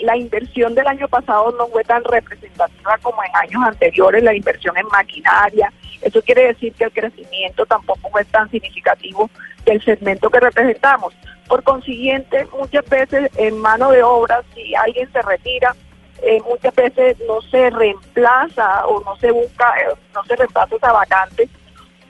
la 0.00 0.16
inversión 0.16 0.74
del 0.74 0.86
año 0.86 1.08
pasado 1.08 1.54
no 1.58 1.66
fue 1.68 1.84
tan 1.84 2.02
representativa 2.04 2.98
como 3.02 3.22
en 3.22 3.36
años 3.36 3.62
anteriores, 3.64 4.22
la 4.22 4.34
inversión 4.34 4.76
en 4.76 4.86
maquinaria. 4.88 5.72
Eso 6.02 6.22
quiere 6.22 6.48
decir 6.48 6.72
que 6.74 6.84
el 6.84 6.92
crecimiento 6.92 7.66
tampoco 7.66 8.08
fue 8.10 8.24
tan 8.24 8.50
significativo 8.50 9.30
del 9.64 9.82
segmento 9.82 10.30
que 10.30 10.40
representamos. 10.40 11.14
Por 11.48 11.62
consiguiente, 11.62 12.46
muchas 12.58 12.88
veces 12.88 13.30
en 13.36 13.58
mano 13.58 13.90
de 13.90 14.02
obra, 14.02 14.42
si 14.54 14.74
alguien 14.74 15.10
se 15.12 15.22
retira, 15.22 15.74
eh, 16.22 16.40
muchas 16.48 16.74
veces 16.74 17.16
no 17.26 17.40
se 17.42 17.70
reemplaza 17.70 18.86
o 18.86 19.02
no 19.04 19.16
se 19.16 19.30
busca, 19.30 19.74
eh, 19.80 19.94
no 20.14 20.24
se 20.24 20.36
reemplaza 20.36 20.76
esa 20.76 20.92
vacante, 20.92 21.48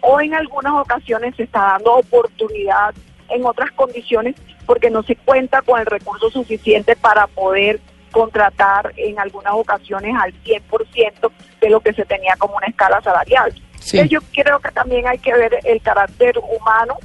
o 0.00 0.20
en 0.20 0.34
algunas 0.34 0.72
ocasiones 0.74 1.34
se 1.36 1.42
está 1.42 1.60
dando 1.60 1.96
oportunidad 1.96 2.94
en 3.30 3.44
otras 3.44 3.70
condiciones 3.72 4.34
porque 4.66 4.90
no 4.90 5.02
se 5.02 5.16
cuenta 5.16 5.62
con 5.62 5.80
el 5.80 5.86
recurso 5.86 6.30
suficiente 6.30 6.96
para 6.96 7.26
poder 7.26 7.80
contratar 8.10 8.92
en 8.96 9.18
algunas 9.18 9.52
ocasiones 9.54 10.14
al 10.18 10.32
100% 10.42 11.30
de 11.60 11.70
lo 11.70 11.80
que 11.80 11.92
se 11.92 12.04
tenía 12.04 12.34
como 12.36 12.56
una 12.56 12.66
escala 12.66 13.00
salarial. 13.02 13.52
Sí. 13.78 13.98
Entonces 13.98 14.10
yo 14.10 14.42
creo 14.42 14.58
que 14.58 14.70
también 14.70 15.06
hay 15.06 15.18
que 15.18 15.34
ver 15.34 15.58
el 15.64 15.80
carácter 15.82 16.38
humano. 16.38 16.96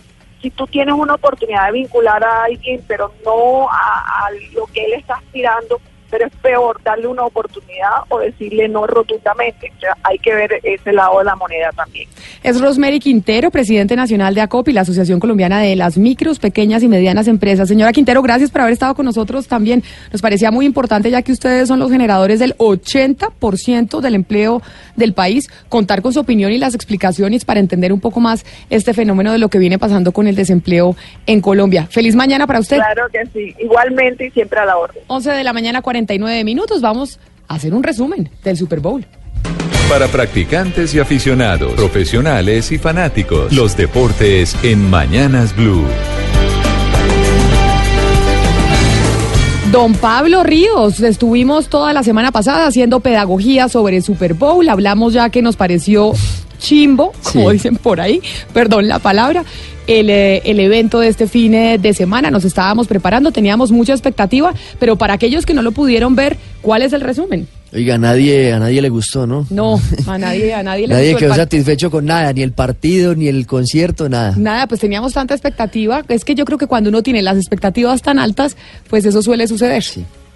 Si 0.42 0.50
tú 0.50 0.66
tienes 0.68 0.96
una 0.96 1.16
oportunidad 1.16 1.68
de 1.68 1.74
vincular 1.74 2.24
a 2.24 2.46
alguien, 2.46 2.84
pero 2.88 3.14
no 3.26 3.70
a, 3.70 4.26
a 4.26 4.32
lo 4.54 4.66
que 4.68 4.86
él 4.86 4.94
está 4.94 5.16
aspirando, 5.16 5.80
pero 6.12 6.28
es 6.28 6.36
peor 6.36 6.80
darle 6.84 7.08
una 7.08 7.24
oportunidad 7.24 8.04
o 8.10 8.20
decirle 8.20 8.68
no 8.68 8.86
rotundamente. 8.86 9.72
O 9.78 9.80
sea, 9.80 9.96
hay 10.04 10.20
que 10.20 10.36
ver 10.36 10.60
ese 10.62 10.92
lado 10.92 11.20
de 11.20 11.26
la 11.26 11.36
moneda 11.36 11.72
también. 11.76 12.08
Es 12.44 12.60
Rosemary 12.60 13.00
Quintero, 13.00 13.50
presidente 13.50 13.96
nacional 13.96 14.36
de 14.36 14.42
ACOPI, 14.42 14.74
la 14.74 14.82
Asociación 14.82 15.20
Colombiana 15.20 15.62
de 15.62 15.76
las 15.76 15.98
Micros, 15.98 16.40
Pequeñas 16.40 16.84
y 16.84 16.88
Medianas 16.88 17.28
Empresas. 17.28 17.70
Señora 17.70 17.94
Quintero, 17.94 18.22
gracias 18.22 18.52
por 18.52 18.62
haber 18.62 18.74
estado 18.74 18.94
con 18.94 19.06
nosotros 19.06 19.48
también. 19.48 19.84
Nos 20.12 20.22
parecía 20.22 20.52
muy 20.52 20.66
importante, 20.66 21.10
ya 21.10 21.22
que 21.22 21.32
ustedes 21.32 21.68
son 21.68 21.80
los 21.80 21.90
generadores 21.90 22.40
del 22.40 22.58
80% 22.58 24.02
del 24.02 24.16
empleo 24.16 24.62
del 24.96 25.14
país, 25.14 25.50
contar 25.70 26.02
con 26.02 26.12
su 26.12 26.20
opinión 26.20 26.52
y 26.52 26.58
las 26.58 26.76
explicaciones 26.76 27.46
para 27.46 27.60
entender 27.60 27.94
un 27.94 28.02
poco 28.02 28.20
más 28.20 28.46
este 28.70 28.94
fenómeno 28.94 29.32
de 29.32 29.38
lo 29.38 29.50
que 29.50 29.58
viene 29.58 29.80
pasando 29.80 30.12
con 30.12 30.28
el 30.28 30.36
desempleo 30.36 30.96
en 31.26 31.42
Colombia. 31.42 31.88
Feliz 31.90 32.16
mañana 32.16 32.48
para 32.48 32.60
usted. 32.60 32.78
Claro 32.78 33.08
que 33.12 33.26
sí, 33.28 33.56
igualmente 33.60 34.28
y 34.28 34.32
siempre 34.32 34.60
a 34.60 34.66
la 34.66 34.78
orden. 34.78 35.04
11 35.08 35.32
de 35.32 35.44
la 35.44 35.54
mañana, 35.54 35.82
49 36.02 36.44
minutos. 36.44 36.82
Vamos 36.82 37.20
a 37.48 37.56
hacer 37.56 37.74
un 37.74 37.84
resumen 37.84 38.30
del 38.44 38.58
Super 38.58 38.80
Bowl. 38.80 39.06
Para 39.90 40.08
practicantes 40.08 40.96
y 40.96 41.00
aficionados, 41.00 41.74
profesionales 41.74 42.72
y 42.72 42.78
fanáticos, 42.78 43.52
los 43.52 43.76
deportes 43.76 44.56
en 44.64 44.90
Mañanas 44.90 45.56
Blue. 45.56 45.84
Don 49.72 49.94
Pablo 49.94 50.44
Ríos, 50.44 51.00
estuvimos 51.00 51.70
toda 51.70 51.94
la 51.94 52.04
semana 52.04 52.32
pasada 52.32 52.68
haciendo 52.68 53.00
pedagogía 53.00 53.70
sobre 53.70 53.98
el 53.98 54.04
Super 54.04 54.34
Bowl, 54.34 54.68
hablamos 54.68 55.14
ya 55.14 55.30
que 55.30 55.42
nos 55.42 55.56
pareció 55.56 56.14
chimbo, 56.62 57.12
como 57.24 57.50
Sí. 57.50 57.54
dicen 57.58 57.76
por 57.76 58.00
ahí, 58.00 58.22
perdón 58.54 58.88
la 58.88 59.00
palabra, 59.00 59.44
el, 59.88 60.10
eh, 60.10 60.42
el 60.46 60.60
evento 60.60 61.00
de 61.00 61.10
este 61.10 61.28
fin 61.28 61.54
eh, 61.56 61.78
de 61.78 61.94
semana, 61.94 62.32
nos 62.32 62.46
estábamos 62.46 62.88
preparando, 62.88 63.32
teníamos 63.32 63.72
mucha 63.72 63.92
expectativa, 63.94 64.54
pero 64.80 64.96
para 64.96 65.16
aquellos 65.16 65.46
que 65.46 65.54
no 65.54 65.62
lo 65.64 65.72
pudieron 65.74 66.16
ver, 66.16 66.38
¿cuál 66.62 66.84
es 66.84 66.94
el 66.94 67.02
resumen? 67.02 67.48
Oiga, 67.74 67.96
a 67.96 67.98
nadie, 67.98 68.52
a 68.54 68.60
nadie 68.60 68.82
le 68.82 68.90
gustó, 68.90 69.26
¿no? 69.26 69.48
No, 69.50 69.80
a 70.06 70.18
nadie, 70.18 70.54
a 70.54 70.62
nadie 70.62 70.88
le 70.88 70.94
Nadie 70.94 71.12
gustó 71.14 71.26
el 71.26 71.32
quedó 71.32 71.42
satisfecho 71.42 71.90
con 71.90 72.06
nada, 72.06 72.32
ni 72.34 72.42
el 72.44 72.52
partido, 72.52 73.16
ni 73.16 73.28
el 73.28 73.48
concierto, 73.48 74.08
nada. 74.08 74.36
Nada, 74.38 74.68
pues 74.68 74.80
teníamos 74.82 75.14
tanta 75.14 75.34
expectativa, 75.34 76.04
es 76.10 76.24
que 76.24 76.36
yo 76.36 76.46
creo 76.46 76.58
que 76.58 76.68
cuando 76.68 76.90
uno 76.90 77.02
tiene 77.02 77.22
las 77.22 77.38
expectativas 77.38 78.02
tan 78.02 78.20
altas, 78.20 78.56
pues 78.90 79.06
eso 79.06 79.22
suele 79.22 79.48
suceder. 79.48 79.84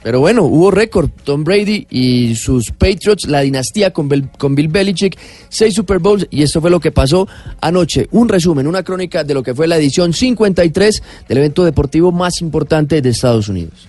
Pero 0.05 0.19
bueno, 0.19 0.43
hubo 0.43 0.69
récord. 0.69 1.09
Tom 1.23 1.43
Brady 1.43 1.87
y 1.89 2.35
sus 2.35 2.69
Patriots, 2.69 3.25
la 3.27 3.41
dinastía 3.41 3.89
con, 3.91 4.07
Bel- 4.07 4.29
con 4.37 4.53
Bill 4.53 4.67
Belichick, 4.67 5.17
seis 5.49 5.73
Super 5.73 5.97
Bowls 5.97 6.27
y 6.29 6.43
esto 6.43 6.61
fue 6.61 6.69
lo 6.69 6.79
que 6.79 6.91
pasó 6.91 7.27
anoche. 7.59 8.07
Un 8.11 8.29
resumen, 8.29 8.67
una 8.67 8.83
crónica 8.83 9.23
de 9.23 9.33
lo 9.33 9.41
que 9.41 9.55
fue 9.55 9.65
la 9.67 9.77
edición 9.77 10.13
53 10.13 11.01
del 11.27 11.37
evento 11.39 11.63
deportivo 11.65 12.11
más 12.11 12.39
importante 12.41 13.01
de 13.01 13.09
Estados 13.09 13.49
Unidos. 13.49 13.87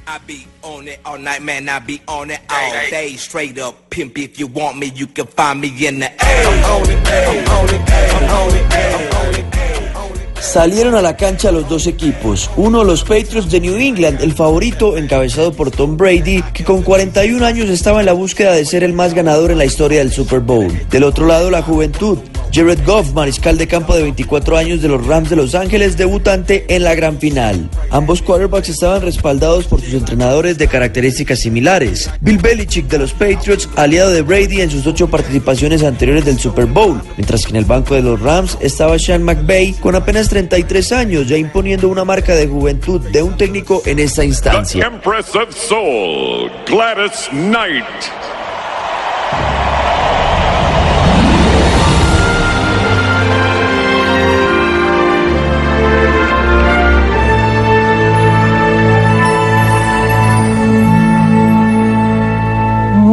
Salieron 10.40 10.94
a 10.94 11.02
la 11.02 11.16
cancha 11.16 11.50
los 11.50 11.68
dos 11.68 11.86
equipos. 11.86 12.50
Uno, 12.56 12.84
los 12.84 13.02
Patriots 13.02 13.50
de 13.50 13.60
New 13.60 13.76
England, 13.76 14.20
el 14.22 14.32
favorito 14.32 14.96
encabezado 14.96 15.52
por 15.52 15.70
Tom 15.70 15.96
Brady, 15.96 16.42
que 16.52 16.64
con 16.64 16.82
41 16.82 17.44
años 17.44 17.68
estaba 17.68 18.00
en 18.00 18.06
la 18.06 18.12
búsqueda 18.12 18.52
de 18.52 18.64
ser 18.64 18.84
el 18.84 18.92
más 18.92 19.14
ganador 19.14 19.50
en 19.50 19.58
la 19.58 19.64
historia 19.64 19.98
del 19.98 20.12
Super 20.12 20.40
Bowl. 20.40 20.68
Del 20.90 21.04
otro 21.04 21.26
lado, 21.26 21.50
la 21.50 21.62
juventud. 21.62 22.18
Jared 22.52 22.86
Goff, 22.86 23.12
mariscal 23.12 23.58
de 23.58 23.66
campo 23.66 23.94
de 23.94 24.02
24 24.02 24.56
años 24.56 24.80
de 24.80 24.88
los 24.88 25.06
Rams 25.06 25.28
de 25.28 25.36
Los 25.36 25.54
Ángeles, 25.54 25.98
debutante 25.98 26.64
en 26.68 26.84
la 26.84 26.94
gran 26.94 27.18
final. 27.18 27.68
Ambos 27.90 28.22
quarterbacks 28.22 28.70
estaban 28.70 29.02
respaldados 29.02 29.66
por 29.66 29.82
sus 29.82 29.92
entrenadores 29.92 30.56
de 30.56 30.68
características 30.68 31.40
similares. 31.40 32.10
Bill 32.20 32.38
Belichick 32.38 32.88
de 32.88 32.98
los 32.98 33.12
Patriots, 33.12 33.68
aliado 33.76 34.10
de 34.10 34.22
Brady 34.22 34.62
en 34.62 34.70
sus 34.70 34.86
ocho 34.86 35.08
participaciones 35.08 35.82
anteriores 35.82 36.24
del 36.24 36.38
Super 36.38 36.64
Bowl, 36.64 37.02
mientras 37.18 37.44
que 37.44 37.50
en 37.50 37.56
el 37.56 37.66
banco 37.66 37.94
de 37.94 38.02
los 38.02 38.20
Rams 38.20 38.56
estaba 38.60 38.98
Sean 38.98 39.22
McVay 39.22 39.74
con 39.74 39.94
apenas 39.94 40.25
33 40.28 40.92
años, 40.92 41.28
ya 41.28 41.36
imponiendo 41.36 41.88
una 41.88 42.04
marca 42.04 42.34
de 42.34 42.46
juventud 42.46 43.00
de 43.00 43.22
un 43.22 43.36
técnico 43.36 43.82
en 43.86 43.98
esta 43.98 44.24
instancia. 44.24 44.86
Empress 44.86 45.34
of 45.34 45.54
Soul, 45.54 46.50
Gladys 46.66 47.28
Knight. 47.30 47.84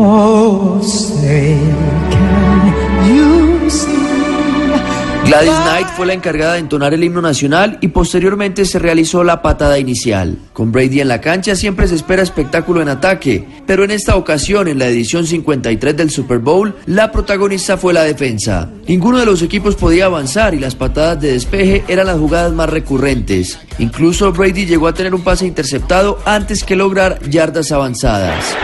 Oh, 0.06 0.82
say, 0.82 1.73
Gladys 5.34 5.62
Knight 5.64 5.88
fue 5.96 6.06
la 6.06 6.14
encargada 6.14 6.54
de 6.54 6.60
entonar 6.60 6.94
el 6.94 7.04
himno 7.04 7.20
nacional 7.20 7.80
y 7.82 7.88
posteriormente 7.88 8.66
se 8.66 8.78
realizó 8.78 9.24
la 9.24 9.42
patada 9.42 9.80
inicial. 9.80 10.38
Con 10.54 10.72
Brady 10.72 11.02
en 11.02 11.08
la 11.08 11.22
cancha 11.22 11.56
siempre 11.56 11.88
se 11.88 11.96
espera 11.96 12.22
espectáculo 12.22 12.84
en 12.84 12.90
ataque, 12.90 13.44
pero 13.66 13.84
en 13.84 13.90
esta 13.90 14.16
ocasión, 14.16 14.68
en 14.68 14.78
la 14.78 14.86
edición 14.86 15.26
53 15.26 15.98
del 15.98 16.12
Super 16.12 16.38
Bowl, 16.38 16.76
la 16.86 17.12
protagonista 17.12 17.78
fue 17.78 17.94
la 17.96 18.04
defensa. 18.04 18.70
Ninguno 18.88 19.18
de 19.18 19.26
los 19.26 19.42
equipos 19.42 19.76
podía 19.76 20.06
avanzar 20.06 20.54
y 20.54 20.60
las 20.60 20.76
patadas 20.76 21.20
de 21.20 21.32
despeje 21.32 21.84
eran 21.88 22.06
las 22.06 22.20
jugadas 22.20 22.54
más 22.54 22.70
recurrentes. 22.70 23.58
Incluso 23.80 24.32
Brady 24.34 24.68
llegó 24.68 24.86
a 24.86 24.94
tener 24.94 25.16
un 25.16 25.24
pase 25.24 25.48
interceptado 25.48 26.20
antes 26.26 26.64
que 26.64 26.76
lograr 26.76 27.20
yardas 27.28 27.72
avanzadas. 27.72 28.56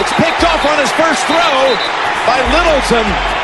It's 0.00 0.12
picked 0.12 0.44
off 0.44 0.64
on 0.64 0.78
his 0.78 0.92
first 0.92 1.26
throw. 1.26 1.97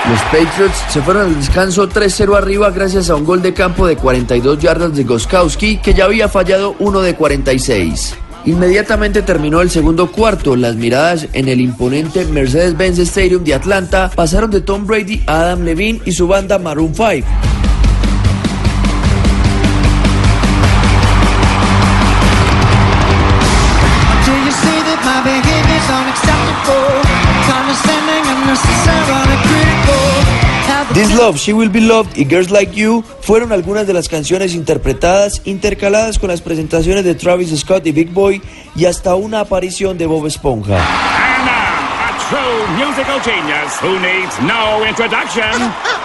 Los 0.09 0.21
Patriots 0.25 0.85
se 0.91 1.01
fueron 1.01 1.27
al 1.27 1.37
descanso 1.37 1.89
3-0 1.89 2.37
arriba 2.37 2.71
gracias 2.71 3.09
a 3.09 3.17
un 3.17 3.25
gol 3.25 3.41
de 3.41 3.55
campo 3.55 3.87
de 3.87 3.97
42 3.97 4.59
yardas 4.59 4.95
de 4.95 5.05
Goskowski 5.05 5.79
que 5.79 5.95
ya 5.95 6.05
había 6.05 6.29
fallado 6.29 6.77
uno 6.79 7.01
de 7.01 7.15
46. 7.15 8.15
Inmediatamente 8.47 9.23
terminó 9.23 9.63
el 9.63 9.71
segundo 9.71 10.13
cuarto. 10.13 10.55
Las 10.57 10.77
miradas 10.77 11.29
en 11.33 11.49
el 11.49 11.61
imponente 11.61 12.27
Mercedes-Benz 12.27 12.99
Stadium 12.99 13.43
de 13.43 13.55
Atlanta 13.55 14.11
pasaron 14.15 14.51
de 14.51 14.61
Tom 14.61 14.87
Brady 14.87 15.23
a 15.27 15.41
Adam 15.41 15.63
Levine 15.65 16.03
y 16.05 16.13
su 16.13 16.29
banda 16.29 16.59
Maroon 16.59 16.95
5. 16.95 17.54
This 30.95 31.13
Love, 31.13 31.37
She 31.37 31.53
Will 31.53 31.71
Be 31.71 31.81
Loved 31.81 32.17
y 32.17 32.25
Girls 32.25 32.53
Like 32.53 32.73
You 32.73 33.03
fueron 33.21 33.51
algunas 33.51 33.85
de 33.89 33.93
las 33.93 34.09
canciones 34.09 34.55
interpretadas, 34.55 35.43
intercaladas 35.45 36.21
con 36.21 36.29
las 36.29 36.41
presentaciones 36.41 37.03
de 37.03 37.17
Travis 37.17 37.51
Scott 37.59 37.85
y 37.89 37.91
Big 37.91 38.13
Boy 38.13 38.41
y 38.77 38.85
hasta 38.85 39.17
una 39.17 39.41
aparición 39.41 39.99
de 39.99 40.07
Bob 40.07 40.25
Esponja. 40.27 40.77
And 40.77 41.47
now, 41.47 41.51
a 41.51 42.17
true 42.29 42.87
musical 42.87 43.21
genius 43.23 43.77
who 43.83 43.99
needs 43.99 44.39
no 44.43 44.87
introduction. 44.87 45.73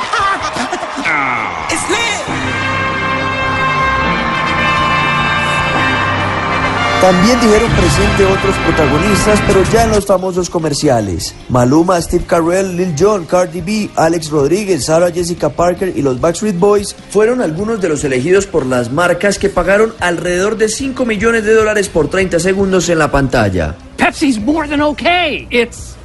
También 7.01 7.39
dijeron 7.39 7.71
presente 7.71 8.25
otros 8.25 8.55
protagonistas, 8.57 9.39
pero 9.47 9.63
ya 9.71 9.85
en 9.85 9.91
los 9.91 10.05
famosos 10.05 10.49
comerciales. 10.49 11.33
Maluma, 11.47 12.01
Steve 12.01 12.25
Carell, 12.27 12.75
Lil 12.75 12.93
Jon, 12.99 13.25
Cardi 13.25 13.61
B, 13.61 13.89
Alex 13.95 14.29
Rodríguez, 14.29 14.83
Sarah 14.83 15.09
Jessica 15.09 15.47
Parker 15.47 15.93
y 15.95 16.01
los 16.01 16.19
Backstreet 16.19 16.59
Boys 16.59 16.93
fueron 17.09 17.41
algunos 17.41 17.79
de 17.79 17.87
los 17.87 18.03
elegidos 18.03 18.47
por 18.47 18.65
las 18.65 18.91
marcas 18.91 19.39
que 19.39 19.47
pagaron 19.47 19.93
alrededor 20.01 20.57
de 20.57 20.67
5 20.67 21.05
millones 21.05 21.45
de 21.45 21.53
dólares 21.53 21.87
por 21.87 22.09
30 22.09 22.37
segundos 22.37 22.89
en 22.89 22.99
la 22.99 23.09
pantalla. 23.09 23.77
Pepsi's 23.95 24.37
more 24.37 24.67
than 24.67 24.81
okay. 24.81 25.47
It's 25.49 25.95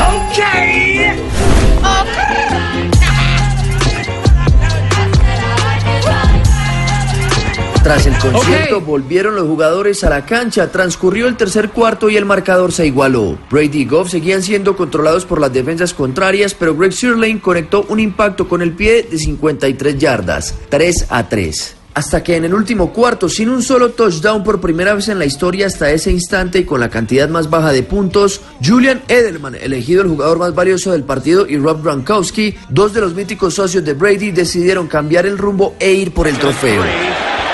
okay. 0.00 1.12
Tras 7.82 8.06
el 8.06 8.16
concierto 8.16 8.80
volvieron 8.80 9.34
los 9.34 9.48
jugadores 9.48 10.04
a 10.04 10.10
la 10.10 10.24
cancha, 10.24 10.70
transcurrió 10.70 11.26
el 11.26 11.36
tercer 11.36 11.70
cuarto 11.70 12.08
y 12.08 12.16
el 12.16 12.24
marcador 12.24 12.70
se 12.70 12.86
igualó. 12.86 13.36
Brady 13.50 13.80
y 13.80 13.84
Goff 13.86 14.10
seguían 14.10 14.40
siendo 14.40 14.76
controlados 14.76 15.26
por 15.26 15.40
las 15.40 15.52
defensas 15.52 15.92
contrarias, 15.92 16.54
pero 16.54 16.76
Greg 16.76 16.92
Sirlane 16.92 17.40
conectó 17.40 17.84
un 17.88 17.98
impacto 17.98 18.46
con 18.46 18.62
el 18.62 18.70
pie 18.72 19.08
de 19.10 19.18
53 19.18 19.98
yardas, 19.98 20.54
3 20.68 21.06
a 21.08 21.28
3. 21.28 21.76
Hasta 21.94 22.22
que 22.22 22.36
en 22.36 22.44
el 22.44 22.54
último 22.54 22.92
cuarto, 22.92 23.28
sin 23.28 23.48
un 23.48 23.64
solo 23.64 23.90
touchdown 23.90 24.44
por 24.44 24.60
primera 24.60 24.94
vez 24.94 25.08
en 25.08 25.18
la 25.18 25.26
historia 25.26 25.66
hasta 25.66 25.90
ese 25.90 26.12
instante 26.12 26.60
y 26.60 26.64
con 26.64 26.78
la 26.78 26.88
cantidad 26.88 27.28
más 27.28 27.50
baja 27.50 27.72
de 27.72 27.82
puntos, 27.82 28.42
Julian 28.64 29.02
Edelman, 29.08 29.56
elegido 29.56 30.02
el 30.02 30.08
jugador 30.08 30.38
más 30.38 30.54
valioso 30.54 30.92
del 30.92 31.02
partido, 31.02 31.48
y 31.48 31.58
Rob 31.58 31.82
Gronkowski, 31.82 32.54
dos 32.70 32.94
de 32.94 33.00
los 33.00 33.14
míticos 33.14 33.54
socios 33.54 33.84
de 33.84 33.94
Brady, 33.94 34.30
decidieron 34.30 34.86
cambiar 34.86 35.26
el 35.26 35.36
rumbo 35.36 35.74
e 35.80 35.92
ir 35.92 36.14
por 36.14 36.28
el 36.28 36.38
trofeo. 36.38 36.82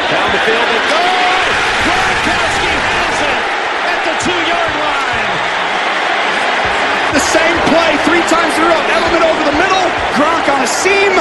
Down 0.09 0.28
the 0.32 0.40
field 0.48 0.66
they 0.72 0.82
go. 0.89 1.02
Gronkowski 1.85 2.72
has 2.93 3.18
it 3.28 3.40
at 3.93 4.01
the 4.09 4.14
two-yard 4.24 4.72
line. 4.80 5.32
The 7.12 7.24
same 7.24 7.56
play 7.68 7.90
three 8.09 8.24
times 8.32 8.52
in 8.56 8.62
a 8.64 8.68
row. 8.72 8.82
Edelman 8.89 9.24
over 9.28 9.43
the 9.44 9.56
middle, 9.56 9.86
Gronk 10.16 10.44
on 10.55 10.60
a 10.64 10.66
seam, 10.66 11.12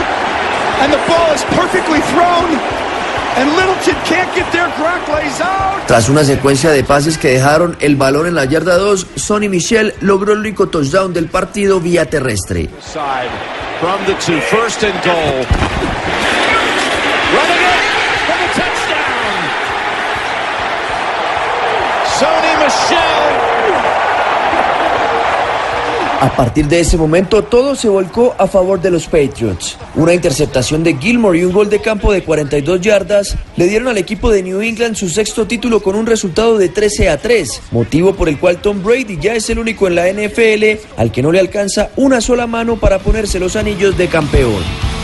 and 0.81 0.89
the 0.91 1.01
ball 1.07 1.29
is 1.35 1.43
perfectly 1.55 1.99
thrown. 2.11 2.49
And 3.37 3.51
Littleton 3.55 3.95
can't 4.05 4.33
get 4.33 4.51
there. 4.51 4.69
Gronk 4.79 5.07
lays 5.07 5.39
out. 5.41 5.85
Tras 5.87 6.09
una 6.09 6.23
secuencia 6.23 6.71
de 6.71 6.83
pases 6.83 7.17
que 7.17 7.29
dejaron 7.29 7.77
el 7.79 7.95
balón 7.95 8.25
en 8.27 8.35
la 8.35 8.45
yarda 8.45 8.77
2, 8.77 9.05
Sonny 9.15 9.47
Michel 9.47 9.93
logró 10.01 10.33
el 10.33 10.39
único 10.39 10.67
touchdown 10.67 11.13
del 11.13 11.27
partido 11.29 11.79
vía 11.79 12.05
terrestre. 12.09 12.69
Side 12.81 13.29
from 13.79 14.03
the 14.05 14.13
two, 14.25 14.39
first 14.41 14.83
and 14.83 14.93
goal. 15.03 15.45
Running 17.35 17.61
it 17.61 17.83
for 18.25 18.37
the 18.41 18.49
touchdown. 18.57 19.37
Sony 22.19 22.53
Michelle. 22.63 23.57
A 26.19 26.35
partir 26.35 26.67
de 26.67 26.79
ese 26.79 26.97
momento 26.97 27.43
todo 27.43 27.75
se 27.75 27.89
volcó 27.89 28.33
a 28.39 28.47
favor 28.47 28.81
de 28.81 28.89
los 28.89 29.05
Patriots. 29.05 29.77
Una 29.93 30.15
interceptación 30.15 30.83
de 30.83 30.97
Gilmore 30.97 31.37
y 31.37 31.43
un 31.43 31.53
gol 31.53 31.69
de 31.69 31.79
campo 31.79 32.11
de 32.11 32.23
42 32.23 32.81
yardas 32.81 33.37
le 33.55 33.67
dieron 33.67 33.87
al 33.87 33.99
equipo 33.99 34.31
de 34.31 34.41
New 34.41 34.61
England 34.61 34.95
su 34.95 35.09
sexto 35.09 35.45
título 35.45 35.83
con 35.83 35.95
un 35.95 36.07
resultado 36.07 36.57
de 36.57 36.69
13 36.69 37.09
a 37.09 37.17
3, 37.17 37.61
motivo 37.69 38.15
por 38.15 38.29
el 38.29 38.39
cual 38.39 38.57
Tom 38.57 38.81
Brady 38.81 39.19
ya 39.21 39.35
es 39.35 39.47
el 39.51 39.59
único 39.59 39.87
en 39.87 39.93
la 39.93 40.11
NFL 40.11 40.99
al 40.99 41.11
que 41.11 41.21
no 41.21 41.31
le 41.31 41.39
alcanza 41.39 41.91
una 41.95 42.19
sola 42.19 42.47
mano 42.47 42.77
para 42.77 42.97
ponerse 42.97 43.39
los 43.39 43.55
anillos 43.55 43.95
de 43.95 44.07
campeón. 44.07 44.96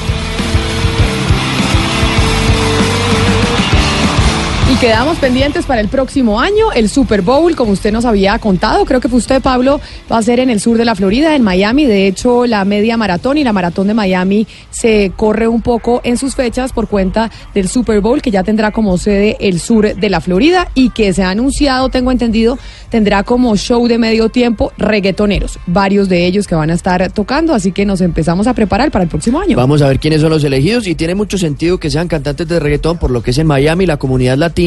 Y 4.74 4.76
quedamos 4.78 5.20
pendientes 5.20 5.68
para 5.68 5.82
el 5.82 5.88
próximo 5.88 6.40
año, 6.40 6.72
el 6.74 6.90
Super 6.90 7.22
Bowl, 7.22 7.56
como 7.56 7.74
usted 7.74 7.92
nos 7.92 8.06
había 8.06 8.40
contado, 8.40 8.86
creo 8.86 9.00
que 9.00 9.08
fue 9.08 9.20
usted, 9.20 9.40
Pablo, 9.40 9.80
va 10.12 10.18
a 10.18 10.24
ser 10.24 10.40
en 10.40 10.50
el 10.50 10.60
sur 10.60 10.80
de 10.80 10.86
la 10.86 10.96
Florida, 10.96 11.36
en 11.36 11.44
Miami. 11.44 11.86
De 11.86 12.08
hecho, 12.08 12.48
la 12.48 12.66
media 12.66 12.98
maratón 12.98 13.38
y 13.38 13.44
la 13.44 13.54
maratón 13.54 13.86
de 13.86 13.94
Miami 13.94 14.48
se 14.72 15.12
corre 15.16 15.48
un 15.48 15.62
poco 15.62 16.02
en 16.04 16.18
sus 16.18 16.34
fechas 16.34 16.74
por 16.74 16.88
cuenta 16.88 17.30
del 17.54 17.70
Super 17.70 18.02
Bowl, 18.02 18.24
que 18.24 18.32
ya 18.32 18.42
tendrá 18.42 18.72
como 18.72 18.98
sede 18.98 19.38
el 19.42 19.60
sur 19.60 19.96
de 19.96 20.10
la 20.10 20.22
Florida 20.22 20.72
y 20.74 20.90
que 20.90 21.14
se 21.14 21.22
ha 21.22 21.30
anunciado, 21.30 21.90
tengo 21.90 22.12
entendido, 22.12 22.58
tendrá 22.90 23.22
como 23.22 23.56
show 23.56 23.88
de 23.88 24.00
medio 24.00 24.30
tiempo 24.30 24.74
reggaetoneros, 24.80 25.60
varios 25.68 26.10
de 26.10 26.26
ellos 26.26 26.48
que 26.48 26.56
van 26.56 26.72
a 26.72 26.74
estar 26.74 27.12
tocando, 27.12 27.54
así 27.54 27.72
que 27.72 27.86
nos 27.86 28.02
empezamos 28.02 28.48
a 28.48 28.56
preparar 28.56 28.90
para 28.90 29.04
el 29.04 29.10
próximo 29.10 29.40
año. 29.40 29.56
Vamos 29.56 29.84
a 29.84 29.88
ver 29.88 30.00
quiénes 30.00 30.22
son 30.22 30.32
los 30.32 30.44
elegidos 30.44 30.88
y 30.88 30.96
tiene 30.96 31.14
mucho 31.14 31.38
sentido 31.38 31.78
que 31.78 31.92
sean 31.92 32.08
cantantes 32.08 32.48
de 32.48 32.60
reggaetón 32.60 32.98
por 32.98 33.12
lo 33.12 33.22
que 33.22 33.30
es 33.30 33.38
en 33.38 33.46
Miami 33.46 33.86
la 33.86 33.98
comunidad 33.98 34.36
latina 34.36 34.64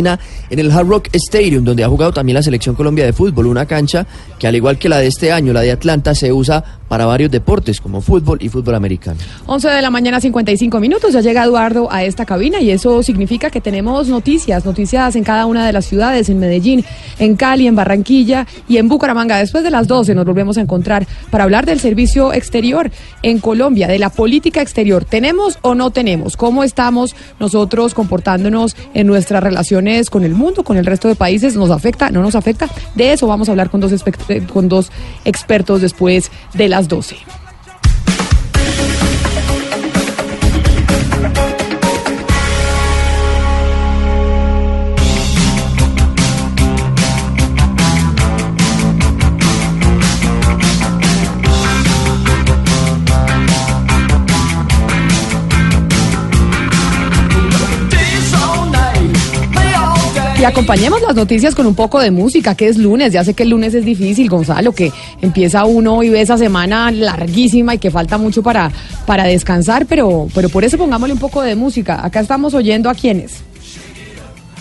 en 0.51 0.59
el 0.59 0.71
Hard 0.71 0.87
Rock 0.87 1.09
Stadium 1.13 1.65
donde 1.65 1.85
ha 1.85 1.89
jugado 1.89 2.13
también 2.13 2.35
la 2.35 2.43
selección 2.43 2.75
Colombia 2.75 3.05
de 3.05 3.13
fútbol, 3.13 3.47
una 3.47 3.67
cancha 3.67 4.07
que 4.39 4.47
al 4.47 4.55
igual 4.55 4.79
que 4.79 4.89
la 4.89 4.99
de 4.99 5.09
este 5.09 5.33
año, 5.33 5.53
la 5.53 5.63
de 5.63 5.73
Atlanta, 5.73 6.15
se 6.15 6.33
usa 6.33 6.63
para 6.89 7.07
varios 7.07 7.31
deportes 7.31 7.81
como 7.81 8.01
fútbol 8.01 8.39
y 8.41 8.49
fútbol 8.49 8.75
americano. 8.75 9.19
11 9.47 9.69
de 9.69 9.83
la 9.83 9.91
mañana, 9.91 10.21
55 10.21 10.81
minutos. 10.81 11.13
Ya 11.13 11.21
llega 11.21 11.45
Eduardo 11.45 11.89
a 11.91 12.05
esta 12.05 12.25
cabina 12.25 12.61
y 12.61 12.71
eso 12.71 13.03
significa 13.03 13.51
que 13.51 13.61
tenemos 13.61 14.09
noticias, 14.09 14.65
noticias 14.65 15.17
en 15.17 15.25
cada 15.25 15.47
una 15.47 15.67
de 15.67 15.73
las 15.73 15.87
ciudades, 15.87 16.29
en 16.29 16.39
Medellín, 16.39 16.85
en 17.19 17.37
Cali, 17.37 17.67
en 17.67 17.77
Barranquilla 17.77 18.47
y 18.69 18.77
en 18.77 18.89
Bucaramanga. 18.89 19.39
Después 19.39 19.65
de 19.65 19.71
las 19.71 19.87
12 19.87 20.15
nos 20.15 20.25
volvemos 20.25 20.59
a 20.59 20.61
encontrar 20.61 21.07
para 21.31 21.45
hablar 21.45 21.67
del 21.67 21.81
servicio 21.81 22.33
exterior 22.33 22.91
en 23.23 23.39
Colombia, 23.39 23.89
de 23.89 23.99
la 23.99 24.11
política 24.11 24.63
exterior. 24.63 25.05
¿Tenemos 25.05 25.59
o 25.63 25.75
no 25.75 25.91
tenemos? 25.91 26.37
¿Cómo 26.37 26.65
estamos 26.65 27.15
nosotros 27.41 27.95
comportándonos 27.95 28.77
en 28.95 29.07
nuestras 29.07 29.43
relaciones 29.43 30.11
con 30.11 30.25
el 30.25 30.35
mundo, 30.35 30.63
con 30.63 30.77
el 30.77 30.87
resto 30.87 31.09
de 31.09 31.15
países? 31.15 31.57
¿Nos 31.57 31.71
afecta? 31.71 32.11
¿No 32.11 32.23
nos 32.23 32.35
afecta? 32.35 32.69
De 32.95 33.13
eso 33.13 33.27
vamos 33.27 33.49
a 33.49 33.53
hablar 33.53 33.71
con 33.71 33.81
dos, 33.81 33.93
con 34.53 34.69
dos 34.69 34.91
expertos 35.25 35.81
después 35.81 36.31
de 36.55 36.69
las 36.77 36.89
12. 36.89 37.17
Acompañemos 60.47 61.03
las 61.03 61.15
noticias 61.15 61.55
con 61.55 61.67
un 61.67 61.75
poco 61.75 62.01
de 62.01 62.11
música, 62.11 62.55
que 62.55 62.69
es 62.69 62.79
lunes. 62.79 63.13
Ya 63.13 63.25
sé 63.25 63.35
que 63.35 63.43
el 63.43 63.51
lunes 63.51 63.75
es 63.75 63.85
difícil, 63.85 64.29
Gonzalo, 64.29 64.73
que 64.73 64.93
empieza 65.21 65.65
uno 65.65 66.03
y 66.03 66.09
ve 66.09 66.21
esa 66.21 66.39
semana 66.39 66.91
larguísima 66.91 67.75
y 67.75 67.79
que 67.79 67.91
falta 67.91 68.19
mucho 68.19 68.43
para, 68.43 68.71
para 69.07 69.25
descansar, 69.25 69.87
pero, 69.87 70.29
pero 70.35 70.49
por 70.49 70.65
eso 70.65 70.79
pongámosle 70.79 71.15
un 71.15 71.21
poco 71.21 71.43
de 71.43 71.57
música. 71.57 72.05
Acá 72.05 72.21
estamos 72.21 72.55
oyendo 72.55 72.89
a 72.89 72.95
quienes. 72.95 73.46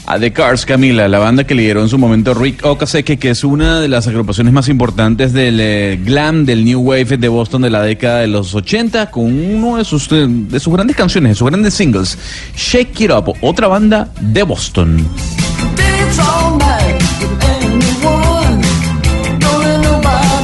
A 0.07 0.19
The 0.19 0.31
Cars, 0.31 0.65
Camila, 0.67 1.07
la 1.07 1.17
banda 1.17 1.45
que 1.45 1.55
lideró 1.55 1.81
en 1.81 1.89
su 1.89 1.97
momento 1.97 2.35
Rick 2.35 2.63
Ocasek, 2.63 3.17
que 3.17 3.29
es 3.31 3.43
una 3.43 3.79
de 3.79 3.87
las 3.87 4.07
agrupaciones 4.07 4.53
más 4.53 4.69
importantes 4.69 5.33
del 5.33 5.59
eh, 5.59 5.99
glam, 6.03 6.45
del 6.45 6.63
new 6.63 6.79
wave 6.79 7.17
de 7.17 7.27
Boston 7.27 7.63
de 7.63 7.71
la 7.71 7.81
década 7.81 8.19
de 8.19 8.27
los 8.27 8.53
80, 8.53 9.09
con 9.09 9.25
uno 9.25 9.77
de 9.77 9.85
sus, 9.85 10.11
eh, 10.11 10.27
de 10.27 10.59
sus 10.59 10.71
grandes 10.71 10.95
canciones, 10.95 11.31
de 11.31 11.35
sus 11.35 11.47
grandes 11.49 11.73
singles, 11.73 12.19
Shake 12.55 13.01
It 13.01 13.11
Up, 13.11 13.33
otra 13.41 13.67
banda 13.67 14.11
de 14.21 14.43
Boston. 14.43 15.07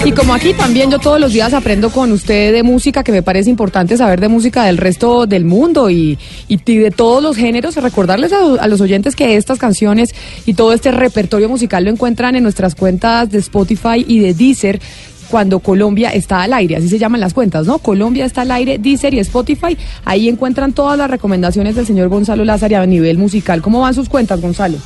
Y 0.04 0.14
como 0.14 0.34
aquí 0.34 0.56
también 0.56 0.90
yo 0.90 0.98
todos 0.98 1.20
los 1.20 1.32
días 1.32 1.54
aprendo 1.54 1.92
con 1.92 2.12
usted 2.12 2.52
de 2.52 2.64
música, 2.64 3.04
que 3.04 3.12
me 3.12 3.22
parece 3.22 3.52
importante 3.52 3.96
saber 3.98 4.20
de 4.20 4.30
música 4.30 4.64
del 4.64 4.80
resto 4.80 5.28
del 5.28 5.46
mundo 5.46 5.92
y, 5.92 6.18
y 6.48 6.58
de 6.58 6.90
todos 6.90 7.22
los 7.22 7.38
géneros, 7.38 7.76
recordarles 7.76 8.34
a, 8.34 8.40
a 8.60 8.68
los 8.68 8.82
oyentes 8.82 9.16
que 9.16 9.36
estas 9.36 9.60
canciones 9.60 10.16
y 10.48 10.56
todo 10.56 10.74
este 10.74 10.92
repertorio 10.92 11.50
musical 11.50 11.84
lo 11.84 11.92
encuentran 11.92 12.36
en 12.36 12.42
nuestras 12.42 12.74
cuentas 12.74 13.30
de 13.30 13.38
Spotify 13.38 14.04
y 14.08 14.18
de 14.18 14.34
Deezer 14.34 14.82
cuando 15.30 15.60
Colombia 15.60 16.10
está 16.10 16.42
al 16.42 16.54
aire, 16.54 16.78
así 16.78 16.90
se 16.90 16.98
llaman 16.98 17.22
las 17.22 17.34
cuentas, 17.36 17.68
¿no? 17.68 17.78
Colombia 17.78 18.26
está 18.26 18.42
al 18.42 18.52
aire, 18.52 18.80
Deezer 18.80 19.14
y 19.14 19.20
Spotify, 19.20 19.78
ahí 20.04 20.28
encuentran 20.28 20.74
todas 20.74 20.98
las 20.98 21.10
recomendaciones 21.10 21.76
del 21.76 21.86
señor 21.86 22.10
Gonzalo 22.10 22.44
Lázaro 22.44 22.80
a 22.80 22.86
nivel 22.88 23.18
musical. 23.20 23.62
¿Cómo 23.62 23.82
van 23.82 23.94
sus 23.94 24.10
cuentas, 24.10 24.42
Gonzalo? 24.42 24.78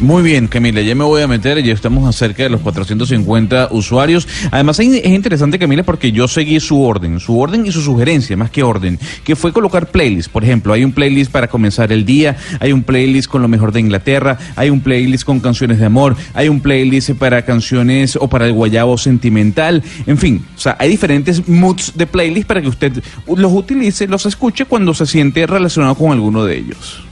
Muy 0.00 0.22
bien, 0.22 0.48
Camila, 0.48 0.80
ya 0.80 0.94
me 0.94 1.04
voy 1.04 1.20
a 1.20 1.28
meter, 1.28 1.62
ya 1.62 1.74
estamos 1.74 2.08
acerca 2.08 2.42
de 2.42 2.48
los 2.48 2.62
450 2.62 3.68
usuarios. 3.70 4.26
Además, 4.50 4.80
es 4.80 4.94
es 4.94 5.04
interesante, 5.04 5.58
Camila, 5.58 5.82
porque 5.82 6.10
yo 6.10 6.26
seguí 6.26 6.58
su 6.58 6.82
orden, 6.82 7.20
su 7.20 7.38
orden 7.38 7.66
y 7.66 7.70
su 7.70 7.82
sugerencia, 7.82 8.34
más 8.34 8.50
que 8.50 8.62
orden, 8.62 8.98
que 9.24 9.36
fue 9.36 9.52
colocar 9.52 9.90
playlists. 9.90 10.30
Por 10.30 10.42
ejemplo, 10.42 10.72
hay 10.72 10.84
un 10.84 10.92
playlist 10.92 11.30
para 11.30 11.48
comenzar 11.48 11.92
el 11.92 12.06
día, 12.06 12.38
hay 12.60 12.72
un 12.72 12.82
playlist 12.82 13.28
con 13.28 13.42
lo 13.42 13.48
mejor 13.48 13.72
de 13.72 13.80
Inglaterra, 13.80 14.38
hay 14.56 14.70
un 14.70 14.80
playlist 14.80 15.24
con 15.24 15.38
canciones 15.38 15.78
de 15.78 15.84
amor, 15.84 16.16
hay 16.32 16.48
un 16.48 16.60
playlist 16.60 17.10
para 17.10 17.44
canciones 17.44 18.16
o 18.16 18.26
para 18.26 18.46
el 18.46 18.54
guayabo 18.54 18.96
sentimental, 18.96 19.82
en 20.06 20.16
fin, 20.16 20.46
o 20.56 20.58
sea, 20.58 20.76
hay 20.78 20.88
diferentes 20.88 21.46
moods 21.46 21.92
de 21.94 22.06
playlist 22.06 22.46
para 22.46 22.62
que 22.62 22.68
usted 22.68 23.02
los 23.36 23.52
utilice, 23.52 24.08
los 24.08 24.24
escuche 24.24 24.64
cuando 24.64 24.94
se 24.94 25.04
siente 25.04 25.46
relacionado 25.46 25.94
con 25.94 26.12
alguno 26.12 26.46
de 26.46 26.56
ellos. 26.56 27.09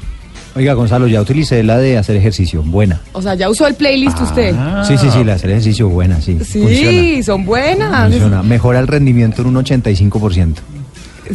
Oiga, 0.59 0.75
Gonzalo, 0.75 1.07
ya 1.07 1.21
utilicé 1.21 1.63
la 1.63 1.79
de 1.79 1.99
hacer 1.99 2.17
ejercicio, 2.17 2.65
buena. 2.65 3.01
O 3.13 3.23
sea, 3.23 3.37
ya 3.37 3.49
usó 3.49 3.69
el 3.69 3.75
playlist 3.75 4.21
usted. 4.21 4.53
Sí, 4.83 4.99
sí, 4.99 5.09
sí, 5.09 5.19
la 5.19 5.27
de 5.27 5.33
hacer 5.33 5.51
ejercicio, 5.51 5.89
buena, 5.89 6.21
sí. 6.21 6.37
Sí, 6.45 6.61
Funciona. 6.61 7.23
son 7.23 7.45
buenas. 7.45 8.11
Funciona. 8.11 8.43
Mejora 8.43 8.81
el 8.81 8.89
rendimiento 8.89 9.43
en 9.43 9.57
un 9.57 9.65
85%. 9.65 10.57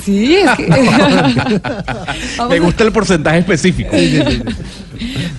Sí, 0.04 0.36
es 0.36 0.52
que... 0.58 0.68
Me 2.50 2.60
gusta 2.60 2.84
el 2.84 2.91
porcentaje 2.91 3.38
específico. 3.40 3.95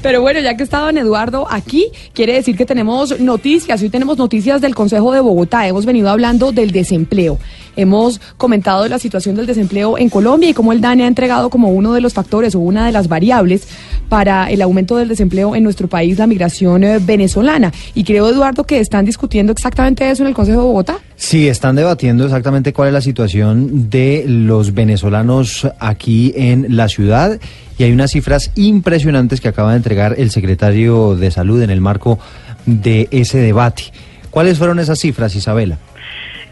Pero 0.03 0.21
bueno, 0.21 0.41
ya 0.41 0.57
que 0.57 0.63
está 0.63 0.81
don 0.81 0.99
Eduardo 0.99 1.47
aquí, 1.51 1.87
quiere 2.13 2.35
decir 2.35 2.57
que 2.57 2.67
tenemos 2.67 3.21
noticias. 3.21 3.81
Hoy 3.83 3.89
tenemos 3.89 4.19
noticias 4.19 4.61
del 4.61 4.75
Consejo 4.75 5.13
de 5.13 5.21
Bogotá. 5.21 5.67
Hemos 5.67 5.87
venido 5.87 6.11
hablando 6.11 6.53
del 6.53 6.71
desempleo. 6.71 7.39
hemos 7.77 8.21
comentado 8.37 8.87
la 8.87 9.01
situación 9.01 9.35
del 9.35 9.47
desempleo 9.47 9.99
en 9.99 10.09
Colombia 10.09 10.51
y 10.51 10.55
cómo 10.55 10.73
el 10.73 10.81
DANE 10.81 11.05
ha 11.05 11.07
entregado 11.09 11.51
como 11.51 11.71
uno 11.71 11.93
de 11.93 12.01
los 12.01 12.15
factores 12.15 12.55
o 12.55 12.61
una 12.61 12.87
de 12.87 12.93
las 12.93 13.09
variables 13.09 13.67
para 14.09 14.51
el 14.51 14.63
aumento 14.63 14.97
del 14.97 15.09
desempleo 15.09 15.57
en 15.57 15.65
nuestro 15.65 15.89
país 15.89 16.19
la 16.19 16.27
migración 16.27 16.85
eh, 16.85 16.99
venezolana. 17.01 17.73
Y 17.95 18.05
creo, 18.05 18.29
Eduardo, 18.29 18.65
que 18.65 18.79
están 18.79 19.05
discutiendo 19.05 19.53
exactamente 19.53 20.09
eso 20.09 20.23
en 20.23 20.29
el 20.29 20.35
Consejo 20.35 20.61
de 20.61 20.67
Bogotá. 20.67 20.99
Sí, 21.17 21.49
están 21.49 21.77
debatiendo 21.77 22.25
exactamente 22.25 22.73
cuál 22.73 22.89
es 22.89 22.95
la 22.95 23.01
situación 23.01 23.91
de 23.91 24.25
los 24.27 24.75
venezolanos 24.75 25.67
aquí 25.79 26.33
en 26.37 26.77
la 26.77 26.89
ciudad 26.89 27.41
y 27.79 27.85
hay 27.85 27.93
unas 27.93 28.13
cifras 28.13 28.53
impresionantes 28.55 29.41
que 29.41 29.49
acaba 29.49 29.73
de 29.73 29.79
entregar 29.79 30.15
el 30.19 30.31
secretario 30.31 31.17
de 31.17 31.31
Salud 31.31 31.63
en 31.63 31.71
el 31.71 31.81
marco 31.81 32.19
de 32.67 33.09
ese 33.11 33.39
debate. 33.39 33.85
¿Cuáles 34.31 34.59
fueron 34.59 34.79
esas 34.79 34.99
cifras, 34.99 35.35
Isabela? 35.37 35.79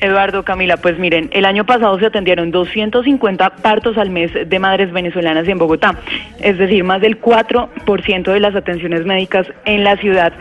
Eduardo, 0.01 0.44
Camila, 0.44 0.78
pues 0.78 0.99
miren, 0.99 1.31
el 1.32 1.44
año 1.44 1.65
pasado 1.65 1.97
se 2.01 2.07
atendieron 2.07 2.51
250 2.51 3.51
partos 3.57 3.97
al 3.97 4.11
mes 4.11 4.32
de 4.32 4.59
madres 4.59 4.93
venezolanas 4.93 5.47
en 5.47 5.59
Bogotá, 5.59 5.97
es 6.40 6.59
decir, 6.59 6.82
más 6.82 7.01
del 7.01 7.20
4% 7.20 8.32
de 8.32 8.40
las 8.40 8.57
atenciones 8.57 9.05
médicas 9.05 9.47
en 9.65 9.85
la 9.85 9.97
ciudad 9.97 10.32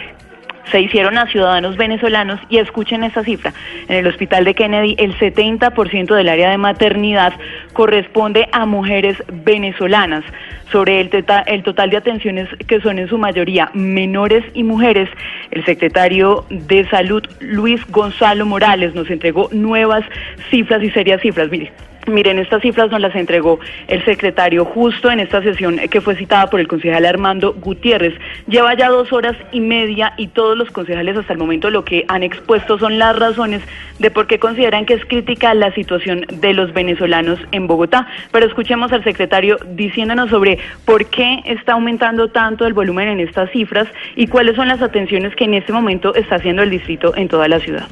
se 0.71 0.81
hicieron 0.81 1.17
a 1.17 1.27
ciudadanos 1.27 1.77
venezolanos 1.77 2.39
y 2.49 2.57
escuchen 2.57 3.03
esta 3.03 3.23
cifra. 3.23 3.53
En 3.87 3.97
el 3.97 4.07
hospital 4.07 4.45
de 4.45 4.53
Kennedy 4.53 4.95
el 4.97 5.17
70% 5.17 6.15
del 6.15 6.29
área 6.29 6.49
de 6.49 6.57
maternidad 6.57 7.33
corresponde 7.73 8.47
a 8.51 8.65
mujeres 8.65 9.21
venezolanas. 9.31 10.23
Sobre 10.71 11.01
el, 11.01 11.09
teta- 11.09 11.43
el 11.47 11.63
total 11.63 11.89
de 11.89 11.97
atenciones 11.97 12.47
que 12.67 12.79
son 12.79 12.97
en 12.97 13.09
su 13.09 13.17
mayoría 13.17 13.69
menores 13.73 14.45
y 14.53 14.63
mujeres, 14.63 15.09
el 15.51 15.65
secretario 15.65 16.45
de 16.49 16.87
Salud 16.89 17.21
Luis 17.41 17.85
Gonzalo 17.91 18.45
Morales 18.45 18.95
nos 18.95 19.09
entregó 19.09 19.49
nuevas 19.51 20.05
cifras 20.49 20.81
y 20.81 20.89
serias 20.91 21.21
cifras. 21.21 21.49
Mire, 21.51 21.71
Miren, 22.07 22.39
estas 22.39 22.61
cifras 22.61 22.89
nos 22.89 22.99
las 22.99 23.15
entregó 23.15 23.59
el 23.87 24.03
secretario 24.05 24.65
justo 24.65 25.11
en 25.11 25.19
esta 25.19 25.41
sesión 25.41 25.77
que 25.89 26.01
fue 26.01 26.15
citada 26.15 26.47
por 26.49 26.59
el 26.59 26.67
concejal 26.67 27.05
Armando 27.05 27.53
Gutiérrez. 27.53 28.13
Lleva 28.47 28.75
ya 28.75 28.89
dos 28.89 29.13
horas 29.13 29.35
y 29.51 29.59
media 29.59 30.13
y 30.17 30.27
todos 30.27 30.57
los 30.57 30.71
concejales 30.71 31.15
hasta 31.17 31.33
el 31.33 31.39
momento 31.39 31.69
lo 31.69 31.85
que 31.85 32.05
han 32.07 32.23
expuesto 32.23 32.79
son 32.79 32.97
las 32.97 33.15
razones 33.17 33.61
de 33.99 34.09
por 34.09 34.27
qué 34.27 34.39
consideran 34.39 34.85
que 34.85 34.95
es 34.95 35.05
crítica 35.05 35.53
la 35.53 35.73
situación 35.73 36.25
de 36.31 36.53
los 36.53 36.73
venezolanos 36.73 37.39
en 37.51 37.67
Bogotá. 37.67 38.07
Pero 38.31 38.47
escuchemos 38.47 38.91
al 38.91 39.03
secretario 39.03 39.57
diciéndonos 39.75 40.29
sobre 40.29 40.57
por 40.85 41.05
qué 41.05 41.41
está 41.45 41.73
aumentando 41.73 42.29
tanto 42.29 42.65
el 42.65 42.73
volumen 42.73 43.09
en 43.09 43.19
estas 43.19 43.51
cifras 43.51 43.87
y 44.15 44.27
cuáles 44.27 44.55
son 44.55 44.67
las 44.67 44.81
atenciones 44.81 45.35
que 45.35 45.43
en 45.43 45.53
este 45.53 45.71
momento 45.71 46.15
está 46.15 46.35
haciendo 46.35 46.63
el 46.63 46.69
distrito 46.69 47.15
en 47.15 47.27
toda 47.27 47.47
la 47.47 47.59
ciudad. 47.59 47.87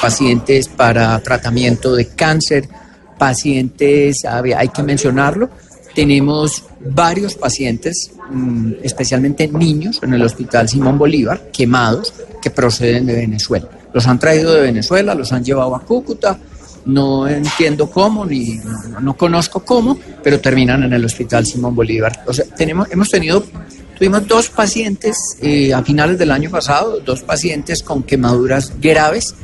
pacientes 0.00 0.68
para 0.68 1.18
tratamiento 1.20 1.94
de 1.94 2.08
cáncer, 2.14 2.64
pacientes, 3.20 4.24
hay 4.24 4.68
que 4.68 4.82
mencionarlo, 4.82 5.50
tenemos 5.94 6.64
varios 6.80 7.34
pacientes, 7.34 8.12
mm, 8.30 8.72
especialmente 8.82 9.46
niños, 9.46 10.00
en 10.02 10.14
el 10.14 10.22
Hospital 10.22 10.68
Simón 10.68 10.96
Bolívar, 10.96 11.50
quemados, 11.52 12.14
que 12.40 12.50
proceden 12.50 13.04
de 13.04 13.16
Venezuela. 13.16 13.68
Los 13.92 14.06
han 14.06 14.18
traído 14.18 14.54
de 14.54 14.62
Venezuela, 14.62 15.14
los 15.14 15.32
han 15.32 15.44
llevado 15.44 15.76
a 15.76 15.80
Cúcuta, 15.80 16.38
no 16.86 17.28
entiendo 17.28 17.90
cómo, 17.90 18.24
ni 18.24 18.58
no, 18.90 19.00
no 19.00 19.16
conozco 19.16 19.62
cómo, 19.62 19.98
pero 20.22 20.40
terminan 20.40 20.82
en 20.84 20.94
el 20.94 21.04
Hospital 21.04 21.44
Simón 21.44 21.74
Bolívar. 21.74 22.24
O 22.26 22.32
sea, 22.32 22.46
tenemos, 22.46 22.90
hemos 22.90 23.10
tenido, 23.10 23.44
tuvimos 23.98 24.26
dos 24.26 24.48
pacientes 24.48 25.36
eh, 25.42 25.74
a 25.74 25.82
finales 25.82 26.18
del 26.18 26.30
año 26.30 26.50
pasado, 26.50 27.00
dos 27.00 27.20
pacientes 27.20 27.82
con 27.82 28.02
quemaduras 28.02 28.72
graves, 28.80 29.34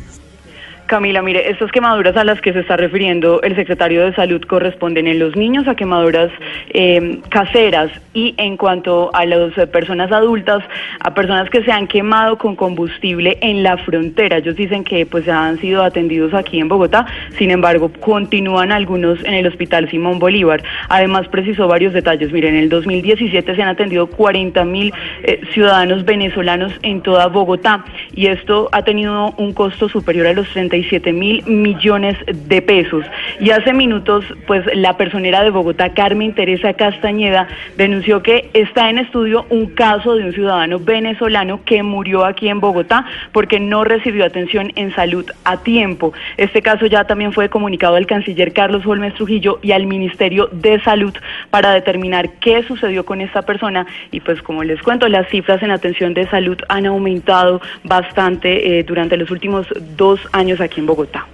Camila, 0.87 1.21
mire, 1.21 1.51
estas 1.51 1.73
quemaduras 1.73 2.17
a 2.17 2.23
las 2.23 2.41
que 2.41 2.53
se 2.53 2.61
está 2.61 2.77
refiriendo 2.77 3.43
el 3.43 3.57
secretario 3.57 4.05
de 4.05 4.15
Salud 4.15 4.41
corresponden 4.43 5.09
en 5.09 5.19
los 5.19 5.35
niños 5.35 5.67
a 5.67 5.75
quemaduras 5.75 6.31
eh, 6.71 7.21
caseras 7.29 7.91
y 8.15 8.35
en 8.39 8.57
cuanto 8.57 9.11
a 9.13 9.27
las 9.27 9.59
eh, 9.59 9.67
personas 9.67 10.13
adultas, 10.13 10.63
a 11.01 11.13
personas 11.13 11.51
que 11.51 11.65
se 11.65 11.73
han 11.73 11.89
quemado 11.89 12.39
con 12.39 12.55
combustible 12.55 13.37
en 13.41 13.65
la 13.65 13.77
frontera. 13.79 14.37
Ellos 14.37 14.55
dicen 14.55 14.85
que 14.85 15.07
pues 15.07 15.29
han 15.29 15.59
sido 15.59 15.83
atendidos 15.83 16.33
aquí 16.35 16.61
en 16.61 16.69
Bogotá, 16.69 17.05
sin 17.37 17.51
embargo, 17.51 17.91
continúan 18.01 18.71
algunos 18.71 19.19
en 19.25 19.35
el 19.35 19.47
Hospital 19.49 19.91
Simón 19.91 20.21
Bolívar. 20.21 20.63
Además, 20.89 21.27
precisó 21.29 21.67
varios 21.67 21.95
detalles. 21.95 22.33
Mire, 22.33 22.49
en 22.49 22.57
el 22.57 22.69
2017 22.69 23.57
se 23.57 23.63
han 23.63 23.69
atendido 23.69 24.07
40 24.07 24.65
mil 24.65 24.95
eh, 25.25 25.41
ciudadanos 25.53 26.05
venezolanos 26.05 26.73
en 26.83 27.01
toda 27.01 27.27
Bogotá 27.27 27.85
y 28.15 28.29
esto 28.29 28.69
ha 28.71 28.83
tenido 28.83 29.35
un 29.37 29.53
costo 29.53 29.89
superior 29.89 30.29
a 30.29 30.33
los 30.33 30.47
37 30.77 31.13
mil 31.13 31.43
millones 31.47 32.17
de 32.27 32.61
pesos. 32.61 33.05
Y 33.41 33.51
hace 33.51 33.73
minutos, 33.73 34.25
pues 34.47 34.65
la 34.75 34.97
personera 34.97 35.43
de 35.43 35.51
Bogotá, 35.51 35.95
Carmen 35.95 36.35
Teresa 36.35 36.75
Castañeda, 36.75 37.49
denunció 37.77 38.23
que 38.23 38.51
está 38.53 38.91
en 38.91 38.99
estudio 38.99 39.47
un 39.49 39.67
caso 39.67 40.17
de 40.17 40.25
un 40.25 40.33
ciudadano 40.33 40.79
venezolano 40.79 41.61
que 41.65 41.83
murió 41.83 42.25
aquí 42.25 42.49
en 42.49 42.61
Bogotá 42.61 43.07
porque 43.33 43.59
no 43.59 43.85
recibió 43.85 44.25
atención 44.25 44.73
en 44.77 44.95
salud 44.95 45.25
a 45.45 45.57
tiempo. 45.59 46.13
Este 46.37 46.61
caso 46.61 46.87
ya 46.87 47.05
también 47.05 47.33
fue 47.33 47.49
comunicado 47.49 47.97
al 47.97 48.07
canciller 48.07 48.53
Carlos 48.53 48.85
Holmes 48.85 49.15
Trujillo 49.15 49.59
y 49.63 49.73
al 49.73 49.87
Ministerio 49.87 50.49
de 50.53 50.81
Salud 50.81 51.15
para 51.51 51.73
determinar 51.73 52.35
qué 52.41 52.63
sucedió 52.65 53.07
con 53.07 53.21
esta 53.21 53.43
persona. 53.43 53.87
Y 54.11 54.21
pues 54.21 54.43
como 54.43 54.63
les 54.63 54.83
cuento, 54.83 55.09
las 55.09 55.29
cifras 55.29 55.63
en 55.63 55.71
atención 55.71 56.13
de 56.13 56.27
salud 56.27 56.59
han 56.69 56.87
aumentado 56.87 57.63
bastante 57.85 58.79
eh, 58.79 58.83
durante 58.83 59.17
los 59.17 59.31
últimos 59.31 59.67
dos 59.97 60.21
años 60.33 60.61
en 60.77 60.87
Bogotá. 60.87 61.27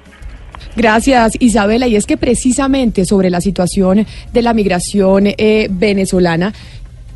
Gracias, 0.77 1.35
Isabela. 1.39 1.87
Y 1.87 1.97
es 1.97 2.07
que 2.07 2.17
precisamente 2.17 3.05
sobre 3.05 3.31
la 3.31 3.41
situación 3.41 4.07
de 4.33 4.43
la 4.43 4.55
migración 4.55 5.27
eh, 5.27 5.69
venezolana, 5.71 6.53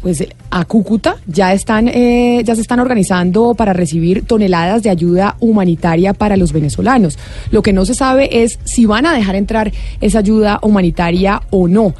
pues 0.02 0.26
a 0.50 0.64
Cúcuta 0.66 1.16
ya 1.26 1.52
están 1.52 1.88
eh, 1.88 2.42
ya 2.44 2.54
se 2.54 2.60
están 2.60 2.80
organizando 2.80 3.54
para 3.54 3.72
recibir 3.72 4.24
toneladas 4.24 4.82
de 4.82 4.90
ayuda 4.90 5.36
humanitaria 5.40 6.12
para 6.12 6.36
los 6.36 6.52
venezolanos. 6.52 7.18
Lo 7.50 7.62
que 7.62 7.72
no 7.72 7.84
se 7.84 7.94
sabe 7.94 8.42
es 8.42 8.58
si 8.64 8.84
van 8.84 9.06
a 9.06 9.14
dejar 9.14 9.36
entrar 9.36 9.72
esa 10.00 10.18
ayuda 10.18 10.58
humanitaria 10.62 11.40
o 11.50 11.66
no. 11.66 11.94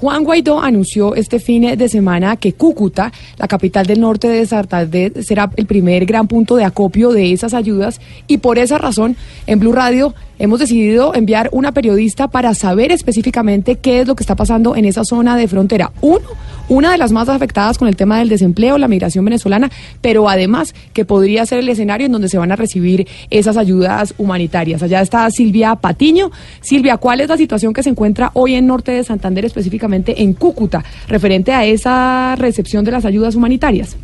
Juan 0.00 0.24
Guaidó 0.24 0.62
anunció 0.62 1.14
este 1.14 1.38
fin 1.38 1.76
de 1.76 1.88
semana 1.90 2.36
que 2.36 2.54
Cúcuta, 2.54 3.12
la 3.36 3.46
capital 3.46 3.84
del 3.84 4.00
norte 4.00 4.28
de 4.28 4.46
Santander, 4.46 5.22
será 5.22 5.50
el 5.56 5.66
primer 5.66 6.06
gran 6.06 6.26
punto 6.26 6.56
de 6.56 6.64
acopio 6.64 7.10
de 7.10 7.32
esas 7.32 7.52
ayudas 7.52 8.00
y 8.26 8.38
por 8.38 8.58
esa 8.58 8.78
razón 8.78 9.14
en 9.46 9.60
Blue 9.60 9.72
Radio 9.72 10.14
hemos 10.40 10.58
decidido 10.58 11.14
enviar 11.14 11.50
una 11.52 11.72
periodista 11.72 12.28
para 12.28 12.54
saber 12.54 12.90
específicamente 12.90 13.76
qué 13.76 14.00
es 14.00 14.08
lo 14.08 14.16
que 14.16 14.22
está 14.22 14.34
pasando 14.34 14.74
en 14.74 14.86
esa 14.86 15.04
zona 15.04 15.36
de 15.36 15.46
frontera. 15.46 15.92
Uno, 16.00 16.26
una 16.68 16.90
de 16.90 16.98
las 16.98 17.12
más 17.12 17.28
afectadas 17.28 17.76
con 17.76 17.88
el 17.88 17.94
tema 17.94 18.18
del 18.18 18.30
desempleo, 18.30 18.78
la 18.78 18.88
migración 18.88 19.24
venezolana, 19.24 19.70
pero 20.00 20.28
además 20.28 20.74
que 20.94 21.04
podría 21.04 21.44
ser 21.44 21.58
el 21.58 21.68
escenario 21.68 22.06
en 22.06 22.12
donde 22.12 22.28
se 22.28 22.38
van 22.38 22.52
a 22.52 22.56
recibir 22.56 23.06
esas 23.28 23.58
ayudas 23.58 24.14
humanitarias. 24.16 24.82
Allá 24.82 25.02
está 25.02 25.30
Silvia 25.30 25.76
Patiño. 25.76 26.30
Silvia, 26.62 26.96
¿cuál 26.96 27.20
es 27.20 27.28
la 27.28 27.36
situación 27.36 27.74
que 27.74 27.82
se 27.82 27.90
encuentra 27.90 28.30
hoy 28.32 28.54
en 28.54 28.66
norte 28.66 28.92
de 28.92 29.04
Santander, 29.04 29.44
específicamente 29.44 30.22
en 30.22 30.32
Cúcuta, 30.32 30.82
referente 31.06 31.52
a 31.52 31.66
esa 31.66 32.34
recepción 32.36 32.84
de 32.84 32.92
las 32.92 33.04
ayudas 33.04 33.34
humanitarias? 33.34 33.96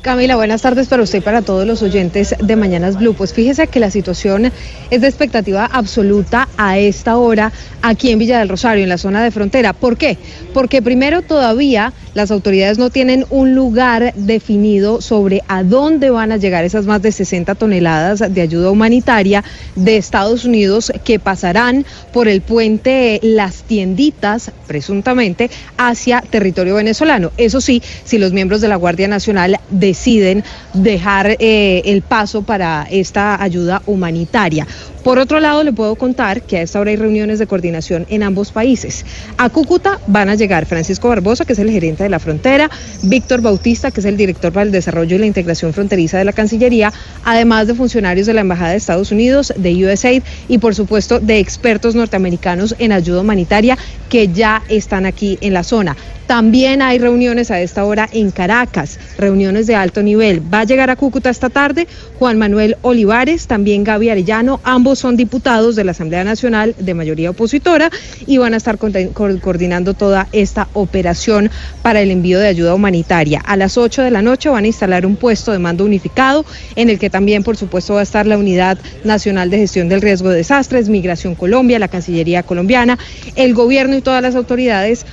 Camila, 0.00 0.36
buenas 0.36 0.62
tardes 0.62 0.86
para 0.86 1.02
usted 1.02 1.18
y 1.18 1.22
para 1.22 1.42
todos 1.42 1.66
los 1.66 1.82
oyentes 1.82 2.36
de 2.40 2.54
Mañanas 2.54 2.96
Blue. 2.96 3.14
Pues 3.14 3.32
fíjese 3.34 3.66
que 3.66 3.80
la 3.80 3.90
situación 3.90 4.52
es 4.90 5.00
de 5.00 5.08
expectativa 5.08 5.64
absoluta 5.64 6.48
a 6.56 6.78
esta 6.78 7.16
hora 7.16 7.52
aquí 7.82 8.12
en 8.12 8.20
Villa 8.20 8.38
del 8.38 8.48
Rosario, 8.48 8.84
en 8.84 8.90
la 8.90 8.98
zona 8.98 9.24
de 9.24 9.32
frontera. 9.32 9.72
¿Por 9.72 9.96
qué? 9.96 10.16
Porque 10.54 10.82
primero 10.82 11.22
todavía 11.22 11.92
las 12.18 12.32
autoridades 12.32 12.78
no 12.78 12.90
tienen 12.90 13.24
un 13.30 13.54
lugar 13.54 14.12
definido 14.16 15.00
sobre 15.00 15.40
a 15.46 15.62
dónde 15.62 16.10
van 16.10 16.32
a 16.32 16.36
llegar 16.36 16.64
esas 16.64 16.84
más 16.84 17.00
de 17.00 17.12
60 17.12 17.54
toneladas 17.54 18.34
de 18.34 18.40
ayuda 18.40 18.72
humanitaria 18.72 19.44
de 19.76 19.96
Estados 19.96 20.44
Unidos 20.44 20.92
que 21.04 21.20
pasarán 21.20 21.86
por 22.12 22.26
el 22.26 22.40
puente 22.40 23.20
Las 23.22 23.62
Tienditas, 23.62 24.50
presuntamente, 24.66 25.48
hacia 25.76 26.20
territorio 26.20 26.74
venezolano. 26.74 27.30
Eso 27.36 27.60
sí, 27.60 27.84
si 28.02 28.18
los 28.18 28.32
miembros 28.32 28.60
de 28.60 28.66
la 28.66 28.74
Guardia 28.74 29.06
Nacional 29.06 29.60
deciden 29.70 30.42
dejar 30.74 31.36
eh, 31.38 31.82
el 31.84 32.02
paso 32.02 32.42
para 32.42 32.88
esta 32.90 33.40
ayuda 33.40 33.80
humanitaria. 33.86 34.66
Por 35.04 35.18
otro 35.18 35.40
lado, 35.40 35.62
le 35.62 35.72
puedo 35.72 35.94
contar 35.94 36.42
que 36.42 36.58
a 36.58 36.62
esta 36.62 36.80
hora 36.80 36.90
hay 36.90 36.96
reuniones 36.96 37.38
de 37.38 37.46
coordinación 37.46 38.04
en 38.10 38.22
ambos 38.22 38.52
países. 38.52 39.06
A 39.38 39.48
Cúcuta 39.48 40.00
van 40.06 40.28
a 40.28 40.34
llegar 40.34 40.66
Francisco 40.66 41.08
Barbosa, 41.08 41.44
que 41.44 41.52
es 41.52 41.58
el 41.60 41.70
gerente 41.70 42.02
de 42.02 42.07
la 42.08 42.18
frontera, 42.18 42.70
Víctor 43.02 43.40
Bautista, 43.40 43.90
que 43.90 44.00
es 44.00 44.06
el 44.06 44.16
director 44.16 44.52
para 44.52 44.64
el 44.64 44.72
desarrollo 44.72 45.16
y 45.16 45.18
la 45.18 45.26
integración 45.26 45.72
fronteriza 45.72 46.18
de 46.18 46.24
la 46.24 46.32
Cancillería, 46.32 46.92
además 47.24 47.66
de 47.66 47.74
funcionarios 47.74 48.26
de 48.26 48.34
la 48.34 48.40
Embajada 48.42 48.70
de 48.70 48.76
Estados 48.76 49.12
Unidos, 49.12 49.52
de 49.56 49.86
USAID 49.86 50.22
y, 50.48 50.58
por 50.58 50.74
supuesto, 50.74 51.20
de 51.20 51.38
expertos 51.38 51.94
norteamericanos 51.94 52.74
en 52.78 52.92
ayuda 52.92 53.20
humanitaria 53.20 53.78
que 54.08 54.28
ya 54.28 54.62
están 54.68 55.06
aquí 55.06 55.38
en 55.40 55.54
la 55.54 55.64
zona. 55.64 55.96
También 56.28 56.82
hay 56.82 56.98
reuniones 56.98 57.50
a 57.50 57.58
esta 57.58 57.86
hora 57.86 58.06
en 58.12 58.30
Caracas, 58.30 58.98
reuniones 59.16 59.66
de 59.66 59.74
alto 59.74 60.02
nivel. 60.02 60.42
Va 60.52 60.60
a 60.60 60.64
llegar 60.64 60.90
a 60.90 60.96
Cúcuta 60.96 61.30
esta 61.30 61.48
tarde 61.48 61.88
Juan 62.18 62.36
Manuel 62.36 62.76
Olivares, 62.82 63.46
también 63.46 63.82
Gaby 63.82 64.10
Arellano, 64.10 64.60
ambos 64.62 64.98
son 64.98 65.16
diputados 65.16 65.74
de 65.74 65.84
la 65.84 65.92
Asamblea 65.92 66.24
Nacional 66.24 66.74
de 66.78 66.92
mayoría 66.92 67.30
opositora 67.30 67.90
y 68.26 68.36
van 68.36 68.52
a 68.52 68.58
estar 68.58 68.76
coordinando 68.76 69.94
toda 69.94 70.28
esta 70.32 70.68
operación 70.74 71.50
para 71.80 72.02
el 72.02 72.10
envío 72.10 72.38
de 72.38 72.48
ayuda 72.48 72.74
humanitaria. 72.74 73.40
A 73.46 73.56
las 73.56 73.78
8 73.78 74.02
de 74.02 74.10
la 74.10 74.20
noche 74.20 74.50
van 74.50 74.64
a 74.64 74.66
instalar 74.66 75.06
un 75.06 75.16
puesto 75.16 75.52
de 75.52 75.58
mando 75.58 75.86
unificado 75.86 76.44
en 76.76 76.90
el 76.90 76.98
que 76.98 77.08
también, 77.08 77.42
por 77.42 77.56
supuesto, 77.56 77.94
va 77.94 78.00
a 78.00 78.02
estar 78.02 78.26
la 78.26 78.36
Unidad 78.36 78.76
Nacional 79.02 79.48
de 79.48 79.60
Gestión 79.60 79.88
del 79.88 80.02
Riesgo 80.02 80.28
de 80.28 80.36
Desastres, 80.36 80.90
Migración 80.90 81.34
Colombia, 81.34 81.78
la 81.78 81.88
Cancillería 81.88 82.42
colombiana, 82.42 82.98
el 83.34 83.54
gobierno 83.54 83.96
y 83.96 84.02
todas 84.02 84.20
las 84.20 84.34
autoridades 84.34 85.06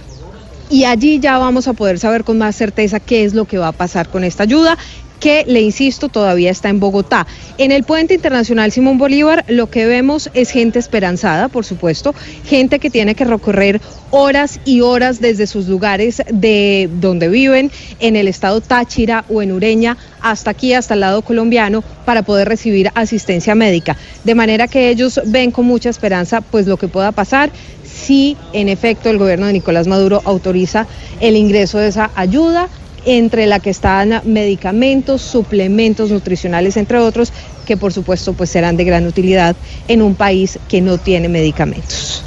y 0.69 0.85
allí 0.85 1.19
ya 1.19 1.37
vamos 1.37 1.67
a 1.67 1.73
poder 1.73 1.99
saber 1.99 2.23
con 2.23 2.37
más 2.37 2.55
certeza 2.55 2.99
qué 2.99 3.23
es 3.23 3.33
lo 3.33 3.45
que 3.45 3.57
va 3.57 3.69
a 3.69 3.73
pasar 3.73 4.09
con 4.09 4.23
esta 4.23 4.43
ayuda 4.43 4.77
que, 5.19 5.43
le 5.47 5.61
insisto, 5.61 6.09
todavía 6.09 6.51
está 6.51 6.69
en 6.69 6.79
Bogotá. 6.79 7.27
En 7.57 7.71
el 7.71 7.83
puente 7.83 8.13
internacional 8.13 8.71
Simón 8.71 8.97
Bolívar 8.97 9.45
lo 9.47 9.69
que 9.69 9.85
vemos 9.85 10.29
es 10.33 10.51
gente 10.51 10.79
esperanzada, 10.79 11.49
por 11.49 11.65
supuesto, 11.65 12.13
gente 12.45 12.79
que 12.79 12.89
tiene 12.89 13.15
que 13.15 13.25
recorrer 13.25 13.81
horas 14.11 14.59
y 14.65 14.81
horas 14.81 15.19
desde 15.19 15.47
sus 15.47 15.67
lugares 15.67 16.21
de 16.31 16.89
donde 16.99 17.27
viven, 17.27 17.71
en 17.99 18.15
el 18.15 18.27
estado 18.27 18.61
Táchira 18.61 19.25
o 19.29 19.41
en 19.41 19.51
Ureña, 19.51 19.97
hasta 20.21 20.51
aquí, 20.51 20.73
hasta 20.73 20.93
el 20.93 21.01
lado 21.01 21.21
colombiano, 21.21 21.83
para 22.05 22.23
poder 22.23 22.47
recibir 22.47 22.91
asistencia 22.95 23.55
médica. 23.55 23.97
De 24.23 24.35
manera 24.35 24.67
que 24.67 24.89
ellos 24.89 25.19
ven 25.25 25.51
con 25.51 25.65
mucha 25.65 25.89
esperanza 25.89 26.41
pues 26.41 26.67
lo 26.67 26.77
que 26.77 26.87
pueda 26.87 27.11
pasar 27.11 27.51
si 27.83 28.37
en 28.53 28.69
efecto 28.69 29.09
el 29.09 29.17
gobierno 29.17 29.47
de 29.47 29.53
Nicolás 29.53 29.87
Maduro 29.87 30.21
autoriza 30.25 30.85
el 31.21 31.35
ingreso 31.35 31.77
de 31.77 31.87
esa 31.87 32.11
ayuda, 32.15 32.67
entre 33.05 33.47
la 33.47 33.59
que 33.59 33.69
están 33.69 34.21
medicamentos, 34.25 35.21
suplementos 35.21 36.11
nutricionales, 36.11 36.77
entre 36.77 36.97
otros, 36.97 37.31
que 37.65 37.77
por 37.77 37.93
supuesto 37.93 38.33
pues 38.33 38.49
serán 38.49 38.77
de 38.77 38.83
gran 38.83 39.05
utilidad 39.07 39.55
en 39.87 40.01
un 40.01 40.15
país 40.15 40.59
que 40.67 40.81
no 40.81 40.97
tiene 40.97 41.29
medicamentos. 41.29 42.23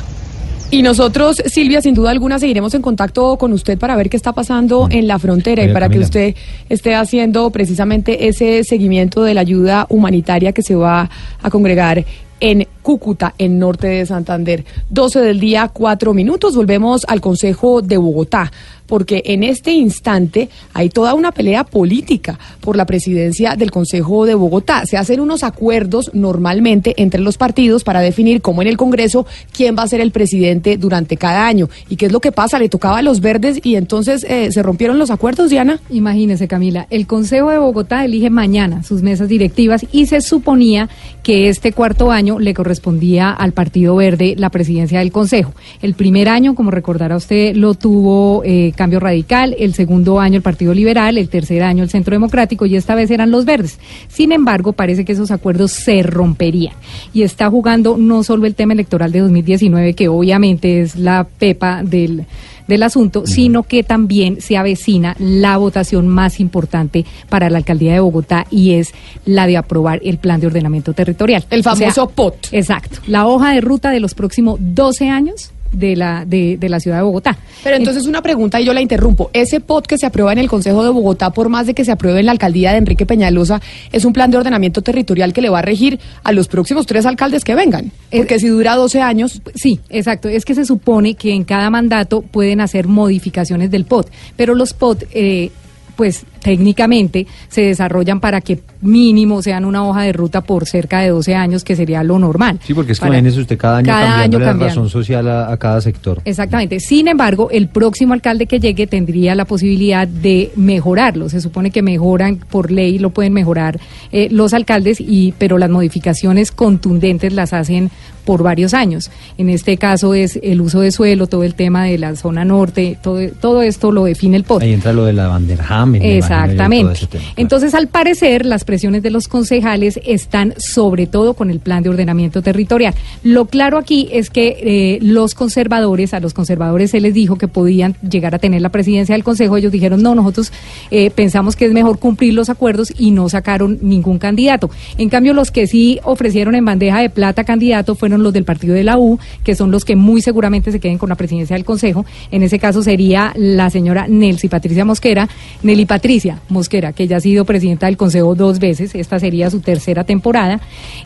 Y 0.71 0.83
nosotros, 0.83 1.43
Silvia, 1.47 1.81
sin 1.81 1.95
duda 1.95 2.11
alguna, 2.11 2.39
seguiremos 2.39 2.75
en 2.75 2.83
contacto 2.83 3.39
con 3.39 3.55
usted 3.55 3.79
para 3.79 3.97
ver 3.97 4.11
qué 4.11 4.19
está 4.19 4.35
pasando 4.35 4.87
en 4.91 5.07
la 5.07 5.19
frontera 5.19 5.65
y 5.65 5.73
para 5.73 5.89
que 5.89 5.99
usted 5.99 6.35
esté 6.69 6.95
haciendo 6.95 7.49
precisamente 7.51 8.29
ese 8.29 8.63
seguimiento 8.65 9.23
de 9.23 9.33
la 9.33 9.41
ayuda 9.41 9.87
humanitaria 9.89 10.53
que 10.53 10.63
se 10.63 10.75
va 10.75 11.09
a 11.43 11.51
congregar 11.51 12.05
en 12.41 12.69
Cúcuta, 12.83 13.35
en 13.39 13.59
norte 13.59 13.89
de 13.89 14.07
Santander. 14.07 14.65
12 14.91 15.21
del 15.21 15.41
día, 15.41 15.69
4 15.73 16.13
minutos. 16.13 16.55
Volvemos 16.55 17.05
al 17.09 17.23
Consejo 17.23 17.81
de 17.81 17.97
Bogotá, 17.97 18.53
porque 18.89 19.23
en 19.27 19.45
este 19.45 19.71
instante 19.71 20.49
hay 20.75 20.89
toda 20.89 21.15
una 21.15 21.31
pelea 21.31 21.63
política 21.63 22.39
por 22.61 22.77
la 22.77 22.87
presidencia 22.87 23.55
del 23.55 23.71
Consejo 23.71 24.27
de 24.27 24.35
Bogotá. 24.35 24.85
Se 24.87 24.97
hacen 24.97 25.21
unos 25.21 25.45
acuerdos 25.45 26.11
normalmente 26.15 26.95
entre 26.97 27.21
los 27.21 27.37
partidos 27.37 27.85
para 27.85 28.01
definir, 28.01 28.41
como 28.41 28.63
en 28.63 28.69
el 28.69 28.77
Congreso, 28.77 29.27
quién 29.53 29.77
va 29.77 29.83
a 29.83 29.89
ser 29.89 30.01
el 30.01 30.11
presidente 30.11 30.77
durante 30.77 31.17
cada 31.17 31.47
año. 31.47 31.69
¿Y 31.89 31.97
qué 31.97 32.07
es 32.07 32.13
lo 32.13 32.21
que 32.21 32.33
pasa? 32.33 32.59
Le 32.59 32.69
tocaba 32.69 32.99
a 32.99 33.03
los 33.03 33.21
verdes 33.21 33.61
y 33.63 33.77
entonces 33.77 34.25
eh, 34.29 34.51
se 34.51 34.63
rompieron 34.63 34.99
los 34.99 35.11
acuerdos, 35.11 35.51
Diana. 35.51 35.81
Imagínese, 35.91 36.49
Camila, 36.49 36.87
el 36.91 37.07
Consejo 37.07 37.51
de 37.51 37.59
Bogotá 37.59 38.05
elige 38.05 38.31
mañana 38.31 38.83
sus 38.83 39.03
mesas 39.03 39.29
directivas 39.29 39.87
y 39.93 40.07
se 40.07 40.21
suponía 40.21 40.89
que 41.23 41.49
este 41.49 41.73
cuarto 41.73 42.11
año 42.11 42.39
le 42.39 42.55
correspondía 42.55 43.31
al 43.31 43.53
Partido 43.53 43.97
Verde 43.97 44.35
la 44.37 44.51
presidencia 44.51 45.01
del 45.01 45.13
Consejo. 45.13 45.53
El 45.83 45.95
primer 45.95 46.29
año, 46.29 46.55
como 46.55 46.71
recordará 46.71 47.17
usted, 47.17 47.55
lo 47.55 47.75
tuvo 47.75 48.43
eh, 48.45 48.73
Cambio 48.79 49.01
Radical, 49.01 49.57
el 49.59 49.75
segundo 49.75 50.21
año 50.21 50.37
el 50.37 50.43
Partido 50.43 50.73
Liberal, 50.73 51.19
el 51.19 51.29
tercer 51.29 51.65
año 51.65 51.83
el 51.83 51.91
Centro 51.91 52.15
Democrático 52.15 52.65
y 52.65 52.77
esta 52.77 52.95
vez 52.95 53.11
eran 53.11 53.33
los 53.33 53.45
verdes. 53.45 53.81
Sin 54.07 54.31
embargo, 54.31 54.73
parece 54.73 55.05
que 55.05 55.13
esos 55.13 55.33
acuerdos 55.33 55.73
se 55.73 56.05
romperían. 56.05 56.75
Y 57.13 57.23
está 57.23 57.51
jugando 57.51 57.97
no 57.99 58.23
solo 58.23 58.47
el 58.47 58.55
tema 58.55 58.75
electoral 58.75 59.11
de 59.11 59.19
2019, 59.19 59.95
que 59.95 60.07
obviamente 60.07 60.81
es 60.81 60.95
la 60.95 61.27
pepa 61.39 61.83
del 61.83 62.25
del 62.69 62.83
asunto, 62.83 63.27
sino 63.27 63.65
que 63.65 63.83
también 63.83 64.41
se 64.41 64.57
avecina 64.57 65.17
la 65.19 65.57
votación 65.57 66.07
más 66.07 66.39
importante 66.39 67.05
para 67.29 67.51
la 67.51 67.59
alcaldía 67.59 67.95
de 67.95 68.01
Bogotá 68.01 68.47
y 68.51 68.75
es 68.75 68.93
la 69.25 69.47
de 69.47 69.57
aprobar 69.57 70.01
el 70.05 70.19
plan 70.19 70.39
de 70.39 70.49
ordenamiento 70.49 70.93
territorial. 70.93 71.45
El 71.51 71.63
famoso 71.65 72.11
POT. 72.11 72.49
Exacto. 72.53 72.99
La 73.07 73.27
hoja 73.27 73.55
de 73.55 73.63
ruta 73.63 73.91
de 73.91 74.01
los 74.01 74.15
próximos 74.15 74.59
12 74.61 75.09
años 75.09 75.51
de 75.73 75.97
la, 75.97 76.25
de, 76.25 76.57
de, 76.59 76.69
la 76.69 76.81
ciudad 76.81 76.99
de 76.99 77.03
Bogotá. 77.03 77.37
Pero 77.63 77.77
entonces 77.77 78.07
una 78.07 78.23
pregunta 78.23 78.61
y 78.61 78.65
yo 78.65 78.73
la 78.73 78.81
interrumpo. 78.81 79.31
Ese 79.33 79.61
POT 79.61 79.87
que 79.87 79.99
se 79.99 80.07
aprueba 80.07 80.33
en 80.33 80.39
el 80.39 80.49
Consejo 80.49 80.83
de 80.83 80.91
Bogotá, 80.91 81.31
por 81.31 81.49
más 81.49 81.67
de 81.67 81.75
que 81.75 81.85
se 81.85 81.93
apruebe 81.93 82.21
en 82.21 82.27
la 82.27 82.33
alcaldía 82.33 82.73
de 82.73 82.79
Enrique 82.79 83.07
Peñalosa, 83.07 83.61
es 83.93 84.05
un 84.05 84.13
plan 84.13 84.31
de 84.31 84.39
ordenamiento 84.39 84.83
territorial 84.83 85.33
que 85.33 85.43
le 85.43 85.51
va 85.51 85.61
a 85.61 85.63
regir 85.63 85.99
a 86.23 86.33
los 86.33 86.49
próximos 86.49 86.87
tres 86.87 87.07
alcaldes 87.07 87.45
que 87.45 87.55
vengan. 87.55 87.93
Porque 88.11 88.39
si 88.39 88.49
dura 88.49 88.77
12 88.77 89.01
años... 89.01 89.43
Sí, 89.55 89.81
exacto. 89.91 90.29
Es 90.29 90.45
que 90.45 90.55
se 90.55 90.65
supone 90.65 91.15
que 91.15 91.33
en 91.33 91.45
cada 91.45 91.71
mandato 91.71 92.23
pueden 92.23 92.61
hacer 92.61 92.87
modificaciones 92.87 93.71
del 93.71 93.85
POT, 93.85 94.11
pero 94.37 94.55
los 94.55 94.73
POT... 94.73 95.05
Eh, 95.13 95.51
pues 95.97 96.27
técnicamente 96.41 97.27
se 97.49 97.63
desarrollan 97.63 98.21
para 98.21 98.41
que 98.41 98.61
mínimo 98.81 99.43
sean 99.43 99.65
una 99.65 99.85
hoja 99.87 100.03
de 100.03 100.13
ruta 100.13 100.43
por 100.43 100.67
cerca 100.67 101.01
de 101.01 101.09
12 101.09 101.35
años, 101.35 101.65
que 101.65 101.77
sería 101.77 102.03
lo 102.03 102.19
normal. 102.19 102.61
Sí, 102.65 102.75
porque 102.75 102.93
es 102.93 103.01
que 103.01 103.07
imagínese 103.07 103.41
usted 103.41 103.59
cada 103.59 103.79
año 103.79 103.89
cambiando 103.89 104.39
la 104.39 104.53
razón 104.53 104.89
social 104.89 105.29
a, 105.29 105.57
cada 105.57 105.81
sector. 105.81 106.21
Exactamente. 106.25 106.81
Sin 106.81 107.09
embargo, 107.09 107.49
el 107.51 107.69
próximo 107.69 108.15
alcalde 108.15 108.47
que 108.47 108.61
llegue 108.61 108.87
tendría 108.87 109.35
la 109.35 109.45
posibilidad 109.45 110.07
de 110.07 110.53
mejorarlo. 110.57 111.29
Se 111.29 111.41
supone 111.41 111.71
que 111.71 111.83
mejoran 111.83 112.37
por 112.37 112.71
ley, 112.71 112.99
lo 112.99 113.11
pueden 113.11 113.33
mejorar 113.33 113.81
eh, 114.13 114.29
los 114.31 114.55
alcaldes, 114.55 115.01
y 115.01 115.35
pero 115.39 115.59
las 115.59 115.71
modificaciones 115.71 116.53
contundentes 116.53 117.33
las 117.33 117.53
hacen 117.53 117.91
por 118.29 118.43
varios 118.43 118.75
años. 118.75 119.11
En 119.39 119.49
este 119.49 119.79
caso 119.79 120.13
es 120.13 120.39
el 120.43 120.61
uso 120.61 120.81
de 120.81 120.93
suelo, 120.93 121.29
todo 121.29 121.45
el 121.45 121.55
tema 121.55 121.85
de 121.85 121.97
la 121.97 122.15
zona 122.15 122.45
norte, 122.45 122.99
todo, 123.03 123.21
todo 123.41 123.63
esto 123.63 123.91
lo 123.91 124.05
define 124.05 124.37
el 124.37 124.45
POT. 124.45 124.61
Ahí 124.61 124.75
entra 124.75 124.93
lo 124.93 125.07
de 125.07 125.15
la 125.15 125.29
Vanderham. 125.29 125.95
Exactamente. 126.35 127.09
Entonces, 127.37 127.75
al 127.75 127.89
parecer, 127.89 128.45
las 128.45 128.65
presiones 128.65 129.03
de 129.03 129.11
los 129.11 129.29
concejales 129.29 129.99
están 130.05 130.55
sobre 130.59 131.07
todo 131.07 131.35
con 131.35 131.51
el 131.51 131.61
plan 131.61 131.83
de 131.83 131.91
ordenamiento 131.91 132.43
territorial. 132.43 132.95
Lo 133.23 133.47
claro 133.47 133.79
aquí 133.79 134.09
es 134.13 134.31
que 134.31 134.57
eh, 134.61 134.99
los 135.03 135.35
conservadores, 135.35 136.15
a 136.15 136.21
los 136.21 136.35
conservadores 136.35 136.91
se 136.91 137.01
les 137.01 137.15
dijo 137.15 137.37
que 137.37 137.49
podían 137.49 137.97
llegar 138.09 138.35
a 138.35 138.39
tener 138.39 138.63
la 138.63 138.71
presidencia 138.71 139.15
del 139.15 139.25
Consejo. 139.25 139.57
Ellos 139.57 139.73
dijeron, 139.73 140.03
no, 140.03 140.15
nosotros 140.15 140.53
eh, 140.91 141.11
pensamos 141.11 141.57
que 141.57 141.67
es 141.67 141.73
mejor 141.73 141.99
cumplir 141.99 142.35
los 142.35 142.51
acuerdos 142.51 142.93
y 142.99 143.11
no 143.11 143.29
sacaron 143.29 143.79
ningún 143.83 144.19
candidato. 144.19 144.71
En 144.97 145.09
cambio, 145.09 145.35
los 145.35 145.51
que 145.51 145.67
sí 145.67 145.99
ofrecieron 146.05 146.55
en 146.55 146.65
bandeja 146.65 147.01
de 147.01 147.11
plata 147.11 147.45
candidato 147.45 147.95
fueron 147.95 148.23
los 148.23 148.33
del 148.33 148.45
partido 148.45 148.75
de 148.75 148.85
la 148.85 148.99
U, 148.99 149.19
que 149.45 149.55
son 149.55 149.71
los 149.71 149.85
que 149.85 149.97
muy 149.97 150.23
seguramente 150.23 150.73
se 150.73 150.81
queden 150.81 150.99
con 150.99 151.09
la 151.09 151.15
presidencia 151.15 151.55
del 151.55 151.65
Consejo. 151.65 152.05
En 152.31 152.43
ese 152.43 152.59
caso 152.59 152.83
sería 152.83 153.33
la 153.37 153.71
señora 153.71 154.07
Nelcy 154.09 154.49
Patricia 154.49 154.85
Mosquera. 154.85 155.29
Nelly 155.63 155.87
Patricia 155.87 156.18
Mosquera, 156.49 156.93
que 156.93 157.07
ya 157.07 157.19
ha 157.19 157.21
sido 157.21 157.45
presidenta 157.45 157.87
del 157.87 157.97
Consejo 157.97 158.35
dos 158.35 158.59
veces, 158.59 158.95
esta 158.95 159.19
sería 159.19 159.51
su 159.51 159.61
tercera 159.61 160.05
temporada. 160.05 160.61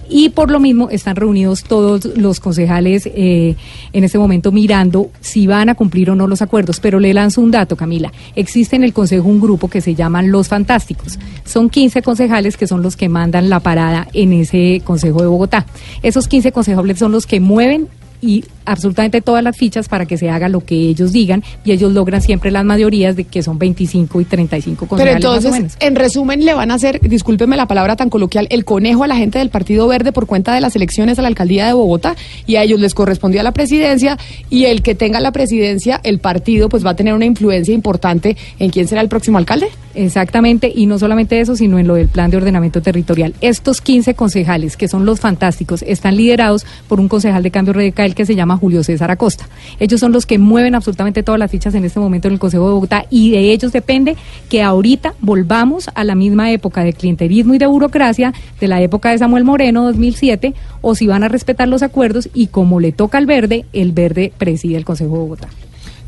Y 0.08 0.30
por 0.30 0.50
lo 0.50 0.60
mismo 0.60 0.90
están 0.90 1.16
reunidos 1.16 1.64
todos 1.64 2.04
los 2.16 2.40
concejales 2.40 3.06
eh, 3.06 3.56
en 3.92 4.04
este 4.04 4.18
momento 4.18 4.52
mirando 4.52 5.10
si 5.20 5.46
van 5.46 5.68
a 5.68 5.74
cumplir 5.74 6.10
o 6.10 6.14
no 6.14 6.26
los 6.26 6.42
acuerdos. 6.42 6.80
Pero 6.80 7.00
le 7.00 7.14
lanzo 7.14 7.40
un 7.40 7.50
dato, 7.50 7.76
Camila. 7.76 8.12
Existe 8.36 8.76
en 8.76 8.84
el 8.84 8.92
Consejo 8.92 9.28
un 9.28 9.40
grupo 9.40 9.68
que 9.68 9.80
se 9.80 9.94
llaman 9.94 10.30
Los 10.30 10.48
Fantásticos. 10.48 11.18
Son 11.44 11.70
15 11.70 12.02
concejales 12.02 12.56
que 12.56 12.66
son 12.66 12.82
los 12.82 12.96
que 12.96 13.08
mandan 13.08 13.48
la 13.48 13.60
parada 13.60 14.08
en 14.12 14.32
ese 14.32 14.82
Consejo 14.84 15.20
de 15.20 15.28
Bogotá. 15.28 15.66
Esos 16.02 16.28
15 16.28 16.52
concejales 16.52 16.98
son 16.98 17.12
los 17.12 17.26
que 17.26 17.40
mueven 17.40 17.88
y 18.22 18.44
absolutamente 18.64 19.20
todas 19.20 19.42
las 19.42 19.56
fichas 19.56 19.88
para 19.88 20.06
que 20.06 20.16
se 20.16 20.30
haga 20.30 20.48
lo 20.48 20.60
que 20.64 20.76
ellos 20.76 21.12
digan 21.12 21.42
y 21.64 21.72
ellos 21.72 21.92
logran 21.92 22.22
siempre 22.22 22.50
las 22.52 22.64
mayorías 22.64 23.16
de 23.16 23.24
que 23.24 23.42
son 23.42 23.58
25 23.58 24.20
y 24.20 24.24
35 24.24 24.86
concejales 24.86 25.16
Pero 25.20 25.34
entonces, 25.34 25.76
en 25.80 25.96
resumen, 25.96 26.44
le 26.44 26.54
van 26.54 26.70
a 26.70 26.74
hacer, 26.74 27.00
discúlpeme 27.00 27.56
la 27.56 27.66
palabra 27.66 27.96
tan 27.96 28.08
coloquial, 28.08 28.46
el 28.50 28.64
conejo 28.64 29.04
a 29.04 29.08
la 29.08 29.16
gente 29.16 29.40
del 29.40 29.50
Partido 29.50 29.88
Verde 29.88 30.12
por 30.12 30.26
cuenta 30.26 30.54
de 30.54 30.60
las 30.60 30.76
elecciones 30.76 31.18
a 31.18 31.22
la 31.22 31.28
alcaldía 31.28 31.66
de 31.66 31.72
Bogotá 31.72 32.14
y 32.46 32.56
a 32.56 32.62
ellos 32.62 32.80
les 32.80 32.94
correspondía 32.94 33.42
la 33.42 33.52
presidencia 33.52 34.16
y 34.48 34.66
el 34.66 34.82
que 34.82 34.94
tenga 34.94 35.18
la 35.18 35.32
presidencia, 35.32 36.00
el 36.04 36.20
partido, 36.20 36.68
pues 36.68 36.86
va 36.86 36.90
a 36.90 36.96
tener 36.96 37.14
una 37.14 37.24
influencia 37.24 37.74
importante 37.74 38.36
en 38.60 38.70
quién 38.70 38.86
será 38.86 39.00
el 39.00 39.08
próximo 39.08 39.38
alcalde. 39.38 39.68
Exactamente, 39.94 40.72
y 40.74 40.86
no 40.86 40.98
solamente 40.98 41.40
eso, 41.40 41.56
sino 41.56 41.78
en 41.78 41.86
lo 41.86 41.96
del 41.96 42.08
plan 42.08 42.30
de 42.30 42.36
ordenamiento 42.36 42.80
territorial. 42.80 43.34
Estos 43.40 43.80
15 43.80 44.14
concejales, 44.14 44.76
que 44.76 44.88
son 44.88 45.04
los 45.04 45.20
fantásticos, 45.20 45.82
están 45.82 46.16
liderados 46.16 46.64
por 46.88 47.00
un 47.00 47.08
concejal 47.08 47.42
de 47.42 47.50
cambio 47.50 47.74
radical 47.74 48.11
que 48.14 48.26
se 48.26 48.34
llama 48.34 48.56
Julio 48.56 48.82
César 48.82 49.10
Acosta. 49.10 49.48
Ellos 49.80 50.00
son 50.00 50.12
los 50.12 50.26
que 50.26 50.38
mueven 50.38 50.74
absolutamente 50.74 51.22
todas 51.22 51.38
las 51.38 51.50
fichas 51.50 51.74
en 51.74 51.84
este 51.84 52.00
momento 52.00 52.28
en 52.28 52.34
el 52.34 52.40
Consejo 52.40 52.66
de 52.66 52.72
Bogotá 52.72 53.06
y 53.10 53.30
de 53.30 53.52
ellos 53.52 53.72
depende 53.72 54.16
que 54.48 54.62
ahorita 54.62 55.14
volvamos 55.20 55.90
a 55.94 56.04
la 56.04 56.14
misma 56.14 56.50
época 56.50 56.84
de 56.84 56.92
clientelismo 56.92 57.54
y 57.54 57.58
de 57.58 57.66
burocracia 57.66 58.32
de 58.60 58.68
la 58.68 58.80
época 58.80 59.10
de 59.10 59.18
Samuel 59.18 59.44
Moreno 59.44 59.84
2007 59.84 60.54
o 60.80 60.94
si 60.94 61.06
van 61.06 61.24
a 61.24 61.28
respetar 61.28 61.68
los 61.68 61.82
acuerdos 61.82 62.28
y 62.34 62.48
como 62.48 62.80
le 62.80 62.92
toca 62.92 63.18
al 63.18 63.26
verde, 63.26 63.64
el 63.72 63.92
verde 63.92 64.32
preside 64.36 64.76
el 64.76 64.84
Consejo 64.84 65.14
de 65.14 65.18
Bogotá. 65.18 65.48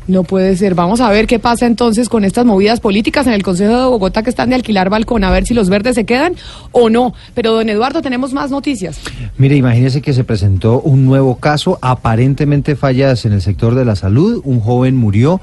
No 0.07 0.23
puede 0.23 0.55
ser. 0.55 0.75
Vamos 0.75 1.01
a 1.01 1.09
ver 1.09 1.25
qué 1.25 1.39
pasa 1.39 1.65
entonces 1.65 2.09
con 2.09 2.23
estas 2.23 2.45
movidas 2.45 2.79
políticas 2.79 3.25
en 3.27 3.33
el 3.33 3.43
Consejo 3.43 3.77
de 3.77 3.85
Bogotá 3.85 4.21
que 4.21 4.29
están 4.29 4.49
de 4.49 4.55
alquilar 4.55 4.89
balcón, 4.89 5.23
a 5.23 5.31
ver 5.31 5.45
si 5.45 5.53
los 5.53 5.69
verdes 5.69 5.95
se 5.95 6.05
quedan 6.05 6.35
o 6.71 6.89
no. 6.89 7.13
Pero, 7.33 7.53
don 7.53 7.69
Eduardo, 7.69 8.01
tenemos 8.01 8.33
más 8.33 8.51
noticias. 8.51 8.99
Mire, 9.37 9.55
imagínese 9.55 10.01
que 10.01 10.13
se 10.13 10.23
presentó 10.23 10.81
un 10.81 11.05
nuevo 11.05 11.37
caso, 11.37 11.79
aparentemente 11.81 12.75
fallas 12.75 13.25
en 13.25 13.33
el 13.33 13.41
sector 13.41 13.73
de 13.73 13.85
la 13.85 13.95
salud. 13.95 14.41
Un 14.43 14.59
joven 14.59 14.95
murió 14.95 15.41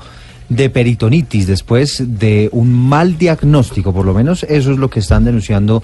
de 0.48 0.70
peritonitis 0.70 1.46
después 1.46 2.02
de 2.18 2.48
un 2.52 2.72
mal 2.72 3.16
diagnóstico, 3.16 3.92
por 3.92 4.04
lo 4.04 4.12
menos 4.12 4.42
eso 4.44 4.72
es 4.72 4.78
lo 4.78 4.90
que 4.90 5.00
están 5.00 5.24
denunciando 5.24 5.82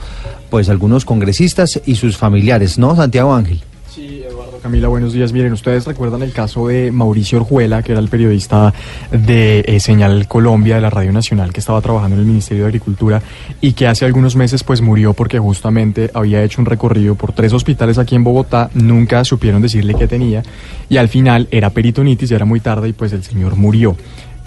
pues 0.51 0.69
algunos 0.69 1.05
congresistas 1.05 1.81
y 1.87 1.95
sus 1.95 2.17
familiares, 2.17 2.79
¿no, 2.79 2.95
Santiago 2.95 3.35
Ángel? 3.35 3.63
Sí, 3.95 4.23
Eduardo 4.29 4.38
Camila, 4.63 4.89
buenos 4.89 5.13
días. 5.13 5.33
Miren, 5.33 5.53
ustedes 5.53 5.87
recuerdan 5.87 6.23
el 6.23 6.33
caso 6.33 6.69
de 6.69 6.91
Mauricio 6.91 7.39
Orjuela, 7.39 7.83
que 7.83 7.93
era 7.93 8.01
el 8.01 8.09
periodista 8.09 8.75
de 9.11 9.61
eh, 9.67 9.81
Señal 9.81 10.27
Colombia, 10.27 10.77
de 10.77 10.81
la 10.81 10.91
Radio 10.91 11.13
Nacional, 11.13 11.53
que 11.53 11.61
estaba 11.61 11.81
trabajando 11.81 12.17
en 12.17 12.23
el 12.23 12.27
Ministerio 12.27 12.65
de 12.65 12.69
Agricultura 12.69 13.23
y 13.61 13.73
que 13.73 13.87
hace 13.87 14.05
algunos 14.05 14.37
meses 14.37 14.65
pues 14.65 14.81
murió 14.81 15.13
porque 15.13 15.39
justamente 15.39 16.11
había 16.15 16.43
hecho 16.43 16.61
un 16.61 16.67
recorrido 16.67 17.15
por 17.15 17.33
tres 17.33 17.53
hospitales 17.53 17.99
aquí 17.99 18.17
en 18.17 18.25
Bogotá, 18.25 18.71
nunca 18.75 19.25
supieron 19.25 19.63
decirle 19.63 19.95
qué 19.95 20.09
tenía 20.09 20.43
y 20.89 20.97
al 20.97 21.09
final 21.09 21.49
era 21.51 21.71
peritonitis, 21.71 22.29
ya 22.29 22.37
era 22.37 22.45
muy 22.45 22.61
tarde 22.61 22.89
y 22.89 22.93
pues 22.93 23.13
el 23.13 23.23
señor 23.23 23.57
murió. 23.57 23.97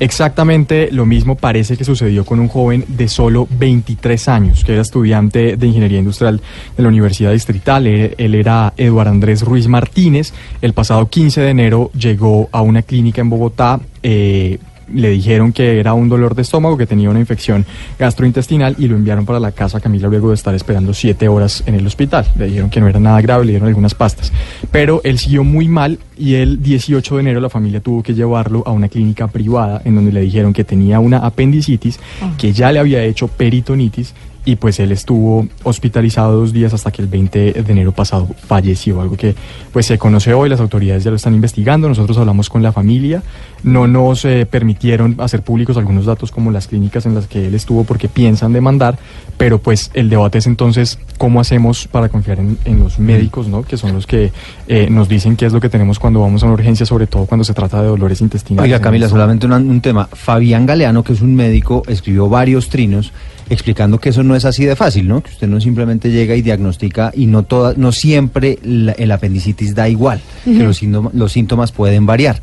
Exactamente 0.02 0.90
lo 0.92 1.06
mismo 1.06 1.36
parece 1.36 1.78
que 1.78 1.86
sucedió 1.86 2.26
con 2.26 2.40
un 2.40 2.48
joven 2.48 2.84
de 2.88 3.08
solo 3.08 3.48
23 3.52 4.30
años, 4.30 4.64
que 4.64 4.72
era 4.72 4.82
estudiante 4.82 5.58
de 5.58 5.68
Ingeniería 5.68 6.00
Industrial 6.00 6.42
de 6.76 6.82
la 6.82 6.90
Universidad 6.90 7.34
Distrital. 7.34 7.86
Él, 7.86 8.34
era 8.34 8.74
Eduardo 8.78 9.12
Andrés 9.12 9.44
Ruiz 9.44 9.68
Martínez. 9.68 10.34
El 10.60 10.74
pasado 10.74 11.08
15 11.08 11.42
de 11.42 11.50
enero 11.52 11.92
llegó 11.94 12.50
a 12.52 12.64
una 12.64 12.82
clínica 12.82 13.22
en 13.22 13.30
Bogotá. 13.30 13.80
eh, 14.02 14.58
le 14.94 15.10
dijeron 15.10 15.54
que 15.54 15.80
era 15.80 15.94
un 15.94 16.10
dolor 16.10 16.36
de 16.36 16.42
estómago, 16.42 16.78
que 16.78 16.86
tenía 16.86 17.10
una 17.10 17.20
infección 17.20 17.66
gastrointestinal 17.98 18.76
y 18.78 18.88
lo 18.88 18.96
enviaron 18.96 19.26
para 19.26 19.40
la 19.40 19.52
casa 19.52 19.80
Camila 19.80 20.08
luego 20.08 20.30
de 20.30 20.36
estar 20.36 20.54
esperando 20.56 20.94
siete 20.94 21.28
horas 21.28 21.64
en 21.66 21.76
el 21.76 21.86
hospital. 21.86 22.26
Le 22.38 22.46
dijeron 22.48 22.70
que 22.70 22.80
no 22.80 22.88
era 22.88 23.00
nada 23.00 23.22
grave, 23.22 23.46
le 23.46 23.52
dieron 23.54 23.68
algunas 23.68 23.96
pastas. 23.96 24.32
Pero 24.72 25.02
él 25.04 25.20
siguió 25.20 25.44
muy 25.44 25.68
mal 25.68 26.00
y 26.18 26.36
el 26.36 26.62
18 26.62 27.16
de 27.16 27.22
enero 27.22 27.40
la 27.40 27.50
familia 27.50 27.80
tuvo 27.80 28.04
que 28.04 28.14
llevarlo 28.14 28.64
a 28.66 28.72
una 28.72 28.90
clínica 28.90 29.28
privada 29.28 29.82
en 29.86 29.96
donde 29.96 30.12
le 30.12 30.22
dijeron 30.22 30.54
que 30.54 30.64
tenía 30.64 31.00
una 31.00 31.20
apendicitis, 31.20 32.00
que 32.38 32.54
ya 32.54 32.72
le 32.72 32.80
había 32.80 33.04
hecho 33.04 33.28
peritonitis 33.28 34.14
y 34.44 34.56
pues 34.56 34.80
él 34.80 34.92
estuvo 34.92 35.48
hospitalizado 35.64 36.40
dos 36.40 36.52
días 36.54 36.74
hasta 36.74 36.92
que 36.92 37.02
el 37.02 37.08
20 37.08 37.54
de 37.54 37.72
enero 37.72 37.92
pasado 37.92 38.28
falleció, 38.48 39.02
algo 39.02 39.16
que 39.16 39.36
pues 39.72 39.86
se 39.86 39.98
conoce 39.98 40.34
hoy, 40.34 40.50
las 40.50 40.60
autoridades 40.60 41.04
ya 41.04 41.12
lo 41.12 41.16
están 41.16 41.36
investigando, 41.36 41.88
nosotros 41.88 42.18
hablamos 42.18 42.50
con 42.50 42.64
la 42.64 42.72
familia, 42.72 43.22
no 43.64 43.88
nos 43.88 44.26
eh, 44.26 44.48
permitieron 44.50 45.16
hacer 45.20 45.44
públicos 45.44 45.78
algunos 45.78 46.06
datos 46.06 46.32
como 46.32 46.52
las 46.52 46.68
clínicas 46.68 47.06
en 47.06 47.14
las 47.14 47.28
que 47.28 47.48
él 47.48 47.54
estuvo 47.54 47.84
porque 47.84 48.08
piensan 48.08 48.54
demandar, 48.54 48.98
pero 49.38 49.60
pues 49.60 49.92
el 49.94 50.10
debate 50.10 50.40
es 50.40 50.48
entonces 50.48 50.98
cómo 51.18 51.40
hacemos 51.40 51.88
para 51.88 52.10
confiar 52.10 52.40
en, 52.40 52.58
en 52.66 52.80
los 52.80 52.98
médicos, 52.98 53.48
¿no? 53.48 53.62
que 53.62 53.78
son 53.78 53.94
los 53.94 54.08
que 54.08 54.32
eh, 54.68 54.88
nos 54.90 55.08
dicen 55.08 55.36
qué 55.36 55.46
es 55.46 55.54
lo 55.54 55.60
que 55.60 55.70
tenemos 55.70 56.00
cuando 56.00 56.20
vamos 56.22 56.42
a 56.42 56.48
una 56.48 56.56
urgencia, 56.56 56.86
sobre 56.86 57.06
todo 57.06 57.26
cuando 57.26 57.44
se 57.44 57.54
trata 57.54 57.82
de 57.82 57.88
dolores 57.88 58.22
intestinales. 58.22 58.68
Oiga, 58.68 58.82
Camila, 58.82 59.08
solamente 59.08 59.46
un 59.46 59.82
tema. 59.82 60.08
Fabián 60.12 60.66
Galeano, 60.66 61.04
que 61.04 61.14
es 61.14 61.22
un 61.22 61.36
médico, 61.36 61.84
escribió 61.88 62.28
varios 62.28 62.70
trinos 62.70 63.12
explicando 63.52 64.00
que 64.00 64.10
eso 64.10 64.24
no 64.24 64.36
es 64.36 64.46
así 64.46 64.66
de 64.66 64.76
fácil, 64.76 65.08
¿no? 65.08 65.22
Que 65.22 65.30
usted 65.32 65.48
no 65.48 65.60
simplemente 65.62 66.10
llega 66.10 66.36
y 66.36 66.42
diagnostica 66.42 67.12
y 67.14 67.28
no 67.28 67.44
toda, 67.44 67.74
no 67.76 67.92
siempre 67.92 68.58
la- 68.64 68.94
el 68.94 69.12
apendicitis 69.12 69.76
da 69.76 69.88
igual, 69.90 70.22
que 70.46 70.64
los, 70.64 70.82
síntoma- 70.82 71.12
los 71.14 71.32
síntomas 71.34 71.72
pueden 71.72 72.06
variar. 72.06 72.42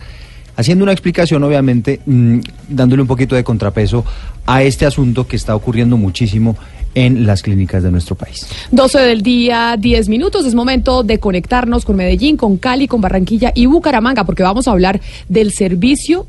Haciendo 0.57 0.83
una 0.85 0.93
explicación, 0.93 1.43
obviamente, 1.45 2.01
mm, 2.05 2.39
dándole 2.69 3.03
un 3.03 3.09
poquito 3.09 3.35
de 3.37 3.43
contrapeso 3.45 4.05
a 4.45 4.63
este 4.63 4.87
asunto 4.87 5.27
que 5.27 5.37
está 5.37 5.55
ocurriendo 5.57 5.97
muchísimo 5.97 6.57
en 6.95 7.27
las 7.27 7.43
clínicas 7.43 7.83
de 7.83 7.91
nuestro 7.93 8.15
país. 8.17 8.47
12 8.73 8.99
del 9.01 9.23
día, 9.23 9.77
10 9.79 10.09
minutos. 10.09 10.45
Es 10.47 10.55
momento 10.55 11.05
de 11.05 11.19
conectarnos 11.21 11.85
con 11.85 11.97
Medellín, 11.97 12.37
con 12.37 12.57
Cali, 12.57 12.89
con 12.89 13.01
Barranquilla 13.01 13.53
y 13.55 13.67
Bucaramanga, 13.67 14.25
porque 14.25 14.43
vamos 14.43 14.67
a 14.69 14.73
hablar 14.73 15.01
del 15.29 15.53
servicio 15.53 16.27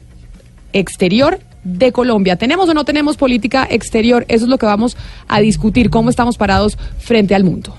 exterior 0.73 1.39
de 1.64 1.91
Colombia. 1.91 2.36
¿Tenemos 2.36 2.69
o 2.69 2.73
no 2.73 2.86
tenemos 2.86 3.18
política 3.18 3.68
exterior? 3.69 4.26
Eso 4.27 4.45
es 4.45 4.49
lo 4.49 4.57
que 4.57 4.65
vamos 4.65 4.98
a 5.27 5.40
discutir, 5.40 5.90
cómo 5.90 6.10
estamos 6.10 6.38
parados 6.38 6.77
frente 6.99 7.36
al 7.36 7.44
mundo. 7.44 7.76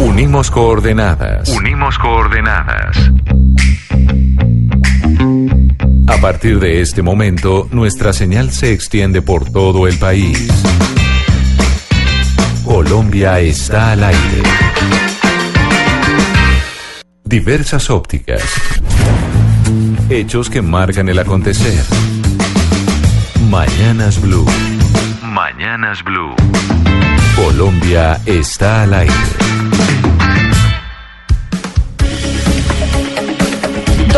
Unimos 0.00 0.50
coordenadas. 0.50 1.48
Unimos 1.48 1.98
coordenadas. 1.98 2.96
A 6.06 6.20
partir 6.20 6.60
de 6.60 6.80
este 6.80 7.02
momento, 7.02 7.68
nuestra 7.72 8.12
señal 8.12 8.50
se 8.50 8.72
extiende 8.72 9.22
por 9.22 9.50
todo 9.50 9.86
el 9.88 9.98
país. 9.98 10.48
Colombia 12.78 13.40
está 13.40 13.90
al 13.90 14.04
aire. 14.04 14.42
Diversas 17.24 17.90
ópticas. 17.90 18.40
Hechos 20.08 20.48
que 20.48 20.62
marcan 20.62 21.08
el 21.08 21.18
acontecer. 21.18 21.82
Mañanas 23.50 24.22
Blue. 24.22 24.46
Mañanas 25.24 26.04
Blue. 26.04 26.36
Colombia 27.34 28.20
está 28.26 28.84
al 28.84 28.94
aire. 28.94 29.14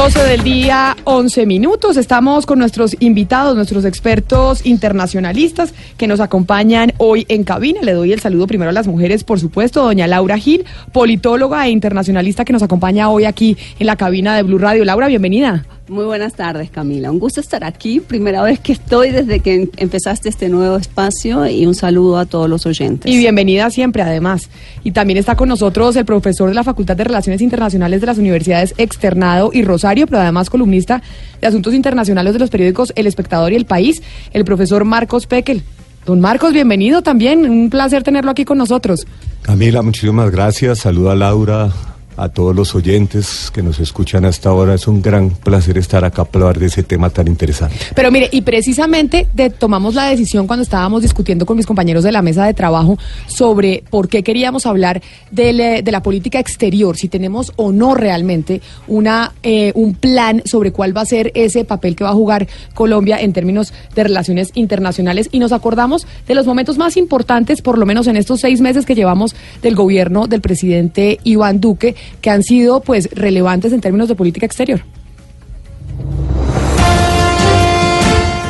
12 0.01 0.19
del 0.25 0.43
día, 0.43 0.97
11 1.05 1.45
minutos. 1.45 1.99
Estamos 1.99 2.47
con 2.47 2.59
nuestros 2.59 2.97
invitados, 3.01 3.55
nuestros 3.55 3.85
expertos 3.85 4.65
internacionalistas 4.65 5.75
que 5.99 6.07
nos 6.07 6.21
acompañan 6.21 6.95
hoy 6.97 7.27
en 7.29 7.45
cabina. 7.45 7.83
Le 7.83 7.93
doy 7.93 8.15
el 8.15 8.19
saludo 8.19 8.47
primero 8.47 8.71
a 8.71 8.73
las 8.73 8.87
mujeres, 8.87 9.25
por 9.25 9.39
supuesto, 9.39 9.83
doña 9.83 10.07
Laura 10.07 10.39
Gil, 10.39 10.65
politóloga 10.95 11.67
e 11.67 11.71
internacionalista 11.71 12.47
que 12.47 12.55
nos 12.55 12.63
acompaña 12.63 13.11
hoy 13.11 13.27
aquí 13.27 13.59
en 13.79 13.87
la 13.87 13.97
cabina 13.97 14.35
de 14.37 14.43
Blue 14.43 14.57
Radio. 14.57 14.87
Laura, 14.87 15.07
bienvenida. 15.07 15.67
Muy 15.91 16.05
buenas 16.05 16.35
tardes, 16.35 16.71
Camila. 16.71 17.11
Un 17.11 17.19
gusto 17.19 17.41
estar 17.41 17.65
aquí. 17.65 17.99
Primera 17.99 18.45
vez 18.45 18.61
que 18.61 18.73
estoy 18.73 19.11
desde 19.11 19.41
que 19.41 19.55
em- 19.55 19.69
empezaste 19.77 20.29
este 20.29 20.49
nuevo 20.49 20.77
espacio 20.77 21.49
y 21.49 21.67
un 21.67 21.75
saludo 21.75 22.17
a 22.19 22.27
todos 22.27 22.49
los 22.49 22.65
oyentes. 22.65 23.13
Y 23.13 23.19
bienvenida 23.19 23.69
siempre, 23.71 24.03
además. 24.03 24.51
Y 24.85 24.93
también 24.93 25.19
está 25.19 25.35
con 25.35 25.49
nosotros 25.49 25.97
el 25.97 26.05
profesor 26.05 26.49
de 26.49 26.55
la 26.55 26.63
Facultad 26.63 26.97
de 26.97 27.03
Relaciones 27.03 27.43
Internacionales 27.43 28.01
de 28.01 28.07
las 28.07 28.19
Universidades 28.19 28.73
Externado 28.79 29.51
y 29.53 29.65
Rosario, 29.65 30.07
pero 30.07 30.21
además 30.21 30.49
columnista 30.49 31.03
de 31.41 31.49
Asuntos 31.49 31.75
Internacionales 31.75 32.35
de 32.35 32.39
los 32.39 32.51
periódicos 32.51 32.93
El 32.95 33.09
Espectador 33.09 33.53
y 33.53 33.57
El 33.57 33.65
País, 33.65 34.01
el 34.33 34.45
profesor 34.45 34.85
Marcos 34.85 35.27
Pekel. 35.27 35.65
Don 36.07 36.21
Marcos, 36.21 36.53
bienvenido 36.53 37.03
también. 37.03 37.51
Un 37.51 37.69
placer 37.69 38.05
tenerlo 38.05 38.31
aquí 38.31 38.45
con 38.45 38.59
nosotros. 38.59 39.09
Camila, 39.43 39.83
muchísimas 39.83 40.31
gracias. 40.31 40.79
Saluda 40.79 41.13
a 41.13 41.17
Laura, 41.17 41.73
a 42.17 42.29
todos 42.29 42.55
los 42.55 42.75
oyentes 42.75 43.51
que 43.53 43.63
nos 43.63 43.79
escuchan 43.81 44.25
hasta 44.25 44.49
ahora. 44.51 44.75
Es 44.75 44.87
un 44.87 45.01
gran 45.03 45.31
placer 45.31 45.79
estar 45.79 46.05
acá 46.05 46.25
para 46.25 46.47
hablar 46.47 46.59
de 46.61 46.67
ese 46.67 46.83
tema 46.83 47.11
tan 47.11 47.29
interesante. 47.29 47.77
Pero 47.95 48.11
mire, 48.11 48.29
y 48.33 48.43
precisamente 48.43 49.27
de- 49.35 49.51
tomamos 49.51 49.95
la 49.95 50.07
decisión 50.07 50.47
cuando 50.47 50.63
estábamos 50.63 51.03
discutiendo 51.03 51.47
con 51.47 51.57
mis 51.57 51.67
compañeros 51.67 52.05
de 52.05 52.13
la 52.13 52.23
mesa 52.23 52.45
de 52.45 52.55
trabajo 52.55 52.99
sobre 53.27 53.83
por 53.91 54.09
qué 54.09 54.23
queríamos 54.23 54.67
hablar 54.67 55.01
del, 55.31 55.61
eh, 55.61 55.83
de 55.83 55.93
la 55.93 56.03
política 56.03 56.39
exterior, 56.39 56.97
si 56.97 57.09
tenemos 57.09 57.53
o 57.57 57.73
no 57.73 57.95
realmente 57.95 58.61
una, 58.87 59.33
eh, 59.43 59.73
un 59.75 59.95
plan 59.95 60.43
sobre 60.45 60.73
cuál 60.73 60.97
va 60.97 61.03
a 61.03 61.07
ser 61.07 61.33
ese 61.35 61.65
papel 61.65 61.97
que 61.97 62.05
va 62.05 62.11
a 62.11 62.15
jugar 62.15 62.47
Colombia 62.75 63.19
en 63.21 63.33
términos 63.33 63.73
de 63.95 64.05
relaciones 64.05 64.51
internacionales. 64.55 65.29
Y 65.33 65.39
nos 65.39 65.53
acordamos 65.53 66.07
de 66.27 66.35
los 66.35 66.47
momentos 66.47 66.77
más 66.79 66.97
importantes, 66.97 67.63
por 67.63 67.79
lo 67.79 67.87
menos 67.87 68.07
en 68.07 68.17
estos 68.17 68.41
seis 68.41 68.61
meses 68.61 68.85
que 68.87 68.95
llevamos 68.95 69.35
del 69.63 69.75
gobierno 69.75 70.27
del 70.27 70.41
presidente 70.41 71.19
Iván 71.25 71.61
Duque, 71.61 71.95
que 72.21 72.31
han 72.31 72.43
sido 72.43 72.81
pues 72.81 73.09
relevantes 73.13 73.73
en 73.73 73.81
términos 73.81 74.09
de 74.09 74.15
política 74.15 74.47
exterior. 74.47 74.81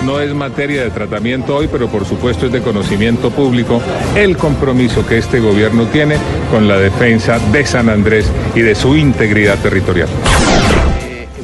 No 0.04 0.18
es 0.18 0.34
materia 0.34 0.82
de 0.82 0.90
tratamiento 0.90 1.56
hoy, 1.56 1.68
pero 1.70 1.88
por 1.88 2.06
supuesto 2.06 2.46
es 2.46 2.52
de 2.52 2.62
conocimiento 2.62 3.30
público 3.30 3.80
el 4.16 4.36
compromiso 4.36 5.06
que 5.06 5.18
este 5.18 5.40
gobierno 5.40 5.84
tiene 5.86 6.16
con 6.50 6.66
la 6.66 6.78
defensa 6.78 7.38
de 7.52 7.66
San 7.66 7.88
Andrés 7.88 8.30
y 8.54 8.60
de 8.60 8.74
su 8.74 8.96
integridad 8.96 9.58
territorial. 9.58 10.08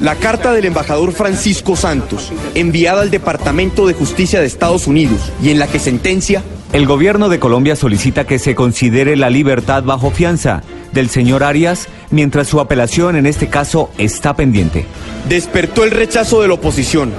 La 0.01 0.15
carta 0.15 0.53
del 0.53 0.65
embajador 0.67 1.13
Francisco 1.13 1.77
Santos, 1.77 2.33
enviada 2.55 3.03
al 3.03 3.11
Departamento 3.11 3.87
de 3.87 3.95
Justicia 3.95 4.41
de 4.41 4.47
Estados 4.47 4.87
Unidos 4.87 5.33
y 5.43 5.51
en 5.51 5.59
la 5.59 5.69
que 5.69 5.79
sentencia 5.79 6.43
El 6.73 6.87
gobierno 6.87 7.29
de 7.29 7.39
Colombia 7.39 7.77
solicita 7.77 8.27
que 8.27 8.39
se 8.39 8.55
considere 8.55 9.17
la 9.17 9.31
libertad 9.31 9.85
bajo 9.85 10.11
fianza 10.11 10.63
del 10.97 11.11
señor 11.11 11.45
Arias 11.45 11.87
mientras 12.11 12.49
su 12.49 12.59
apelación 12.59 13.15
en 13.15 13.27
este 13.27 13.47
caso 13.49 13.91
está 13.99 14.35
pendiente. 14.35 14.85
despertó 15.29 15.85
el 15.85 15.93
rechazo 15.93 16.43
de 16.43 16.49
la 16.49 16.55
oposición. 16.55 17.13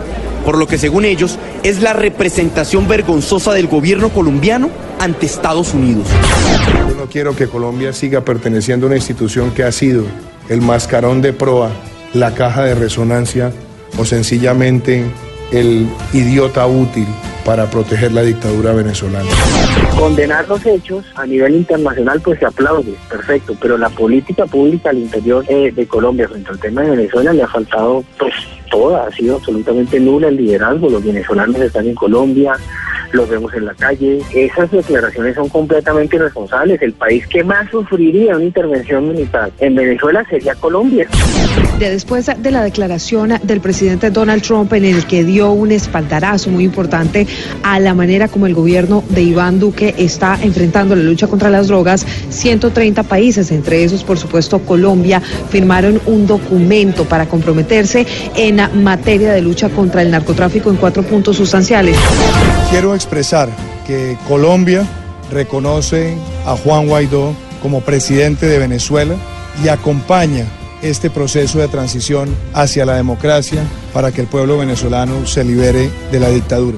por 0.43 0.57
lo 0.57 0.65
que 0.65 0.77
según 0.77 1.03
ellos 1.03 1.37
es 1.63 1.81
la 1.81 1.91
representación 1.91 2.87
vergonzosa 2.87 3.53
del 3.53 3.67
gobierno 3.67 4.09
colombiano 4.09 4.69
ante 4.97 5.25
Estados 5.25 5.73
Unidos. 5.73 6.07
Yo 6.89 6.95
no 6.95 7.07
quiero 7.07 7.35
que 7.35 7.47
Colombia 7.47 7.91
siga 7.91 8.21
perteneciendo 8.21 8.85
a 8.85 8.87
una 8.87 8.95
institución 8.95 9.51
que 9.51 9.63
ha 9.63 9.73
sido 9.73 10.05
el 10.47 10.61
mascarón 10.61 11.21
de 11.21 11.33
proa, 11.33 11.69
la 12.13 12.33
caja 12.33 12.63
de 12.63 12.75
resonancia 12.75 13.51
o 13.97 14.05
sencillamente 14.05 15.03
el 15.51 15.87
idiota 16.13 16.65
útil 16.67 17.07
para 17.45 17.65
proteger 17.69 18.11
la 18.11 18.23
dictadura 18.23 18.73
venezolana. 18.73 19.29
Condenar 19.97 20.47
los 20.49 20.65
hechos 20.65 21.05
a 21.15 21.25
nivel 21.25 21.55
internacional 21.55 22.19
pues 22.19 22.39
se 22.39 22.45
aplaude, 22.45 22.93
perfecto, 23.09 23.55
pero 23.61 23.77
la 23.77 23.89
política 23.89 24.45
pública 24.45 24.89
al 24.89 24.97
interior 24.97 25.45
eh, 25.47 25.71
de 25.71 25.87
Colombia 25.87 26.27
frente 26.27 26.49
al 26.49 26.59
tema 26.59 26.81
de 26.81 26.91
Venezuela 26.91 27.31
le 27.31 27.43
ha 27.43 27.47
faltado 27.47 28.03
pues 28.19 28.33
toda, 28.69 29.07
ha 29.07 29.11
sido 29.11 29.37
absolutamente 29.37 29.99
nula 29.99 30.27
el 30.27 30.35
liderazgo, 30.35 30.89
los 30.89 31.03
venezolanos 31.03 31.55
están 31.61 31.87
en 31.87 31.95
Colombia, 31.95 32.53
los 33.13 33.29
vemos 33.29 33.53
en 33.53 33.65
la 33.65 33.73
calle, 33.73 34.19
esas 34.33 34.69
declaraciones 34.69 35.35
son 35.35 35.47
completamente 35.47 36.17
irresponsables, 36.17 36.81
el 36.81 36.93
país 36.93 37.25
que 37.27 37.45
más 37.45 37.69
sufriría 37.71 38.35
una 38.35 38.43
intervención 38.43 39.07
militar 39.07 39.51
en 39.59 39.75
Venezuela 39.75 40.25
sería 40.29 40.53
Colombia. 40.55 41.07
De 41.79 41.91
después 41.91 42.25
de 42.25 42.51
la 42.51 42.63
declaración 42.63 43.39
del 43.43 43.61
presidente 43.61 44.09
Donald 44.09 44.41
Trump 44.41 44.73
en 44.73 44.83
el 44.83 45.05
que 45.05 45.23
dio 45.23 45.51
un 45.51 45.71
espaldarazo 45.71 46.49
muy 46.49 46.63
importante 46.63 47.27
a 47.61 47.79
la 47.79 47.93
manera 47.93 48.27
como 48.27 48.47
el 48.47 48.55
gobierno 48.55 49.03
de 49.09 49.21
Iván 49.21 49.59
Duque 49.59 49.93
está 49.95 50.39
enfrentando 50.41 50.95
la 50.95 51.03
lucha 51.03 51.27
contra 51.27 51.51
las 51.51 51.67
drogas, 51.67 52.03
130 52.29 53.03
países, 53.03 53.51
entre 53.51 53.83
esos 53.83 54.03
por 54.03 54.17
supuesto 54.17 54.57
Colombia, 54.57 55.21
firmaron 55.51 56.01
un 56.07 56.25
documento 56.25 57.05
para 57.05 57.27
comprometerse 57.27 58.07
en 58.35 58.59
materia 58.83 59.31
de 59.31 59.41
lucha 59.43 59.69
contra 59.69 60.01
el 60.01 60.09
narcotráfico 60.09 60.71
en 60.71 60.77
cuatro 60.77 61.03
puntos 61.03 61.37
sustanciales. 61.37 61.95
Quiero 62.71 62.95
expresar 62.95 63.49
que 63.85 64.17
Colombia 64.27 64.83
reconoce 65.31 66.17
a 66.43 66.57
Juan 66.57 66.87
Guaidó 66.87 67.35
como 67.61 67.81
presidente 67.81 68.47
de 68.47 68.57
Venezuela 68.57 69.13
y 69.63 69.67
acompaña 69.67 70.45
este 70.89 71.09
proceso 71.09 71.59
de 71.59 71.67
transición 71.67 72.29
hacia 72.53 72.85
la 72.85 72.95
democracia 72.95 73.63
para 73.93 74.11
que 74.11 74.21
el 74.21 74.27
pueblo 74.27 74.57
venezolano 74.57 75.25
se 75.25 75.43
libere 75.43 75.89
de 76.11 76.19
la 76.19 76.29
dictadura. 76.29 76.77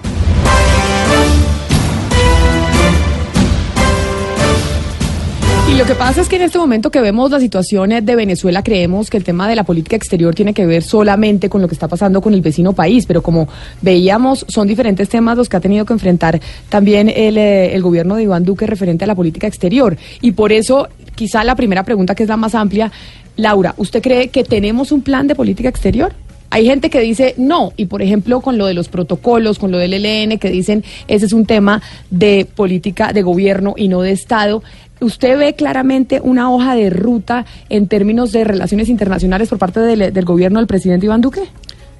Y 5.69 5.77
lo 5.77 5.85
que 5.85 5.93
pasa 5.93 6.21
es 6.21 6.27
que 6.27 6.37
en 6.37 6.41
este 6.41 6.57
momento 6.57 6.89
que 6.89 6.99
vemos 6.99 7.29
la 7.29 7.39
situación 7.39 7.91
de 8.03 8.15
Venezuela, 8.15 8.63
creemos 8.63 9.09
que 9.09 9.17
el 9.17 9.23
tema 9.23 9.47
de 9.47 9.55
la 9.55 9.63
política 9.63 9.95
exterior 9.95 10.33
tiene 10.33 10.51
que 10.51 10.65
ver 10.65 10.81
solamente 10.81 11.47
con 11.47 11.61
lo 11.61 11.67
que 11.67 11.75
está 11.75 11.87
pasando 11.87 12.21
con 12.21 12.33
el 12.33 12.41
vecino 12.41 12.73
país, 12.73 13.05
pero 13.05 13.21
como 13.21 13.47
veíamos, 13.79 14.45
son 14.47 14.67
diferentes 14.67 15.07
temas 15.09 15.37
los 15.37 15.47
que 15.47 15.57
ha 15.57 15.59
tenido 15.59 15.85
que 15.85 15.93
enfrentar 15.93 16.41
también 16.69 17.07
el, 17.07 17.37
eh, 17.37 17.79
gobierno 17.81 18.15
de 18.15 18.23
Iván 18.23 18.45
Duque 18.45 18.65
referente 18.65 19.03
a 19.03 19.07
la 19.07 19.13
política 19.13 19.45
exterior. 19.45 19.95
Y 20.21 20.31
por 20.31 20.51
eso, 20.51 20.87
quizá 21.13 21.43
la 21.43 21.55
primera 21.55 21.83
pregunta, 21.83 22.15
que 22.15 22.23
es 22.23 22.29
la 22.29 22.37
más 22.37 22.55
amplia, 22.55 22.91
Laura, 23.39 23.73
¿usted 23.77 24.01
cree 24.01 24.27
que 24.27 24.43
tenemos 24.43 24.91
un 24.91 25.01
plan 25.01 25.27
de 25.27 25.35
política 25.35 25.69
exterior? 25.69 26.13
Hay 26.51 26.65
gente 26.65 26.89
que 26.89 26.99
dice 26.99 27.35
no, 27.37 27.73
y 27.77 27.85
por 27.85 28.01
ejemplo 28.01 28.41
con 28.41 28.57
lo 28.57 28.65
de 28.65 28.73
los 28.73 28.89
protocolos, 28.89 29.59
con 29.59 29.71
lo 29.71 29.77
del 29.77 29.93
ELN, 29.93 30.39
que 30.39 30.49
dicen 30.49 30.83
ese 31.07 31.25
es 31.25 31.33
un 31.33 31.45
tema 31.45 31.81
de 32.09 32.47
política 32.53 33.13
de 33.13 33.21
gobierno 33.21 33.75
y 33.77 33.87
no 33.87 34.01
de 34.01 34.11
Estado. 34.11 34.63
¿Usted 34.99 35.37
ve 35.37 35.53
claramente 35.53 36.19
una 36.21 36.51
hoja 36.51 36.75
de 36.75 36.89
ruta 36.89 37.45
en 37.69 37.87
términos 37.87 38.31
de 38.31 38.43
relaciones 38.43 38.89
internacionales 38.89 39.47
por 39.47 39.57
parte 39.57 39.79
del, 39.79 40.11
del 40.11 40.25
gobierno 40.25 40.59
del 40.59 40.67
presidente 40.67 41.05
Iván 41.05 41.21
Duque? 41.21 41.43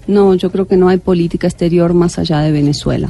No, 0.08 0.34
yo 0.36 0.52
creo 0.52 0.68
que 0.68 0.76
no 0.76 0.90
hay 0.90 0.98
política 0.98 1.48
exterior 1.48 1.94
más 1.94 2.20
allá 2.20 2.40
de 2.40 2.52
Venezuela. 2.52 3.10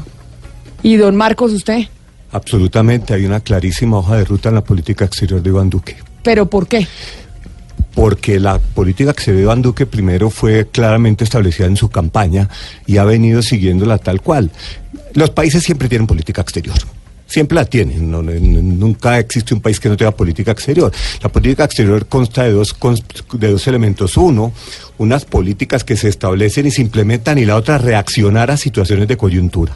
¿Y 0.84 0.98
don 0.98 1.16
Marcos, 1.16 1.54
usted? 1.54 1.86
Absolutamente, 2.32 3.14
hay 3.14 3.26
una 3.26 3.40
clarísima 3.40 3.98
hoja 3.98 4.18
de 4.18 4.26
ruta 4.26 4.50
en 4.50 4.56
la 4.56 4.64
política 4.64 5.06
exterior 5.06 5.42
de 5.42 5.50
Iván 5.50 5.70
Duque. 5.70 5.96
¿Pero 6.22 6.48
por 6.48 6.68
qué? 6.68 6.88
Porque 8.00 8.40
la 8.40 8.60
política 8.60 9.12
que 9.12 9.22
se 9.22 9.34
ve 9.34 9.42
Iván 9.42 9.62
Duque 9.62 9.86
primero 9.86 10.30
fue 10.30 10.70
claramente 10.72 11.26
establecida 11.26 11.68
en 11.68 11.76
su 11.76 11.90
campaña 11.90 12.48
y 12.88 12.96
ha 12.96 13.04
venido 13.04 13.42
siguiéndola 13.42 13.98
tal 13.98 14.22
cual. 14.22 14.52
Los 15.16 15.32
países 15.32 15.64
siempre 15.64 15.90
tienen 15.90 16.08
política 16.08 16.42
exterior. 16.42 16.78
Siempre 17.26 17.58
la 17.58 17.66
tienen, 17.66 18.10
nunca 18.80 19.20
existe 19.20 19.54
un 19.54 19.60
país 19.60 19.82
que 19.82 19.90
no 19.90 19.98
tenga 19.98 20.12
política 20.12 20.52
exterior. 20.52 20.94
La 21.22 21.28
política 21.30 21.66
exterior 21.66 22.08
consta 22.08 22.44
de 22.44 22.54
dos, 22.54 22.74
de 23.34 23.52
dos 23.52 23.68
elementos. 23.68 24.16
Uno, 24.16 24.54
unas 24.98 25.26
políticas 25.26 25.84
que 25.84 25.98
se 25.98 26.08
establecen 26.08 26.68
y 26.68 26.72
se 26.72 26.82
implementan 26.82 27.38
y 27.38 27.44
la 27.44 27.58
otra, 27.58 27.80
reaccionar 27.80 28.50
a 28.50 28.56
situaciones 28.56 29.10
de 29.10 29.18
coyuntura. 29.18 29.76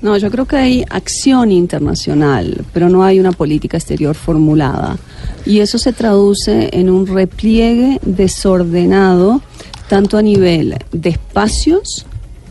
No, 0.00 0.16
yo 0.16 0.30
creo 0.30 0.46
que 0.46 0.56
hay 0.56 0.84
acción 0.90 1.50
internacional, 1.50 2.64
pero 2.72 2.88
no 2.88 3.02
hay 3.02 3.18
una 3.18 3.32
política 3.32 3.76
exterior 3.76 4.14
formulada. 4.14 4.96
Y 5.44 5.58
eso 5.58 5.78
se 5.78 5.92
traduce 5.92 6.70
en 6.72 6.88
un 6.88 7.06
repliegue 7.06 7.98
desordenado, 8.02 9.40
tanto 9.88 10.16
a 10.16 10.22
nivel 10.22 10.76
de 10.92 11.10
espacios 11.10 12.06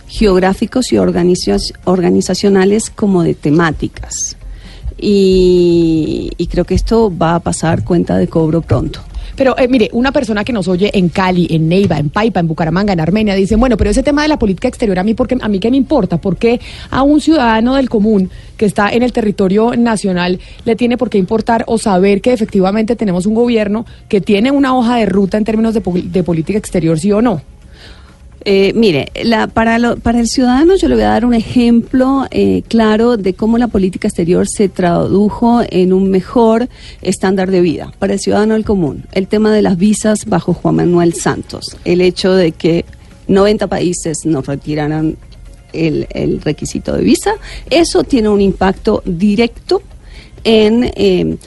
geográficos 0.08 0.92
y 0.92 0.98
organizacionales 0.98 2.90
como 2.90 3.24
de 3.24 3.34
temáticas. 3.34 4.36
Y, 4.98 6.32
y 6.38 6.48
creo 6.48 6.66
que 6.66 6.76
esto 6.76 7.16
va 7.16 7.36
a 7.36 7.40
pasar 7.40 7.84
cuenta 7.84 8.18
de 8.18 8.28
cobro 8.28 8.62
pronto. 8.62 9.02
Pero 9.38 9.56
eh, 9.58 9.68
mire, 9.68 9.90
una 9.94 10.12
persona 10.12 10.44
que 10.44 10.52
nos 10.52 10.68
oye 10.68 10.90
en 10.98 11.10
Cali, 11.10 11.48
en 11.52 11.70
Neiva, 11.70 12.00
en 12.00 12.10
Paipa, 12.10 12.40
en 12.40 12.48
Bucaramanga, 12.48 12.94
en 12.94 13.00
Armenia, 13.00 13.36
dice, 13.36 13.56
bueno, 13.56 13.78
pero 13.78 13.92
ese 13.92 14.02
tema 14.02 14.24
de 14.24 14.28
la 14.28 14.40
política 14.40 14.68
exterior 14.68 14.98
a 14.98 15.04
mí, 15.04 15.14
porque, 15.14 15.38
a 15.40 15.48
mí 15.48 15.60
qué 15.60 15.70
me 15.70 15.78
importa, 15.78 16.18
¿por 16.18 16.38
qué 16.38 16.60
a 16.90 17.04
un 17.04 17.22
ciudadano 17.22 17.76
del 17.76 17.88
común 17.88 18.32
que 18.58 18.66
está 18.66 18.90
en 18.90 19.04
el 19.04 19.14
territorio 19.14 19.76
nacional 19.76 20.40
le 20.66 20.76
tiene 20.76 20.98
por 20.98 21.12
qué 21.12 21.20
importar 21.20 21.64
o 21.68 21.78
saber 21.78 22.20
que 22.20 22.34
efectivamente 22.34 22.96
tenemos 22.96 23.28
un 23.28 23.36
gobierno 23.36 23.86
que 24.10 24.22
tiene 24.22 24.50
una 24.50 24.76
hoja 24.76 24.98
de 24.98 25.06
ruta 25.06 25.38
en 25.38 25.44
términos 25.44 25.76
de, 25.76 25.82
de 25.82 26.24
política 26.24 26.58
exterior, 26.58 27.00
sí 27.00 27.12
o 27.12 27.22
no? 27.22 27.42
Eh, 28.46 28.72
mire, 28.76 29.12
la, 29.24 29.48
para, 29.48 29.80
lo, 29.80 29.98
para 29.98 30.20
el 30.20 30.28
ciudadano 30.28 30.76
yo 30.76 30.88
le 30.88 30.96
voy 30.96 31.04
a 31.04 31.10
dar 31.10 31.26
un 31.26 31.34
ejemplo 31.34 32.28
eh, 32.32 32.64
claro 32.68 33.18
de 33.18 33.34
cómo 33.34 33.58
la 33.58 33.68
política 33.68 34.08
exterior 34.08 34.48
se 34.48 34.70
tradujo 34.70 35.62
en 35.70 35.92
un 35.92 36.10
mejor 36.10 36.70
estándar 37.02 37.52
de 37.52 37.62
vida 37.62 37.92
para 38.00 38.14
el 38.14 38.20
ciudadano 38.20 38.54
del 38.54 38.64
común. 38.64 39.04
El 39.12 39.28
tema 39.28 39.52
de 39.52 39.62
las 39.62 39.78
visas 39.78 40.26
bajo 40.26 40.54
Juan 40.54 40.76
Manuel 40.76 41.14
Santos, 41.14 41.78
el 41.84 42.02
hecho 42.02 42.34
de 42.34 42.52
que 42.52 42.86
90 43.28 43.68
países 43.68 44.26
nos 44.26 44.46
retiraran 44.46 45.18
el, 45.74 46.08
el 46.12 46.42
requisito 46.42 46.96
de 46.96 47.04
visa, 47.04 47.34
eso 47.70 48.04
tiene 48.04 48.30
un 48.30 48.42
impacto 48.42 49.02
directo 49.06 49.82
en... 50.44 50.92
Eh, 50.96 51.38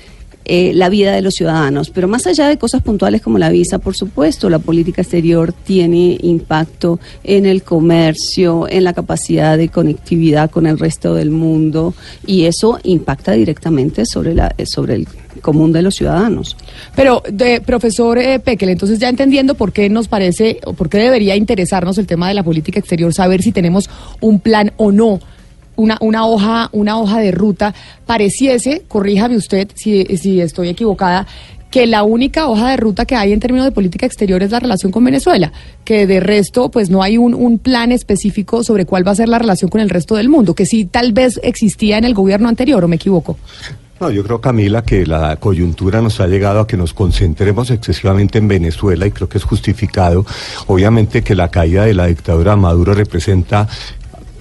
eh, 0.52 0.72
la 0.74 0.88
vida 0.88 1.12
de 1.12 1.22
los 1.22 1.34
ciudadanos. 1.34 1.90
Pero 1.90 2.08
más 2.08 2.26
allá 2.26 2.48
de 2.48 2.58
cosas 2.58 2.82
puntuales 2.82 3.22
como 3.22 3.38
la 3.38 3.50
visa, 3.50 3.78
por 3.78 3.94
supuesto, 3.94 4.50
la 4.50 4.58
política 4.58 5.00
exterior 5.00 5.52
tiene 5.52 6.18
impacto 6.22 6.98
en 7.22 7.46
el 7.46 7.62
comercio, 7.62 8.66
en 8.68 8.82
la 8.82 8.92
capacidad 8.92 9.56
de 9.56 9.68
conectividad 9.68 10.50
con 10.50 10.66
el 10.66 10.76
resto 10.76 11.14
del 11.14 11.30
mundo 11.30 11.94
y 12.26 12.46
eso 12.46 12.80
impacta 12.82 13.30
directamente 13.30 14.04
sobre, 14.04 14.34
la, 14.34 14.52
sobre 14.64 14.96
el 14.96 15.06
común 15.40 15.70
de 15.70 15.82
los 15.82 15.94
ciudadanos. 15.94 16.56
Pero, 16.96 17.22
de, 17.30 17.60
profesor 17.60 18.18
eh, 18.18 18.42
entonces 18.44 18.98
ya 18.98 19.08
entendiendo 19.08 19.54
por 19.54 19.72
qué 19.72 19.88
nos 19.88 20.08
parece 20.08 20.58
o 20.64 20.72
por 20.72 20.88
qué 20.88 20.98
debería 20.98 21.36
interesarnos 21.36 21.96
el 21.98 22.08
tema 22.08 22.26
de 22.26 22.34
la 22.34 22.42
política 22.42 22.80
exterior, 22.80 23.14
saber 23.14 23.40
si 23.40 23.52
tenemos 23.52 23.88
un 24.20 24.40
plan 24.40 24.72
o 24.78 24.90
no 24.90 25.20
una, 25.80 25.96
una, 26.00 26.26
hoja, 26.26 26.68
una 26.72 26.98
hoja 26.98 27.20
de 27.20 27.30
ruta, 27.30 27.74
pareciese, 28.06 28.82
corríjame 28.86 29.36
usted 29.36 29.68
si, 29.74 30.04
si 30.16 30.40
estoy 30.40 30.68
equivocada, 30.68 31.26
que 31.70 31.86
la 31.86 32.02
única 32.02 32.48
hoja 32.48 32.70
de 32.70 32.76
ruta 32.76 33.04
que 33.06 33.14
hay 33.14 33.32
en 33.32 33.40
términos 33.40 33.64
de 33.64 33.72
política 33.72 34.04
exterior 34.04 34.42
es 34.42 34.50
la 34.50 34.60
relación 34.60 34.92
con 34.92 35.04
Venezuela, 35.04 35.52
que 35.84 36.06
de 36.06 36.20
resto 36.20 36.70
pues 36.70 36.90
no 36.90 37.02
hay 37.02 37.16
un, 37.16 37.32
un, 37.32 37.58
plan 37.58 37.92
específico 37.92 38.64
sobre 38.64 38.86
cuál 38.86 39.06
va 39.06 39.12
a 39.12 39.14
ser 39.14 39.28
la 39.28 39.38
relación 39.38 39.70
con 39.70 39.80
el 39.80 39.88
resto 39.88 40.16
del 40.16 40.28
mundo, 40.28 40.54
que 40.54 40.66
sí 40.66 40.84
tal 40.84 41.12
vez 41.12 41.40
existía 41.42 41.96
en 41.96 42.04
el 42.04 42.12
gobierno 42.14 42.48
anterior, 42.48 42.84
o 42.84 42.88
me 42.88 42.96
equivoco. 42.96 43.38
No, 44.00 44.10
yo 44.10 44.24
creo, 44.24 44.40
Camila, 44.40 44.82
que 44.82 45.04
la 45.04 45.36
coyuntura 45.36 46.00
nos 46.00 46.20
ha 46.20 46.26
llegado 46.26 46.60
a 46.60 46.66
que 46.66 46.78
nos 46.78 46.94
concentremos 46.94 47.70
excesivamente 47.70 48.38
en 48.38 48.48
Venezuela 48.48 49.06
y 49.06 49.10
creo 49.10 49.28
que 49.28 49.36
es 49.36 49.44
justificado. 49.44 50.24
Obviamente 50.68 51.22
que 51.22 51.34
la 51.34 51.50
caída 51.50 51.84
de 51.84 51.92
la 51.92 52.06
dictadura 52.06 52.56
Maduro 52.56 52.94
representa 52.94 53.68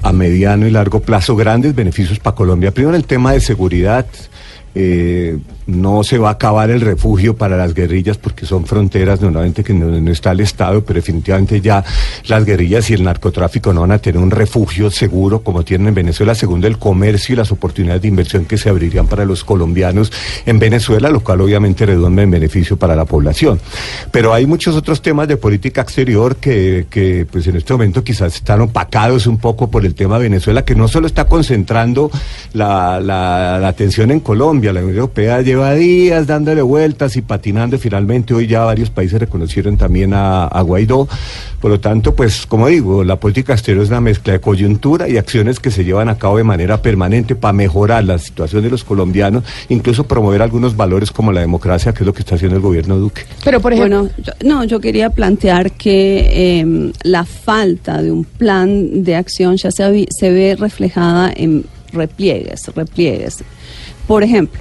a 0.01 0.13
mediano 0.13 0.67
y 0.67 0.71
largo 0.71 1.01
plazo 1.01 1.35
grandes 1.35 1.75
beneficios 1.75 2.19
para 2.19 2.35
Colombia. 2.35 2.71
Primero 2.71 2.95
el 2.95 3.05
tema 3.05 3.33
de 3.33 3.41
seguridad. 3.41 4.05
Eh, 4.81 5.37
no 5.67 6.03
se 6.03 6.17
va 6.17 6.29
a 6.29 6.31
acabar 6.31 6.69
el 6.69 6.79
refugio 6.79 7.35
para 7.35 7.57
las 7.57 7.73
guerrillas 7.73 8.17
porque 8.17 8.45
son 8.45 8.65
fronteras 8.65 9.21
normalmente 9.21 9.63
que 9.63 9.73
no, 9.73 10.09
está 10.09 10.31
el 10.31 10.39
Estado, 10.39 10.83
pero 10.83 10.95
definitivamente 10.99 11.59
ya 11.59 11.83
las 12.27 12.45
guerrillas 12.45 12.89
y 12.89 12.93
el 12.93 13.03
narcotráfico 13.03 13.73
no 13.73 13.81
van 13.81 13.91
a 13.91 13.99
tener 13.99 14.21
un 14.21 14.31
refugio 14.31 14.89
seguro 14.89 15.43
como 15.43 15.63
tienen 15.63 15.89
en 15.89 15.95
Venezuela, 15.95 16.33
segundo 16.33 16.65
el 16.65 16.77
comercio 16.77 17.33
y 17.33 17.35
las 17.35 17.51
oportunidades 17.51 18.01
de 18.01 18.07
inversión 18.07 18.45
que 18.45 18.57
se 18.57 18.69
abrirían 18.69 19.07
para 19.07 19.25
los 19.25 19.43
colombianos 19.43 20.11
en 20.45 20.59
Venezuela, 20.59 21.09
lo 21.09 21.19
cual 21.19 21.41
obviamente 21.41 21.85
redunda 21.85 22.23
en 22.23 22.31
beneficio 22.31 22.77
para 22.77 22.95
la 22.95 23.03
población. 23.03 23.59
Pero 24.11 24.33
hay 24.33 24.45
muchos 24.45 24.75
otros 24.75 25.01
temas 25.01 25.27
de 25.27 25.35
política 25.35 25.81
exterior 25.81 26.37
que, 26.37 27.27
pues 27.29 27.45
en 27.47 27.57
este 27.57 27.73
momento 27.73 28.03
quizás 28.03 28.33
están 28.33 28.61
opacados 28.61 29.27
un 29.27 29.37
poco 29.37 29.69
por 29.69 29.85
el 29.85 29.93
tema 29.93 30.17
de 30.17 30.23
Venezuela, 30.23 30.63
que 30.63 30.73
no 30.73 30.87
solo 30.87 31.05
está 31.05 31.25
concentrando 31.25 32.09
la 32.53 33.67
atención 33.67 34.09
en 34.09 34.21
Colombia, 34.21 34.68
la 34.73 34.79
Unión 34.81 34.95
Europea 34.97 35.41
lleva 35.41 35.73
días 35.73 36.27
dándole 36.27 36.61
vueltas 36.61 37.15
y 37.15 37.21
patinando 37.21 37.75
y 37.75 37.79
finalmente 37.79 38.33
hoy 38.33 38.47
ya 38.47 38.61
varios 38.61 38.89
países 38.89 39.19
reconocieron 39.19 39.77
también 39.77 40.13
a, 40.13 40.45
a 40.45 40.61
Guaidó. 40.61 41.07
Por 41.59 41.71
lo 41.71 41.79
tanto, 41.79 42.15
pues 42.15 42.45
como 42.45 42.67
digo, 42.67 43.03
la 43.03 43.17
política 43.17 43.53
exterior 43.53 43.83
es 43.83 43.89
una 43.89 43.99
mezcla 44.01 44.33
de 44.33 44.39
coyuntura 44.39 45.09
y 45.09 45.17
acciones 45.17 45.59
que 45.59 45.71
se 45.71 45.83
llevan 45.83 46.07
a 46.07 46.17
cabo 46.17 46.37
de 46.37 46.43
manera 46.45 46.81
permanente 46.81 47.35
para 47.35 47.51
mejorar 47.53 48.03
la 48.05 48.17
situación 48.17 48.63
de 48.63 48.69
los 48.69 48.83
colombianos, 48.85 49.43
incluso 49.67 50.05
promover 50.05 50.41
algunos 50.41 50.75
valores 50.77 51.11
como 51.11 51.31
la 51.33 51.41
democracia, 51.41 51.93
que 51.93 52.03
es 52.03 52.05
lo 52.07 52.13
que 52.13 52.21
está 52.21 52.35
haciendo 52.35 52.55
el 52.55 52.61
gobierno 52.61 52.97
Duque. 52.97 53.23
Pero 53.43 53.59
por 53.59 53.73
ejemplo, 53.73 53.99
Bueno, 54.03 54.13
yo- 54.23 54.33
no, 54.47 54.63
yo 54.63 54.79
quería 54.79 55.09
plantear 55.09 55.71
que 55.73 56.59
eh, 56.61 56.91
la 57.03 57.25
falta 57.25 58.01
de 58.01 58.11
un 58.11 58.23
plan 58.23 59.03
de 59.03 59.15
acción 59.15 59.57
ya 59.57 59.69
se 59.71 60.29
ve 60.31 60.55
reflejada 60.57 61.31
en 61.35 61.65
repliegues, 61.91 62.67
repliegues. 62.75 63.39
Por 64.09 64.23
ejemplo, 64.23 64.59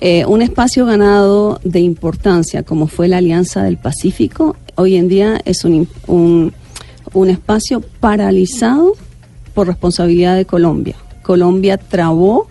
eh, 0.00 0.24
un 0.26 0.42
espacio 0.42 0.84
ganado 0.84 1.60
de 1.62 1.78
importancia 1.78 2.64
como 2.64 2.88
fue 2.88 3.06
la 3.06 3.18
Alianza 3.18 3.62
del 3.62 3.76
Pacífico, 3.76 4.56
hoy 4.74 4.96
en 4.96 5.06
día 5.06 5.40
es 5.44 5.64
un, 5.64 5.86
un, 6.08 6.52
un 7.12 7.30
espacio 7.30 7.82
paralizado 8.00 8.94
por 9.54 9.68
responsabilidad 9.68 10.34
de 10.34 10.44
Colombia. 10.44 10.96
Colombia 11.22 11.78
trabó 11.78 12.48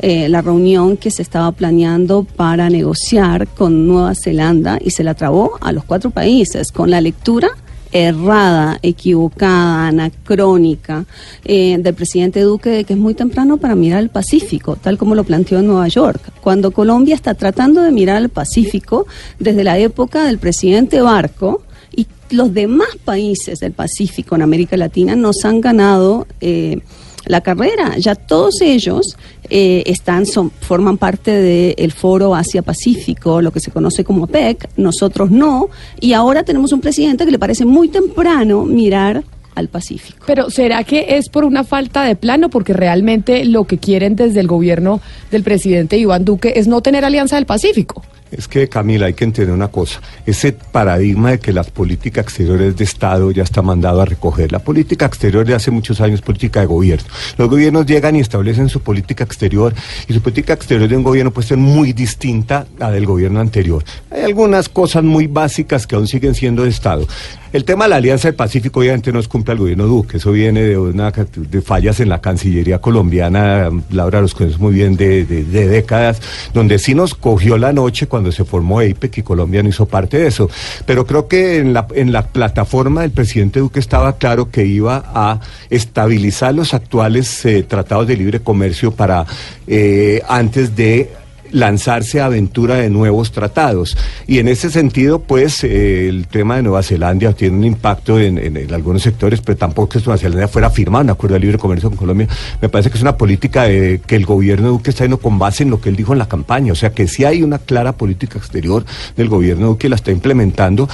eh, 0.00 0.28
la 0.28 0.42
reunión 0.42 0.98
que 0.98 1.10
se 1.10 1.22
estaba 1.22 1.52
planeando 1.52 2.24
para 2.24 2.68
negociar 2.68 3.48
con 3.48 3.86
Nueva 3.86 4.12
Zelanda 4.14 4.78
y 4.84 4.90
se 4.90 5.04
la 5.04 5.14
trabó 5.14 5.56
a 5.62 5.72
los 5.72 5.84
cuatro 5.84 6.10
países 6.10 6.70
con 6.70 6.90
la 6.90 7.00
lectura 7.00 7.48
errada, 7.92 8.78
equivocada, 8.82 9.88
anacrónica 9.88 11.04
eh, 11.44 11.76
del 11.78 11.94
presidente 11.94 12.40
Duque 12.40 12.70
de 12.70 12.84
que 12.84 12.94
es 12.94 12.98
muy 12.98 13.14
temprano 13.14 13.56
para 13.56 13.74
mirar 13.74 14.02
el 14.02 14.10
Pacífico, 14.10 14.76
tal 14.76 14.98
como 14.98 15.14
lo 15.14 15.24
planteó 15.24 15.58
en 15.58 15.66
Nueva 15.66 15.88
York, 15.88 16.32
cuando 16.40 16.70
Colombia 16.70 17.14
está 17.14 17.34
tratando 17.34 17.82
de 17.82 17.90
mirar 17.90 18.22
el 18.22 18.28
Pacífico 18.28 19.06
desde 19.38 19.64
la 19.64 19.78
época 19.78 20.24
del 20.24 20.38
presidente 20.38 21.00
Barco 21.00 21.62
y 21.94 22.06
los 22.30 22.52
demás 22.52 22.88
países 23.04 23.60
del 23.60 23.72
Pacífico 23.72 24.34
en 24.34 24.42
América 24.42 24.76
Latina 24.76 25.16
nos 25.16 25.44
han 25.44 25.60
ganado 25.60 26.26
eh, 26.40 26.80
la 27.28 27.40
carrera. 27.42 27.96
Ya 27.98 28.16
todos 28.16 28.60
ellos 28.60 29.16
eh, 29.48 29.84
están, 29.86 30.26
son, 30.26 30.50
forman 30.50 30.98
parte 30.98 31.30
del 31.30 31.92
foro 31.92 32.34
Asia-Pacífico, 32.34 33.40
lo 33.40 33.52
que 33.52 33.60
se 33.60 33.70
conoce 33.70 34.02
como 34.02 34.24
APEC, 34.24 34.70
nosotros 34.76 35.30
no, 35.30 35.68
y 36.00 36.14
ahora 36.14 36.42
tenemos 36.42 36.72
un 36.72 36.80
presidente 36.80 37.24
que 37.24 37.30
le 37.30 37.38
parece 37.38 37.64
muy 37.64 37.88
temprano 37.88 38.64
mirar 38.64 39.22
al 39.54 39.68
Pacífico. 39.68 40.24
Pero 40.26 40.50
¿será 40.50 40.84
que 40.84 41.16
es 41.16 41.28
por 41.28 41.44
una 41.44 41.64
falta 41.64 42.04
de 42.04 42.16
plano? 42.16 42.48
Porque 42.48 42.72
realmente 42.72 43.44
lo 43.44 43.64
que 43.64 43.78
quieren 43.78 44.16
desde 44.16 44.40
el 44.40 44.46
gobierno 44.46 45.00
del 45.30 45.42
presidente 45.42 45.98
Iván 45.98 46.24
Duque 46.24 46.54
es 46.56 46.68
no 46.68 46.80
tener 46.80 47.04
alianza 47.04 47.36
del 47.36 47.46
Pacífico. 47.46 48.02
Es 48.30 48.46
que, 48.46 48.68
Camila, 48.68 49.06
hay 49.06 49.14
que 49.14 49.24
entender 49.24 49.54
una 49.54 49.68
cosa. 49.68 50.00
Ese 50.26 50.52
paradigma 50.52 51.30
de 51.30 51.40
que 51.40 51.52
las 51.52 51.70
políticas 51.70 52.24
exteriores 52.24 52.76
de 52.76 52.84
Estado 52.84 53.30
ya 53.30 53.42
está 53.42 53.62
mandado 53.62 54.00
a 54.02 54.04
recoger. 54.04 54.52
La 54.52 54.58
política 54.58 55.06
exterior 55.06 55.46
de 55.46 55.54
hace 55.54 55.70
muchos 55.70 56.00
años 56.00 56.20
política 56.20 56.60
de 56.60 56.66
gobierno. 56.66 57.08
Los 57.36 57.48
gobiernos 57.48 57.86
llegan 57.86 58.16
y 58.16 58.20
establecen 58.20 58.68
su 58.68 58.80
política 58.80 59.24
exterior 59.24 59.74
y 60.06 60.12
su 60.12 60.20
política 60.20 60.52
exterior 60.52 60.88
de 60.88 60.96
un 60.96 61.02
gobierno 61.02 61.30
puede 61.30 61.48
ser 61.48 61.58
muy 61.58 61.92
distinta 61.92 62.66
a 62.80 62.90
del 62.90 63.06
gobierno 63.06 63.40
anterior. 63.40 63.82
Hay 64.10 64.22
algunas 64.22 64.68
cosas 64.68 65.02
muy 65.04 65.26
básicas 65.26 65.86
que 65.86 65.96
aún 65.96 66.06
siguen 66.06 66.34
siendo 66.34 66.64
de 66.64 66.70
Estado. 66.70 67.06
El 67.50 67.64
tema 67.64 67.84
de 67.86 67.90
la 67.90 67.96
Alianza 67.96 68.28
del 68.28 68.34
Pacífico 68.34 68.80
obviamente 68.80 69.10
no 69.10 69.18
es 69.20 69.26
culpa 69.26 69.52
del 69.52 69.60
gobierno 69.60 69.86
Duque, 69.86 70.18
eso 70.18 70.32
viene 70.32 70.60
de 70.62 70.76
una 70.76 71.10
de 71.10 71.62
fallas 71.62 71.98
en 72.00 72.10
la 72.10 72.20
Cancillería 72.20 72.78
colombiana, 72.78 73.70
Laura 73.90 74.20
los 74.20 74.34
conoce 74.34 74.58
muy 74.58 74.74
bien 74.74 74.96
de, 74.96 75.24
de- 75.24 75.44
de 75.44 75.66
décadas, 75.66 76.20
donde 76.52 76.78
sí 76.78 76.94
nos 76.94 77.14
cogió 77.14 77.56
la 77.56 77.72
noche 77.72 78.06
cuando 78.06 78.32
se 78.32 78.44
formó 78.44 78.80
APEC 78.80 79.18
y 79.18 79.22
Colombia 79.22 79.62
no 79.62 79.70
hizo 79.70 79.86
parte 79.86 80.18
de 80.18 80.26
eso. 80.26 80.50
Pero 80.84 81.06
creo 81.06 81.26
que 81.26 81.56
en 81.58 81.72
la, 81.72 81.86
en 81.94 82.12
la 82.12 82.26
plataforma 82.26 83.00
del 83.00 83.12
presidente 83.12 83.60
Duque 83.60 83.80
estaba 83.80 84.18
claro 84.18 84.50
que 84.50 84.66
iba 84.66 85.02
a 85.14 85.40
estabilizar 85.70 86.54
los 86.54 86.74
actuales 86.74 87.44
eh, 87.46 87.62
tratados 87.62 88.06
de 88.06 88.16
libre 88.16 88.40
comercio 88.40 88.90
para 88.92 89.24
eh, 89.66 90.20
antes 90.28 90.76
de 90.76 91.10
lanzarse 91.52 92.20
a 92.20 92.26
aventura 92.26 92.76
de 92.76 92.90
nuevos 92.90 93.32
tratados. 93.32 93.96
Y 94.26 94.38
en 94.38 94.48
ese 94.48 94.70
sentido, 94.70 95.20
pues, 95.20 95.64
eh, 95.64 96.08
el 96.08 96.26
tema 96.26 96.56
de 96.56 96.62
Nueva 96.62 96.82
Zelanda 96.82 97.32
tiene 97.32 97.56
un 97.56 97.64
impacto 97.64 98.18
en, 98.18 98.38
algunos 98.72 99.02
sectores, 99.02 99.40
pero 99.40 99.56
tampoco 99.56 99.88
que 99.88 99.98
Nueva 99.98 100.18
Zelanda 100.18 100.48
fuera 100.48 100.70
firmado 100.70 101.04
un 101.04 101.10
acuerdo 101.10 101.34
de 101.34 101.40
libre 101.40 101.58
comercio 101.58 101.88
con 101.90 101.98
Colombia. 101.98 102.28
Me 102.60 102.68
parece 102.68 102.90
que 102.90 102.96
es 102.96 103.02
una 103.02 103.16
política 103.16 103.64
de- 103.64 104.00
que 104.06 104.16
el 104.16 104.26
gobierno 104.26 104.66
de 104.66 104.72
Duque 104.72 104.90
está 104.90 105.04
yendo 105.04 105.18
con 105.18 105.38
base 105.38 105.62
en 105.62 105.70
lo 105.70 105.80
que 105.80 105.88
él 105.88 105.96
dijo 105.96 106.12
en 106.12 106.18
la 106.18 106.28
campaña. 106.28 106.72
O 106.72 106.76
sea, 106.76 106.90
que 106.92 107.08
sí 107.08 107.24
hay 107.24 107.42
una 107.42 107.58
clara 107.58 107.92
política 107.92 108.38
exterior 108.38 108.84
del 109.16 109.28
gobierno 109.28 109.62
de 109.62 109.68
Duque, 109.68 109.88
la 109.88 109.96
está 109.96 110.10
implementando 110.10 110.88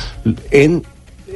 en 0.50 0.82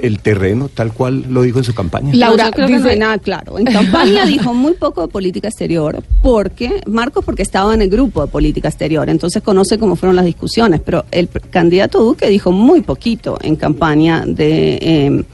el 0.03 0.21
terreno, 0.21 0.69
tal 0.73 0.93
cual 0.93 1.25
lo 1.29 1.43
dijo 1.43 1.59
en 1.59 1.65
su 1.65 1.75
campaña. 1.75 2.15
Laura, 2.15 2.47
yo 2.47 2.51
creo 2.53 2.67
que 2.69 2.79
no 2.79 2.89
hay 2.89 2.99
nada 2.99 3.19
claro. 3.19 3.59
En 3.59 3.67
campaña 3.67 4.27
dijo 4.27 4.55
muy 4.55 4.75
poco 4.75 5.03
de 5.03 5.09
política 5.09 5.49
exterior, 5.49 6.03
porque, 6.23 6.81
Marcos, 6.87 7.25
porque 7.25 7.43
estaba 7.43 7.75
en 7.75 7.83
el 7.83 7.91
grupo 7.91 8.25
de 8.25 8.29
política 8.31 8.69
exterior, 8.69 9.09
entonces 9.09 9.43
conoce 9.43 9.79
cómo 9.79 9.97
fueron 9.97 10.17
las 10.17 10.25
discusiones, 10.25 10.81
pero 10.85 11.05
el 11.11 11.29
candidato 11.29 12.03
Duque 12.03 12.29
dijo 12.29 12.53
muy 12.53 12.83
poquito 12.83 13.39
en 13.43 13.57
campaña 13.57 14.25
de... 14.27 14.79
eh, 14.81 15.25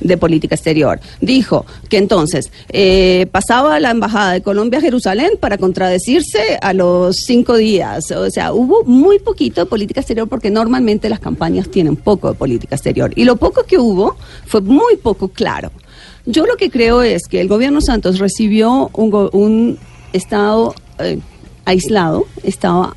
de 0.00 0.16
política 0.16 0.54
exterior. 0.54 1.00
Dijo 1.20 1.66
que 1.88 1.98
entonces 1.98 2.50
eh, 2.68 3.26
pasaba 3.30 3.78
la 3.80 3.90
embajada 3.90 4.32
de 4.32 4.42
Colombia 4.42 4.78
a 4.78 4.82
Jerusalén 4.82 5.32
para 5.38 5.58
contradecirse 5.58 6.58
a 6.60 6.72
los 6.72 7.16
cinco 7.16 7.56
días. 7.56 8.10
O 8.10 8.30
sea, 8.30 8.52
hubo 8.52 8.84
muy 8.84 9.18
poquito 9.18 9.60
de 9.60 9.66
política 9.66 10.00
exterior 10.00 10.28
porque 10.28 10.50
normalmente 10.50 11.08
las 11.08 11.20
campañas 11.20 11.70
tienen 11.70 11.96
poco 11.96 12.28
de 12.28 12.34
política 12.34 12.76
exterior. 12.76 13.12
Y 13.16 13.24
lo 13.24 13.36
poco 13.36 13.64
que 13.64 13.78
hubo 13.78 14.16
fue 14.46 14.60
muy 14.60 14.96
poco 14.96 15.28
claro. 15.28 15.70
Yo 16.26 16.46
lo 16.46 16.56
que 16.56 16.70
creo 16.70 17.02
es 17.02 17.26
que 17.28 17.40
el 17.40 17.48
gobierno 17.48 17.80
Santos 17.80 18.18
recibió 18.18 18.90
un, 18.92 19.78
estado 20.12 20.74
eh, 20.98 21.18
aislado, 21.64 22.26
estaba, 22.42 22.96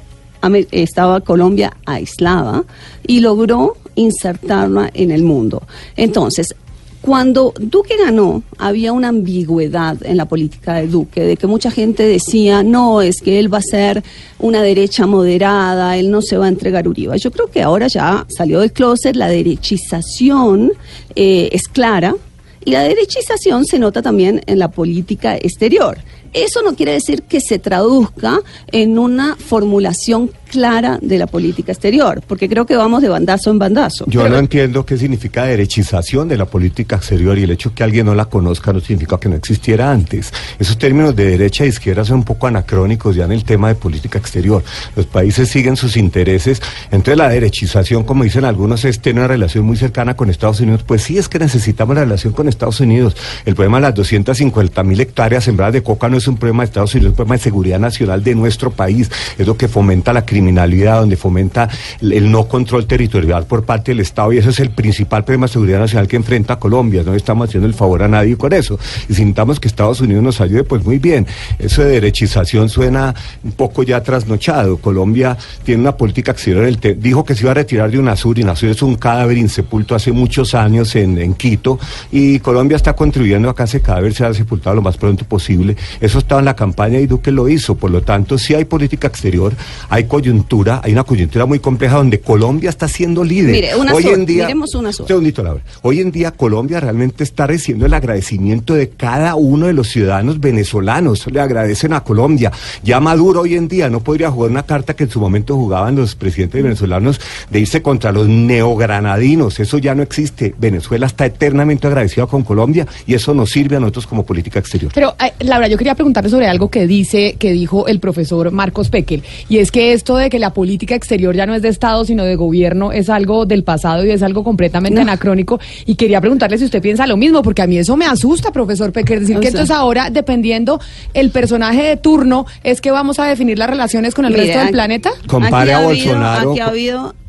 estaba 0.72 1.22
Colombia 1.22 1.78
aislada 1.86 2.64
y 3.06 3.20
logró 3.20 3.78
insertarla 3.96 4.90
en 4.94 5.12
el 5.12 5.24
mundo. 5.24 5.64
Entonces, 5.96 6.56
cuando 7.04 7.54
Duque 7.60 7.98
ganó, 7.98 8.44
había 8.58 8.94
una 8.94 9.10
ambigüedad 9.10 9.98
en 10.06 10.16
la 10.16 10.24
política 10.24 10.76
de 10.76 10.88
Duque, 10.88 11.22
de 11.22 11.36
que 11.36 11.48
mucha 11.48 11.70
gente 11.70 12.04
decía, 12.04 12.64
no, 12.64 13.02
es 13.02 13.20
que 13.22 13.40
él 13.40 13.54
va 13.54 13.58
a 13.58 13.62
ser 13.62 14.02
una 14.40 14.62
derecha 14.62 15.06
moderada, 15.06 15.98
él 15.98 16.10
no 16.10 16.22
se 16.22 16.38
va 16.38 16.46
a 16.46 16.48
entregar 16.48 16.88
Uribe. 16.88 17.20
Yo 17.20 17.30
creo 17.30 17.48
que 17.48 17.62
ahora 17.62 17.88
ya 17.88 18.26
salió 18.30 18.62
del 18.62 18.72
closet, 18.72 19.18
la 19.18 19.28
derechización 19.28 20.72
eh, 21.14 21.50
es 21.52 21.68
clara, 21.68 22.16
y 22.64 22.72
la 22.72 22.84
derechización 22.84 23.66
se 23.66 23.80
nota 23.80 24.02
también 24.02 24.42
en 24.46 24.58
la 24.58 24.72
política 24.72 25.36
exterior. 25.36 25.98
Eso 26.34 26.62
no 26.62 26.76
quiere 26.76 26.94
decir 26.94 27.24
que 27.24 27.40
se 27.40 27.60
traduzca 27.60 28.40
en 28.72 28.98
una 28.98 29.36
formulación 29.36 30.32
clara 30.54 31.00
de 31.02 31.18
la 31.18 31.26
política 31.26 31.72
exterior, 31.72 32.22
porque 32.28 32.48
creo 32.48 32.68
que 32.68 32.76
vamos 32.76 33.02
de 33.02 33.10
bandazo 33.10 33.50
en 33.50 33.58
bandazo. 33.58 34.06
Yo 34.08 34.30
no 34.30 34.38
entiendo 34.38 34.86
qué 34.86 34.98
significa 34.98 35.46
derechización 35.46 36.28
de 36.28 36.38
la 36.38 36.46
política 36.46 36.98
exterior 36.98 37.40
y 37.40 37.44
el 37.44 37.52
hecho 37.52 37.74
que 37.74 37.84
alguien 37.84 38.06
no 38.06 38.14
la 38.14 38.26
conozca 38.26 38.72
no 38.72 38.80
significa 38.80 39.20
que 39.20 39.30
no 39.30 39.36
existiera 39.36 39.92
antes. 39.92 40.32
Esos 40.60 40.78
términos 40.78 41.16
de 41.16 41.26
derecha 41.26 41.64
e 41.64 41.68
izquierda 41.70 42.06
son 42.06 42.18
un 42.18 42.24
poco 42.24 42.46
anacrónicos 42.46 43.16
ya 43.16 43.26
en 43.26 43.32
el 43.32 43.44
tema 43.44 43.70
de 43.70 43.76
política 43.76 44.20
exterior. 44.20 44.64
Los 44.96 45.08
países 45.08 45.50
siguen 45.50 45.76
sus 45.76 45.98
intereses. 45.98 46.62
Entonces 46.92 47.18
la 47.18 47.30
derechización, 47.30 48.04
como 48.04 48.24
dicen 48.24 48.46
algunos, 48.46 48.86
es 48.86 49.00
tener 49.00 49.22
una 49.22 49.28
relación 49.30 49.66
muy 49.66 49.76
cercana 49.76 50.16
con 50.16 50.30
Estados 50.30 50.60
Unidos. 50.60 50.84
Pues 50.86 51.02
sí, 51.02 51.18
es 51.18 51.30
que 51.30 51.40
necesitamos 51.40 51.96
la 51.96 52.04
relación 52.04 52.32
con 52.32 52.48
Estados 52.48 52.80
Unidos. 52.80 53.16
El 53.46 53.56
problema 53.56 53.78
de 53.78 53.82
las 53.82 53.96
250 53.96 54.84
mil 54.84 55.02
hectáreas 55.02 55.46
sembradas 55.46 55.74
de 55.74 55.82
coca 55.82 56.10
no 56.10 56.18
es 56.18 56.23
un 56.28 56.38
problema 56.38 56.64
de 56.64 56.66
Estados 56.66 56.94
Unidos, 56.94 57.08
es 57.08 57.12
un 57.12 57.16
problema 57.16 57.36
de 57.36 57.42
seguridad 57.42 57.80
nacional 57.80 58.24
de 58.24 58.36
nuestro 58.36 58.72
país. 58.72 59.10
Es 59.38 59.48
lo 59.48 59.58
que 59.58 59.68
fomenta 59.68 60.14
la 60.14 60.26
criminalidad 60.26 61.00
donde 61.00 61.18
fomenta 61.18 61.70
el, 62.02 62.32
no 62.32 62.48
control 62.48 62.86
territorial 62.86 63.46
por 63.46 63.66
parte 63.66 63.92
del 63.92 64.00
Estado 64.00 64.34
y 64.34 64.38
ese 64.38 64.50
es 64.50 64.60
el 64.60 64.70
principal 64.72 65.24
problema 65.24 65.48
de 65.48 65.54
seguridad 65.54 65.80
nacional 65.80 66.08
que 66.08 66.16
enfrenta 66.16 66.58
Colombia. 66.58 67.04
No 67.04 67.14
estamos 67.14 67.50
haciendo 67.50 67.68
el 67.68 67.74
favor 67.74 68.04
a 68.04 68.08
nadie 68.08 68.38
con 68.38 68.54
eso. 68.54 68.80
Y 69.10 69.14
si 69.14 69.22
necesitamos 69.22 69.60
que 69.60 69.68
Estados 69.68 70.02
Unidos 70.02 70.24
nos 70.24 70.42
ayude, 70.42 70.64
pues 70.64 70.84
muy 70.84 71.00
bien. 71.00 71.26
Eso 71.60 71.84
de 71.84 71.90
derechización 71.90 72.70
suena 72.70 73.14
un 73.44 73.52
poco 73.52 73.84
ya 73.84 74.02
trasnochado. 74.02 74.78
Colombia 74.78 75.38
tiene 75.64 75.82
una 75.82 75.96
política 75.96 76.32
exterior. 76.32 76.66
El 76.66 76.80
dijo 77.00 77.24
que 77.24 77.36
se 77.36 77.44
iba 77.44 77.52
a 77.52 77.56
retirar 77.56 77.92
de 77.92 78.00
UNASUR. 78.00 78.40
UNASUR 78.40 78.70
es 78.70 78.82
un 78.82 78.96
cadáver 78.96 79.38
insepulto 79.38 79.96
hace 79.96 80.12
muchos 80.12 80.56
años 80.56 80.96
en, 80.96 81.18
en 81.18 81.34
Quito. 81.34 81.80
Y 82.12 82.40
Colombia 82.40 82.76
está 82.76 82.96
contribuyendo 82.96 83.50
a 83.50 83.56
que 83.56 83.64
ese 83.64 83.82
cadáver 83.82 84.14
sea 84.14 84.34
sepultado 84.34 84.76
lo 84.76 84.82
más 84.82 84.98
pronto 84.98 85.26
posible. 85.26 85.76
Eso 86.14 86.20
estaba 86.20 86.42
en 86.42 86.46
la 86.46 86.56
campaña 86.56 87.00
y 87.00 87.08
Duque 87.08 87.32
lo 87.32 87.50
hizo. 87.50 87.74
Por 87.74 87.90
lo 87.90 88.04
tanto, 88.04 88.38
sí 88.38 88.54
hay 88.54 88.66
política 88.66 89.08
exterior, 89.08 89.52
hay 89.90 90.04
coyuntura, 90.04 90.80
hay 90.84 90.92
una 90.92 91.04
coyuntura 91.04 91.48
muy 91.48 91.58
compleja 91.58 91.98
donde 91.98 92.20
Colombia 92.20 92.70
está 92.70 92.88
siendo 92.88 93.24
líder. 93.24 93.52
Mire, 93.52 93.76
UNASUR, 93.76 93.96
Hoy 93.96 94.14
en 94.14 94.26
día, 94.28 94.44
miremos 94.46 94.76
UNASUR. 94.76 95.06
Un 95.06 95.08
segundito, 95.08 95.42
Laura. 95.42 95.64
Hoy 95.82 96.02
en 96.02 96.12
día 96.12 96.30
Colombia 96.30 96.80
realmente 96.80 97.24
está 97.24 97.48
recibiendo 97.48 97.88
el 97.88 97.96
agradecimiento 97.96 98.76
de 98.76 98.90
cada 98.90 99.34
uno 99.34 99.66
de 99.66 99.74
los 99.74 99.90
ciudadanos 99.90 100.40
venezolanos. 100.40 101.26
Le 101.32 101.42
agradecen 101.42 101.94
a 101.94 102.04
Colombia. 102.04 102.52
Ya 102.84 103.00
Maduro 103.00 103.42
hoy 103.42 103.56
en 103.56 103.68
día 103.68 103.90
no 103.90 104.02
podría 104.02 104.30
jugar 104.30 104.52
una 104.52 104.68
carta 104.68 104.96
que 104.96 105.06
en 105.06 105.10
su 105.10 105.20
momento 105.20 105.56
jugaban 105.56 105.96
los 105.96 106.14
presidentes 106.14 106.62
venezolanos 106.62 107.20
de 107.50 107.60
irse 107.60 107.82
contra 107.82 108.12
los 108.12 108.28
neogranadinos. 108.28 109.60
Eso 109.60 109.80
ya 109.80 109.96
no 109.96 110.04
existe. 110.04 110.54
Venezuela 110.60 111.08
está 111.08 111.26
eternamente 111.26 111.88
agradecida 111.88 112.28
con 112.28 112.44
Colombia 112.44 112.86
y 113.08 113.16
eso 113.16 113.34
nos 113.34 113.50
sirve 113.50 113.78
a 113.78 113.80
nosotros 113.80 114.06
como 114.06 114.24
política 114.24 114.60
exterior. 114.60 114.92
Pero, 114.94 115.16
eh, 115.20 115.34
Laura, 115.40 115.68
yo 115.68 115.76
quería 115.76 115.96
preguntarle 116.04 116.30
sobre 116.30 116.48
algo 116.48 116.70
que 116.70 116.86
dice, 116.86 117.36
que 117.40 117.54
dijo 117.54 117.88
el 117.88 118.00
profesor 118.02 118.52
Marcos 118.52 118.90
Pekel, 118.90 119.24
y 119.48 119.60
es 119.60 119.72
que 119.72 119.94
esto 119.94 120.18
de 120.18 120.30
que 120.30 120.38
la 120.38 120.54
política 120.54 120.96
exterior 120.96 121.34
ya 121.36 121.46
no 121.46 121.56
es 121.56 121.62
de 121.62 121.70
Estado, 121.70 122.04
sino 122.04 122.26
de 122.26 122.36
gobierno, 122.36 122.92
es 122.92 123.10
algo 123.10 123.46
del 123.46 123.64
pasado 123.64 124.06
y 124.06 124.12
es 124.12 124.22
algo 124.22 124.44
completamente 124.44 125.00
anacrónico. 125.00 125.60
Y 125.86 125.96
quería 125.96 126.20
preguntarle 126.20 126.58
si 126.58 126.66
usted 126.66 126.82
piensa 126.82 127.08
lo 127.08 127.16
mismo, 127.16 127.42
porque 127.42 127.62
a 127.62 127.68
mí 127.68 127.78
eso 127.78 127.96
me 127.96 128.06
asusta, 128.06 128.52
profesor 128.52 128.92
Pekel, 128.92 129.22
decir 129.22 129.38
O 129.38 129.40
que 129.40 129.52
sea- 129.52 129.62
entonces 129.62 129.76
ahora, 129.76 130.10
dependiendo 130.10 130.80
el 131.14 131.30
personaje 131.32 131.84
de 131.84 131.98
turno, 131.98 132.46
es 132.64 132.82
que 132.82 132.92
vamos 132.92 133.20
a 133.20 133.26
definir 133.26 133.58
las 133.58 133.70
relaciones 133.70 134.14
con 134.14 134.26
el 134.26 134.32
Mire, 134.34 134.44
resto 134.44 134.60
del 134.60 134.68
aquí- 134.68 134.74
planeta. 134.74 135.10
Compare 135.28 135.56
Aquí 135.64 135.72
a 135.72 135.76
ha 135.78 135.90
habido- 135.90 136.06
Bolsonaro 136.10 136.52
Aquí 136.52 136.60
ha 136.60 136.66
con- 136.66 136.74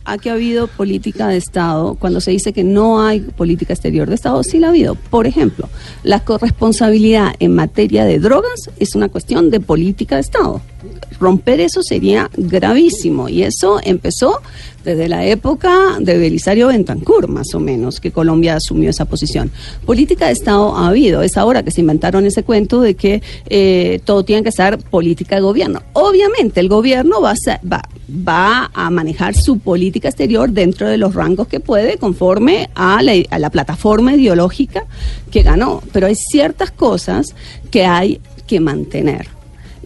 habido, 0.05 0.13
aquí 0.13 0.29
ha 0.29 0.33
habido 0.35 0.67
política 0.67 1.29
de 1.29 1.37
Estado. 1.37 1.95
Cuando 1.95 2.21
se 2.21 2.31
dice 2.31 2.53
que 2.53 2.65
no 2.65 3.03
hay 3.03 3.21
política 3.21 3.73
exterior 3.73 4.09
de 4.09 4.15
Estado, 4.15 4.43
sí 4.43 4.59
la 4.59 4.69
ha 4.69 4.71
habido. 4.71 4.95
Por 4.95 5.27
ejemplo, 5.27 5.69
la 6.03 6.21
corresponsabilidad 6.21 7.35
en 7.39 7.55
materia 7.55 8.05
de 8.05 8.19
drogas 8.19 8.71
es 8.79 8.95
una 8.95 9.09
cuestión 9.09 9.51
de 9.51 9.61
política 9.61 10.17
de 10.17 10.21
Estado. 10.23 10.61
Romper 11.21 11.61
eso 11.61 11.83
sería 11.83 12.31
gravísimo 12.37 13.29
y 13.29 13.43
eso 13.43 13.79
empezó 13.83 14.41
desde 14.85 15.09
la 15.09 15.25
época 15.25 15.97
de 15.99 16.19
Belisario 16.19 16.69
Bentancur, 16.69 17.29
más 17.29 17.55
o 17.55 17.61
menos, 17.61 18.01
que 18.01 18.11
Colombia 18.11 18.57
asumió 18.57 18.91
esa 18.91 19.07
posición. 19.07 19.51
Política 19.87 20.27
de 20.27 20.33
Estado 20.33 20.77
ha 20.77 20.89
habido, 20.89 21.23
es 21.23 21.39
ahora 21.39 21.63
que 21.63 21.71
se 21.71 21.81
inventaron 21.81 22.27
ese 22.27 22.43
cuento 22.43 22.81
de 22.83 22.95
que 22.95 23.23
eh, 23.49 24.01
todo 24.05 24.25
tiene 24.25 24.43
que 24.43 24.53
ser 24.53 24.77
política 24.79 25.37
de 25.37 25.41
gobierno. 25.41 25.83
Obviamente 25.95 26.61
el 26.61 26.69
gobierno 26.69 27.23
va 27.23 27.31
a, 27.31 27.37
ser- 27.37 27.61
va, 27.71 27.83
va 28.11 28.71
a 28.75 28.91
manejar 28.91 29.35
su 29.35 29.59
política 29.59 30.09
exterior 30.09 30.51
dentro 30.51 30.87
de 30.89 30.99
los 30.99 31.15
rangos 31.15 31.49
que 31.49 31.61
puede 31.61 31.97
conforme 31.97 32.69
a 32.75 33.01
la, 33.03 33.13
a 33.31 33.39
la 33.39 33.49
plataforma 33.51 34.15
ideológica 34.15 34.85
que 35.31 35.43
ganó, 35.43 35.83
pero 35.93 36.09
hay 36.09 36.15
ciertas 36.15 36.71
cosas 36.73 37.35
que 37.71 37.87
hay 37.87 38.21
que 38.47 38.61
mantener. 38.61 39.29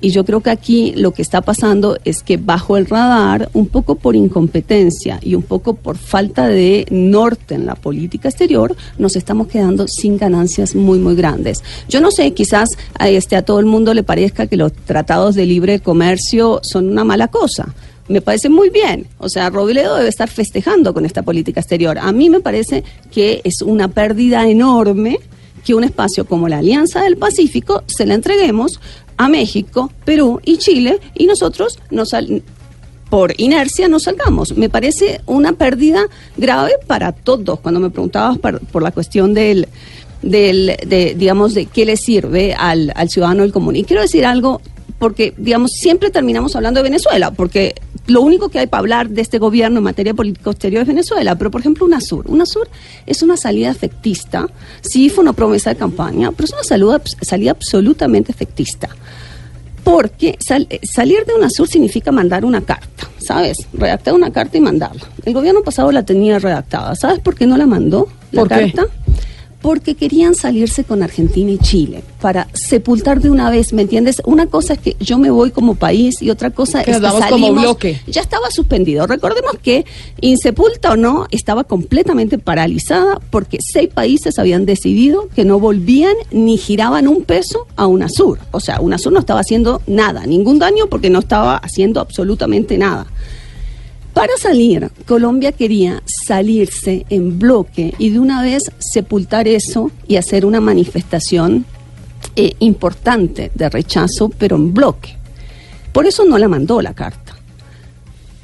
Y 0.01 0.11
yo 0.11 0.25
creo 0.25 0.41
que 0.41 0.51
aquí 0.51 0.93
lo 0.97 1.13
que 1.13 1.23
está 1.23 1.41
pasando 1.41 1.99
es 2.05 2.23
que 2.23 2.37
bajo 2.37 2.77
el 2.77 2.87
radar, 2.87 3.51
un 3.53 3.67
poco 3.67 3.97
por 3.97 4.17
incompetencia 4.17 5.19
y 5.23 5.35
un 5.35 5.43
poco 5.43 5.75
por 5.75 5.97
falta 5.97 6.49
de 6.49 6.87
norte 6.91 7.55
en 7.55 7.67
la 7.67 7.75
política 7.75 8.29
exterior, 8.29 8.77
nos 8.99 9.17
estamos 9.17 9.49
quedando 9.49 9.87
sin 9.89 10.17
ganancias 10.17 10.75
muy, 10.75 10.99
muy 10.99 11.15
grandes. 11.15 11.63
Yo 11.89 12.01
no 12.01 12.11
sé, 12.11 12.33
quizás 12.33 12.71
a, 12.99 13.09
este, 13.09 13.37
a 13.37 13.43
todo 13.43 13.61
el 13.61 13.67
mundo 13.67 13.95
le 13.95 14.03
parezca 14.03 14.47
que 14.47 14.57
los 14.57 14.73
tratados 14.73 15.35
de 15.35 15.47
libre 15.47 15.81
comercio 15.81 16.61
son 16.63 16.89
una 16.89 17.05
mala 17.05 17.29
cosa. 17.29 17.75
Me 18.09 18.23
parece 18.23 18.49
muy 18.49 18.71
bien. 18.71 19.07
O 19.19 19.29
sea, 19.29 19.51
Robledo 19.51 19.97
debe 19.97 20.09
estar 20.09 20.31
festejando 20.31 20.95
con 20.95 21.05
esta 21.05 21.23
política 21.23 21.61
exterior. 21.61 21.99
A 21.99 22.11
mí 22.13 22.31
me 22.31 22.41
parece 22.41 22.83
que 23.11 23.43
es 23.45 23.61
una 23.61 23.89
pérdida 23.89 24.49
enorme 24.49 25.19
que 25.59 25.75
un 25.75 25.85
espacio 25.85 26.25
como 26.27 26.49
la 26.49 26.59
Alianza 26.59 27.03
del 27.03 27.17
Pacífico 27.17 27.83
se 27.87 28.07
la 28.07 28.15
entreguemos 28.15 28.81
a 29.17 29.29
México, 29.29 29.91
Perú 30.05 30.41
y 30.45 30.59
Chile 30.59 31.01
y 31.15 31.27
nosotros 31.27 31.79
nos 31.91 32.15
por 33.11 33.33
inercia 33.41 33.89
no 33.89 33.99
salgamos. 33.99 34.57
Me 34.57 34.69
parece 34.69 35.21
una 35.27 35.55
pérdida 35.55 36.03
grave 36.37 36.73
para 36.87 37.13
todos. 37.13 37.59
Cuando 37.61 37.81
me 37.81 37.91
preguntabas 37.91 38.39
par- 38.39 38.61
por, 38.61 38.83
la 38.83 38.91
cuestión 38.93 39.33
del, 39.35 39.67
del 40.23 40.77
de, 40.87 41.15
digamos, 41.17 41.55
de 41.55 41.67
qué 41.67 41.87
le 41.87 41.97
sirve 41.97 42.55
al, 42.55 42.93
al 42.95 43.09
ciudadano 43.09 43.43
del 43.43 43.53
común. 43.53 43.77
Y 43.77 43.85
quiero 43.85 44.03
decir 44.03 44.27
algo 44.27 44.61
porque, 44.99 45.33
digamos, 45.39 45.71
siempre 45.73 46.11
terminamos 46.11 46.55
hablando 46.55 46.81
de 46.81 46.85
Venezuela, 46.91 47.31
porque 47.31 47.75
lo 48.09 48.23
único 48.23 48.49
que 48.49 48.59
hay 48.59 48.67
para 48.67 48.81
hablar 48.81 49.09
de 49.09 49.23
este 49.23 49.39
gobierno 49.39 49.79
en 49.79 49.85
materia 49.85 50.13
política 50.15 50.51
exterior 50.51 50.83
es 50.83 50.89
Venezuela. 50.89 51.37
Pero, 51.37 51.51
por 51.51 51.61
ejemplo, 51.61 51.87
UNASUR. 51.87 52.25
UNASUR 52.29 52.69
es 53.07 53.23
una 53.23 53.37
salida 53.37 53.71
efectista. 53.71 54.49
Sí 54.81 55.09
fue 55.11 55.23
una 55.23 55.33
promesa 55.33 55.71
de 55.71 55.77
campaña, 55.77 56.33
pero 56.33 56.45
es 56.47 56.53
una 56.53 56.65
saluda- 56.65 57.01
salida 57.23 57.53
absolutamente 57.53 58.33
efectista. 58.33 58.89
Porque 59.85 60.37
sal- 60.41 60.69
salir 60.83 61.25
de 61.25 61.35
UNASUR 61.35 61.67
significa 61.69 62.13
mandar 62.13 62.45
una 62.45 62.61
carta, 62.61 63.09
¿sabes? 63.19 63.57
Redactar 63.73 64.13
una 64.15 64.31
carta 64.31 64.59
y 64.59 64.61
mandarla. 64.61 65.03
El 65.25 65.33
gobierno 65.33 65.63
pasado 65.63 65.91
la 65.93 66.03
tenía 66.05 66.39
redactada. 66.39 66.95
¿Sabes 66.95 67.21
por 67.21 67.35
qué 67.35 67.47
no 67.47 67.57
la 67.57 67.67
mandó? 67.67 68.09
La 68.33 68.43
¿Por 68.43 68.49
qué? 68.49 68.55
Porque 69.61 69.97
querían 69.97 70.35
salirse 70.37 70.85
con 70.85 71.03
Argentina 71.03 71.51
y 71.51 71.59
Chile 71.59 72.05
para 72.21 72.47
sepultar 72.53 73.21
de 73.21 73.29
una 73.29 73.51
vez, 73.51 73.73
¿me 73.73 73.83
entiendes? 73.83 74.23
Una 74.25 74.47
cosa 74.47 74.75
es 74.75 74.79
que 74.79 74.97
yo 75.01 75.19
me 75.19 75.31
voy 75.31 75.51
como 75.51 75.75
país 75.75 76.23
y 76.23 76.31
otra 76.31 76.51
cosa 76.51 76.85
Que 76.85 76.93
es 76.93 76.97
que 76.99 77.03
vamos 77.03 77.25
como 77.25 77.47
salimos. 77.47 77.63
bloque. 77.63 78.01
Ya 78.07 78.21
estaba 78.21 78.51
suspendido. 78.51 79.07
Recordemos 79.07 79.53
que 79.63 79.85
Insepulta 80.21 80.93
o 80.93 80.97
no 80.97 81.27
estaba 81.31 81.65
completamente 81.65 82.39
paralizada 82.39 83.21
porque 83.31 83.59
seis 83.61 83.89
países 83.93 84.39
habían 84.39 84.65
decidido 84.65 85.29
que 85.35 85.45
no 85.45 85.59
volvían 85.59 86.15
ni 86.31 86.57
giraban 86.57 87.09
un 87.09 87.25
peso 87.25 87.67
a 87.77 87.87
UNASUR. 87.87 88.39
O 88.53 88.61
sea, 88.61 88.81
UNASUR 88.81 89.13
no 89.13 89.21
estaba 89.21 89.41
haciendo 89.41 89.83
nada, 89.87 90.25
ningún 90.27 90.59
daño 90.59 90.87
porque 90.89 91.11
no 91.11 91.19
estaba 91.19 91.57
haciendo 91.57 92.01
absolutamente 92.01 92.79
nada. 92.79 93.07
Para 94.19 94.37
salir, 94.37 94.91
Colombia 95.07 95.53
quería 95.53 96.03
salirse 96.05 97.07
en 97.09 97.39
bloque 97.39 97.95
y 97.99 98.11
de 98.11 98.19
una 98.19 98.43
vez 98.43 98.65
sepultar 98.81 99.47
eso 99.47 99.93
y 100.09 100.17
hacer 100.17 100.45
una 100.45 100.61
manifestación 100.61 101.65
eh, 102.35 102.55
importante 102.59 103.53
de 103.55 103.71
rechazo, 103.71 104.29
pero 104.29 104.57
en 104.57 104.75
bloque. 104.75 105.15
Por 105.93 106.05
eso 106.05 106.25
no 106.25 106.37
la 106.37 106.49
mandó 106.49 106.83
la 106.83 106.95
carta. 106.95 107.37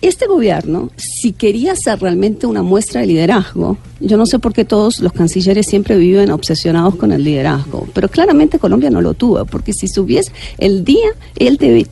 Este 0.01 0.29
gobierno, 0.29 0.91
si 0.97 1.33
quería 1.33 1.75
ser 1.75 1.99
realmente 1.99 2.47
una 2.47 2.63
muestra 2.63 3.01
de 3.01 3.09
liderazgo, 3.09 3.77
yo 3.99 4.17
no 4.17 4.27
sé 4.27 4.39
por 4.39 4.53
qué 4.53 4.65
todos 4.65 5.01
los 5.01 5.13
cancilleres 5.13 5.67
siempre 5.67 5.97
viven 5.97 6.31
obsesionados 6.31 6.95
con 6.95 7.11
el 7.11 7.25
liderazgo, 7.25 7.89
pero 7.93 8.09
claramente 8.09 8.61
Colombia 8.61 8.91
no 8.91 9.01
lo 9.01 9.15
tuvo, 9.15 9.45
porque 9.45 9.73
si 9.73 9.89
subiese 9.89 10.31
el 10.57 10.85
día, 10.85 11.09
él 11.35 11.57
debe... 11.57 11.89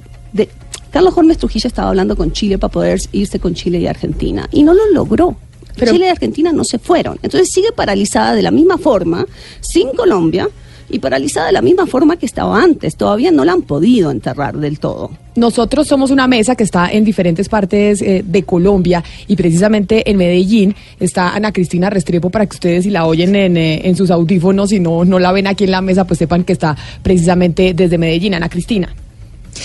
Carlos 0.92 1.14
Holmes 1.16 1.38
Trujillo 1.38 1.68
estaba 1.68 1.88
hablando 1.88 2.16
con 2.16 2.32
Chile 2.32 2.58
para 2.58 2.70
poder 2.70 3.00
irse 3.12 3.40
con 3.40 3.54
Chile 3.54 3.78
y 3.78 3.86
Argentina, 3.86 4.48
y 4.52 4.62
no 4.62 4.74
lo 4.74 4.86
logró. 4.92 5.36
Chile 5.76 6.06
y 6.06 6.08
Argentina 6.08 6.52
no 6.52 6.64
se 6.64 6.78
fueron. 6.78 7.18
Entonces 7.22 7.48
sigue 7.50 7.72
paralizada 7.72 8.34
de 8.34 8.42
la 8.42 8.50
misma 8.50 8.76
forma, 8.76 9.26
sin 9.60 9.88
Colombia, 9.90 10.48
y 10.90 10.98
paralizada 10.98 11.46
de 11.46 11.52
la 11.52 11.62
misma 11.62 11.86
forma 11.86 12.16
que 12.16 12.26
estaba 12.26 12.62
antes. 12.62 12.96
Todavía 12.96 13.30
no 13.32 13.44
la 13.44 13.52
han 13.52 13.62
podido 13.62 14.10
enterrar 14.10 14.58
del 14.58 14.78
todo. 14.78 15.10
Nosotros 15.34 15.88
somos 15.88 16.10
una 16.10 16.28
mesa 16.28 16.54
que 16.54 16.64
está 16.64 16.92
en 16.92 17.04
diferentes 17.04 17.48
partes 17.48 18.02
eh, 18.02 18.22
de 18.24 18.42
Colombia 18.42 19.02
y 19.26 19.34
precisamente 19.34 20.08
en 20.10 20.18
Medellín 20.18 20.74
está 21.00 21.34
Ana 21.34 21.52
Cristina 21.52 21.88
Restrepo 21.88 22.28
para 22.28 22.44
que 22.44 22.54
ustedes 22.54 22.84
si 22.84 22.90
la 22.90 23.06
oyen 23.06 23.34
en, 23.34 23.56
eh, 23.56 23.80
en 23.88 23.96
sus 23.96 24.10
audífonos 24.10 24.72
y 24.72 24.80
no, 24.80 25.06
no 25.06 25.18
la 25.18 25.32
ven 25.32 25.46
aquí 25.46 25.64
en 25.64 25.70
la 25.70 25.80
mesa, 25.80 26.04
pues 26.04 26.18
sepan 26.18 26.44
que 26.44 26.52
está 26.52 26.76
precisamente 27.02 27.72
desde 27.72 27.96
Medellín. 27.96 28.34
Ana 28.34 28.50
Cristina. 28.50 28.94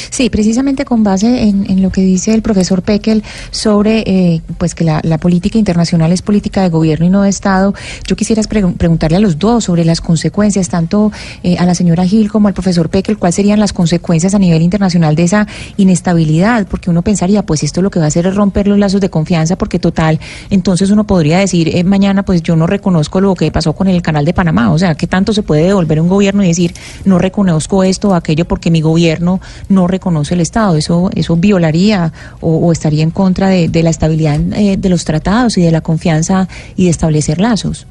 Sí, 0.10 0.30
precisamente 0.30 0.86
con 0.86 1.04
base 1.04 1.44
en, 1.44 1.82
lo 1.82 1.92
que 1.92 2.02
dice 2.02 2.34
el 2.34 2.42
profesor 2.42 2.82
Pekel 2.82 3.24
sobre 3.52 4.00
eh, 4.06 4.42
pues 4.58 4.76
que 4.76 4.84
la, 4.84 5.02
política 5.18 5.58
internacional 5.58 6.12
es 6.12 6.22
política 6.22 6.62
de 6.62 6.70
gobierno 6.70 7.06
y 7.06 7.10
no 7.10 7.24
de 7.24 7.30
Estado, 7.30 7.74
yo 8.06 8.16
quisiera 8.16 8.42
pregun- 8.44 8.76
preguntarle 8.76 9.18
a 9.18 9.20
los 9.20 9.40
dos 9.40 9.64
sobre 9.64 9.84
las 9.84 10.00
consecuencias, 10.02 10.70
tanto 10.70 11.12
eh, 11.44 11.58
a 11.58 11.66
la 11.66 11.74
señora 11.74 12.06
Gil 12.06 12.32
como 12.32 12.48
al 12.48 12.54
profesor 12.54 12.90
Pekel, 12.90 13.18
cuáles 13.18 13.36
serían 13.36 13.60
las 13.60 13.74
consecuencias 13.74 14.36
a 14.36 14.40
nivel 14.40 14.62
internacional 14.62 15.16
de 15.16 15.24
esa 15.24 15.48
inestabilidad, 15.78 16.68
porque 16.68 16.90
uno 16.90 17.02
pensaría, 17.02 17.44
pues 17.44 17.64
esto 17.64 17.82
lo 17.82 17.90
que 17.90 18.00
va 18.00 18.06
a 18.06 18.08
hacer 18.10 18.28
es 18.28 18.36
romper 18.36 18.68
los 18.68 18.78
lazos 18.78 19.02
de 19.02 19.10
confianza, 19.10 19.58
porque 19.58 19.80
total, 19.80 20.20
entonces 20.50 20.92
uno 20.92 21.06
podría 21.06 21.40
decir 21.40 21.76
eh, 21.76 21.84
mañana, 21.84 22.24
pues 22.24 22.44
yo 22.44 22.56
no 22.56 22.68
reconozco 22.68 23.22
lo 23.22 23.36
que 23.36 23.52
pasó 23.52 23.74
con 23.74 23.88
el 23.88 24.02
canal 24.02 24.26
de 24.26 24.34
Panamá, 24.34 24.72
o 24.72 24.78
sea, 24.78 24.96
¿qué 24.96 25.08
tanto 25.08 25.34
se 25.34 25.44
puede 25.44 25.64
devolver 25.64 26.00
un 26.00 26.10
gobierno 26.10 26.44
y 26.44 26.48
decir, 26.48 26.74
no 27.06 27.18
reconozco 27.18 27.84
esto 27.84 28.10
o 28.10 28.14
aquello 28.14 28.46
porque 28.46 28.70
mi 28.72 28.82
gobierno 28.82 29.40
no 29.70 29.77
no 29.78 29.88
reconoce 29.88 30.34
el 30.34 30.42
Estado. 30.42 30.76
Eso, 30.76 31.10
eso 31.16 31.38
violaría 31.38 32.12
o, 32.42 32.72
estaría 32.72 33.04
en 33.04 33.12
contra 33.12 33.48
de, 33.50 33.84
la 33.84 33.92
estabilidad 33.92 34.40
eh, 34.54 34.76
de 34.76 34.90
los 34.90 35.06
tratados 35.06 35.58
y 35.58 35.62
de 35.62 35.72
la 35.72 35.82
confianza 35.82 36.48
y 36.76 36.86
de 36.86 36.90
establecer 36.90 37.40
lazos. 37.40 37.86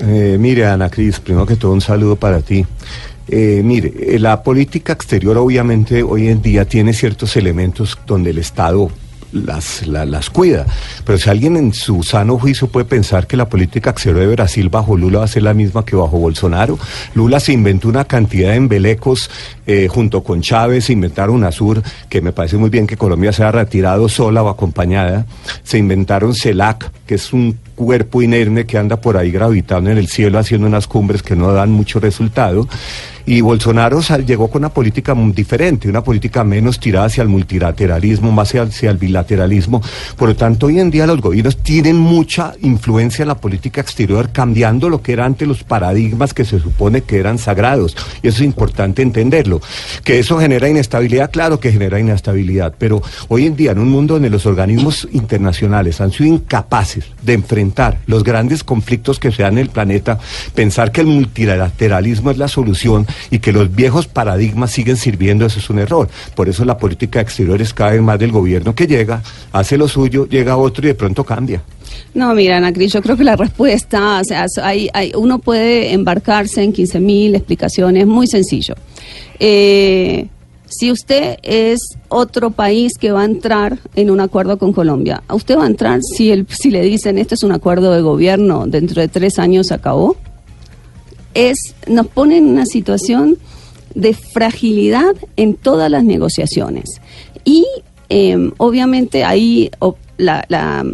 Eh, 0.00 0.36
mire, 0.38 0.66
Ana 0.66 0.90
Cris, 0.90 1.20
primero 1.20 1.46
que 1.46 1.56
todo 1.56 1.72
un 1.72 1.80
saludo 1.80 2.16
para 2.16 2.40
ti. 2.40 2.66
Eh, 3.28 3.62
mire, 3.64 4.18
la 4.18 4.42
política 4.42 4.92
exterior 4.92 5.36
obviamente 5.36 6.02
hoy 6.02 6.28
en 6.28 6.42
día 6.42 6.64
tiene 6.64 6.92
ciertos 6.92 7.36
elementos 7.36 7.96
donde 8.06 8.30
el 8.30 8.38
Estado 8.38 8.90
las, 9.32 9.86
las 9.86 10.30
cuida. 10.30 10.66
Pero 11.04 11.18
si 11.18 11.30
alguien 11.30 11.56
en 11.56 11.72
su 11.72 12.02
sano 12.02 12.38
juicio 12.38 12.68
puede 12.68 12.86
pensar 12.86 13.26
que 13.26 13.36
la 13.36 13.48
política 13.48 13.90
exterior 13.90 14.20
de 14.20 14.34
Brasil 14.34 14.68
bajo 14.68 14.96
Lula 14.96 15.20
va 15.20 15.24
a 15.24 15.28
ser 15.28 15.42
la 15.42 15.54
misma 15.54 15.84
que 15.84 15.96
bajo 15.96 16.18
Bolsonaro, 16.18 16.78
Lula 17.14 17.40
se 17.40 17.52
inventó 17.52 17.88
una 17.88 18.04
cantidad 18.04 18.50
de 18.50 18.56
embelecos 18.56 19.30
eh, 19.66 19.88
junto 19.88 20.22
con 20.22 20.40
Chávez, 20.40 20.86
se 20.86 20.92
inventaron 20.92 21.36
UNASUR, 21.36 21.82
que 22.08 22.20
me 22.20 22.32
parece 22.32 22.56
muy 22.56 22.70
bien 22.70 22.86
que 22.86 22.96
Colombia 22.96 23.32
sea 23.32 23.52
retirado 23.52 24.08
sola 24.08 24.42
o 24.42 24.48
acompañada, 24.48 25.26
se 25.62 25.78
inventaron 25.78 26.34
CELAC, 26.34 26.90
que 27.06 27.16
es 27.16 27.32
un 27.32 27.58
cuerpo 27.74 28.22
inerme 28.22 28.66
que 28.66 28.76
anda 28.76 29.00
por 29.00 29.16
ahí 29.16 29.30
gravitando 29.30 29.90
en 29.90 29.98
el 29.98 30.08
cielo 30.08 30.38
haciendo 30.38 30.66
unas 30.66 30.86
cumbres 30.86 31.22
que 31.22 31.36
no 31.36 31.52
dan 31.52 31.70
mucho 31.70 32.00
resultado. 32.00 32.66
Y 33.28 33.42
Bolsonaro 33.42 34.00
llegó 34.26 34.48
con 34.48 34.62
una 34.62 34.70
política 34.70 35.14
diferente, 35.34 35.86
una 35.86 36.02
política 36.02 36.44
menos 36.44 36.80
tirada 36.80 37.04
hacia 37.04 37.20
el 37.20 37.28
multilateralismo, 37.28 38.32
más 38.32 38.54
hacia 38.54 38.90
el 38.90 38.96
bilateralismo. 38.96 39.82
Por 40.16 40.30
lo 40.30 40.34
tanto, 40.34 40.64
hoy 40.64 40.80
en 40.80 40.90
día 40.90 41.06
los 41.06 41.20
gobiernos 41.20 41.58
tienen 41.58 41.96
mucha 41.96 42.54
influencia 42.62 43.24
en 43.24 43.28
la 43.28 43.34
política 43.34 43.82
exterior, 43.82 44.30
cambiando 44.32 44.88
lo 44.88 45.02
que 45.02 45.12
eran 45.12 45.26
antes 45.26 45.46
los 45.46 45.62
paradigmas 45.62 46.32
que 46.32 46.46
se 46.46 46.58
supone 46.58 47.02
que 47.02 47.18
eran 47.18 47.36
sagrados. 47.36 47.94
Y 48.22 48.28
eso 48.28 48.38
es 48.38 48.46
importante 48.46 49.02
entenderlo. 49.02 49.60
Que 50.04 50.20
eso 50.20 50.38
genera 50.38 50.66
inestabilidad, 50.66 51.30
claro 51.30 51.60
que 51.60 51.70
genera 51.70 52.00
inestabilidad, 52.00 52.72
pero 52.78 53.02
hoy 53.28 53.44
en 53.44 53.56
día 53.56 53.72
en 53.72 53.78
un 53.80 53.90
mundo 53.90 54.14
donde 54.14 54.30
los 54.30 54.46
organismos 54.46 55.06
internacionales 55.12 56.00
han 56.00 56.12
sido 56.12 56.30
incapaces 56.30 57.04
de 57.20 57.34
enfrentar 57.34 57.98
los 58.06 58.24
grandes 58.24 58.64
conflictos 58.64 59.18
que 59.18 59.32
se 59.32 59.42
dan 59.42 59.58
en 59.58 59.66
el 59.66 59.68
planeta, 59.68 60.18
pensar 60.54 60.92
que 60.92 61.02
el 61.02 61.08
multilateralismo 61.08 62.30
es 62.30 62.38
la 62.38 62.48
solución 62.48 63.06
y 63.30 63.38
que 63.38 63.52
los 63.52 63.74
viejos 63.74 64.06
paradigmas 64.06 64.70
siguen 64.70 64.96
sirviendo, 64.96 65.46
eso 65.46 65.58
es 65.58 65.70
un 65.70 65.78
error. 65.78 66.08
Por 66.34 66.48
eso 66.48 66.64
la 66.64 66.78
política 66.78 67.20
exterior 67.20 67.60
es 67.60 67.74
cada 67.74 67.92
vez 67.92 68.02
más 68.02 68.18
del 68.18 68.32
gobierno 68.32 68.74
que 68.74 68.86
llega, 68.86 69.22
hace 69.52 69.76
lo 69.76 69.88
suyo, 69.88 70.26
llega 70.26 70.56
otro 70.56 70.84
y 70.84 70.88
de 70.88 70.94
pronto 70.94 71.24
cambia. 71.24 71.62
No, 72.14 72.34
mira, 72.34 72.56
Ana 72.56 72.72
Cris, 72.72 72.92
yo 72.92 73.02
creo 73.02 73.16
que 73.16 73.24
la 73.24 73.36
respuesta, 73.36 74.20
hay, 74.62 74.88
hay, 74.92 75.12
uno 75.16 75.38
puede 75.38 75.92
embarcarse 75.92 76.62
en 76.62 76.72
15.000 76.72 77.36
explicaciones, 77.36 78.06
muy 78.06 78.26
sencillo. 78.26 78.74
Eh, 79.38 80.28
si 80.70 80.90
usted 80.90 81.36
es 81.42 81.78
otro 82.08 82.50
país 82.50 82.98
que 82.98 83.10
va 83.10 83.22
a 83.22 83.24
entrar 83.24 83.78
en 83.94 84.10
un 84.10 84.20
acuerdo 84.20 84.58
con 84.58 84.72
Colombia, 84.72 85.22
¿a 85.26 85.34
usted 85.34 85.56
va 85.56 85.64
a 85.64 85.66
entrar 85.66 86.00
si, 86.02 86.30
el, 86.30 86.46
si 86.48 86.70
le 86.70 86.82
dicen 86.82 87.18
este 87.18 87.34
es 87.34 87.42
un 87.42 87.52
acuerdo 87.52 87.92
de 87.92 88.02
gobierno, 88.02 88.66
dentro 88.66 89.00
de 89.00 89.08
tres 89.08 89.38
años 89.38 89.72
acabó? 89.72 90.16
Es, 91.38 91.74
nos 91.86 92.08
pone 92.08 92.38
en 92.38 92.46
una 92.46 92.66
situación 92.66 93.38
de 93.94 94.12
fragilidad 94.12 95.14
en 95.36 95.54
todas 95.54 95.90
las 95.90 96.02
negociaciones. 96.02 97.00
Y 97.44 97.64
em, 98.08 98.52
obviamente 98.58 99.24
ahí 99.24 99.70
la, 100.16 100.44
la, 100.48 100.84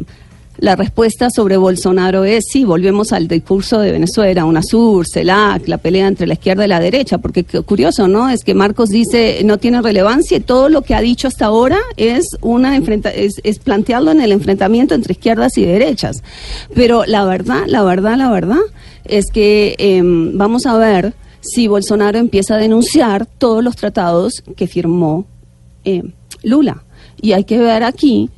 la, 0.58 0.76
respuesta 0.76 1.28
sobre 1.30 1.56
Bolsonaro 1.56 2.24
es 2.24 2.44
sí, 2.50 2.64
volvemos 2.64 3.12
al 3.12 3.28
discurso 3.28 3.78
de 3.80 3.92
Venezuela, 3.92 4.44
UNASUR, 4.44 5.06
CELAC, 5.06 5.68
la 5.68 5.78
pelea 5.78 6.08
entre 6.08 6.26
la 6.26 6.34
izquierda 6.34 6.64
y 6.64 6.68
la 6.68 6.80
derecha, 6.80 7.18
porque 7.18 7.44
curioso, 7.44 8.08
¿no? 8.08 8.28
Es 8.28 8.44
que 8.44 8.54
Marcos 8.54 8.88
dice 8.88 9.40
no 9.44 9.58
tiene 9.58 9.82
relevancia 9.82 10.36
y 10.36 10.40
todo 10.40 10.68
lo 10.68 10.82
que 10.82 10.94
ha 10.94 11.00
dicho 11.00 11.28
hasta 11.28 11.46
ahora 11.46 11.78
es, 11.96 12.36
una 12.40 12.76
enfrenta 12.76 13.10
es, 13.10 13.40
es 13.44 13.58
plantearlo 13.58 14.10
en 14.10 14.20
el 14.20 14.32
enfrentamiento 14.32 14.94
entre 14.94 15.12
izquierdas 15.12 15.56
y 15.58 15.64
derechas. 15.64 16.22
Pero 16.74 17.04
la 17.06 17.24
verdad, 17.24 17.64
la 17.66 17.82
verdad, 17.82 18.16
la 18.16 18.30
verdad 18.30 18.60
es 19.04 19.26
que 19.32 19.74
em, 19.78 20.36
vamos 20.36 20.66
a 20.66 20.76
ver 20.76 21.14
si 21.40 21.68
Bolsonaro 21.68 22.18
empieza 22.18 22.54
a 22.54 22.58
denunciar 22.58 23.26
todos 23.26 23.62
los 23.62 23.76
tratados 23.76 24.42
que 24.56 24.66
firmó 24.66 25.26
em, 25.84 26.12
Lula. 26.42 26.84
Y 27.20 27.32
hay 27.32 27.44
que 27.44 27.58
ver 27.58 27.84
aquí 27.84 28.30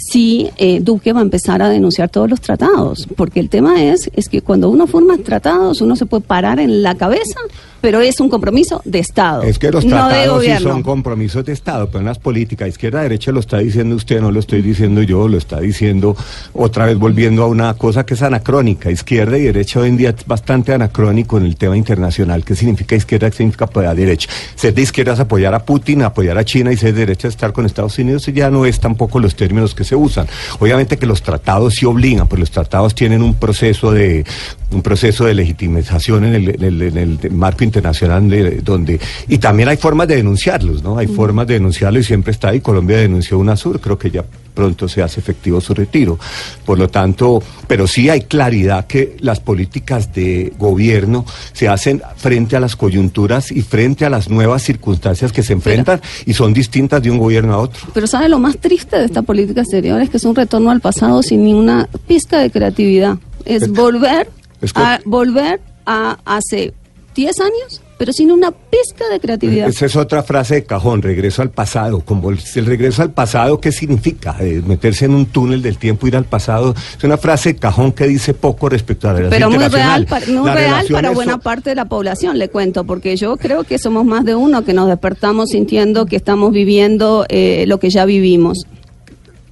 si 0.00 0.50
eh, 0.56 0.80
Duque 0.80 1.12
va 1.12 1.20
a 1.20 1.22
empezar 1.22 1.62
a 1.62 1.68
denunciar 1.68 2.08
todos 2.08 2.28
los 2.28 2.40
tratados, 2.40 3.06
porque 3.16 3.40
el 3.40 3.48
tema 3.48 3.82
es, 3.82 4.10
es 4.14 4.28
que 4.28 4.42
cuando 4.42 4.70
uno 4.70 4.86
forma 4.86 5.18
tratados, 5.18 5.80
uno 5.80 5.96
se 5.96 6.06
puede 6.06 6.22
parar 6.22 6.58
en 6.58 6.82
la 6.82 6.94
cabeza 6.94 7.38
pero 7.80 8.00
es 8.00 8.20
un 8.20 8.28
compromiso 8.28 8.82
de 8.84 8.98
Estado. 8.98 9.42
Es 9.42 9.58
que 9.58 9.70
los 9.70 9.86
tratados 9.86 10.44
sí 10.44 10.50
son 10.62 10.82
compromisos 10.82 11.44
de 11.44 11.52
Estado, 11.52 11.86
pero 11.86 12.00
en 12.00 12.06
las 12.06 12.18
políticas, 12.18 12.68
izquierda, 12.68 13.02
derecha, 13.02 13.32
lo 13.32 13.40
está 13.40 13.58
diciendo 13.58 13.96
usted, 13.96 14.20
no 14.20 14.30
lo 14.30 14.40
estoy 14.40 14.62
diciendo 14.62 15.02
yo, 15.02 15.28
lo 15.28 15.38
está 15.38 15.60
diciendo 15.60 16.16
otra 16.52 16.86
vez 16.86 16.98
volviendo 16.98 17.42
a 17.42 17.46
una 17.46 17.74
cosa 17.74 18.04
que 18.04 18.14
es 18.14 18.22
anacrónica. 18.22 18.90
Izquierda 18.90 19.38
y 19.38 19.42
derecha 19.42 19.80
hoy 19.80 19.88
en 19.88 19.96
día 19.96 20.10
es 20.10 20.26
bastante 20.26 20.72
anacrónico 20.72 21.38
en 21.38 21.46
el 21.46 21.56
tema 21.56 21.76
internacional. 21.76 22.44
¿Qué 22.44 22.54
significa 22.54 22.96
izquierda? 22.96 23.30
¿Qué 23.30 23.36
significa 23.36 23.64
apoyar 23.64 23.96
derecha? 23.96 24.28
Ser 24.54 24.74
de 24.74 24.82
izquierda 24.82 25.14
es 25.14 25.20
apoyar 25.20 25.54
a 25.54 25.64
Putin, 25.64 26.02
apoyar 26.02 26.38
a 26.38 26.44
China 26.44 26.72
y 26.72 26.76
ser 26.76 26.94
de 26.94 27.00
derecha 27.00 27.28
es 27.28 27.34
estar 27.34 27.52
con 27.52 27.66
Estados 27.66 27.98
Unidos 27.98 28.28
y 28.28 28.32
ya 28.32 28.50
no 28.50 28.66
es 28.66 28.80
tampoco 28.80 29.18
los 29.18 29.34
términos 29.34 29.74
que 29.74 29.84
se 29.84 29.96
usan. 29.96 30.26
Obviamente 30.58 30.98
que 30.98 31.06
los 31.06 31.22
tratados 31.22 31.74
sí 31.74 31.86
obligan, 31.86 32.28
pues 32.28 32.40
los 32.40 32.50
tratados 32.50 32.94
tienen 32.94 33.22
un 33.22 33.34
proceso 33.34 33.92
de 33.92 34.24
un 34.72 34.82
proceso 34.82 35.24
de 35.24 35.34
legitimización 35.34 36.24
en 36.24 36.34
el, 36.34 36.62
en 36.62 36.96
el 36.96 37.30
marco 37.32 37.64
internacional 37.70 38.62
donde 38.62 39.00
y 39.28 39.38
también 39.38 39.68
hay 39.68 39.76
formas 39.76 40.08
de 40.08 40.16
denunciarlos, 40.16 40.82
¿no? 40.82 40.98
Hay 40.98 41.06
formas 41.06 41.46
de 41.46 41.54
denunciarlo 41.54 41.98
y 41.98 42.04
siempre 42.04 42.32
está 42.32 42.48
ahí. 42.48 42.60
Colombia 42.60 42.98
denunció 42.98 43.38
UNASUR, 43.38 43.80
creo 43.80 43.98
que 43.98 44.10
ya 44.10 44.24
pronto 44.54 44.88
se 44.88 45.02
hace 45.02 45.20
efectivo 45.20 45.60
su 45.60 45.74
retiro. 45.74 46.18
Por 46.64 46.78
lo 46.78 46.88
tanto, 46.88 47.42
pero 47.66 47.86
sí 47.86 48.10
hay 48.10 48.22
claridad 48.22 48.86
que 48.86 49.16
las 49.20 49.40
políticas 49.40 50.12
de 50.12 50.52
gobierno 50.58 51.24
se 51.52 51.68
hacen 51.68 52.02
frente 52.16 52.56
a 52.56 52.60
las 52.60 52.76
coyunturas 52.76 53.50
y 53.50 53.62
frente 53.62 54.04
a 54.04 54.10
las 54.10 54.28
nuevas 54.28 54.62
circunstancias 54.62 55.32
que 55.32 55.42
se 55.42 55.52
enfrentan 55.52 56.00
y 56.26 56.34
son 56.34 56.52
distintas 56.52 57.02
de 57.02 57.10
un 57.10 57.18
gobierno 57.18 57.54
a 57.54 57.58
otro. 57.58 57.88
Pero 57.94 58.06
¿sabe 58.06 58.28
lo 58.28 58.38
más 58.38 58.58
triste 58.58 58.98
de 58.98 59.06
esta 59.06 59.22
política 59.22 59.62
exterior? 59.62 60.00
Es 60.00 60.10
que 60.10 60.16
es 60.16 60.24
un 60.24 60.34
retorno 60.34 60.70
al 60.70 60.80
pasado 60.80 61.22
sin 61.22 61.44
ninguna 61.44 61.88
pizca 62.06 62.38
de 62.38 62.50
creatividad. 62.50 63.18
Es 63.44 63.70
volver 63.70 64.28
a 64.74 65.00
volver 65.04 65.60
a 65.86 66.18
hace 66.24 66.74
10 67.20 67.40
años, 67.40 67.82
pero 67.98 68.14
sin 68.14 68.32
una 68.32 68.50
pizca 68.50 69.06
de 69.12 69.20
creatividad. 69.20 69.68
Esa 69.68 69.84
es 69.84 69.94
otra 69.94 70.22
frase 70.22 70.54
de 70.54 70.64
cajón, 70.64 71.02
regreso 71.02 71.42
al 71.42 71.50
pasado. 71.50 72.00
Como 72.00 72.30
el, 72.30 72.38
regreso 72.64 73.02
al 73.02 73.10
pasado, 73.10 73.60
¿qué 73.60 73.72
significa? 73.72 74.36
Eh, 74.40 74.62
meterse 74.66 75.04
en 75.04 75.12
un 75.12 75.26
túnel 75.26 75.60
del 75.60 75.76
tiempo, 75.76 76.06
ir 76.06 76.16
al 76.16 76.24
pasado. 76.24 76.74
Es 76.96 77.04
una 77.04 77.18
frase 77.18 77.52
de 77.52 77.58
cajón 77.58 77.92
que 77.92 78.06
dice 78.06 78.32
poco 78.32 78.70
respecto 78.70 79.06
a 79.06 79.12
la 79.12 79.18
relación 79.18 79.50
Pero 79.50 79.60
muy 79.60 79.68
real, 79.68 80.06
para, 80.06 80.26
muy 80.26 80.50
real 80.50 80.86
para 80.90 81.10
buena 81.10 81.36
parte 81.36 81.70
de 81.70 81.76
la 81.76 81.84
población, 81.84 82.38
le 82.38 82.48
cuento, 82.48 82.84
porque 82.84 83.14
yo 83.16 83.36
creo 83.36 83.64
que 83.64 83.78
somos 83.78 84.06
más 84.06 84.24
de 84.24 84.34
uno 84.34 84.64
que 84.64 84.72
nos 84.72 84.88
despertamos 84.88 85.50
sintiendo 85.50 86.06
que 86.06 86.16
estamos 86.16 86.52
viviendo 86.52 87.26
eh, 87.28 87.64
lo 87.66 87.78
que 87.78 87.90
ya 87.90 88.06
vivimos. 88.06 88.64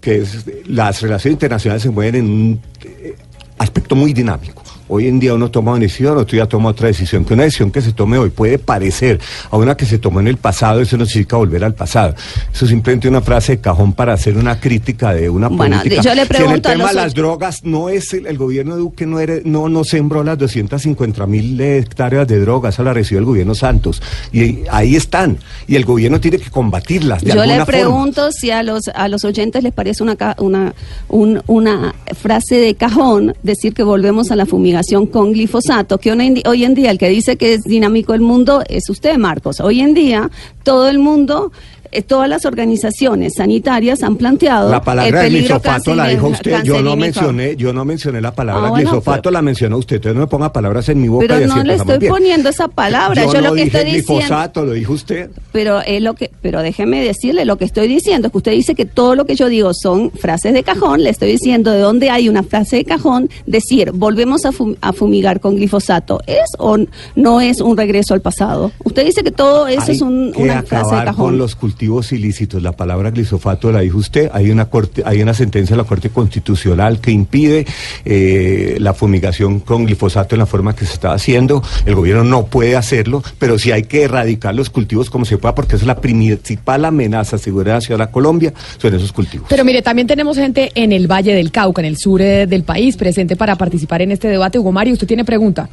Que 0.00 0.24
las 0.64 1.02
relaciones 1.02 1.34
internacionales 1.34 1.82
se 1.82 1.90
mueven 1.90 2.14
en 2.14 2.30
un 2.30 2.60
eh, 2.82 3.14
aspecto 3.58 3.94
muy 3.94 4.14
dinámico. 4.14 4.62
Hoy 4.88 5.06
en 5.06 5.20
día 5.20 5.34
uno 5.34 5.50
toma 5.50 5.72
una 5.72 5.80
decisión, 5.80 6.16
otro 6.16 6.34
día 6.34 6.46
toma 6.46 6.70
otra 6.70 6.88
decisión. 6.88 7.24
Que 7.24 7.34
una 7.34 7.42
decisión 7.42 7.70
que 7.70 7.82
se 7.82 7.92
tome 7.92 8.16
hoy 8.16 8.30
puede 8.30 8.58
parecer 8.58 9.20
a 9.50 9.56
una 9.56 9.76
que 9.76 9.84
se 9.84 9.98
tomó 9.98 10.20
en 10.20 10.28
el 10.28 10.38
pasado, 10.38 10.80
eso 10.80 10.96
no 10.96 11.04
significa 11.04 11.36
volver 11.36 11.62
al 11.62 11.74
pasado. 11.74 12.14
Eso 12.52 12.64
es 12.64 12.70
simplemente 12.70 13.06
una 13.06 13.20
frase 13.20 13.56
de 13.56 13.60
cajón 13.60 13.92
para 13.92 14.14
hacer 14.14 14.36
una 14.36 14.58
crítica 14.58 15.12
de 15.12 15.28
una 15.28 15.48
bueno, 15.48 15.76
política. 15.76 16.02
Yo 16.02 16.14
le 16.14 16.24
pregunto 16.24 16.48
si 16.48 16.50
en 16.50 16.54
el 16.54 16.62
tema 16.62 16.88
de 16.88 16.94
las 16.94 17.14
drogas, 17.14 17.64
no 17.64 17.90
es 17.90 18.14
el, 18.14 18.38
gobierno 18.38 18.76
de 18.76 18.80
Duque 18.80 19.04
no, 19.04 19.18
no, 19.44 19.68
no 19.68 19.84
sembró 19.84 20.24
las 20.24 20.38
250 20.38 21.26
mil 21.26 21.60
hectáreas 21.60 22.26
de 22.26 22.40
drogas, 22.40 22.74
eso 22.74 22.82
la 22.82 22.94
recibió 22.94 23.18
el 23.18 23.26
gobierno 23.26 23.54
Santos. 23.54 24.00
Y 24.32 24.60
ahí 24.70 24.96
están. 24.96 25.38
Y 25.66 25.76
el 25.76 25.84
gobierno 25.84 26.18
tiene 26.18 26.38
que 26.38 26.50
combatirlas. 26.50 27.22
De 27.22 27.34
yo 27.34 27.44
le 27.44 27.62
pregunto 27.66 28.32
si 28.32 28.50
a 28.50 28.62
los, 28.62 28.88
a 28.88 29.08
los 29.08 29.24
oyentes 29.24 29.62
les 29.62 29.74
parece 29.74 30.02
una, 30.02 30.16
una, 30.38 30.72
una 31.08 31.94
frase 32.16 32.54
de 32.56 32.74
cajón 32.74 33.34
decir 33.42 33.74
que 33.74 33.82
volvemos 33.82 34.30
a 34.30 34.36
la 34.36 34.46
fumigación 34.46 34.77
con 35.06 35.32
glifosato, 35.32 35.98
que 35.98 36.12
hoy 36.12 36.64
en 36.64 36.74
día 36.74 36.90
el 36.90 36.98
que 36.98 37.08
dice 37.08 37.36
que 37.36 37.54
es 37.54 37.62
dinámico 37.64 38.14
el 38.14 38.20
mundo 38.20 38.62
es 38.68 38.88
usted, 38.88 39.16
Marcos. 39.16 39.60
Hoy 39.60 39.80
en 39.80 39.94
día 39.94 40.30
todo 40.62 40.88
el 40.88 40.98
mundo 40.98 41.52
eh, 41.92 42.02
todas 42.02 42.28
las 42.28 42.44
organizaciones 42.44 43.34
sanitarias 43.36 44.02
han 44.02 44.16
planteado 44.16 44.70
La 44.70 44.82
palabra 44.82 45.26
el 45.26 45.32
glisofato 45.32 45.94
la 45.94 46.08
dijo 46.08 46.28
usted, 46.28 46.62
yo 46.62 46.82
no 46.82 46.96
mencioné, 46.96 47.56
yo 47.56 47.72
no 47.72 47.84
mencioné 47.84 48.20
la 48.20 48.32
palabra 48.34 48.68
Ah, 48.68 48.70
bueno, 48.70 48.90
glisofato, 48.90 49.30
la 49.30 49.42
mencionó 49.42 49.78
usted, 49.78 49.96
entonces 49.96 50.14
no 50.16 50.20
me 50.22 50.26
ponga 50.26 50.52
palabras 50.52 50.88
en 50.88 51.00
mi 51.00 51.08
boca 51.08 51.24
y 51.24 51.28
Pero 51.28 51.44
así 51.46 51.58
no 51.58 51.64
le 51.64 51.74
estoy 51.74 51.98
bien. 51.98 52.12
poniendo 52.12 52.48
esa 52.48 52.68
palabra, 52.68 53.24
yo, 53.24 53.32
Yo, 53.34 53.40
lo 53.40 53.54
que 53.54 53.64
dije 53.64 53.78
estoy 53.78 53.92
diciendo 53.92 54.14
glifosato, 54.18 54.64
lo 54.64 54.72
dijo 54.72 54.92
usted. 54.92 55.30
pero 55.52 55.80
es 55.80 56.02
lo 56.02 56.14
que 56.14 56.30
pero 56.42 56.62
déjeme 56.62 57.02
decirle 57.02 57.44
lo 57.44 57.56
que 57.56 57.64
estoy 57.64 57.88
diciendo 57.88 58.28
es 58.28 58.32
que 58.32 58.38
usted 58.38 58.52
dice 58.52 58.74
que 58.74 58.84
todo 58.86 59.14
lo 59.14 59.24
que 59.24 59.34
yo 59.34 59.48
digo 59.48 59.72
son 59.74 60.10
frases 60.10 60.52
de 60.54 60.62
cajón 60.62 61.02
le 61.02 61.10
estoy 61.10 61.30
diciendo 61.32 61.70
de 61.72 61.80
dónde 61.80 62.10
hay 62.10 62.28
una 62.28 62.42
frase 62.42 62.76
de 62.76 62.84
cajón 62.84 63.28
decir 63.46 63.92
volvemos 63.92 64.44
a, 64.44 64.50
fum- 64.52 64.76
a 64.80 64.92
fumigar 64.92 65.40
con 65.40 65.56
glifosato 65.56 66.20
es 66.26 66.44
o 66.58 66.76
no 67.16 67.40
es 67.40 67.60
un 67.60 67.76
regreso 67.76 68.14
al 68.14 68.20
pasado 68.20 68.72
usted 68.84 69.04
dice 69.06 69.22
que 69.22 69.30
todo 69.30 69.66
eso 69.68 69.82
Hay 69.82 69.94
es 69.96 70.02
un- 70.02 70.32
una 70.36 70.62
frase 70.62 70.94
de 70.96 71.04
cajón 71.04 71.24
con 71.26 71.38
los 71.38 71.54
cultivos 71.56 71.77
ilícitos. 71.82 72.62
La 72.62 72.72
palabra 72.72 73.10
glisofato 73.10 73.72
la 73.72 73.80
dijo 73.80 73.98
usted. 73.98 74.30
Hay 74.32 74.50
una 74.50 74.66
corte, 74.66 75.02
hay 75.04 75.22
una 75.22 75.34
sentencia 75.34 75.76
de 75.76 75.82
la 75.82 75.88
Corte 75.88 76.10
Constitucional 76.10 77.00
que 77.00 77.10
impide 77.10 77.66
eh, 78.04 78.76
la 78.80 78.94
fumigación 78.94 79.60
con 79.60 79.86
glifosato 79.86 80.34
en 80.34 80.40
la 80.40 80.46
forma 80.46 80.74
que 80.74 80.84
se 80.84 80.92
está 80.92 81.12
haciendo. 81.12 81.62
El 81.86 81.94
gobierno 81.94 82.24
no 82.24 82.46
puede 82.46 82.76
hacerlo, 82.76 83.22
pero 83.38 83.58
sí 83.58 83.72
hay 83.72 83.84
que 83.84 84.02
erradicar 84.04 84.54
los 84.54 84.70
cultivos 84.70 85.10
como 85.10 85.24
se 85.24 85.38
pueda, 85.38 85.54
porque 85.54 85.76
esa 85.76 85.84
es 85.84 85.86
la 85.86 86.00
principal 86.00 86.84
amenaza 86.84 87.36
a 87.36 87.38
seguridad 87.38 87.76
hacia 87.76 87.96
la 87.96 88.10
Colombia, 88.10 88.52
son 88.78 88.94
esos 88.94 89.12
cultivos. 89.12 89.46
Pero 89.48 89.64
mire, 89.64 89.82
también 89.82 90.06
tenemos 90.06 90.36
gente 90.36 90.70
en 90.74 90.92
el 90.92 91.06
Valle 91.10 91.34
del 91.34 91.50
Cauca, 91.50 91.82
en 91.82 91.86
el 91.86 91.96
sur 91.96 92.20
eh, 92.20 92.46
del 92.46 92.64
país, 92.64 92.96
presente 92.96 93.36
para 93.36 93.56
participar 93.56 94.02
en 94.02 94.12
este 94.12 94.28
debate. 94.28 94.58
Hugo 94.58 94.72
Mario, 94.72 94.94
usted 94.94 95.06
tiene 95.06 95.24
pregunta. 95.24 95.68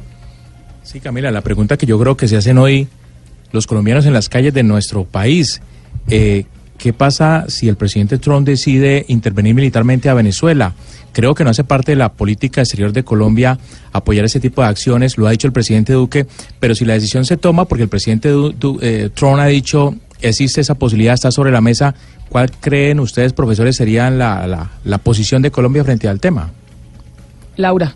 Sí, 0.82 1.00
Camila, 1.00 1.30
la 1.30 1.40
pregunta 1.40 1.76
que 1.76 1.86
yo 1.86 1.98
creo 1.98 2.16
que 2.16 2.28
se 2.28 2.36
hacen 2.36 2.58
hoy 2.58 2.86
los 3.52 3.66
colombianos 3.66 4.06
en 4.06 4.12
las 4.12 4.28
calles 4.28 4.54
de 4.54 4.62
nuestro 4.62 5.04
país, 5.04 5.60
eh, 6.08 6.44
¿qué 6.78 6.92
pasa 6.92 7.44
si 7.48 7.68
el 7.68 7.76
presidente 7.76 8.18
Trump 8.18 8.46
decide 8.46 9.04
intervenir 9.08 9.54
militarmente 9.54 10.08
a 10.08 10.14
Venezuela? 10.14 10.74
Creo 11.12 11.34
que 11.34 11.44
no 11.44 11.50
hace 11.50 11.64
parte 11.64 11.92
de 11.92 11.96
la 11.96 12.12
política 12.12 12.60
exterior 12.60 12.92
de 12.92 13.02
Colombia 13.02 13.58
apoyar 13.92 14.24
ese 14.26 14.38
tipo 14.40 14.60
de 14.62 14.68
acciones, 14.68 15.16
lo 15.16 15.26
ha 15.26 15.30
dicho 15.30 15.46
el 15.46 15.52
presidente 15.52 15.94
Duque, 15.94 16.26
pero 16.60 16.74
si 16.74 16.84
la 16.84 16.92
decisión 16.94 17.24
se 17.24 17.36
toma 17.38 17.64
porque 17.64 17.84
el 17.84 17.88
presidente 17.88 18.28
Du- 18.28 18.78
eh, 18.82 19.08
Trump 19.14 19.38
ha 19.40 19.46
dicho 19.46 19.94
existe 20.20 20.60
esa 20.60 20.74
posibilidad, 20.74 21.14
está 21.14 21.30
sobre 21.30 21.50
la 21.52 21.60
mesa, 21.60 21.94
¿cuál 22.28 22.50
creen 22.50 23.00
ustedes, 23.00 23.32
profesores, 23.32 23.76
sería 23.76 24.10
la, 24.10 24.46
la, 24.46 24.70
la 24.84 24.98
posición 24.98 25.42
de 25.42 25.50
Colombia 25.50 25.84
frente 25.84 26.08
al 26.08 26.20
tema? 26.20 26.50
Laura. 27.56 27.94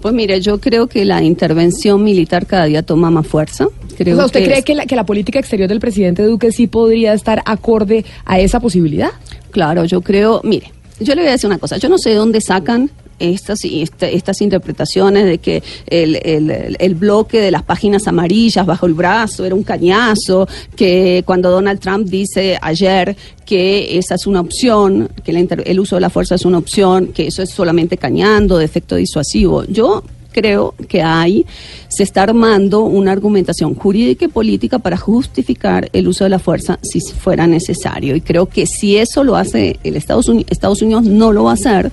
Pues 0.00 0.14
mire 0.14 0.40
yo 0.40 0.58
creo 0.60 0.86
que 0.86 1.04
la 1.04 1.22
intervención 1.22 2.02
militar 2.02 2.46
cada 2.46 2.64
día 2.64 2.82
toma 2.82 3.10
más 3.10 3.26
fuerza 3.26 3.68
creo 3.96 4.14
O 4.14 4.18
sea, 4.18 4.26
¿Usted 4.26 4.40
que 4.40 4.46
cree 4.46 4.58
es- 4.58 4.64
que 4.64 4.74
la, 4.74 4.86
que 4.86 4.96
la 4.96 5.06
política 5.06 5.38
exterior 5.38 5.68
del 5.68 5.80
presidente 5.80 6.22
Duque 6.24 6.50
sí 6.52 6.66
podría 6.66 7.12
estar 7.12 7.42
acorde 7.46 8.04
a 8.24 8.40
esa 8.40 8.60
posibilidad? 8.60 9.10
Claro, 9.50 9.84
yo 9.84 10.00
creo, 10.00 10.40
mire, 10.44 10.72
yo 11.00 11.14
le 11.14 11.22
voy 11.22 11.28
a 11.28 11.32
decir 11.32 11.46
una 11.48 11.58
cosa, 11.58 11.76
yo 11.76 11.88
no 11.88 11.98
sé 11.98 12.10
de 12.10 12.16
dónde 12.16 12.40
sacan 12.40 12.90
estas, 13.20 13.64
y 13.64 13.82
esta- 13.82 14.08
estas 14.08 14.40
interpretaciones 14.42 15.24
de 15.24 15.38
que 15.38 15.62
el, 15.86 16.16
el- 16.24 16.76
el 16.80 16.94
bloque 16.96 17.40
de 17.40 17.52
las 17.52 17.62
páginas 17.62 18.08
amarillas 18.08 18.66
bajo 18.66 18.86
el 18.86 18.94
brazo 18.94 19.44
era 19.44 19.54
un 19.54 19.62
cañazo, 19.62 20.48
que 20.74 21.22
cuando 21.24 21.50
Donald 21.52 21.78
Trump 21.78 22.08
dice 22.08 22.58
ayer 22.60 23.16
que 23.44 23.98
esa 23.98 24.14
es 24.14 24.26
una 24.26 24.40
opción, 24.40 25.08
que 25.24 25.32
la 25.32 25.40
inter- 25.40 25.62
el 25.66 25.78
uso 25.80 25.96
de 25.96 26.00
la 26.00 26.10
fuerza 26.10 26.34
es 26.34 26.44
una 26.44 26.58
opción, 26.58 27.08
que 27.08 27.26
eso 27.26 27.42
es 27.42 27.50
solamente 27.50 27.96
cañando, 27.96 28.58
de 28.58 28.64
efecto 28.64 28.96
disuasivo. 28.96 29.64
Yo 29.64 30.02
creo 30.32 30.74
que 30.88 31.00
hay, 31.00 31.46
se 31.88 32.02
está 32.02 32.22
armando 32.24 32.80
una 32.80 33.12
argumentación 33.12 33.74
jurídica 33.76 34.24
y 34.24 34.28
política 34.28 34.80
para 34.80 34.96
justificar 34.96 35.88
el 35.92 36.08
uso 36.08 36.24
de 36.24 36.30
la 36.30 36.40
fuerza 36.40 36.78
si 36.82 37.00
fuera 37.00 37.46
necesario. 37.46 38.16
Y 38.16 38.20
creo 38.20 38.46
que 38.46 38.66
si 38.66 38.96
eso 38.96 39.22
lo 39.22 39.36
hace 39.36 39.78
el 39.84 39.94
Estados 39.96 40.28
Unidos, 40.28 40.50
Estados 40.50 40.82
Unidos 40.82 41.04
no 41.04 41.32
lo 41.32 41.44
va 41.44 41.52
a 41.52 41.54
hacer, 41.54 41.92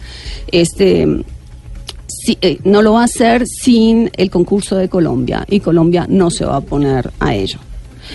este 0.52 1.08
si- 2.08 2.38
eh, 2.42 2.58
no 2.64 2.82
lo 2.82 2.94
va 2.94 3.02
a 3.02 3.06
hacer 3.06 3.46
sin 3.48 4.10
el 4.18 4.30
concurso 4.32 4.76
de 4.76 4.90
Colombia 4.90 5.46
y 5.50 5.60
Colombia 5.60 6.06
no 6.10 6.30
se 6.32 6.46
va 6.46 6.56
a 6.58 6.62
poner 6.62 7.12
a 7.20 7.36
ello. 7.36 7.60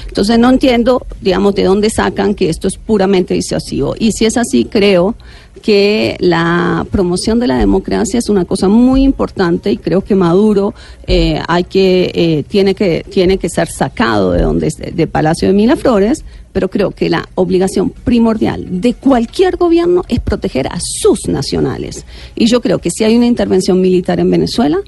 Entonces 0.09 0.39
no 0.39 0.51
entiendo, 0.51 1.06
digamos, 1.20 1.55
de 1.55 1.64
dónde 1.64 1.90
sacan 1.90 2.35
que 2.35 2.48
esto 2.48 2.68
es 2.68 2.77
puramente 2.77 3.35
disuasivo. 3.35 3.94
Y 3.98 4.12
si 4.12 4.24
es 4.24 4.36
así, 4.36 4.64
creo 4.64 5.14
que 5.62 6.16
la 6.20 6.86
promoción 6.93 7.40
de 7.40 7.47
la 7.48 7.59
democracia 7.59 8.18
es 8.18 8.28
una 8.28 8.44
cosa 8.44 8.68
muy 8.68 9.02
importante 9.02 9.73
y 9.73 9.78
creo 9.78 10.02
que 10.02 10.14
Maduro 10.14 10.74
eh, 11.06 11.40
hay 11.48 11.64
que 11.64 12.12
eh, 12.14 12.44
tiene 12.47 12.74
que 12.74 13.05
tiene 13.10 13.39
que 13.39 13.48
ser 13.48 13.68
sacado 13.68 14.32
de 14.32 14.43
donde 14.43 14.68
de 14.68 15.06
Palacio 15.06 15.48
de 15.48 15.55
Miraflores, 15.55 16.24
pero 16.52 16.68
creo 16.68 16.90
que 16.93 17.09
la 17.09 17.27
obligación 17.35 17.90
primordial 17.90 18.81
de 18.81 18.94
cualquier 18.94 19.56
gobierno 19.56 20.05
es 20.09 20.20
proteger 20.20 20.68
a 20.68 20.78
sus 20.81 21.27
nacionales. 21.27 22.05
Y 22.36 22.47
yo 22.47 22.60
creo 22.60 22.78
que 22.78 22.90
si 22.90 23.02
hay 23.05 23.16
una 23.16 23.27
intervención 23.27 23.81
militar 23.81 24.20
en 24.20 24.31
Venezuela, 24.31 24.78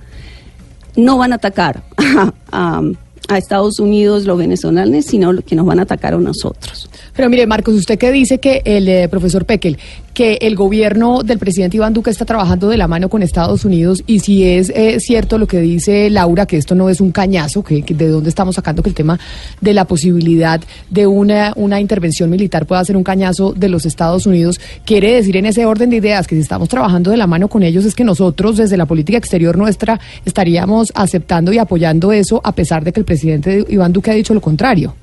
no 0.97 1.19
van 1.19 1.33
a 1.33 1.37
atacar 1.37 1.83
a- 2.53 2.83
a 3.29 3.39
Estados 3.39 3.79
Unidos 3.79 4.25
los 4.25 4.39
venezolanos, 4.39 5.05
sino 5.05 5.37
que 5.43 5.55
nos 5.55 5.67
van 5.67 5.79
a 5.79 5.83
atacar 5.83 6.15
a 6.15 6.19
nosotros. 6.19 6.89
Pero 7.19 7.31
mire, 7.31 7.49
Marcos, 7.49 7.75
usted 7.75 7.99
que 7.99 8.13
dice 8.13 8.39
que 8.39 8.63
el 8.65 8.87
eh, 8.87 9.09
profesor 9.09 9.45
Pekel, 9.45 9.77
que 10.15 10.39
el 10.41 10.55
gobierno 10.55 11.25
del 11.25 11.41
presidente 11.41 11.77
Iván 11.77 11.93
Duque 11.93 12.11
está 12.11 12.25
trabajando 12.25 12.69
de 12.69 12.77
la 12.77 12.87
mano 12.87 13.09
con 13.09 13.25
Estados 13.25 13.65
Unidos 13.65 14.05
y 14.07 14.21
si 14.21 14.45
es 14.45 14.71
eh, 14.71 15.01
cierto 15.01 15.37
lo 15.37 15.49
que 15.49 15.59
dice 15.59 16.11
Laura, 16.11 16.47
que 16.47 16.57
esto 16.57 16.77
no 16.77 16.89
es 16.89 17.01
un 17.01 17.11
cañazo, 17.11 17.65
que, 17.65 17.83
que 17.83 17.93
de 17.93 18.07
dónde 18.07 18.29
estamos 18.29 18.55
sacando 18.55 18.85
que 18.85 18.91
el 18.91 18.95
tema 18.95 19.19
de 19.61 19.75
la 19.75 19.85
posibilidad 19.85 20.61
de 20.91 21.09
una, 21.09 21.53
una 21.57 21.81
intervención 21.81 22.31
militar 22.31 22.67
pueda 22.67 22.85
ser 22.85 22.97
un 22.97 23.03
cañazo 23.03 23.53
de 23.53 23.69
los 23.69 23.85
Estados 23.85 24.25
Unidos, 24.25 24.61
quiere 24.85 25.15
decir 25.15 25.37
en 25.39 25.47
ese 25.47 25.67
orden 25.67 25.91
de 25.91 25.97
ideas 25.97 26.29
que 26.29 26.37
si 26.37 26.43
estamos 26.43 26.69
trabajando 26.69 27.11
de 27.11 27.17
la 27.17 27.27
mano 27.27 27.49
con 27.49 27.65
ellos 27.65 27.85
es 27.85 27.97
que 27.97 28.05
nosotros 28.05 28.57
desde 28.57 28.77
la 28.77 28.87
política 28.87 29.19
exterior 29.19 29.59
nuestra 29.59 29.99
estaríamos 30.25 30.93
aceptando 30.95 31.53
y 31.53 31.59
apoyando 31.59 32.13
eso 32.13 32.41
a 32.45 32.53
pesar 32.53 32.85
de 32.85 32.93
que 32.93 33.01
el 33.01 33.07
presidente 33.07 33.65
Iván 33.69 33.93
Duque 33.93 34.13
ha 34.13 34.15
dicho 34.15 34.35
lo 34.35 34.41
contrario. 34.41 34.95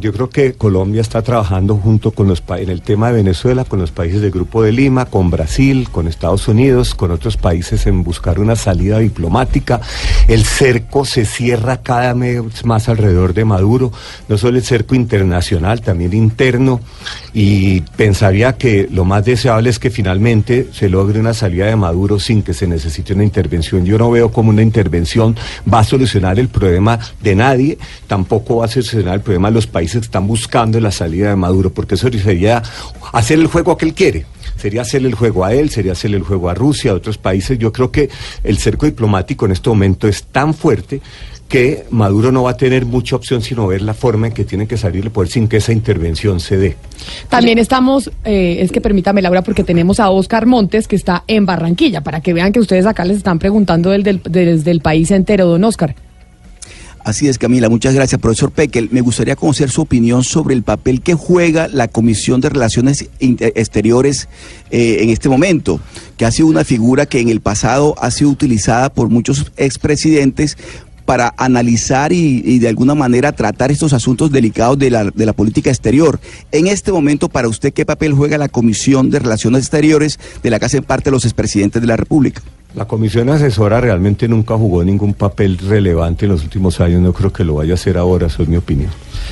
Yo 0.00 0.12
creo 0.12 0.30
que 0.30 0.52
Colombia 0.52 1.00
está 1.00 1.22
trabajando 1.22 1.76
junto 1.76 2.12
con 2.12 2.28
los 2.28 2.42
en 2.50 2.68
el 2.68 2.82
tema 2.82 3.08
de 3.08 3.14
Venezuela, 3.14 3.64
con 3.64 3.80
los 3.80 3.90
países 3.90 4.20
del 4.20 4.30
Grupo 4.30 4.62
de 4.62 4.70
Lima, 4.70 5.06
con 5.06 5.28
Brasil, 5.28 5.88
con 5.90 6.06
Estados 6.06 6.46
Unidos, 6.46 6.94
con 6.94 7.10
otros 7.10 7.36
países 7.36 7.84
en 7.86 8.04
buscar 8.04 8.38
una 8.38 8.54
salida 8.54 9.00
diplomática. 9.00 9.80
El 10.28 10.44
cerco 10.44 11.04
se 11.04 11.24
cierra 11.24 11.82
cada 11.82 12.14
vez 12.14 12.64
más 12.64 12.88
alrededor 12.88 13.34
de 13.34 13.44
Maduro, 13.44 13.92
no 14.28 14.38
solo 14.38 14.56
el 14.56 14.62
cerco 14.62 14.94
internacional, 14.94 15.80
también 15.80 16.12
interno. 16.14 16.80
Y 17.34 17.80
pensaría 17.96 18.56
que 18.56 18.88
lo 18.90 19.04
más 19.04 19.24
deseable 19.24 19.68
es 19.68 19.80
que 19.80 19.90
finalmente 19.90 20.68
se 20.72 20.88
logre 20.88 21.18
una 21.18 21.34
salida 21.34 21.66
de 21.66 21.76
Maduro 21.76 22.20
sin 22.20 22.42
que 22.42 22.54
se 22.54 22.68
necesite 22.68 23.14
una 23.14 23.24
intervención. 23.24 23.84
Yo 23.84 23.98
no 23.98 24.10
veo 24.12 24.30
como 24.30 24.50
una 24.50 24.62
intervención 24.62 25.36
va 25.72 25.80
a 25.80 25.84
solucionar 25.84 26.38
el 26.38 26.48
problema 26.48 27.00
de 27.20 27.34
nadie, 27.34 27.78
tampoco 28.06 28.58
va 28.58 28.66
a 28.66 28.68
solucionar 28.68 29.14
el 29.14 29.20
problema 29.22 29.48
de 29.48 29.54
los 29.54 29.66
países 29.66 29.87
que 29.92 29.98
están 30.06 30.26
buscando 30.26 30.78
la 30.80 30.90
salida 30.90 31.30
de 31.30 31.36
Maduro, 31.36 31.72
porque 31.72 31.94
eso 31.96 32.08
sería 32.22 32.62
hacer 33.12 33.38
el 33.38 33.46
juego 33.46 33.76
que 33.76 33.86
él 33.86 33.94
quiere. 33.94 34.26
Sería 34.56 34.82
hacerle 34.82 35.08
el 35.08 35.14
juego 35.14 35.44
a 35.44 35.54
él, 35.54 35.70
sería 35.70 35.92
hacerle 35.92 36.16
el 36.16 36.22
juego 36.24 36.48
a 36.48 36.54
Rusia, 36.54 36.90
a 36.90 36.94
otros 36.94 37.16
países. 37.18 37.58
Yo 37.58 37.72
creo 37.72 37.90
que 37.92 38.08
el 38.42 38.58
cerco 38.58 38.86
diplomático 38.86 39.46
en 39.46 39.52
este 39.52 39.68
momento 39.68 40.08
es 40.08 40.24
tan 40.24 40.52
fuerte 40.54 41.00
que 41.48 41.84
Maduro 41.90 42.30
no 42.30 42.42
va 42.42 42.50
a 42.50 42.56
tener 42.58 42.84
mucha 42.84 43.16
opción 43.16 43.40
sino 43.40 43.66
ver 43.68 43.80
la 43.80 43.94
forma 43.94 44.26
en 44.26 44.34
que 44.34 44.44
tiene 44.44 44.66
que 44.66 44.76
salir 44.76 45.02
del 45.02 45.10
poder 45.10 45.30
sin 45.30 45.48
que 45.48 45.56
esa 45.58 45.72
intervención 45.72 46.40
se 46.40 46.58
dé. 46.58 46.76
También 47.30 47.58
estamos, 47.58 48.10
eh, 48.24 48.58
es 48.60 48.70
que 48.70 48.82
permítame 48.82 49.22
Laura, 49.22 49.40
porque 49.42 49.64
tenemos 49.64 49.98
a 50.00 50.10
Oscar 50.10 50.44
Montes 50.44 50.86
que 50.86 50.96
está 50.96 51.24
en 51.26 51.46
Barranquilla, 51.46 52.02
para 52.02 52.20
que 52.20 52.34
vean 52.34 52.52
que 52.52 52.60
ustedes 52.60 52.84
acá 52.84 53.04
les 53.06 53.16
están 53.18 53.38
preguntando 53.38 53.88
del- 53.90 54.02
del- 54.02 54.20
desde 54.24 54.70
el 54.70 54.80
país 54.80 55.10
entero, 55.10 55.46
don 55.46 55.64
Oscar. 55.64 55.94
Así 57.04 57.28
es, 57.28 57.38
Camila. 57.38 57.68
Muchas 57.68 57.94
gracias, 57.94 58.20
profesor 58.20 58.50
Pekel. 58.50 58.88
Me 58.92 59.00
gustaría 59.00 59.36
conocer 59.36 59.70
su 59.70 59.82
opinión 59.82 60.24
sobre 60.24 60.54
el 60.54 60.62
papel 60.62 61.00
que 61.00 61.14
juega 61.14 61.68
la 61.68 61.88
Comisión 61.88 62.40
de 62.40 62.50
Relaciones 62.50 63.08
Exteriores 63.20 64.28
eh, 64.70 64.98
en 65.00 65.10
este 65.10 65.28
momento, 65.28 65.80
que 66.16 66.26
ha 66.26 66.30
sido 66.30 66.48
una 66.48 66.64
figura 66.64 67.06
que 67.06 67.20
en 67.20 67.28
el 67.28 67.40
pasado 67.40 67.94
ha 68.00 68.10
sido 68.10 68.30
utilizada 68.30 68.92
por 68.92 69.08
muchos 69.08 69.50
expresidentes 69.56 70.58
para 71.04 71.32
analizar 71.38 72.12
y, 72.12 72.42
y 72.44 72.58
de 72.58 72.68
alguna 72.68 72.94
manera 72.94 73.32
tratar 73.32 73.70
estos 73.70 73.94
asuntos 73.94 74.30
delicados 74.30 74.78
de 74.78 74.90
la, 74.90 75.04
de 75.04 75.24
la 75.24 75.32
política 75.32 75.70
exterior. 75.70 76.20
En 76.52 76.66
este 76.66 76.92
momento, 76.92 77.30
para 77.30 77.48
usted, 77.48 77.72
¿qué 77.72 77.86
papel 77.86 78.12
juega 78.12 78.36
la 78.36 78.48
Comisión 78.48 79.08
de 79.08 79.18
Relaciones 79.18 79.62
Exteriores 79.62 80.18
de 80.42 80.50
la 80.50 80.58
que 80.58 80.66
hacen 80.66 80.84
parte 80.84 81.10
los 81.10 81.24
expresidentes 81.24 81.80
de 81.80 81.88
la 81.88 81.96
República? 81.96 82.42
La 82.74 82.84
comisión 82.84 83.30
asesora 83.30 83.80
realmente 83.80 84.28
nunca 84.28 84.56
jugó 84.56 84.84
ningún 84.84 85.14
papel 85.14 85.56
relevante 85.58 86.26
en 86.26 86.32
los 86.32 86.42
últimos 86.44 86.80
años, 86.80 87.00
no 87.00 87.12
creo 87.14 87.32
que 87.32 87.42
lo 87.42 87.54
vaya 87.54 87.72
a 87.72 87.74
hacer 87.74 87.96
ahora, 87.96 88.26
eso 88.26 88.42
es 88.42 88.48
mi 88.48 88.56
opinión. 88.56 88.90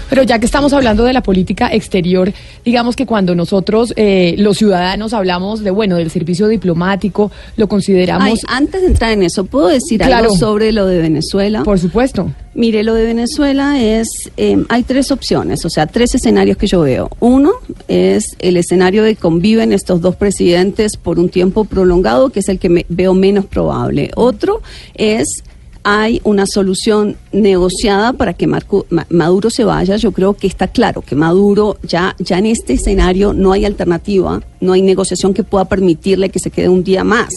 Pero 0.09 0.23
ya 0.23 0.39
que 0.39 0.47
estamos 0.47 0.73
hablando 0.73 1.05
de 1.05 1.13
la 1.13 1.23
política 1.23 1.69
exterior, 1.73 2.33
digamos 2.65 2.97
que 2.97 3.05
cuando 3.05 3.35
nosotros, 3.35 3.93
eh, 3.97 4.35
los 4.39 4.57
ciudadanos, 4.57 5.13
hablamos 5.13 5.63
de, 5.63 5.71
bueno, 5.71 5.97
del 5.97 6.11
servicio 6.11 6.49
diplomático, 6.49 7.31
lo 7.57 7.69
consideramos... 7.69 8.27
Ay, 8.27 8.39
antes 8.49 8.81
de 8.81 8.87
entrar 8.89 9.13
en 9.13 9.23
eso, 9.23 9.45
¿puedo 9.45 9.69
decir 9.69 9.99
Claro. 10.01 10.17
algo 10.25 10.37
sobre 10.37 10.73
lo 10.73 10.87
de 10.87 10.99
Venezuela? 10.99 11.63
Por 11.63 11.79
supuesto. 11.79 12.31
Mire, 12.59 12.83
lo 12.85 12.95
de 12.95 13.05
Venezuela 13.05 13.79
es, 13.83 14.09
eh, 14.39 14.57
hay 14.71 14.83
tres 14.83 15.11
opciones, 15.11 15.65
o 15.67 15.69
sea, 15.71 15.87
tres 15.87 16.15
escenarios 16.15 16.57
que 16.57 16.67
yo 16.67 16.81
veo. 16.81 17.11
Uno 17.21 17.53
es 17.87 18.35
el 18.39 18.57
escenario 18.57 19.03
de 19.03 19.15
conviven 19.15 19.73
estos 19.73 20.01
dos 20.01 20.17
presidentes 20.17 20.97
por 20.97 21.19
un 21.19 21.29
tiempo 21.29 21.67
prolongado, 21.67 22.31
que 22.31 22.41
es 22.41 22.49
el 22.49 22.59
que 22.59 22.71
me 22.71 22.87
veo 22.89 23.13
menos 23.13 23.45
probable. 23.45 24.11
Otro 24.17 24.63
es 24.95 25.43
hay 25.89 26.21
una 26.25 26.47
solución 26.47 27.17
negociada 27.31 28.15
para 28.15 28.33
que 28.33 28.47
Marco- 28.47 28.87
Ma- 28.91 29.07
Maduro 29.11 29.51
se 29.51 29.63
vaya. 29.65 29.97
Yo 29.97 30.11
creo 30.13 30.33
que 30.35 30.47
está 30.49 30.67
claro 30.67 31.03
que 31.03 31.15
Maduro 31.15 31.77
ya, 31.83 32.17
ya 32.19 32.39
en 32.39 32.47
este 32.47 32.73
escenario 32.73 33.35
no 33.35 33.53
hay 33.53 33.65
alternativa, 33.67 34.43
no 34.61 34.73
hay 34.73 34.81
negociación 34.83 35.33
que 35.35 35.45
pueda 35.45 35.67
permitirle 35.67 36.31
que 36.31 36.39
se 36.41 36.51
quede 36.51 36.71
un 36.71 36.83
día 36.83 37.05
más. 37.05 37.29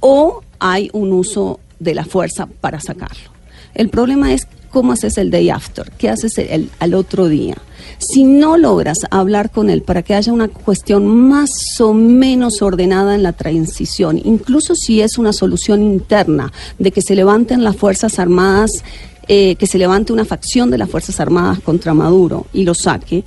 O 0.00 0.42
hay 0.60 0.88
un 0.92 1.12
uso 1.12 1.58
de 1.80 1.94
la 1.94 2.04
fuerza 2.06 2.46
para 2.62 2.80
sacarlo. 2.80 3.35
El 3.76 3.90
problema 3.90 4.32
es 4.32 4.48
cómo 4.70 4.92
haces 4.92 5.18
el 5.18 5.30
day 5.30 5.50
after, 5.50 5.92
qué 5.98 6.08
haces 6.08 6.38
el, 6.38 6.70
al 6.78 6.94
otro 6.94 7.28
día. 7.28 7.56
Si 7.98 8.24
no 8.24 8.56
logras 8.56 9.00
hablar 9.10 9.50
con 9.50 9.68
él 9.68 9.82
para 9.82 10.02
que 10.02 10.14
haya 10.14 10.32
una 10.32 10.48
cuestión 10.48 11.06
más 11.06 11.50
o 11.78 11.92
menos 11.92 12.62
ordenada 12.62 13.14
en 13.14 13.22
la 13.22 13.34
transición, 13.34 14.18
incluso 14.24 14.74
si 14.74 15.02
es 15.02 15.18
una 15.18 15.34
solución 15.34 15.82
interna 15.82 16.52
de 16.78 16.90
que 16.90 17.02
se 17.02 17.14
levanten 17.14 17.64
las 17.64 17.76
Fuerzas 17.76 18.18
Armadas, 18.18 18.82
eh, 19.28 19.56
que 19.56 19.66
se 19.66 19.76
levante 19.76 20.14
una 20.14 20.24
facción 20.24 20.70
de 20.70 20.78
las 20.78 20.88
Fuerzas 20.88 21.20
Armadas 21.20 21.60
contra 21.60 21.92
Maduro 21.92 22.46
y 22.54 22.64
lo 22.64 22.72
saque, 22.72 23.24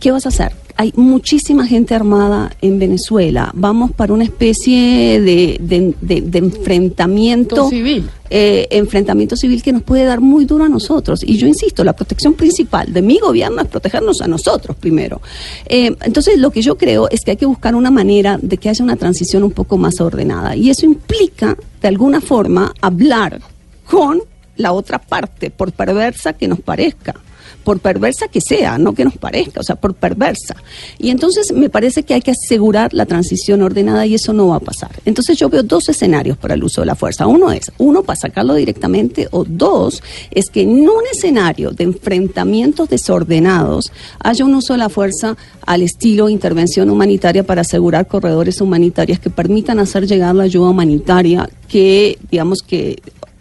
¿qué 0.00 0.10
vas 0.10 0.26
a 0.26 0.30
hacer? 0.30 0.61
Hay 0.76 0.92
muchísima 0.96 1.66
gente 1.66 1.94
armada 1.94 2.50
en 2.60 2.78
Venezuela. 2.78 3.50
Vamos 3.54 3.92
para 3.92 4.12
una 4.12 4.24
especie 4.24 5.20
de, 5.20 5.58
de- 5.60 5.94
de- 6.00 6.20
de 6.22 6.38
enfrentamiento 6.38 7.68
civil. 7.68 8.08
eh, 8.30 8.66
enfrentamiento 8.70 9.36
civil 9.36 9.62
que 9.62 9.72
nos 9.72 9.82
puede 9.82 10.04
dar 10.04 10.20
muy 10.20 10.44
duro 10.44 10.64
a 10.64 10.68
nosotros. 10.68 11.20
Y 11.22 11.36
yo 11.36 11.46
insisto, 11.46 11.84
la 11.84 11.92
protección 11.92 12.34
principal 12.34 12.92
de 12.92 13.02
mi 13.02 13.18
gobierno 13.18 13.60
es 13.62 13.68
protegernos 13.68 14.20
a 14.22 14.26
nosotros 14.28 14.76
primero. 14.76 15.20
Eh, 15.66 15.94
entonces, 16.02 16.38
lo 16.38 16.50
que 16.50 16.62
yo 16.62 16.76
creo 16.78 17.08
es 17.10 17.20
que 17.20 17.32
hay 17.32 17.36
que 17.36 17.46
buscar 17.46 17.74
una 17.74 17.90
manera 17.90 18.38
de 18.40 18.56
que 18.56 18.68
haya 18.68 18.82
una 18.84 18.96
transición 18.96 19.42
un 19.42 19.50
poco 19.52 19.76
más 19.78 20.00
ordenada. 20.00 20.56
Y 20.56 20.70
eso 20.70 20.86
implica, 20.86 21.56
de 21.80 21.88
alguna 21.88 22.20
forma, 22.20 22.72
hablar 22.80 23.40
con 23.88 24.20
la 24.56 24.72
otra 24.72 24.98
parte, 24.98 25.50
por 25.50 25.72
perversa 25.72 26.32
que 26.34 26.46
nos 26.48 26.60
parezca 26.60 27.14
por 27.64 27.80
perversa 27.80 28.28
que 28.28 28.40
sea, 28.40 28.78
no 28.78 28.94
que 28.94 29.04
nos 29.04 29.16
parezca, 29.16 29.60
o 29.60 29.62
sea, 29.62 29.76
por 29.76 29.94
perversa. 29.94 30.56
Y 30.98 31.10
entonces 31.10 31.52
me 31.52 31.68
parece 31.68 32.02
que 32.02 32.14
hay 32.14 32.22
que 32.22 32.32
asegurar 32.32 32.92
la 32.94 33.06
transición 33.06 33.62
ordenada 33.62 34.06
y 34.06 34.14
eso 34.14 34.32
no 34.32 34.48
va 34.48 34.56
a 34.56 34.60
pasar. 34.60 34.90
Entonces 35.04 35.38
yo 35.38 35.48
veo 35.48 35.62
dos 35.62 35.88
escenarios 35.88 36.36
para 36.36 36.54
el 36.54 36.64
uso 36.64 36.82
de 36.82 36.86
la 36.86 36.94
fuerza. 36.94 37.26
Uno 37.26 37.52
es, 37.52 37.70
uno, 37.78 38.02
para 38.02 38.18
sacarlo 38.18 38.54
directamente, 38.54 39.28
o 39.30 39.44
dos, 39.44 40.02
es 40.30 40.50
que 40.50 40.62
en 40.62 40.88
un 40.88 41.02
escenario 41.12 41.70
de 41.70 41.84
enfrentamientos 41.84 42.88
desordenados 42.88 43.92
haya 44.18 44.44
un 44.44 44.54
uso 44.54 44.74
de 44.74 44.78
la 44.78 44.88
fuerza 44.88 45.36
al 45.66 45.82
estilo 45.82 46.28
intervención 46.28 46.90
humanitaria 46.90 47.44
para 47.44 47.62
asegurar 47.62 48.06
corredores 48.06 48.60
humanitarios 48.60 49.18
que 49.18 49.30
permitan 49.30 49.78
hacer 49.78 50.06
llegar 50.06 50.34
la 50.34 50.44
ayuda 50.44 50.70
humanitaria 50.70 51.48
que, 51.68 52.18
digamos 52.30 52.62
que 52.62 53.00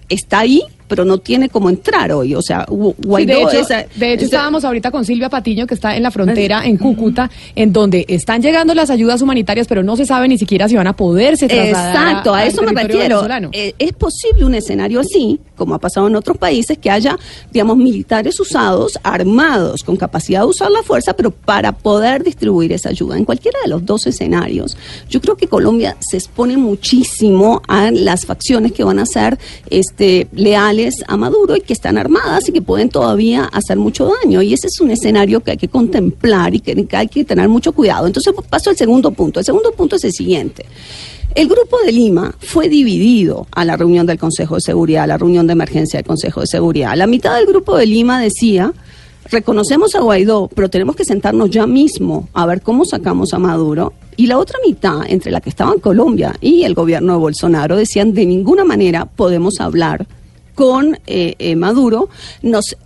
está 0.10 0.40
ahí, 0.40 0.64
pero 0.92 1.06
no 1.06 1.20
tiene 1.20 1.48
cómo 1.48 1.70
entrar 1.70 2.12
hoy. 2.12 2.36
O 2.36 2.42
sea, 2.42 2.66
Sí, 2.68 3.26
de 3.26 3.42
hecho, 3.42 3.66
de 3.96 4.14
estábamos 4.16 4.66
ahorita 4.66 4.92
con 4.92 5.06
Silvia 5.06 5.30
Patiño, 5.30 5.66
que 5.66 5.74
está 5.74 5.96
en 5.96 6.04
la 6.04 6.12
frontera, 6.12 6.66
en 6.66 6.76
Cúcuta, 6.76 7.32
en 7.56 7.72
donde 7.72 8.04
están 8.10 8.42
llegando 8.42 8.74
las 8.74 8.90
ayudas 8.90 9.22
humanitarias, 9.22 9.68
pero 9.68 9.84
no 9.84 9.96
se 9.96 10.06
sabe 10.06 10.28
ni 10.28 10.38
siquiera 10.38 10.68
si 10.68 10.76
van 10.76 10.88
a 10.88 10.94
poderse 10.94 11.48
trasladar 11.48 11.96
Exacto, 11.96 12.34
a 12.34 12.46
eso 12.46 12.62
me 12.62 12.74
refiero. 12.74 13.26
Eh, 13.54 13.74
es 13.80 13.94
posible 13.94 14.44
un 14.44 14.54
escenario 14.54 15.00
así, 15.00 15.40
como 15.56 15.76
ha 15.76 15.80
pasado 15.80 16.08
en 16.08 16.16
otros 16.18 16.38
países, 16.38 16.78
que 16.78 16.92
haya, 16.92 17.18
digamos, 17.54 17.78
militares 17.78 18.38
usados, 18.42 19.00
armados, 19.02 19.84
con 19.84 19.96
capacidad 19.96 20.42
de 20.42 20.48
usar 20.48 20.72
la 20.72 20.84
fuerza, 20.84 21.14
pero 21.14 21.32
para 21.32 21.72
poder 21.72 22.22
distribuir 22.22 22.74
esa 22.74 22.90
ayuda. 22.90 23.16
En 23.16 23.24
cualquiera 23.24 23.60
de 23.64 23.70
los 23.70 23.86
dos 23.86 24.08
escenarios, 24.08 24.76
yo 25.10 25.22
creo 25.22 25.38
que 25.38 25.48
Colombia 25.48 25.96
se 26.02 26.18
expone 26.18 26.58
muchísimo 26.58 27.62
a 27.70 27.92
las 27.92 28.26
facciones 28.26 28.74
que 28.74 28.84
van 28.84 29.00
a 29.00 29.06
ser 29.06 29.40
este, 29.70 30.28
leales 30.34 30.81
a 31.08 31.18
Maduro 31.18 31.56
y 31.56 31.62
que 31.62 31.74
están 31.74 31.98
armadas 31.98 32.50
y 32.50 32.52
que 32.52 32.62
pueden 32.62 32.90
todavía 32.90 33.46
hacer 33.46 33.78
mucho 33.78 34.12
daño. 34.22 34.42
Y 34.42 34.54
ese 34.54 34.68
es 34.68 34.80
un 34.82 34.92
escenario 34.92 35.42
que 35.42 35.52
hay 35.52 35.58
que 35.58 35.68
contemplar 35.68 36.54
y 36.56 36.60
que 36.60 36.88
hay 36.92 37.08
que 37.08 37.24
tener 37.24 37.50
mucho 37.50 37.74
cuidado. 37.74 38.08
Entonces 38.08 38.34
paso 38.50 38.70
al 38.70 38.78
segundo 38.78 39.12
punto. 39.12 39.40
El 39.40 39.46
segundo 39.46 39.72
punto 39.72 39.96
es 39.96 40.04
el 40.04 40.14
siguiente. 40.14 40.66
El 41.34 41.48
grupo 41.48 41.78
de 41.86 41.94
Lima 41.94 42.36
fue 42.40 42.68
dividido 42.68 43.48
a 43.52 43.64
la 43.64 43.78
reunión 43.78 44.06
del 44.06 44.20
Consejo 44.20 44.56
de 44.56 44.62
Seguridad, 44.62 45.06
a 45.06 45.08
la 45.08 45.18
reunión 45.18 45.48
de 45.48 45.54
emergencia 45.54 45.98
del 45.98 46.06
Consejo 46.06 46.42
de 46.42 46.48
Seguridad. 46.48 46.96
La 46.98 47.08
mitad 47.08 47.36
del 47.36 47.46
grupo 47.46 47.78
de 47.78 47.86
Lima 47.86 48.22
decía, 48.22 48.74
reconocemos 49.30 49.96
a 49.96 50.02
Guaidó, 50.02 50.50
pero 50.54 50.70
tenemos 50.70 50.98
que 50.98 51.06
sentarnos 51.06 51.50
ya 51.50 51.66
mismo 51.68 52.28
a 52.34 52.46
ver 52.46 52.62
cómo 52.62 52.84
sacamos 52.84 53.34
a 53.34 53.40
Maduro. 53.40 53.94
Y 54.18 54.28
la 54.28 54.38
otra 54.38 54.58
mitad, 54.66 55.04
entre 55.08 55.32
la 55.32 55.40
que 55.40 55.50
estaban 55.50 55.80
Colombia 55.80 56.36
y 56.42 56.64
el 56.64 56.74
gobierno 56.74 57.14
de 57.14 57.20
Bolsonaro, 57.20 57.78
decían, 57.78 58.14
de 58.14 58.26
ninguna 58.26 58.66
manera 58.66 59.06
podemos 59.06 59.62
hablar 59.62 60.06
con 60.62 61.00
eh, 61.08 61.34
eh, 61.40 61.56
Maduro, 61.56 62.10
nos 62.44 62.78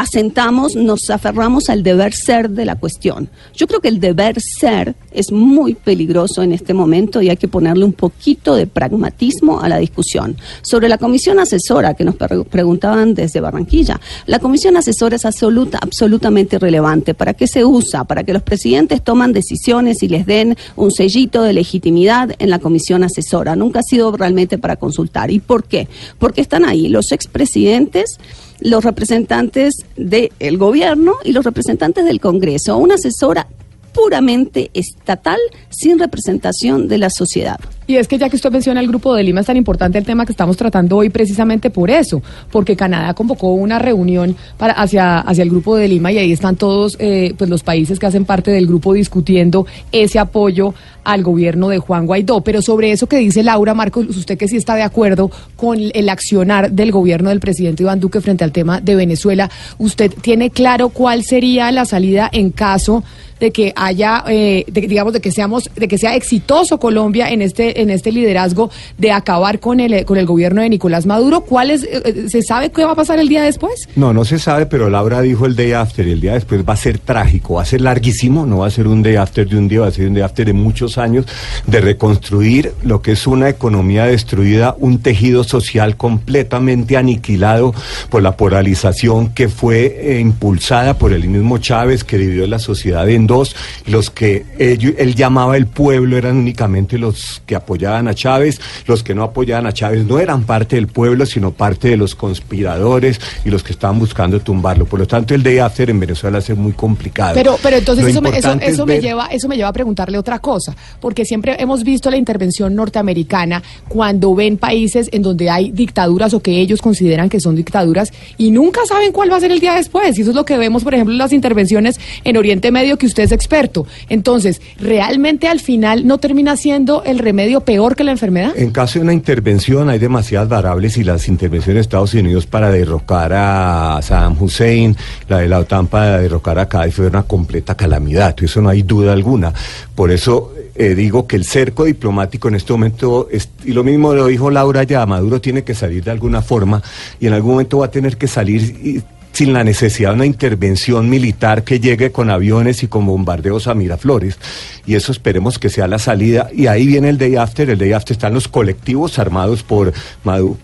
asentamos, 0.00 0.76
nos 0.76 1.10
aferramos 1.10 1.68
al 1.68 1.82
deber 1.82 2.12
ser 2.14 2.50
de 2.50 2.64
la 2.64 2.76
cuestión. 2.76 3.28
Yo 3.54 3.66
creo 3.66 3.80
que 3.80 3.88
el 3.88 3.98
deber 3.98 4.40
ser 4.40 4.94
es 5.10 5.32
muy 5.32 5.74
peligroso 5.74 6.42
en 6.42 6.52
este 6.52 6.72
momento 6.72 7.20
y 7.20 7.28
hay 7.30 7.36
que 7.36 7.48
ponerle 7.48 7.84
un 7.84 7.92
poquito 7.92 8.54
de 8.54 8.68
pragmatismo 8.68 9.60
a 9.60 9.68
la 9.68 9.78
discusión. 9.78 10.36
Sobre 10.62 10.88
la 10.88 10.98
comisión 10.98 11.40
asesora 11.40 11.94
que 11.94 12.04
nos 12.04 12.14
pre- 12.14 12.44
preguntaban 12.44 13.14
desde 13.14 13.40
Barranquilla, 13.40 14.00
la 14.26 14.38
comisión 14.38 14.76
asesora 14.76 15.16
es 15.16 15.24
absoluta, 15.24 15.78
absolutamente 15.82 16.56
irrelevante. 16.56 17.14
¿Para 17.14 17.34
qué 17.34 17.48
se 17.48 17.64
usa? 17.64 18.04
Para 18.04 18.22
que 18.22 18.32
los 18.32 18.42
presidentes 18.42 19.02
toman 19.02 19.32
decisiones 19.32 20.02
y 20.04 20.08
les 20.08 20.26
den 20.26 20.56
un 20.76 20.92
sellito 20.92 21.42
de 21.42 21.52
legitimidad 21.52 22.36
en 22.38 22.50
la 22.50 22.60
comisión 22.60 23.02
asesora. 23.02 23.56
Nunca 23.56 23.80
ha 23.80 23.82
sido 23.82 24.12
realmente 24.12 24.58
para 24.58 24.76
consultar. 24.76 25.32
¿Y 25.32 25.40
por 25.40 25.64
qué? 25.64 25.88
Porque 26.18 26.40
están 26.40 26.64
ahí 26.64 26.88
los 26.88 27.10
expresidentes 27.10 28.18
los 28.60 28.84
representantes 28.84 29.74
del 29.96 30.58
gobierno 30.58 31.14
y 31.24 31.32
los 31.32 31.44
representantes 31.44 32.04
del 32.04 32.20
Congreso, 32.20 32.76
una 32.76 32.94
asesora 32.94 33.46
puramente 33.92 34.70
estatal 34.74 35.38
sin 35.70 35.98
representación 35.98 36.88
de 36.88 36.98
la 36.98 37.10
sociedad. 37.10 37.58
Y 37.88 37.96
es 37.96 38.06
que 38.06 38.18
ya 38.18 38.28
que 38.28 38.36
usted 38.36 38.52
menciona 38.52 38.80
el 38.80 38.86
grupo 38.86 39.14
de 39.14 39.22
Lima, 39.22 39.40
es 39.40 39.46
tan 39.46 39.56
importante 39.56 39.96
el 39.96 40.04
tema 40.04 40.26
que 40.26 40.32
estamos 40.32 40.58
tratando 40.58 40.98
hoy 40.98 41.08
precisamente 41.08 41.70
por 41.70 41.90
eso, 41.90 42.22
porque 42.52 42.76
Canadá 42.76 43.14
convocó 43.14 43.54
una 43.54 43.78
reunión 43.78 44.36
para, 44.58 44.74
hacia, 44.74 45.20
hacia 45.20 45.42
el 45.42 45.48
grupo 45.48 45.74
de 45.74 45.88
Lima 45.88 46.12
y 46.12 46.18
ahí 46.18 46.30
están 46.30 46.56
todos 46.56 46.98
eh, 47.00 47.32
pues 47.38 47.48
los 47.48 47.62
países 47.62 47.98
que 47.98 48.04
hacen 48.04 48.26
parte 48.26 48.50
del 48.50 48.66
grupo 48.66 48.92
discutiendo 48.92 49.66
ese 49.90 50.18
apoyo 50.18 50.74
al 51.02 51.22
gobierno 51.22 51.70
de 51.70 51.78
Juan 51.78 52.04
Guaidó. 52.04 52.42
Pero 52.42 52.60
sobre 52.60 52.92
eso 52.92 53.06
que 53.06 53.16
dice 53.16 53.42
Laura 53.42 53.72
Marcos, 53.72 54.06
usted 54.08 54.36
que 54.36 54.48
sí 54.48 54.58
está 54.58 54.74
de 54.74 54.82
acuerdo 54.82 55.30
con 55.56 55.78
el 55.80 56.08
accionar 56.10 56.70
del 56.70 56.92
gobierno 56.92 57.30
del 57.30 57.40
presidente 57.40 57.84
Iván 57.84 58.00
Duque 58.00 58.20
frente 58.20 58.44
al 58.44 58.52
tema 58.52 58.82
de 58.82 58.96
Venezuela, 58.96 59.50
¿usted 59.78 60.12
tiene 60.20 60.50
claro 60.50 60.90
cuál 60.90 61.24
sería 61.24 61.72
la 61.72 61.86
salida 61.86 62.28
en 62.30 62.50
caso 62.50 63.02
de 63.40 63.50
que 63.50 63.72
haya, 63.76 64.24
eh, 64.28 64.64
de- 64.68 64.80
digamos, 64.82 65.12
de 65.12 65.20
que 65.20 65.30
seamos, 65.32 65.70
de 65.74 65.88
que 65.88 65.98
sea 65.98 66.14
exitoso 66.16 66.78
Colombia 66.78 67.30
en 67.30 67.42
este, 67.42 67.80
en 67.80 67.90
este 67.90 68.12
liderazgo 68.12 68.70
de 68.96 69.12
acabar 69.12 69.60
con 69.60 69.80
el, 69.80 70.04
con 70.04 70.18
el 70.18 70.26
gobierno 70.26 70.62
de 70.62 70.68
Nicolás 70.68 71.06
Maduro. 71.06 71.40
¿Cuál 71.42 71.70
es, 71.70 71.84
eh, 71.84 72.02
eh, 72.04 72.24
se 72.28 72.42
sabe 72.42 72.70
qué 72.70 72.84
va 72.84 72.92
a 72.92 72.96
pasar 72.96 73.18
el 73.18 73.28
día 73.28 73.42
después? 73.42 73.88
No, 73.96 74.12
no 74.12 74.24
se 74.24 74.38
sabe, 74.38 74.66
pero 74.66 74.90
Laura 74.90 75.20
dijo 75.20 75.46
el 75.46 75.56
day 75.56 75.72
after 75.72 76.06
el 76.06 76.20
día 76.20 76.34
después 76.34 76.62
va 76.68 76.72
a 76.74 76.76
ser 76.76 76.98
trágico, 76.98 77.54
va 77.54 77.62
a 77.62 77.64
ser 77.66 77.80
larguísimo, 77.80 78.46
no 78.46 78.58
va 78.58 78.66
a 78.66 78.70
ser 78.70 78.86
un 78.86 79.02
day 79.02 79.16
after 79.16 79.48
de 79.48 79.56
un 79.56 79.68
día, 79.68 79.80
va 79.80 79.86
a 79.88 79.90
ser 79.92 80.06
un 80.08 80.14
day 80.14 80.22
after 80.22 80.46
de 80.46 80.52
muchos 80.52 80.98
años 80.98 81.26
de 81.66 81.80
reconstruir 81.80 82.72
lo 82.82 83.02
que 83.02 83.12
es 83.12 83.26
una 83.26 83.48
economía 83.48 84.04
destruida, 84.06 84.74
un 84.78 84.98
tejido 84.98 85.44
social 85.44 85.96
completamente 85.96 86.96
aniquilado 86.96 87.74
por 88.10 88.22
la 88.22 88.36
polarización 88.36 89.28
que 89.30 89.48
fue 89.48 89.86
eh, 90.16 90.20
impulsada 90.20 90.98
por 90.98 91.12
el 91.12 91.28
mismo 91.28 91.58
Chávez 91.58 92.04
que 92.04 92.18
dividió 92.18 92.46
la 92.46 92.58
sociedad 92.58 93.08
en 93.08 93.26
dos, 93.28 93.54
los 93.86 94.10
que 94.10 94.44
ello- 94.58 94.90
él 94.98 95.14
llamaba 95.14 95.56
el 95.56 95.66
pueblo 95.68 96.16
eran 96.16 96.36
únicamente 96.38 96.98
los 96.98 97.40
que 97.46 97.54
apoyaban 97.54 98.08
a 98.08 98.14
Chávez, 98.14 98.60
los 98.88 99.04
que 99.04 99.14
no 99.14 99.22
apoyaban 99.22 99.66
a 99.68 99.72
Chávez 99.72 100.04
no 100.04 100.18
eran 100.18 100.42
parte 100.42 100.74
del 100.74 100.88
pueblo, 100.88 101.24
sino 101.26 101.52
parte 101.52 101.86
de 101.90 101.96
los 101.96 102.16
conspiradores 102.16 103.20
y 103.44 103.50
los 103.50 103.62
que 103.62 103.72
estaban 103.72 103.98
buscando 103.98 104.40
tumbarlo. 104.40 104.86
Por 104.86 104.98
lo 105.00 105.06
tanto, 105.06 105.34
el 105.34 105.42
day 105.42 105.58
after 105.58 105.88
en 105.90 106.00
Venezuela 106.00 106.38
es 106.38 106.48
muy 106.56 106.72
complicado. 106.72 107.34
Pero, 107.34 107.58
pero 107.62 107.76
entonces 107.76 108.06
eso, 108.06 108.20
me, 108.20 108.30
eso, 108.30 108.52
eso 108.60 108.86
me 108.86 109.00
lleva, 109.00 109.26
eso 109.26 109.48
me 109.48 109.56
lleva 109.56 109.68
a 109.68 109.72
preguntarle 109.72 110.18
otra 110.18 110.38
cosa, 110.38 110.74
porque 111.00 111.24
siempre 111.24 111.56
hemos 111.60 111.84
visto 111.84 112.10
la 112.10 112.16
intervención 112.16 112.74
norteamericana 112.74 113.62
cuando 113.88 114.34
ven 114.34 114.56
países 114.56 115.08
en 115.12 115.22
donde 115.22 115.50
hay 115.50 115.70
dictaduras 115.70 116.32
o 116.34 116.40
que 116.40 116.58
ellos 116.60 116.80
consideran 116.80 117.28
que 117.28 117.40
son 117.40 117.54
dictaduras 117.54 118.12
y 118.38 118.50
nunca 118.50 118.80
saben 118.88 119.12
cuál 119.12 119.30
va 119.30 119.36
a 119.36 119.40
ser 119.40 119.50
el 119.52 119.60
día 119.60 119.74
después. 119.74 120.16
Y 120.18 120.22
eso 120.22 120.30
es 120.30 120.36
lo 120.36 120.44
que 120.44 120.56
vemos, 120.56 120.84
por 120.84 120.94
ejemplo, 120.94 121.12
en 121.12 121.18
las 121.18 121.32
intervenciones 121.32 122.00
en 122.24 122.36
Oriente 122.36 122.70
Medio 122.70 122.96
que 122.96 123.06
usted 123.06 123.17
es 123.22 123.32
experto. 123.32 123.86
Entonces, 124.08 124.60
¿realmente 124.80 125.48
al 125.48 125.60
final 125.60 126.06
no 126.06 126.18
termina 126.18 126.56
siendo 126.56 127.02
el 127.04 127.18
remedio 127.18 127.60
peor 127.60 127.96
que 127.96 128.04
la 128.04 128.12
enfermedad? 128.12 128.52
En 128.56 128.70
caso 128.70 128.98
de 128.98 129.04
una 129.04 129.12
intervención 129.12 129.88
hay 129.88 129.98
demasiadas 129.98 130.48
variables 130.48 130.96
y 130.96 131.04
las 131.04 131.28
intervenciones 131.28 131.76
de 131.76 131.80
Estados 131.82 132.14
Unidos 132.14 132.46
para 132.46 132.70
derrocar 132.70 133.32
a 133.34 134.00
Saddam 134.02 134.36
Hussein, 134.40 134.96
la 135.28 135.38
de 135.38 135.48
la 135.48 135.58
OTAN 135.58 135.86
para 135.86 136.18
derrocar 136.18 136.58
a 136.58 136.64
Gaddafi 136.66 136.90
fue 136.90 137.06
una 137.06 137.22
completa 137.22 137.74
calamidad, 137.74 138.34
eso 138.42 138.60
no 138.60 138.68
hay 138.68 138.82
duda 138.82 139.12
alguna. 139.12 139.52
Por 139.94 140.10
eso 140.10 140.52
eh, 140.74 140.94
digo 140.94 141.26
que 141.26 141.36
el 141.36 141.44
cerco 141.44 141.84
diplomático 141.84 142.48
en 142.48 142.54
este 142.54 142.72
momento, 142.72 143.28
y 143.64 143.72
lo 143.72 143.82
mismo 143.82 144.14
lo 144.14 144.26
dijo 144.26 144.50
Laura 144.50 144.84
ya, 144.84 145.04
Maduro 145.06 145.40
tiene 145.40 145.64
que 145.64 145.74
salir 145.74 146.04
de 146.04 146.10
alguna 146.10 146.40
forma 146.40 146.82
y 147.18 147.26
en 147.26 147.32
algún 147.32 147.52
momento 147.52 147.78
va 147.78 147.86
a 147.86 147.90
tener 147.90 148.16
que 148.16 148.28
salir 148.28 148.62
y, 148.62 149.02
sin 149.38 149.52
la 149.52 149.62
necesidad 149.62 150.08
de 150.10 150.16
una 150.16 150.26
intervención 150.26 151.08
militar 151.08 151.62
que 151.62 151.78
llegue 151.78 152.10
con 152.10 152.28
aviones 152.28 152.82
y 152.82 152.88
con 152.88 153.06
bombardeos 153.06 153.68
a 153.68 153.74
Miraflores. 153.74 154.36
Y 154.84 154.96
eso 154.96 155.12
esperemos 155.12 155.60
que 155.60 155.70
sea 155.70 155.86
la 155.86 156.00
salida. 156.00 156.50
Y 156.52 156.66
ahí 156.66 156.88
viene 156.88 157.08
el 157.08 157.18
day 157.18 157.36
after. 157.36 157.70
El 157.70 157.78
day 157.78 157.92
after 157.92 158.16
están 158.16 158.34
los 158.34 158.48
colectivos 158.48 159.20
armados 159.20 159.62
por, 159.62 159.92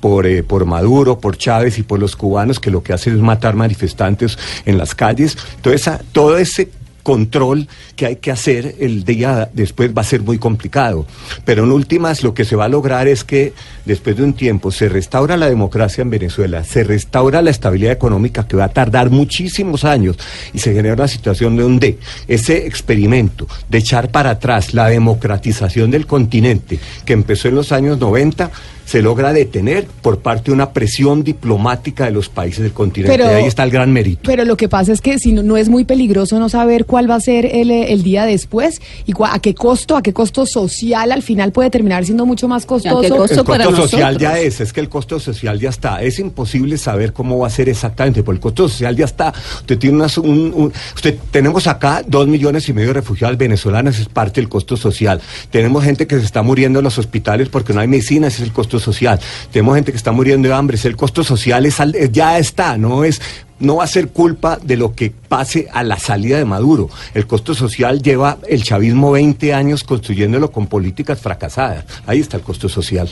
por, 0.01 0.27
eh, 0.27 0.43
por 0.43 0.65
Maduro, 0.65 1.21
por 1.21 1.37
Chávez 1.37 1.79
y 1.79 1.85
por 1.85 2.01
los 2.01 2.17
cubanos 2.17 2.59
que 2.59 2.73
lo 2.73 2.83
que 2.83 2.93
hacen 2.93 3.15
es 3.15 3.21
matar 3.21 3.55
manifestantes 3.55 4.37
en 4.65 4.77
las 4.77 4.97
calles. 4.97 5.39
Entonces, 5.55 5.89
todo 6.11 6.37
ese 6.37 6.69
control 7.05 7.69
que 7.95 8.07
hay 8.07 8.17
que 8.17 8.33
hacer 8.33 8.75
el 8.81 9.05
día 9.05 9.49
después 9.53 9.95
va 9.97 10.01
a 10.01 10.05
ser 10.05 10.23
muy 10.23 10.39
complicado. 10.39 11.07
Pero 11.45 11.63
en 11.63 11.71
últimas 11.71 12.25
lo 12.25 12.35
que 12.35 12.45
se 12.45 12.57
va 12.57 12.65
a 12.65 12.69
lograr 12.69 13.07
es 13.07 13.23
que 13.23 13.53
después 13.85 14.17
de 14.17 14.25
un 14.25 14.33
tiempo 14.33 14.73
se 14.73 14.89
restaura 14.89 15.37
la 15.37 15.49
democracia 15.49 16.03
en 16.03 16.11
Venezuela, 16.11 16.65
se 16.65 16.83
restaura 16.83 17.43
la 17.43 17.51
estabilidad 17.51 17.93
económica 17.93 18.49
que 18.49 18.57
va 18.57 18.65
a 18.65 18.73
tardar 18.73 19.11
muchísimos 19.11 19.85
años 19.85 20.17
y 20.53 20.59
se 20.59 20.73
genera 20.73 20.95
una 20.95 21.07
situación 21.07 21.57
donde 21.57 21.99
ese 22.27 22.67
experimento 22.67 23.47
de 23.69 23.79
echar 23.79 24.11
para 24.11 24.31
atrás 24.31 24.75
la 24.75 24.89
democratización 24.89 25.91
del 25.91 26.07
continente 26.07 26.81
que 27.05 27.13
empezó 27.13 27.49
en 27.49 27.57
los 27.57 27.71
años 27.71 27.99
90 27.99 28.51
se 28.85 29.03
logra 29.03 29.33
detener 29.33 29.87
por 30.03 30.19
parte 30.19 30.47
de 30.47 30.53
una 30.53 30.73
presión 30.73 31.25
diplomática 31.25 32.05
de 32.05 32.11
los 32.11 32.29
países 32.29 32.63
del 32.63 32.73
continente. 32.73 33.17
Pero, 33.17 33.29
ahí 33.29 33.45
está 33.45 33.65
el 33.65 33.71
gran 33.71 33.93
mérito. 33.93 34.23
Pero 34.25 34.45
lo 34.45 34.57
que 34.57 34.69
pasa 34.69 34.93
es 34.93 35.01
que 35.01 35.19
si 35.19 35.33
no, 35.33 35.43
no 35.43 35.57
es 35.57 35.69
muy 35.69 35.85
peligroso 35.85 36.39
no 36.39 36.49
saber 36.49 36.85
cuál 36.85 37.11
va 37.11 37.17
a 37.17 37.21
ser 37.21 37.47
el, 37.47 37.71
el 37.71 38.03
día 38.03 38.27
después 38.27 38.81
y 39.07 39.13
a 39.25 39.39
qué 39.39 39.55
costo, 39.55 39.97
a 39.97 40.03
qué 40.03 40.13
costo 40.13 40.47
social 40.47 41.13
al 41.13 41.23
final 41.23 41.53
puede 41.53 41.71
terminar 41.71 42.05
siendo 42.05 42.27
mucho 42.27 42.49
más 42.49 42.67
costoso. 42.67 43.03
el 43.03 43.45
costo 43.45 43.77
social 43.77 44.19
ya 44.19 44.39
es, 44.39 44.61
es 44.61 44.73
que 44.73 44.81
el 44.81 44.89
costo 44.89 45.19
social 45.19 45.59
ya 45.59 45.71
está. 45.71 46.03
Es 46.03 46.19
imposible 46.19 46.79
saber 46.79 47.13
cómo 47.13 47.39
va 47.39 47.47
a 47.47 47.51
ser 47.51 47.69
exactamente, 47.69 48.23
porque 48.23 48.37
el 48.37 48.43
costo 48.43 48.69
social 48.69 48.97
ya 48.97 49.05
está. 49.05 49.33
Usted 49.61 49.79
tiene 49.79 49.97
unas, 49.97 50.19
un, 50.19 50.73
usted 50.95 51.19
tenemos 51.31 51.67
acá 51.67 52.03
dos 52.07 52.27
millones 52.27 52.69
y 52.69 52.73
medio 52.73 52.89
de 52.89 52.95
refugiados 52.95 53.37
venezolanos, 53.39 53.99
es 53.99 54.09
parte 54.09 54.41
del 54.41 54.49
costo 54.49 54.77
social. 54.77 55.21
Tenemos 55.51 55.85
gente 55.85 56.07
que 56.07 56.19
se 56.19 56.25
está 56.25 56.43
muriendo 56.43 56.81
en 56.81 56.85
los 56.85 56.99
hospitales 56.99 57.49
porque 57.49 57.73
no 57.73 57.81
hay 57.81 57.89
medicina, 57.89 58.27
ese 58.29 58.43
es 58.43 58.49
el 58.49 58.53
costo 58.53 58.74
social. 58.79 59.21
Tenemos 59.51 59.75
gente 59.75 59.93
que 59.93 59.97
está 59.97 60.13
muriendo 60.13 60.49
de 60.49 60.55
hambre, 60.55 60.79
el 60.83 60.97
costo 60.97 61.25
social 61.25 61.67
es, 61.67 61.77
ya 62.11 62.39
está, 62.39 62.77
no 62.77 63.05
es 63.05 63.21
no 63.61 63.77
va 63.77 63.85
a 63.85 63.89
ser 63.89 64.09
culpa 64.09 64.59
de 64.63 64.77
lo 64.77 64.95
que 64.95 65.11
pase 65.11 65.69
a 65.73 65.83
la 65.83 65.99
salida 65.99 66.39
de 66.39 66.45
Maduro. 66.45 66.91
El 67.15 67.27
costo 67.27 67.55
social 67.55 68.03
lleva 68.03 68.39
el 68.49 68.63
chavismo 68.63 69.13
20 69.13 69.55
años 69.55 69.85
construyéndolo 69.85 70.51
con 70.51 70.67
políticas 70.67 71.21
fracasadas. 71.21 71.85
Ahí 72.07 72.21
está 72.21 72.37
el 72.37 72.43
costo 72.43 72.69
social. 72.69 73.09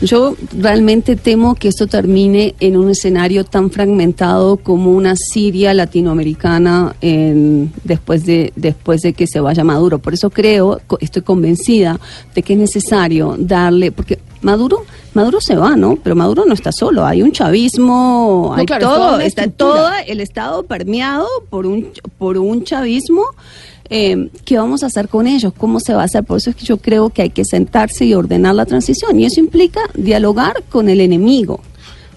Yo 0.00 0.36
realmente 0.56 1.16
temo 1.16 1.56
que 1.56 1.68
esto 1.68 1.88
termine 1.88 2.54
en 2.60 2.76
un 2.76 2.90
escenario 2.90 3.44
tan 3.44 3.70
fragmentado 3.70 4.56
como 4.56 4.92
una 4.92 5.16
Siria 5.16 5.74
latinoamericana 5.74 6.94
después, 7.82 8.24
de, 8.24 8.52
después 8.54 9.02
de 9.02 9.12
que 9.12 9.26
se 9.26 9.40
vaya 9.40 9.64
Maduro. 9.64 9.98
Por 9.98 10.14
eso 10.14 10.30
creo, 10.30 10.80
estoy 11.00 11.22
convencida 11.22 11.98
de 12.34 12.42
que 12.42 12.52
es 12.52 12.58
necesario 12.58 13.34
darle, 13.38 13.90
porque 13.90 14.20
Maduro, 14.40 14.84
Maduro 15.14 15.40
se 15.40 15.56
va, 15.56 15.74
¿no? 15.74 15.96
Pero 15.96 16.14
Maduro 16.14 16.44
no 16.44 16.54
está 16.54 16.70
solo, 16.70 17.04
hay 17.04 17.22
un 17.22 17.32
chavismo, 17.32 18.54
hay 18.56 18.66
todo, 18.66 19.18
está 19.18 19.50
todo 19.50 19.90
el 20.06 20.20
Estado 20.20 20.62
permeado 20.62 21.26
por 21.50 21.66
un, 21.66 21.88
por 22.18 22.38
un 22.38 22.62
chavismo. 22.62 23.24
Eh, 23.90 24.28
¿Qué 24.44 24.58
vamos 24.58 24.82
a 24.82 24.86
hacer 24.86 25.08
con 25.08 25.26
ellos? 25.26 25.52
¿Cómo 25.56 25.80
se 25.80 25.94
va 25.94 26.02
a 26.02 26.04
hacer? 26.04 26.24
Por 26.24 26.38
eso 26.38 26.50
es 26.50 26.56
que 26.56 26.64
yo 26.64 26.76
creo 26.76 27.10
que 27.10 27.22
hay 27.22 27.30
que 27.30 27.44
sentarse 27.44 28.04
y 28.04 28.14
ordenar 28.14 28.54
la 28.54 28.66
transición. 28.66 29.18
Y 29.18 29.24
eso 29.24 29.40
implica 29.40 29.80
dialogar 29.94 30.62
con 30.68 30.88
el 30.88 31.00
enemigo 31.00 31.60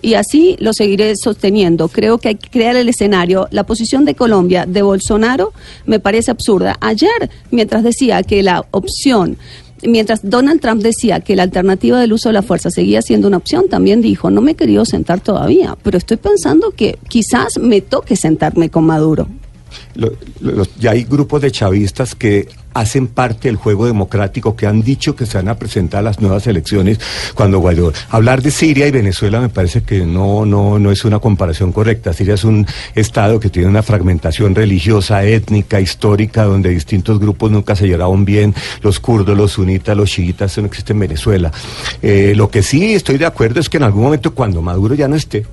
y 0.02 0.16
así 0.16 0.56
lo 0.60 0.74
seguiré 0.74 1.16
sosteniendo. 1.16 1.88
Creo 1.88 2.18
que 2.18 2.30
hay 2.30 2.36
que 2.36 2.50
crear 2.50 2.76
el 2.76 2.90
escenario. 2.90 3.48
La 3.52 3.66
posición 3.66 4.06
de 4.06 4.16
Colombia, 4.16 4.66
de 4.66 4.82
Bolsonaro, 4.82 5.54
me 5.86 6.00
parece 6.00 6.32
absurda. 6.32 6.78
Ayer, 6.82 7.30
mientras 7.52 7.84
decía 7.84 8.24
que 8.24 8.44
la 8.44 8.66
opción 8.72 9.38
mientras 9.84 10.20
Donald 10.22 10.62
Trump 10.62 10.84
decía 10.84 11.22
que 11.22 11.36
la 11.36 11.42
alternativa 11.42 12.00
del 12.00 12.14
uso 12.14 12.30
de 12.30 12.34
la 12.34 12.44
fuerza 12.44 12.70
seguía 12.70 13.02
siendo 13.02 13.28
una 13.28 13.38
opción, 13.38 13.68
también 13.68 14.00
dijo, 14.00 14.30
no 14.30 14.40
me 14.40 14.52
he 14.52 14.56
querido 14.56 14.86
sentar 14.86 15.22
todavía, 15.22 15.76
pero 15.82 15.98
estoy 15.98 16.18
pensando 16.18 16.70
que 16.70 17.00
quizás 17.08 17.58
me 17.58 17.82
toque 17.82 18.16
sentarme 18.16 18.70
con 18.70 18.86
Maduro. 18.86 19.28
Ya 20.80 20.92
hay 20.92 21.04
grupos 21.04 21.42
de 21.42 21.52
chavistas 21.52 22.16
que 22.16 22.48
hacen 22.74 23.08
parte 23.08 23.48
del 23.48 23.58
juego 23.58 23.86
democrático, 23.86 24.56
que 24.56 24.68
han 24.68 24.82
dicho 24.82 25.16
que 25.16 25.26
se 25.26 25.38
van 25.38 25.50
a 25.50 25.56
presentar 25.56 26.04
las 26.04 26.22
nuevas 26.22 26.48
elecciones 26.48 27.00
cuando 27.36 27.60
Guaidó. 27.60 27.92
Hablar 28.10 28.42
de 28.42 28.52
Siria 28.52 28.88
y 28.88 28.92
Venezuela 28.92 29.42
me 29.42 29.50
parece 29.50 29.84
que 29.84 30.06
no, 30.06 30.46
no, 30.46 30.80
no 30.80 30.92
es 30.92 31.04
una 31.06 31.20
comparación 31.20 31.72
correcta. 31.72 32.14
Siria 32.14 32.36
es 32.36 32.44
un 32.44 32.66
estado 32.96 33.40
que 33.40 33.50
tiene 33.50 33.68
una 33.68 33.84
fragmentación 33.84 34.56
religiosa, 34.56 35.24
étnica, 35.26 35.82
histórica, 35.82 36.44
donde 36.44 36.70
distintos 36.70 37.20
grupos 37.20 37.52
nunca 37.52 37.76
se 37.76 37.88
llevaron 37.88 38.26
bien, 38.26 38.56
los 38.82 39.00
kurdos, 39.00 39.38
los 39.38 39.52
sunitas, 39.52 39.96
los 39.96 40.10
chiitas, 40.10 40.52
eso 40.52 40.62
no 40.62 40.68
existe 40.68 40.94
en 40.94 41.00
Venezuela. 41.00 41.52
Eh, 42.02 42.34
lo 42.36 42.50
que 42.50 42.64
sí 42.64 42.94
estoy 42.94 43.18
de 43.18 43.26
acuerdo 43.26 43.60
es 43.60 43.70
que 43.70 43.78
en 43.78 43.84
algún 43.84 44.04
momento 44.04 44.34
cuando 44.34 44.62
Maduro 44.62 44.96
ya 44.96 45.08
no 45.08 45.16
esté, 45.16 45.46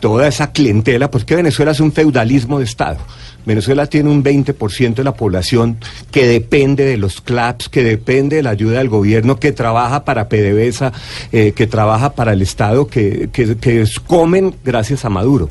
toda 0.00 0.28
esa 0.28 0.52
clientela, 0.52 1.10
porque 1.10 1.36
Venezuela 1.36 1.72
es 1.72 1.80
un 1.80 1.92
feudalismo 1.92 2.58
de 2.58 2.64
Estado. 2.64 2.98
Venezuela 3.44 3.86
tiene 3.86 4.10
un 4.10 4.24
20% 4.24 4.94
de 4.94 5.04
la 5.04 5.14
población 5.14 5.78
que 6.10 6.26
depende 6.26 6.84
de 6.84 6.96
los 6.96 7.20
CLAPS, 7.20 7.68
que 7.68 7.84
depende 7.84 8.36
de 8.36 8.42
la 8.42 8.50
ayuda 8.50 8.78
del 8.78 8.88
gobierno, 8.88 9.38
que 9.38 9.52
trabaja 9.52 10.04
para 10.04 10.28
PDVSA, 10.28 10.92
eh, 11.32 11.52
que 11.52 11.66
trabaja 11.66 12.14
para 12.14 12.32
el 12.32 12.42
Estado, 12.42 12.88
que, 12.88 13.30
que, 13.32 13.56
que 13.56 13.84
comen 14.06 14.54
gracias 14.64 15.04
a 15.04 15.10
Maduro. 15.10 15.48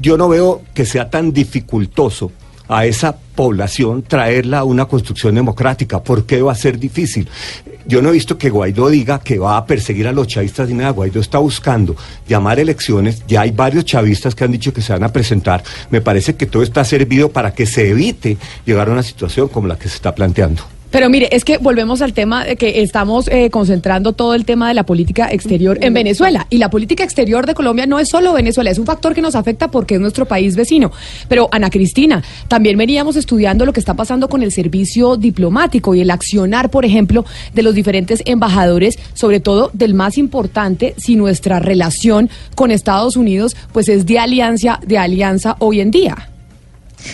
Yo 0.00 0.16
no 0.16 0.28
veo 0.28 0.62
que 0.74 0.86
sea 0.86 1.10
tan 1.10 1.32
dificultoso 1.32 2.32
a 2.68 2.86
esa 2.86 3.16
población 3.16 4.02
traerla 4.02 4.60
a 4.60 4.64
una 4.64 4.86
construcción 4.86 5.34
democrática. 5.34 6.02
¿Por 6.02 6.24
qué 6.26 6.42
va 6.42 6.52
a 6.52 6.56
ser 6.56 6.78
difícil? 6.78 7.28
Yo 7.86 8.02
no 8.02 8.08
he 8.08 8.12
visto 8.12 8.36
que 8.36 8.50
Guaidó 8.50 8.88
diga 8.88 9.20
que 9.20 9.38
va 9.38 9.56
a 9.56 9.66
perseguir 9.66 10.08
a 10.08 10.12
los 10.12 10.26
chavistas 10.26 10.68
ni 10.68 10.74
nada. 10.74 10.90
Guaidó 10.90 11.20
está 11.20 11.38
buscando 11.38 11.94
llamar 12.26 12.58
elecciones. 12.58 13.22
Ya 13.28 13.42
hay 13.42 13.52
varios 13.52 13.84
chavistas 13.84 14.34
que 14.34 14.44
han 14.44 14.52
dicho 14.52 14.72
que 14.72 14.82
se 14.82 14.92
van 14.92 15.04
a 15.04 15.12
presentar. 15.12 15.62
Me 15.90 16.00
parece 16.00 16.34
que 16.34 16.46
todo 16.46 16.62
está 16.62 16.84
servido 16.84 17.30
para 17.30 17.54
que 17.54 17.66
se 17.66 17.90
evite 17.90 18.36
llegar 18.64 18.88
a 18.88 18.92
una 18.92 19.02
situación 19.02 19.48
como 19.48 19.68
la 19.68 19.78
que 19.78 19.88
se 19.88 19.96
está 19.96 20.14
planteando. 20.14 20.75
Pero 20.90 21.10
mire, 21.10 21.28
es 21.32 21.44
que 21.44 21.58
volvemos 21.58 22.00
al 22.00 22.12
tema 22.12 22.44
de 22.44 22.56
que 22.56 22.82
estamos 22.82 23.28
eh, 23.28 23.50
concentrando 23.50 24.12
todo 24.12 24.34
el 24.34 24.44
tema 24.44 24.68
de 24.68 24.74
la 24.74 24.84
política 24.84 25.28
exterior 25.30 25.78
en 25.80 25.92
Venezuela. 25.94 26.46
Y 26.48 26.58
la 26.58 26.70
política 26.70 27.04
exterior 27.04 27.46
de 27.46 27.54
Colombia 27.54 27.86
no 27.86 27.98
es 27.98 28.08
solo 28.08 28.32
Venezuela, 28.32 28.70
es 28.70 28.78
un 28.78 28.86
factor 28.86 29.14
que 29.14 29.20
nos 29.20 29.34
afecta 29.34 29.70
porque 29.70 29.96
es 29.96 30.00
nuestro 30.00 30.26
país 30.26 30.56
vecino. 30.56 30.92
Pero, 31.28 31.48
Ana 31.50 31.70
Cristina, 31.70 32.22
también 32.48 32.78
veníamos 32.78 33.16
estudiando 33.16 33.66
lo 33.66 33.72
que 33.72 33.80
está 33.80 33.94
pasando 33.94 34.28
con 34.28 34.42
el 34.42 34.52
servicio 34.52 35.16
diplomático 35.16 35.94
y 35.94 36.00
el 36.00 36.10
accionar, 36.10 36.70
por 36.70 36.84
ejemplo, 36.84 37.24
de 37.52 37.62
los 37.62 37.74
diferentes 37.74 38.22
embajadores, 38.24 38.98
sobre 39.14 39.40
todo 39.40 39.70
del 39.72 39.94
más 39.94 40.18
importante, 40.18 40.94
si 40.96 41.16
nuestra 41.16 41.58
relación 41.58 42.30
con 42.54 42.70
Estados 42.70 43.16
Unidos 43.16 43.56
pues 43.72 43.88
es 43.88 44.06
de 44.06 44.18
alianza, 44.18 44.80
de 44.86 44.98
alianza 44.98 45.56
hoy 45.58 45.80
en 45.80 45.90
día. 45.90 46.35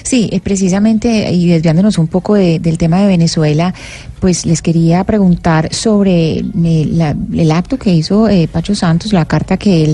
Sí, 0.02 0.28
eh, 0.32 0.40
precisamente, 0.40 1.32
y 1.32 1.48
desviándonos 1.48 1.98
un 1.98 2.06
poco 2.06 2.34
del 2.34 2.78
tema 2.78 3.00
de 3.00 3.06
Venezuela, 3.06 3.74
pues 4.20 4.46
les 4.46 4.62
quería 4.62 5.02
preguntar 5.04 5.74
sobre 5.74 6.38
eh, 6.38 7.14
el 7.34 7.50
acto 7.50 7.78
que 7.78 7.92
hizo 7.92 8.28
eh, 8.28 8.48
Pacho 8.48 8.74
Santos, 8.74 9.12
la 9.12 9.24
carta 9.24 9.56
que 9.56 9.84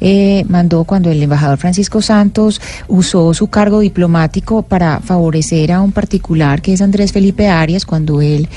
él 0.00 0.46
mandó 0.48 0.84
cuando 0.84 1.10
el 1.10 1.22
embajador 1.22 1.58
Francisco 1.58 2.02
Santos 2.02 2.60
usó 2.86 3.32
su 3.32 3.48
cargo 3.48 3.80
diplomático 3.80 4.62
para 4.62 5.00
favorecer 5.00 5.72
a 5.72 5.80
un 5.80 5.92
particular 5.92 6.60
que 6.60 6.74
es 6.74 6.82
Andrés 6.82 7.12
Felipe 7.12 7.48
Arias, 7.48 7.86
cuando 7.86 8.20
él 8.20 8.48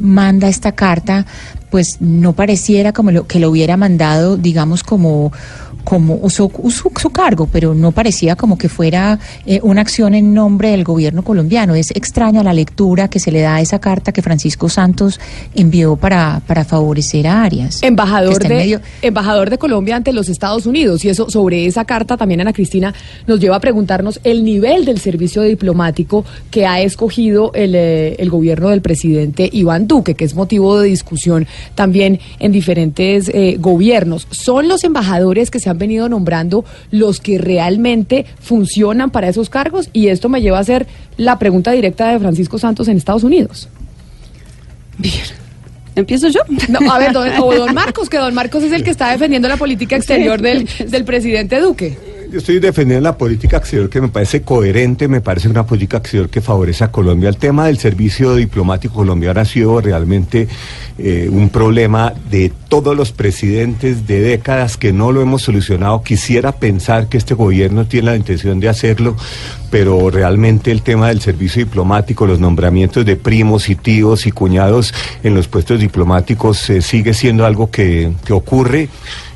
manda 0.00 0.48
esta 0.48 0.72
carta, 0.72 1.26
pues 1.70 2.00
no 2.00 2.32
pareciera 2.34 2.92
como 2.92 3.10
lo, 3.10 3.26
que 3.26 3.40
lo 3.40 3.50
hubiera 3.50 3.76
mandado, 3.76 4.36
digamos, 4.36 4.82
como 4.82 5.32
como 5.84 6.14
usó, 6.22 6.50
su 6.68 7.10
cargo, 7.10 7.46
pero 7.52 7.74
no 7.74 7.92
parecía 7.92 8.36
como 8.36 8.56
que 8.58 8.68
fuera 8.68 9.18
eh, 9.46 9.60
una 9.62 9.82
acción 9.82 10.14
en 10.14 10.32
nombre 10.34 10.70
del 10.70 10.82
gobierno 10.82 11.22
colombiano. 11.22 11.74
Es 11.74 11.90
extraña 11.90 12.42
la 12.42 12.52
lectura 12.52 13.08
que 13.08 13.20
se 13.20 13.30
le 13.30 13.40
da 13.42 13.56
a 13.56 13.60
esa 13.60 13.78
carta 13.78 14.10
que 14.12 14.22
Francisco 14.22 14.68
Santos 14.68 15.20
envió 15.54 15.96
para, 15.96 16.40
para 16.46 16.64
favorecer 16.64 17.26
a 17.26 17.42
Arias. 17.42 17.82
Embajador 17.82 18.42
de, 18.42 18.48
medio- 18.48 18.80
embajador 19.02 19.50
de 19.50 19.58
Colombia 19.58 19.96
ante 19.96 20.12
los 20.12 20.28
Estados 20.28 20.66
Unidos. 20.66 21.04
Y 21.04 21.10
eso, 21.10 21.28
sobre 21.30 21.66
esa 21.66 21.84
carta 21.84 22.16
también 22.16 22.40
Ana 22.40 22.52
Cristina 22.52 22.94
nos 23.26 23.38
lleva 23.40 23.56
a 23.56 23.60
preguntarnos 23.60 24.20
el 24.24 24.42
nivel 24.44 24.84
del 24.84 24.98
servicio 25.00 25.42
diplomático 25.42 26.24
que 26.50 26.66
ha 26.66 26.80
escogido 26.80 27.52
el, 27.54 27.74
eh, 27.74 28.16
el 28.18 28.30
gobierno 28.30 28.70
del 28.70 28.80
presidente 28.80 29.48
Iván 29.52 29.86
Duque, 29.86 30.14
que 30.14 30.24
es 30.24 30.34
motivo 30.34 30.80
de 30.80 30.88
discusión 30.88 31.46
también 31.74 32.20
en 32.38 32.52
diferentes 32.52 33.28
eh, 33.28 33.56
gobiernos. 33.58 34.26
¿Son 34.30 34.66
los 34.68 34.82
embajadores 34.84 35.50
que 35.50 35.60
se 35.60 35.68
han 35.70 35.73
venido 35.78 36.08
nombrando 36.08 36.64
los 36.90 37.20
que 37.20 37.38
realmente 37.38 38.26
funcionan 38.40 39.10
para 39.10 39.28
esos 39.28 39.50
cargos? 39.50 39.90
Y 39.92 40.08
esto 40.08 40.28
me 40.28 40.40
lleva 40.40 40.58
a 40.58 40.60
hacer 40.60 40.86
la 41.16 41.38
pregunta 41.38 41.72
directa 41.72 42.08
de 42.08 42.18
Francisco 42.18 42.58
Santos 42.58 42.88
en 42.88 42.96
Estados 42.96 43.24
Unidos. 43.24 43.68
¿Empiezo 45.96 46.28
yo? 46.28 46.40
No, 46.68 46.92
a 46.92 46.98
ver, 46.98 47.12
don, 47.12 47.28
o 47.40 47.54
don 47.54 47.74
Marcos, 47.74 48.08
que 48.08 48.18
don 48.18 48.34
Marcos 48.34 48.62
es 48.64 48.72
el 48.72 48.82
que 48.82 48.90
está 48.90 49.10
defendiendo 49.10 49.48
la 49.48 49.56
política 49.56 49.96
exterior 49.96 50.40
del, 50.40 50.68
del 50.88 51.04
presidente 51.04 51.60
Duque. 51.60 52.13
Yo 52.30 52.38
estoy 52.38 52.58
defendiendo 52.58 53.02
la 53.02 53.18
política 53.18 53.56
exterior 53.56 53.88
que 53.90 54.00
me 54.00 54.08
parece 54.08 54.42
coherente, 54.42 55.08
me 55.08 55.20
parece 55.20 55.48
una 55.48 55.66
política 55.66 55.98
exterior 55.98 56.28
que 56.28 56.40
favorece 56.40 56.84
a 56.84 56.90
Colombia. 56.90 57.28
El 57.28 57.36
tema 57.36 57.66
del 57.66 57.78
servicio 57.78 58.34
diplomático 58.34 58.94
colombiano 58.94 59.40
ha 59.40 59.44
sido 59.44 59.80
realmente 59.80 60.48
eh, 60.98 61.28
un 61.30 61.50
problema 61.50 62.12
de 62.30 62.52
todos 62.68 62.96
los 62.96 63.12
presidentes 63.12 64.06
de 64.06 64.20
décadas 64.20 64.76
que 64.76 64.92
no 64.92 65.12
lo 65.12 65.22
hemos 65.22 65.42
solucionado. 65.42 66.02
Quisiera 66.02 66.52
pensar 66.52 67.08
que 67.08 67.18
este 67.18 67.34
gobierno 67.34 67.86
tiene 67.86 68.10
la 68.10 68.16
intención 68.16 68.60
de 68.60 68.68
hacerlo, 68.68 69.16
pero 69.70 70.10
realmente 70.10 70.70
el 70.70 70.82
tema 70.82 71.08
del 71.08 71.20
servicio 71.20 71.64
diplomático, 71.64 72.26
los 72.26 72.40
nombramientos 72.40 73.04
de 73.04 73.16
primos 73.16 73.68
y 73.68 73.74
tíos 73.74 74.26
y 74.26 74.30
cuñados 74.30 74.94
en 75.22 75.34
los 75.34 75.48
puestos 75.48 75.80
diplomáticos 75.80 76.70
eh, 76.70 76.80
sigue 76.80 77.12
siendo 77.12 77.44
algo 77.44 77.70
que, 77.70 78.12
que 78.24 78.32
ocurre 78.32 78.88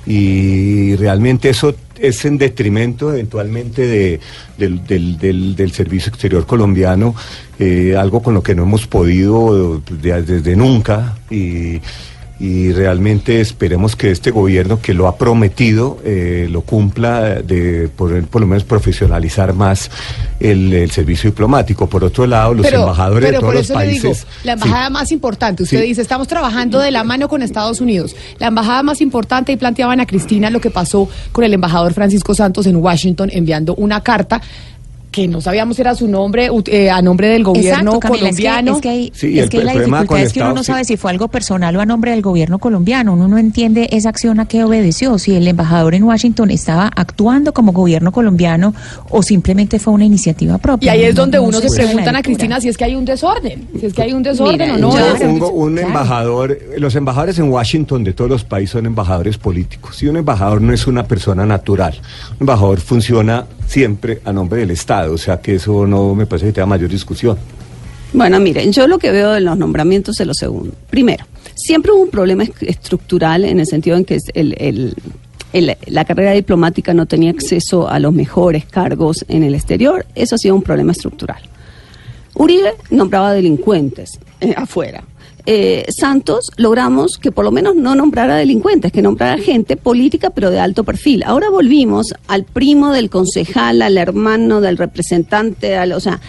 y 0.06 0.96
realmente 0.96 1.50
eso 1.50 1.74
es 2.00 2.24
en 2.24 2.38
detrimento 2.38 3.12
eventualmente 3.12 3.86
de, 3.86 4.20
del, 4.56 4.86
del- 4.86 5.18
del- 5.18 5.56
del 5.56 5.72
servicio 5.72 6.10
exterior 6.10 6.46
colombiano, 6.46 7.14
eh, 7.58 7.96
algo 7.96 8.22
con 8.22 8.34
lo 8.34 8.42
que 8.42 8.54
no 8.54 8.62
hemos 8.62 8.86
podido 8.86 9.80
de- 10.00 10.22
desde 10.22 10.56
nunca 10.56 11.18
y, 11.30 11.80
y 12.40 12.70
realmente 12.72 13.40
esperemos 13.40 13.96
que 13.96 14.10
este 14.12 14.30
gobierno 14.30 14.80
que 14.80 14.94
lo 14.94 15.08
ha 15.08 15.16
prometido 15.16 15.98
eh, 16.04 16.46
lo 16.50 16.60
cumpla 16.60 17.42
de 17.42 17.88
por, 17.94 18.22
por 18.26 18.40
lo 18.40 18.46
menos 18.46 18.62
profesionalizar 18.64 19.54
más 19.54 19.90
el, 20.38 20.72
el 20.72 20.90
servicio 20.92 21.30
diplomático. 21.30 21.88
Por 21.88 22.04
otro 22.04 22.26
lado, 22.26 22.54
los 22.54 22.66
embajadores 22.66 23.22
de 23.24 23.28
pero 23.28 23.40
todos 23.40 23.48
por 23.48 23.54
los 23.56 23.70
eso 23.70 23.78
le 23.80 23.86
digo, 23.88 24.02
países... 24.08 24.26
la 24.44 24.56
Sí. 24.56 24.62
embajada 24.62 24.90
más 24.90 25.10
importante, 25.12 25.62
usted 25.64 25.80
Sí. 25.80 25.86
dice, 25.86 26.00
estamos 26.02 26.28
trabajando 26.28 26.78
de 26.78 26.90
la 26.92 27.02
mano 27.02 27.28
con 27.28 27.42
Estados 27.42 27.80
Unidos. 27.80 28.14
La 28.38 28.46
embajada 28.48 28.82
más 28.84 29.00
importante, 29.00 29.50
y 29.52 29.56
planteaban 29.56 29.98
a 30.00 30.06
Cristina 30.06 30.50
lo 30.50 30.60
que 30.60 30.70
pasó 30.70 31.08
con 31.32 31.42
el 31.44 31.54
embajador 31.54 31.92
Francisco 31.92 32.34
Santos 32.34 32.66
en 32.66 32.76
Washington 32.76 33.30
enviando 33.32 33.74
una 33.74 34.00
carta 34.02 34.40
que 35.22 35.28
no 35.28 35.40
sabíamos 35.40 35.76
si 35.76 35.82
era 35.82 35.94
su 35.94 36.06
nombre, 36.08 36.48
eh, 36.66 36.90
a 36.90 37.02
nombre 37.02 37.28
del 37.28 37.44
gobierno 37.44 37.92
Exacto, 37.94 38.00
Camila, 38.00 38.28
es 38.30 38.36
que- 38.36 38.42
colombiano. 38.42 38.74
Es 38.76 38.80
que, 38.82 38.88
hay- 38.88 39.12
Sí, 39.14 39.26
y 39.28 39.38
es 39.40 39.50
que 39.50 39.64
la 39.64 39.72
dificultad 39.72 40.20
es 40.20 40.32
que 40.32 40.40
uno 40.40 40.54
no 40.54 40.62
sabe 40.64 40.84
si 40.84 40.96
fue 40.96 41.10
algo 41.10 41.28
personal 41.28 41.74
o 41.76 41.80
a 41.80 41.86
nombre 41.86 42.10
del 42.12 42.22
gobierno 42.22 42.58
colombiano. 42.58 43.12
Uno 43.14 43.28
no 43.28 43.38
entiende 43.38 43.88
esa 43.92 44.08
acción 44.08 44.40
a 44.40 44.46
qué 44.46 44.64
obedeció, 44.64 45.18
si 45.18 45.34
el 45.34 45.46
embajador 45.48 45.94
en 45.94 46.04
Washington 46.04 46.50
estaba 46.50 46.90
actuando 46.94 47.52
como 47.52 47.72
gobierno 47.72 48.12
colombiano 48.12 48.74
o 49.10 49.22
simplemente 49.22 49.78
fue 49.78 49.92
una 49.94 50.04
iniciativa 50.04 50.56
Y 50.56 50.58
propia. 50.58 50.92
ahí 50.92 51.00
No- 51.02 51.06
es 51.08 51.14
donde 51.14 51.38
no 51.38 51.44
uno 51.44 51.60
se 51.60 51.68
la 51.68 51.74
preguntan 51.74 52.16
a. 52.16 52.22
Cristina 52.22 52.60
si 52.60 52.68
es 52.68 52.76
que 52.76 52.84
hay 52.84 52.94
un 52.94 53.04
desorden, 53.04 53.68
si 53.80 53.86
es 53.86 53.92
que 53.94 54.02
hay 54.02 54.12
un 54.12 54.22
desorden 54.22 54.58
Mira, 54.60 54.74
o 54.74 54.78
no. 54.78 54.88
Un- 54.90 55.74
Claro. 55.74 55.88
embajador, 55.88 56.58
los 56.76 56.94
embajadores 56.94 57.38
en 57.38 57.50
Washington 57.50 58.04
de 58.04 58.12
todos 58.12 58.30
los 58.30 58.44
países 58.44 58.72
son 58.72 58.86
embajadores 58.86 59.38
políticos. 59.38 60.02
Y 60.02 60.08
un 60.08 60.16
embajador 60.16 60.60
no 60.60 60.72
es 60.72 60.86
una 60.86 61.04
persona 61.06 61.46
natural. 61.46 61.94
Un 62.32 62.36
embajador 62.40 62.80
funciona 62.80 63.46
siempre 63.66 64.20
a 64.24 64.32
nombre 64.32 64.60
del 64.60 64.70
Estado. 64.70 65.07
O 65.08 65.18
sea 65.18 65.40
que 65.40 65.56
eso 65.56 65.86
no 65.86 66.14
me 66.14 66.26
parece 66.26 66.46
que 66.46 66.52
tenga 66.52 66.66
mayor 66.66 66.88
discusión. 66.90 67.36
Bueno, 68.12 68.40
miren, 68.40 68.72
yo 68.72 68.86
lo 68.88 68.98
que 68.98 69.10
veo 69.10 69.36
en 69.36 69.44
los 69.44 69.58
nombramientos 69.58 70.18
es 70.20 70.26
lo 70.26 70.32
segundo. 70.34 70.72
Primero, 70.88 71.24
siempre 71.54 71.92
hubo 71.92 72.02
un 72.02 72.10
problema 72.10 72.42
es- 72.44 72.50
estructural 72.60 73.44
en 73.44 73.60
el 73.60 73.66
sentido 73.66 73.96
en 73.96 74.04
que 74.04 74.18
el- 74.34 74.94
la 75.86 76.04
carrera 76.04 76.32
diplomática 76.32 76.94
no 76.94 77.06
tenía 77.06 77.30
acceso 77.30 77.88
a 77.88 77.98
los 77.98 78.12
mejores 78.12 78.64
cargos 78.66 79.24
en 79.28 79.42
el 79.42 79.54
exterior. 79.54 80.06
Eso 80.14 80.34
ha 80.36 80.38
sido 80.38 80.54
un 80.54 80.62
problema 80.62 80.92
estructural. 80.92 81.40
Uribe 82.34 82.74
nombraba 82.90 83.32
delincuentes 83.32 84.18
eh, 84.40 84.54
afuera. 84.56 85.02
Eh, 85.50 85.86
Santos 85.88 86.50
logramos 86.58 87.16
que 87.16 87.32
por 87.32 87.42
lo 87.42 87.50
menos 87.50 87.74
no 87.74 87.94
nombrara 87.94 88.36
delincuentes, 88.36 88.92
que 88.92 89.00
nombrara 89.00 89.40
gente 89.40 89.78
política 89.78 90.28
pero 90.28 90.50
de 90.50 90.60
alto 90.60 90.84
perfil. 90.84 91.22
Ahora 91.24 91.48
volvimos 91.48 92.12
al 92.26 92.44
primo 92.44 92.92
del 92.92 93.08
concejal, 93.08 93.80
al 93.80 93.96
hermano 93.96 94.60
del 94.60 94.76
representante, 94.76 95.74
al, 95.74 95.92
o 95.92 96.00
sea, 96.00 96.20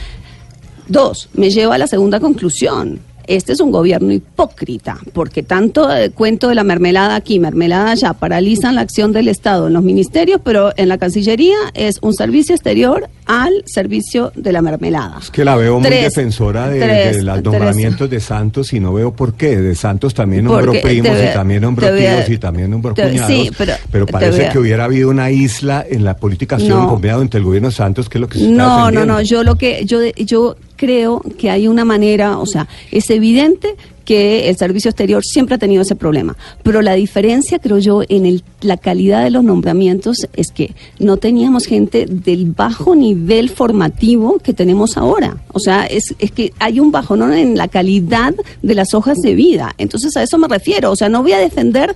Dos, 0.87 1.29
me 1.33 1.51
lleva 1.51 1.75
a 1.75 1.77
la 1.77 1.85
segunda 1.85 2.19
conclusión. 2.19 2.99
Este 3.29 3.53
es 3.53 3.59
un 3.59 3.69
gobierno 3.71 4.11
hipócrita, 4.11 4.97
porque 5.13 5.43
tanto 5.43 5.95
eh, 5.95 6.09
cuento 6.09 6.47
de 6.49 6.55
la 6.55 6.63
mermelada 6.63 7.13
aquí, 7.15 7.37
mermelada 7.39 7.91
allá, 7.91 8.13
paralizan 8.13 8.73
la 8.73 8.81
acción 8.81 9.13
del 9.13 9.27
Estado 9.27 9.67
en 9.67 9.73
los 9.73 9.83
ministerios, 9.83 10.41
pero 10.43 10.71
en 10.77 10.89
la 10.89 10.97
Cancillería 10.97 11.55
es 11.75 11.99
un 12.01 12.15
servicio 12.15 12.55
exterior 12.55 13.07
al 13.27 13.51
servicio 13.67 14.31
de 14.35 14.51
la 14.51 14.63
mermelada. 14.63 15.19
Es 15.21 15.29
que 15.29 15.45
la 15.45 15.55
veo 15.55 15.79
muy 15.79 15.87
defensora 15.91 16.69
de, 16.69 16.79
tres, 16.79 17.17
de 17.17 17.21
los 17.23 17.35
tres. 17.35 17.43
nombramientos 17.43 18.09
de 18.09 18.19
Santos 18.19 18.73
y 18.73 18.79
no 18.79 18.93
veo 18.93 19.13
por 19.13 19.35
qué. 19.35 19.57
De 19.57 19.75
Santos 19.75 20.15
también 20.15 20.45
nombró 20.45 20.73
primos 20.81 21.11
y 21.21 21.31
también 21.31 21.61
nombró 21.61 21.95
tíos 21.95 22.27
y 22.29 22.37
también 22.39 22.71
nombró 22.71 22.95
te- 22.95 23.03
cuñados. 23.09 23.31
sí, 23.31 23.51
pero 23.91 24.07
parece 24.07 24.49
que 24.49 24.57
hubiera 24.57 24.85
habido 24.85 25.07
una 25.09 25.29
isla 25.29 25.85
en 25.87 26.03
la 26.03 26.17
política 26.17 26.57
No. 26.57 26.99
entre 27.21 27.37
el 27.37 27.43
gobierno 27.43 27.69
de 27.69 27.75
Santos, 27.75 28.09
que 28.09 28.17
es 28.17 28.21
lo 28.21 28.27
que 28.27 28.39
se 28.39 28.45
está 28.45 28.55
No, 28.57 28.89
no, 28.89 29.05
no. 29.05 29.21
Yo 29.21 29.43
lo 29.43 29.55
que 29.55 29.85
yo 29.85 29.99
yo 30.17 30.55
creo 30.79 31.21
que 31.37 31.49
hay 31.49 31.67
una 31.67 31.83
manera, 31.83 32.39
o 32.39 32.45
sea, 32.45 32.67
es 32.91 33.09
evidente 33.09 33.75
que 34.09 34.49
el 34.49 34.57
servicio 34.57 34.89
exterior 34.89 35.23
siempre 35.23 35.53
ha 35.53 35.59
tenido 35.59 35.83
ese 35.83 35.95
problema, 35.95 36.35
pero 36.63 36.81
la 36.81 36.95
diferencia 36.95 37.59
creo 37.59 37.77
yo 37.77 38.01
en 38.09 38.25
el, 38.25 38.43
la 38.61 38.75
calidad 38.75 39.23
de 39.23 39.29
los 39.29 39.43
nombramientos 39.43 40.27
es 40.35 40.47
que 40.51 40.73
no 40.97 41.17
teníamos 41.17 41.67
gente 41.67 42.07
del 42.07 42.45
bajo 42.45 42.95
nivel 42.95 43.51
formativo 43.51 44.39
que 44.39 44.51
tenemos 44.51 44.97
ahora. 44.97 45.37
O 45.53 45.59
sea, 45.59 45.85
es, 45.85 46.15
es 46.17 46.31
que 46.31 46.53
hay 46.57 46.79
un 46.79 46.91
bajón 46.91 47.31
en 47.33 47.55
la 47.55 47.67
calidad 47.67 48.33
de 48.63 48.73
las 48.73 48.95
hojas 48.95 49.19
de 49.19 49.35
vida. 49.35 49.75
Entonces 49.77 50.17
a 50.17 50.23
eso 50.23 50.39
me 50.39 50.47
refiero. 50.47 50.89
O 50.89 50.95
sea, 50.95 51.07
no 51.07 51.21
voy 51.21 51.33
a 51.33 51.37
defender 51.37 51.95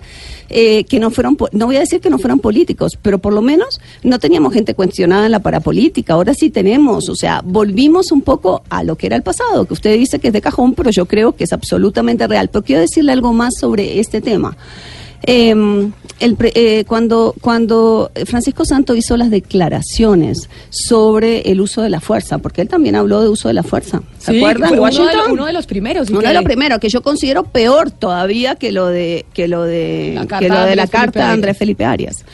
eh, 0.50 0.84
que 0.84 1.00
no 1.00 1.10
fueron, 1.10 1.36
no 1.52 1.66
voy 1.66 1.78
a 1.78 1.80
decir 1.80 2.00
que 2.00 2.12
no 2.12 2.20
fueran 2.20 2.38
políticos, 2.38 2.92
pero 3.02 3.18
por 3.18 3.34
lo 3.34 3.42
menos 3.42 3.82
no 4.04 4.20
teníamos 4.20 4.54
gente 4.54 4.76
cuestionada 4.76 5.26
en 5.26 5.32
la 5.32 5.40
parapolítica. 5.40 6.14
Ahora 6.14 6.36
sí 6.36 6.52
tenemos. 6.52 7.10
O 7.10 7.16
sea, 7.16 7.42
volvimos 7.44 8.12
un 8.12 8.22
poco 8.22 8.62
a 8.70 8.84
lo 8.84 8.98
que 8.98 9.08
era 9.08 9.16
el 9.16 9.24
pasado, 9.24 9.66
que 9.66 9.74
usted 9.74 9.98
dice 9.98 10.20
que 10.20 10.28
es 10.28 10.34
de 10.34 10.42
cajón, 10.42 10.76
pero 10.76 10.92
yo 10.92 11.08
creo 11.08 11.36
que 11.36 11.46
es 11.46 11.54
absolutamente 11.54 12.03
real. 12.08 12.50
Pero 12.52 12.64
quiero 12.64 12.82
decirle 12.82 13.12
algo 13.12 13.34
más 13.34 13.54
sobre 13.60 14.00
este 14.00 14.22
tema. 14.22 14.56
Eh, 15.26 15.56
el 16.20 16.36
pre- 16.36 16.52
eh, 16.54 16.84
cuando, 16.86 17.34
cuando 17.42 18.12
Francisco 18.26 18.66
Santo 18.66 18.94
hizo 18.94 19.16
las 19.16 19.30
declaraciones 19.32 20.50
sobre 20.70 21.50
el 21.50 21.62
uso 21.62 21.82
de 21.82 21.90
la 21.90 22.02
fuerza, 22.02 22.40
porque 22.40 22.62
él 22.62 22.68
también 22.68 22.96
habló 22.96 23.22
de 23.22 23.30
uso 23.30 23.48
de 23.48 23.54
la 23.54 23.64
fuerza, 23.64 24.02
¿se 24.20 24.34
Sí, 24.34 24.38
acuerdan? 24.38 24.70
fue 24.70 24.78
uno 24.80 24.90
de 24.90 24.98
Washington. 25.00 25.18
los- 25.18 25.28
uno 25.30 25.46
de 25.46 25.54
los 25.54 25.66
primeros, 25.66 26.10
Uno 26.10 26.20
que- 26.20 26.28
de 26.28 26.34
los 26.34 26.44
primeros, 26.44 26.80
que 26.80 26.90
yo 26.90 27.02
considero 27.02 27.44
peor 27.44 27.90
todavía 27.90 28.56
que 28.56 28.74
lo 28.74 28.88
de, 28.88 29.26
que 29.34 29.48
lo 29.48 29.64
de, 29.64 30.12
La 30.16 30.26
carta 30.28 30.40
que 30.40 30.50
lo 30.50 30.60
de 30.66 30.76
la 30.76 30.88
Felipe 30.88 30.92
carta 30.98 31.20
de. 31.28 31.32
Andrés 31.32 31.58
Felipe 31.58 31.86
Arias. 31.86 32.26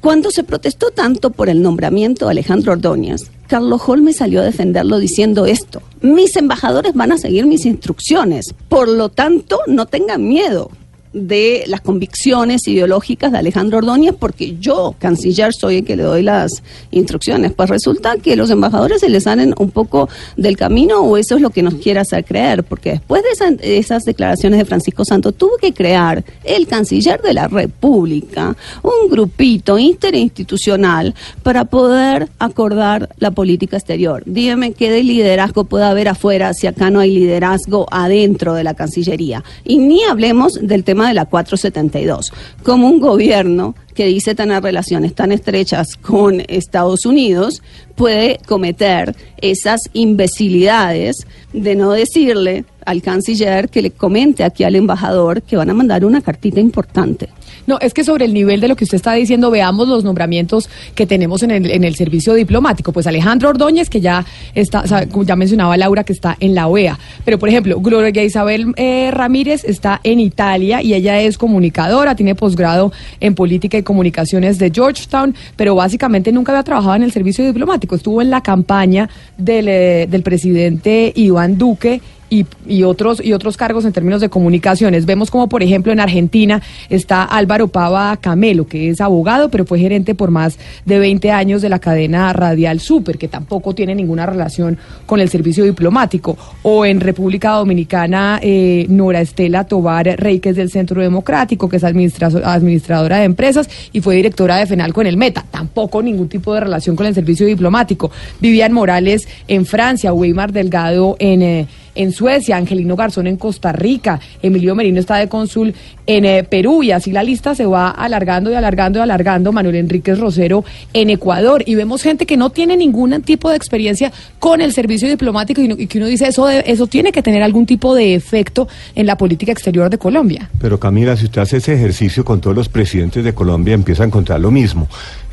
Cuando 0.00 0.30
se 0.32 0.42
protestó 0.44 0.90
tanto 0.90 1.30
por 1.30 1.48
el 1.48 1.62
nombramiento 1.62 2.24
de 2.26 2.32
Alejandro 2.32 2.72
Ordóñez, 2.72 3.30
Carlos 3.50 3.82
Holmes 3.84 4.18
salió 4.18 4.42
a 4.42 4.44
defenderlo 4.44 5.00
diciendo 5.00 5.44
esto, 5.44 5.82
mis 6.02 6.36
embajadores 6.36 6.94
van 6.94 7.10
a 7.10 7.18
seguir 7.18 7.46
mis 7.46 7.66
instrucciones, 7.66 8.54
por 8.68 8.88
lo 8.88 9.08
tanto 9.08 9.58
no 9.66 9.86
tengan 9.86 10.28
miedo 10.28 10.70
de 11.12 11.64
las 11.66 11.80
convicciones 11.80 12.66
ideológicas 12.68 13.32
de 13.32 13.38
Alejandro 13.38 13.78
Ordóñez, 13.78 14.14
porque 14.18 14.56
yo, 14.60 14.94
canciller, 14.98 15.52
soy 15.52 15.78
el 15.78 15.84
que 15.84 15.96
le 15.96 16.02
doy 16.04 16.22
las 16.22 16.62
instrucciones. 16.90 17.52
Pues 17.52 17.68
resulta 17.68 18.16
que 18.16 18.36
los 18.36 18.50
embajadores 18.50 19.00
se 19.00 19.08
les 19.08 19.24
salen 19.24 19.54
un 19.58 19.70
poco 19.70 20.08
del 20.36 20.56
camino 20.56 21.00
o 21.00 21.16
eso 21.16 21.36
es 21.36 21.40
lo 21.42 21.50
que 21.50 21.62
nos 21.62 21.74
quiere 21.74 22.00
hacer 22.00 22.24
creer, 22.24 22.62
porque 22.64 22.90
después 22.92 23.22
de 23.22 23.30
esa- 23.30 23.62
esas 23.62 24.04
declaraciones 24.04 24.58
de 24.58 24.64
Francisco 24.64 25.04
Santo 25.04 25.32
tuvo 25.32 25.56
que 25.60 25.72
crear 25.72 26.24
el 26.44 26.66
canciller 26.66 27.20
de 27.22 27.34
la 27.34 27.48
República 27.48 28.56
un 28.82 29.10
grupito 29.10 29.78
interinstitucional 29.78 31.14
para 31.42 31.64
poder 31.64 32.28
acordar 32.38 33.08
la 33.18 33.30
política 33.30 33.76
exterior. 33.76 34.22
Dígame 34.26 34.72
qué 34.72 34.90
de 34.90 35.02
liderazgo 35.02 35.64
puede 35.64 35.84
haber 35.84 36.08
afuera 36.08 36.52
si 36.54 36.66
acá 36.66 36.90
no 36.90 37.00
hay 37.00 37.14
liderazgo 37.14 37.86
adentro 37.90 38.54
de 38.54 38.64
la 38.64 38.74
Cancillería. 38.74 39.42
Y 39.64 39.78
ni 39.78 40.04
hablemos 40.04 40.54
del 40.60 40.84
tema 40.84 40.99
de 41.08 41.14
la 41.14 41.24
472. 41.24 42.32
Como 42.62 42.88
un 42.88 43.00
gobierno 43.00 43.74
que 43.94 44.06
dice 44.06 44.34
tener 44.34 44.62
relaciones 44.62 45.14
tan 45.14 45.32
estrechas 45.32 45.96
con 45.96 46.42
Estados 46.48 47.04
Unidos 47.04 47.62
puede 47.96 48.38
cometer 48.46 49.14
esas 49.40 49.80
imbecilidades 49.92 51.26
de 51.52 51.74
no 51.74 51.92
decirle 51.92 52.64
al 52.86 53.02
canciller 53.02 53.68
que 53.68 53.82
le 53.82 53.90
comente 53.90 54.44
aquí 54.44 54.64
al 54.64 54.76
embajador 54.76 55.42
que 55.42 55.56
van 55.56 55.70
a 55.70 55.74
mandar 55.74 56.04
una 56.04 56.22
cartita 56.22 56.60
importante. 56.60 57.28
No, 57.70 57.78
es 57.80 57.94
que 57.94 58.02
sobre 58.02 58.24
el 58.24 58.34
nivel 58.34 58.60
de 58.60 58.66
lo 58.66 58.74
que 58.74 58.82
usted 58.82 58.96
está 58.96 59.12
diciendo, 59.12 59.48
veamos 59.48 59.86
los 59.86 60.02
nombramientos 60.02 60.68
que 60.96 61.06
tenemos 61.06 61.44
en 61.44 61.52
el, 61.52 61.70
en 61.70 61.84
el 61.84 61.94
servicio 61.94 62.34
diplomático. 62.34 62.92
Pues 62.92 63.06
Alejandro 63.06 63.50
Ordóñez, 63.50 63.88
que 63.88 64.00
ya 64.00 64.26
está, 64.56 64.82
ya 65.06 65.36
mencionaba 65.36 65.76
Laura, 65.76 66.02
que 66.02 66.12
está 66.12 66.36
en 66.40 66.56
la 66.56 66.66
OEA. 66.66 66.98
Pero, 67.24 67.38
por 67.38 67.48
ejemplo, 67.48 67.78
Gloria 67.78 68.24
Isabel 68.24 68.74
eh, 68.76 69.12
Ramírez 69.12 69.62
está 69.62 70.00
en 70.02 70.18
Italia 70.18 70.82
y 70.82 70.94
ella 70.94 71.20
es 71.20 71.38
comunicadora, 71.38 72.16
tiene 72.16 72.34
posgrado 72.34 72.90
en 73.20 73.36
política 73.36 73.78
y 73.78 73.84
comunicaciones 73.84 74.58
de 74.58 74.72
Georgetown, 74.74 75.36
pero 75.54 75.76
básicamente 75.76 76.32
nunca 76.32 76.50
había 76.50 76.64
trabajado 76.64 76.96
en 76.96 77.04
el 77.04 77.12
servicio 77.12 77.46
diplomático. 77.46 77.94
Estuvo 77.94 78.20
en 78.20 78.30
la 78.30 78.40
campaña 78.40 79.08
del, 79.38 79.68
eh, 79.68 80.08
del 80.10 80.24
presidente 80.24 81.12
Iván 81.14 81.56
Duque 81.56 82.00
y, 82.30 82.82
otros 82.84 83.22
y 83.22 83.32
otros 83.32 83.56
cargos 83.56 83.84
en 83.84 83.92
términos 83.92 84.20
de 84.20 84.28
comunicaciones. 84.28 85.04
Vemos 85.04 85.30
como, 85.30 85.48
por 85.48 85.62
ejemplo, 85.62 85.92
en 85.92 86.00
Argentina 86.00 86.62
está 86.88 87.24
Álvaro 87.24 87.68
Pava 87.68 88.16
Camelo, 88.16 88.66
que 88.66 88.88
es 88.88 89.00
abogado, 89.00 89.50
pero 89.50 89.66
fue 89.66 89.78
gerente 89.78 90.14
por 90.14 90.30
más 90.30 90.58
de 90.86 90.98
20 90.98 91.30
años 91.32 91.60
de 91.60 91.68
la 91.68 91.80
cadena 91.80 92.32
radial 92.32 92.80
Super, 92.80 93.18
que 93.18 93.28
tampoco 93.28 93.74
tiene 93.74 93.94
ninguna 93.94 94.26
relación 94.26 94.78
con 95.06 95.20
el 95.20 95.28
servicio 95.28 95.64
diplomático. 95.64 96.38
O 96.62 96.86
en 96.86 97.00
República 97.00 97.50
Dominicana, 97.50 98.38
eh, 98.42 98.86
Nora 98.88 99.20
Estela 99.20 99.64
Tobar 99.64 100.06
Rey, 100.06 100.38
que 100.38 100.50
es 100.50 100.56
del 100.56 100.70
Centro 100.70 101.02
Democrático, 101.02 101.68
que 101.68 101.76
es 101.76 101.84
administradora 101.84 103.18
de 103.18 103.24
empresas 103.24 103.68
y 103.92 104.00
fue 104.00 104.14
directora 104.14 104.56
de 104.56 104.66
FENALCO 104.66 105.00
en 105.00 105.06
el 105.08 105.16
Meta. 105.16 105.44
Tampoco 105.50 106.02
ningún 106.02 106.28
tipo 106.28 106.54
de 106.54 106.60
relación 106.60 106.94
con 106.94 107.06
el 107.06 107.14
servicio 107.14 107.46
diplomático. 107.46 108.10
Vivian 108.40 108.72
Morales 108.72 109.26
en 109.48 109.66
Francia, 109.66 110.12
Weimar 110.12 110.52
Delgado 110.52 111.16
en... 111.18 111.42
Eh, 111.42 111.66
en 111.94 112.12
Suecia, 112.12 112.56
Angelino 112.56 112.96
Garzón 112.96 113.26
en 113.26 113.36
Costa 113.36 113.72
Rica, 113.72 114.20
Emilio 114.42 114.74
Merino 114.74 115.00
está 115.00 115.16
de 115.16 115.28
cónsul 115.28 115.74
en 116.06 116.24
eh, 116.24 116.44
Perú 116.44 116.82
y 116.82 116.92
así 116.92 117.12
la 117.12 117.22
lista 117.22 117.54
se 117.54 117.66
va 117.66 117.90
alargando 117.90 118.50
y 118.50 118.54
alargando 118.54 118.98
y 118.98 119.02
alargando, 119.02 119.52
Manuel 119.52 119.76
Enríquez 119.76 120.18
Rosero 120.18 120.64
en 120.92 121.10
Ecuador 121.10 121.62
y 121.66 121.74
vemos 121.74 122.02
gente 122.02 122.26
que 122.26 122.36
no 122.36 122.50
tiene 122.50 122.76
ningún 122.76 123.22
tipo 123.22 123.50
de 123.50 123.56
experiencia 123.56 124.12
con 124.38 124.60
el 124.60 124.72
servicio 124.72 125.08
diplomático 125.08 125.60
y, 125.60 125.86
que 125.86 125.98
uno 125.98 126.06
dice 126.06 126.28
eso, 126.28 126.48
eso 126.48 126.86
tiene 126.86 127.12
que 127.12 127.22
tener 127.22 127.42
algún 127.42 127.66
tipo 127.66 127.94
de 127.94 128.14
efecto 128.14 128.68
en 128.94 129.06
la 129.06 129.16
política 129.16 129.52
exterior 129.52 129.90
de 129.90 129.98
Colombia. 129.98 130.50
Pero 130.60 130.78
Camila, 130.78 131.16
si 131.16 131.26
usted 131.26 131.42
hace 131.42 131.58
ese 131.58 131.74
ejercicio 131.74 132.24
con 132.24 132.40
todos 132.40 132.56
los 132.56 132.68
presidentes 132.68 133.24
de 133.24 133.34
Colombia, 133.34 133.74
empieza 133.74 134.02
a 134.02 134.06
encontrar 134.06 134.40
lo 134.40 134.50
mismo. 134.50 134.88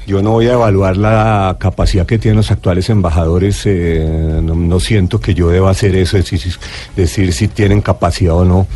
Yo 0.07 0.23
no 0.23 0.31
voy 0.31 0.47
a 0.47 0.53
evaluar 0.53 0.95
la 0.95 1.57
capacidad 1.59 2.05
que 2.05 2.17
tienen 2.17 2.37
los 2.37 2.49
actuales 2.49 2.89
embajadores, 2.89 3.63
eh, 3.65 4.39
no, 4.41 4.79
siento 4.79 5.19
que 5.19 5.33
yo 5.33 5.49
deba 5.49 5.69
hacer 5.69 5.97
eso, 5.97 6.15
decir, 6.15 6.39
decir 6.95 7.33
si 7.33 7.49
tienen 7.49 7.81
capacidad 7.81 8.33
o 8.33 8.45
no. 8.45 8.67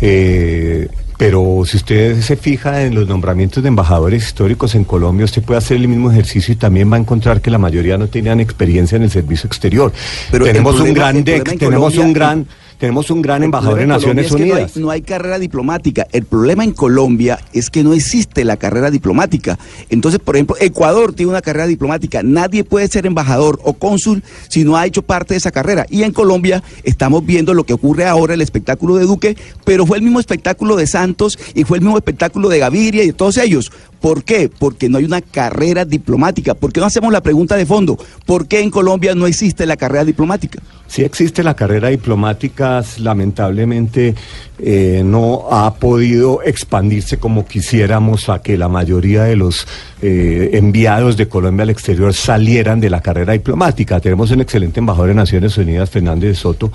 Eh, 0.00 0.88
pero 1.18 1.62
si 1.66 1.76
usted 1.76 2.22
se 2.22 2.36
fija 2.36 2.84
en 2.84 2.94
los 2.94 3.06
nombramientos 3.06 3.62
de 3.62 3.68
embajadores 3.68 4.24
históricos 4.24 4.74
en 4.76 4.84
Colombia, 4.84 5.26
usted 5.26 5.42
puede 5.42 5.58
hacer 5.58 5.76
el 5.76 5.88
mismo 5.88 6.10
ejercicio 6.10 6.54
y 6.54 6.56
también 6.56 6.90
va 6.90 6.96
a 6.96 7.00
encontrar 7.00 7.42
que 7.42 7.50
la 7.50 7.58
mayoría 7.58 7.98
no 7.98 8.06
tenían 8.06 8.40
experiencia 8.40 8.96
en 8.96 9.02
el 9.02 9.10
servicio 9.10 9.46
exterior. 9.46 9.92
Pero 10.30 10.46
tenemos 10.46 10.80
un 10.80 10.94
gran 10.94 11.22
tenemos 11.22 11.98
un 11.98 12.14
gran 12.14 12.46
tenemos 12.78 13.10
un 13.10 13.22
gran 13.22 13.42
embajador 13.42 13.80
en 13.80 13.88
Naciones 13.88 14.30
Unidas. 14.30 14.76
No 14.76 14.90
hay, 14.90 15.02
carrera 15.02 15.38
diplomática. 15.38 16.06
El 16.12 16.24
problema 16.24 16.64
en 16.64 16.72
Colombia 16.72 17.38
es 17.52 17.70
que 17.70 17.82
no 17.82 17.92
existe 17.92 18.44
la 18.44 18.56
carrera 18.56 18.90
diplomática. 18.90 19.58
Entonces, 19.90 20.20
por 20.20 20.36
ejemplo, 20.36 20.56
Ecuador 20.60 21.12
tiene 21.12 21.30
una 21.30 21.42
carrera 21.42 21.66
diplomática. 21.66 22.22
Nadie 22.22 22.64
puede 22.64 22.88
ser 22.88 23.06
embajador 23.06 23.58
o 23.64 23.74
cónsul 23.74 24.22
si 24.48 24.64
no 24.64 24.76
ha 24.76 24.86
hecho 24.86 25.02
parte 25.02 25.34
de 25.34 25.38
esa 25.38 25.50
carrera. 25.50 25.86
Y 25.90 26.04
en 26.04 26.12
Colombia 26.12 26.62
estamos 26.84 27.26
viendo 27.26 27.52
lo 27.52 27.64
que 27.64 27.72
ocurre 27.72 28.06
ahora, 28.06 28.34
el 28.34 28.40
espectáculo 28.40 28.96
de 28.96 29.06
Duque, 29.06 29.36
pero 29.64 29.84
fue 29.84 29.96
el 29.96 30.04
mismo 30.04 30.20
espectáculo 30.20 30.76
de 30.76 30.86
Santos 30.86 31.38
y 31.54 31.64
fue 31.64 31.78
el 31.78 31.82
mismo 31.82 31.96
espectáculo 31.96 32.48
de 32.48 32.60
Gaviria 32.60 33.02
y 33.02 33.08
de 33.08 33.12
todos 33.12 33.38
ellos. 33.38 33.72
¿Por 34.00 34.24
qué? 34.24 34.48
Porque 34.48 34.88
no 34.88 34.98
hay 34.98 35.04
una 35.04 35.20
carrera 35.20 35.84
diplomática. 35.84 36.54
¿Por 36.54 36.72
qué 36.72 36.80
no 36.80 36.86
hacemos 36.86 37.12
la 37.12 37.20
pregunta 37.20 37.56
de 37.56 37.66
fondo? 37.66 37.98
¿Por 38.26 38.46
qué 38.46 38.60
en 38.60 38.70
Colombia 38.70 39.14
no 39.14 39.26
existe 39.26 39.66
la 39.66 39.76
carrera 39.76 40.04
diplomática? 40.04 40.60
Sí 40.86 41.02
existe 41.02 41.42
la 41.42 41.54
carrera 41.54 41.88
diplomática, 41.88 42.82
lamentablemente 42.98 44.14
eh, 44.58 45.02
no 45.04 45.46
ha 45.50 45.74
podido 45.74 46.42
expandirse 46.42 47.18
como 47.18 47.46
quisiéramos 47.46 48.30
a 48.30 48.40
que 48.40 48.56
la 48.56 48.68
mayoría 48.68 49.24
de 49.24 49.36
los 49.36 49.66
eh, 50.00 50.50
enviados 50.54 51.18
de 51.18 51.28
Colombia 51.28 51.64
al 51.64 51.70
exterior 51.70 52.14
salieran 52.14 52.80
de 52.80 52.88
la 52.88 53.02
carrera 53.02 53.34
diplomática. 53.34 54.00
Tenemos 54.00 54.30
un 54.30 54.40
excelente 54.40 54.80
embajador 54.80 55.08
de 55.08 55.14
Naciones 55.14 55.58
Unidas, 55.58 55.90
Fernández 55.90 56.38
Soto, 56.38 56.72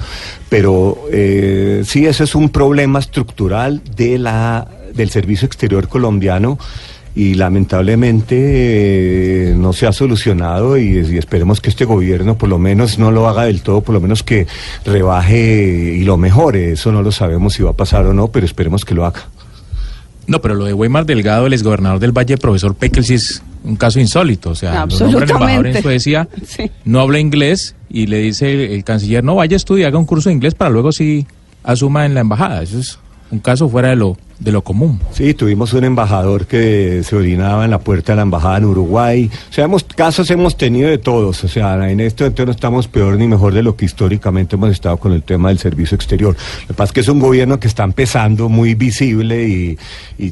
pero 0.47 1.05
eh, 1.11 1.81
sí, 1.83 2.05
ese 2.05 2.25
es 2.25 2.35
un 2.35 2.49
problema 2.49 2.99
estructural 2.99 3.81
de 3.95 4.19
la, 4.19 4.67
del 4.93 5.09
servicio 5.09 5.47
exterior 5.47 5.87
colombiano 5.87 6.59
y 7.15 7.35
lamentablemente 7.35 9.49
eh, 9.49 9.55
no 9.55 9.73
se 9.73 9.85
ha 9.85 9.93
solucionado 9.93 10.77
y, 10.77 10.97
esperemos 11.17 11.61
que 11.61 11.69
este 11.69 11.85
gobierno 11.85 12.37
por 12.37 12.49
lo 12.49 12.57
menos 12.57 12.97
no 12.97 13.11
lo 13.11 13.27
haga 13.27 13.45
del 13.45 13.61
todo, 13.61 13.81
por 13.81 13.93
lo 13.93 14.01
menos 14.01 14.23
que 14.23 14.47
rebaje 14.83 15.95
y 15.95 16.03
lo 16.03 16.17
mejore. 16.17 16.71
Eso 16.71 16.91
no 16.91 17.03
lo 17.03 17.11
sabemos 17.11 17.53
si 17.53 17.63
va 17.63 17.71
a 17.71 17.73
pasar 17.73 18.05
o 18.07 18.13
no, 18.13 18.29
pero 18.29 18.45
esperemos 18.45 18.83
que 18.83 18.95
lo 18.95 19.05
haga. 19.05 19.27
No, 20.25 20.41
pero 20.41 20.55
lo 20.55 20.65
de 20.65 20.73
Weimar 20.73 21.05
Delgado, 21.05 21.47
el 21.47 21.53
exgobernador 21.53 21.99
del 21.99 22.13
Valle, 22.13 22.37
profesor 22.37 22.75
Peckel, 22.75 23.03
sí 23.03 23.15
es 23.15 23.43
un 23.63 23.75
caso 23.75 23.99
insólito. 23.99 24.51
O 24.51 24.55
sea, 24.55 24.85
lo 24.85 24.99
nombra 24.99 25.25
el 25.25 25.31
embajador 25.31 25.67
en 25.67 25.81
Suecia, 25.81 26.27
no 26.85 27.01
habla 27.01 27.19
inglés 27.19 27.75
y 27.89 28.07
le 28.07 28.19
dice 28.19 28.51
el, 28.51 28.59
el, 28.71 28.83
canciller, 28.83 29.23
no, 29.23 29.35
vaya 29.35 29.55
a 29.55 29.57
estudiar, 29.57 29.89
haga 29.89 29.99
un 29.99 30.05
curso 30.05 30.29
de 30.29 30.35
inglés 30.35 30.55
para 30.55 30.71
luego 30.71 30.91
sí 30.91 31.27
asuma 31.63 32.05
en 32.05 32.13
la 32.13 32.21
embajada. 32.21 32.63
Eso 32.63 32.79
es 32.79 32.97
un 33.31 33.39
caso 33.39 33.69
fuera 33.69 33.89
de 33.89 33.97
lo 33.97 34.17
de 34.39 34.51
lo 34.51 34.63
común. 34.63 34.99
Sí, 35.11 35.33
tuvimos 35.33 35.73
un 35.73 35.83
embajador 35.83 36.45
que 36.47 37.01
se 37.03 37.15
orinaba 37.15 37.65
en 37.65 37.71
la 37.71 37.79
puerta 37.79 38.13
de 38.13 38.17
la 38.17 38.21
embajada 38.23 38.57
en 38.57 38.65
Uruguay. 38.65 39.29
O 39.49 39.53
sea, 39.53 39.65
hemos, 39.65 39.83
casos 39.83 40.29
hemos 40.31 40.57
tenido 40.57 40.89
de 40.89 40.97
todos. 40.97 41.43
O 41.43 41.47
sea, 41.47 41.89
en 41.89 41.99
esto 41.99 42.25
entonces 42.25 42.45
no 42.47 42.51
estamos 42.51 42.87
peor 42.87 43.17
ni 43.17 43.27
mejor 43.27 43.53
de 43.53 43.63
lo 43.63 43.75
que 43.75 43.85
históricamente 43.85 44.55
hemos 44.55 44.71
estado 44.71 44.97
con 44.97 45.13
el 45.13 45.23
tema 45.23 45.49
del 45.49 45.59
servicio 45.59 45.95
exterior. 45.95 46.35
Lo 46.61 46.67
que 46.67 46.73
pasa 46.73 46.89
es 46.89 46.91
que 46.93 46.99
es 47.01 47.07
un 47.07 47.19
gobierno 47.19 47.59
que 47.59 47.67
está 47.67 47.83
empezando 47.83 48.49
muy 48.49 48.75
visible 48.75 49.47
y, 49.47 49.77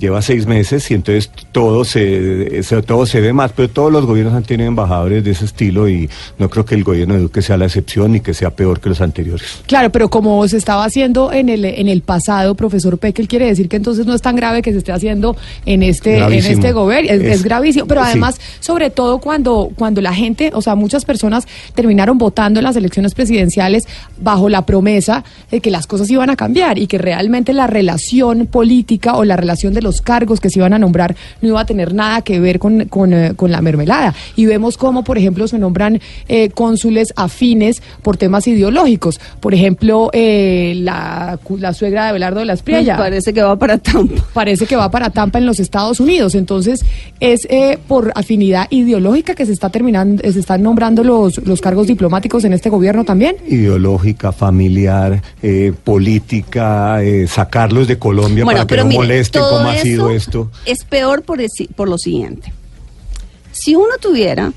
lleva 0.02 0.22
seis 0.24 0.48
meses 0.48 0.90
y 0.90 0.96
entonces 0.96 1.30
todo 1.52 1.86
se, 1.86 2.64
todo 2.88 3.06
se 3.06 3.22
ve 3.22 3.34
más. 3.34 3.52
Pero 3.52 3.70
todos 3.70 3.92
los 3.92 4.06
gobiernos 4.06 4.34
han 4.34 4.44
tenido 4.44 4.68
embajadores 4.68 5.24
de 5.24 5.32
ese 5.32 5.46
estilo 5.46 5.88
y 5.88 6.10
no 6.40 6.50
creo 6.50 6.66
que 6.66 6.76
el 6.76 6.84
gobierno 6.84 7.14
de 7.14 7.22
Duque 7.22 7.42
sea 7.42 7.58
la 7.58 7.66
excepción 7.66 8.14
ni 8.14 8.20
que 8.20 8.34
sea 8.34 8.50
peor 8.50 8.80
que 8.80 8.90
los 8.90 9.00
anteriores. 9.00 9.62
Claro, 9.68 9.92
pero 9.92 10.10
como 10.10 10.48
se 10.48 10.58
estaba 10.58 10.86
haciendo 10.86 11.32
en 11.32 11.50
el, 11.50 11.66
en 11.66 11.88
el 11.88 12.02
pasado, 12.02 12.56
profesor 12.56 12.98
Peckel, 12.98 13.28
quiere 13.28 13.46
decir 13.46 13.70
que 13.70 13.78
entonces 13.78 13.91
no 14.00 14.14
es 14.14 14.22
tan 14.22 14.36
grave 14.36 14.62
que 14.62 14.72
se 14.72 14.80
esté 14.80 14.92
haciendo 14.92 15.36
en 15.66 15.84
este, 15.84 16.18
en 16.18 16.34
este 16.34 16.72
gobierno. 16.72 17.12
Es, 17.12 17.44
gravísimo. 17.44 17.86
Pero 17.86 18.02
además, 18.02 18.40
sobre 18.60 18.90
todo 18.90 19.20
cuando, 19.20 19.72
cuando 19.76 20.02
la 20.02 20.14
gente, 20.14 20.52
o 20.54 20.62
sea, 20.62 20.76
muchas 20.76 21.06
personas 21.06 21.48
terminaron 21.76 22.18
votando 22.18 22.60
en 22.60 22.64
las 22.64 22.76
elecciones 22.76 23.14
presidenciales 23.14 23.88
bajo 24.20 24.50
la 24.50 24.66
promesa 24.66 25.24
de 25.50 25.62
que 25.62 25.72
las 25.72 25.88
cosas 25.88 26.10
iban 26.10 26.30
a 26.30 26.36
cambiar 26.36 26.78
y 26.78 26.88
que 26.88 26.98
realmente 26.98 27.54
la 27.54 27.68
relación 27.68 28.48
política 28.48 29.16
o 29.16 29.24
la 29.24 29.36
relación 29.36 29.74
de 29.74 29.82
los 29.82 30.02
cargos 30.02 30.40
que 30.40 30.50
se 30.50 30.60
iban 30.60 30.74
a 30.74 30.80
nombrar 30.80 31.16
no 31.42 31.50
iba 31.50 31.62
a 31.62 31.66
tener 31.66 31.94
nada 31.94 32.22
que 32.22 32.40
ver 32.40 32.60
con, 32.60 32.86
con, 32.86 33.14
eh, 33.14 33.34
la 33.40 33.62
mermelada. 33.62 34.14
Y 34.36 34.46
vemos 34.46 34.78
cómo, 34.78 35.04
por 35.04 35.18
ejemplo, 35.18 35.48
se 35.48 35.58
nombran 35.58 36.00
eh, 36.28 36.50
cónsules 36.50 37.14
afines 37.16 37.82
por 38.02 38.18
temas 38.18 38.48
ideológicos. 38.48 39.20
Por 39.40 39.54
ejemplo, 39.54 40.10
eh, 40.14 40.74
la, 40.78 41.40
la 41.58 41.74
suegra 41.74 42.08
de 42.08 42.14
Belardo 42.14 42.40
de 42.40 42.46
las 42.46 42.62
Priella. 42.62 42.98
Parece 42.98 43.34
que 43.34 43.42
va 43.42 43.58
para 43.58 43.78
Tampa 43.82 44.26
parece 44.34 44.66
que 44.66 44.76
va 44.76 44.90
para 44.90 45.10
Tampa 45.10 45.40
en 45.40 45.46
los 45.46 45.60
Estados 45.60 46.00
Unidos. 46.00 46.36
Entonces, 46.36 46.84
es 47.20 47.46
eh, 47.50 47.80
por 47.88 48.12
afinidad 48.16 48.68
ideológica 48.70 49.36
que 49.36 49.46
se 49.46 49.52
está 49.52 49.70
terminando, 49.70 50.24
se 50.24 50.40
están 50.40 50.64
nombrando 50.64 51.04
los, 51.04 51.38
los 51.46 51.62
cargos 51.62 51.88
diplomáticos 51.88 52.44
en 52.44 52.54
este 52.54 52.70
gobierno 52.70 53.04
también. 53.04 53.38
Ideológica, 53.48 54.32
familiar, 54.32 55.22
eh, 55.42 55.74
política, 55.84 57.04
eh, 57.04 57.28
sacarlos 57.28 57.88
de 57.88 57.98
Colombia 57.98 58.46
para 58.46 58.66
que 58.66 58.78
no 58.78 58.86
molesten 58.86 59.42
cómo 59.42 59.70
ha 59.70 59.78
sido 59.78 60.10
esto. 60.10 60.52
Es 60.66 60.84
peor 60.84 61.24
por, 61.24 61.40
por 61.76 61.90
lo 61.90 61.98
siguiente. 61.98 62.54
Si 63.52 63.76
uno 63.76 63.98
tuviera 64.00 64.54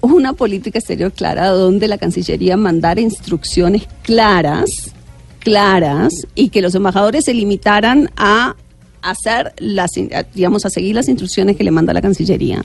una 0.00 0.32
política 0.32 0.78
exterior 0.78 1.12
clara 1.12 1.48
donde 1.48 1.88
la 1.88 1.98
Cancillería 1.98 2.56
mandara 2.56 3.00
instrucciones 3.00 3.86
claras, 4.02 4.92
claras, 5.40 6.12
y 6.34 6.50
que 6.50 6.62
los 6.62 6.74
embajadores 6.74 7.24
se 7.24 7.34
limitaran 7.34 8.10
a 8.16 8.54
hacer 9.02 9.54
las, 9.58 9.92
digamos, 10.34 10.66
a 10.66 10.70
seguir 10.70 10.94
las 10.94 11.08
instrucciones 11.08 11.56
que 11.56 11.64
le 11.64 11.70
manda 11.70 11.92
la 11.92 12.02
Cancillería. 12.02 12.64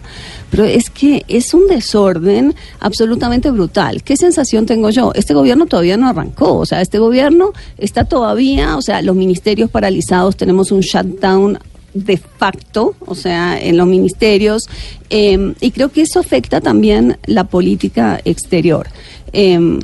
Pero 0.52 0.66
es 0.66 0.90
que 0.90 1.24
es 1.28 1.54
un 1.54 1.68
desorden 1.68 2.54
absolutamente 2.80 3.52
brutal. 3.52 4.04
¿Qué 4.04 4.18
sensación 4.18 4.66
tengo 4.66 4.90
yo? 4.90 5.12
Este 5.16 5.34
gobierno 5.34 5.66
todavía 5.66 5.98
no 5.98 6.08
arrancó, 6.08 6.58
o 6.58 6.66
sea, 6.66 6.82
este 6.82 7.00
gobierno 7.00 7.52
está 7.78 8.06
todavía, 8.06 8.78
o 8.78 8.82
sea, 8.82 9.02
los 9.02 9.16
ministerios 9.16 9.70
paralizados, 9.70 10.36
tenemos 10.36 10.72
un 10.72 10.82
shutdown 10.82 11.58
de 11.94 12.18
facto, 12.18 12.96
o 13.06 13.16
sea, 13.16 13.58
en 13.58 13.78
los 13.78 13.88
ministerios, 13.88 14.64
eh, 15.10 15.54
y 15.62 15.72
creo 15.72 15.90
que 15.90 16.02
eso 16.02 16.20
afecta 16.20 16.60
también 16.60 17.18
la 17.26 17.46
política 17.46 18.20
exterior. 18.26 18.88
Eh, 19.32 19.80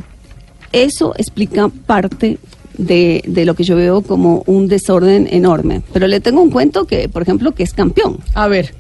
eso 0.73 1.13
explica 1.17 1.69
parte 1.69 2.37
de, 2.81 3.23
de 3.27 3.45
lo 3.45 3.55
que 3.55 3.63
yo 3.63 3.75
veo 3.75 4.01
como 4.01 4.43
un 4.47 4.67
desorden 4.67 5.27
enorme. 5.31 5.81
Pero 5.93 6.07
le 6.07 6.19
tengo 6.19 6.41
un 6.41 6.49
cuento 6.49 6.85
que, 6.85 7.07
por 7.09 7.21
ejemplo, 7.21 7.53
que 7.53 7.63
es 7.63 7.73
campeón. 7.73 8.19
A 8.33 8.47
ver. 8.47 8.73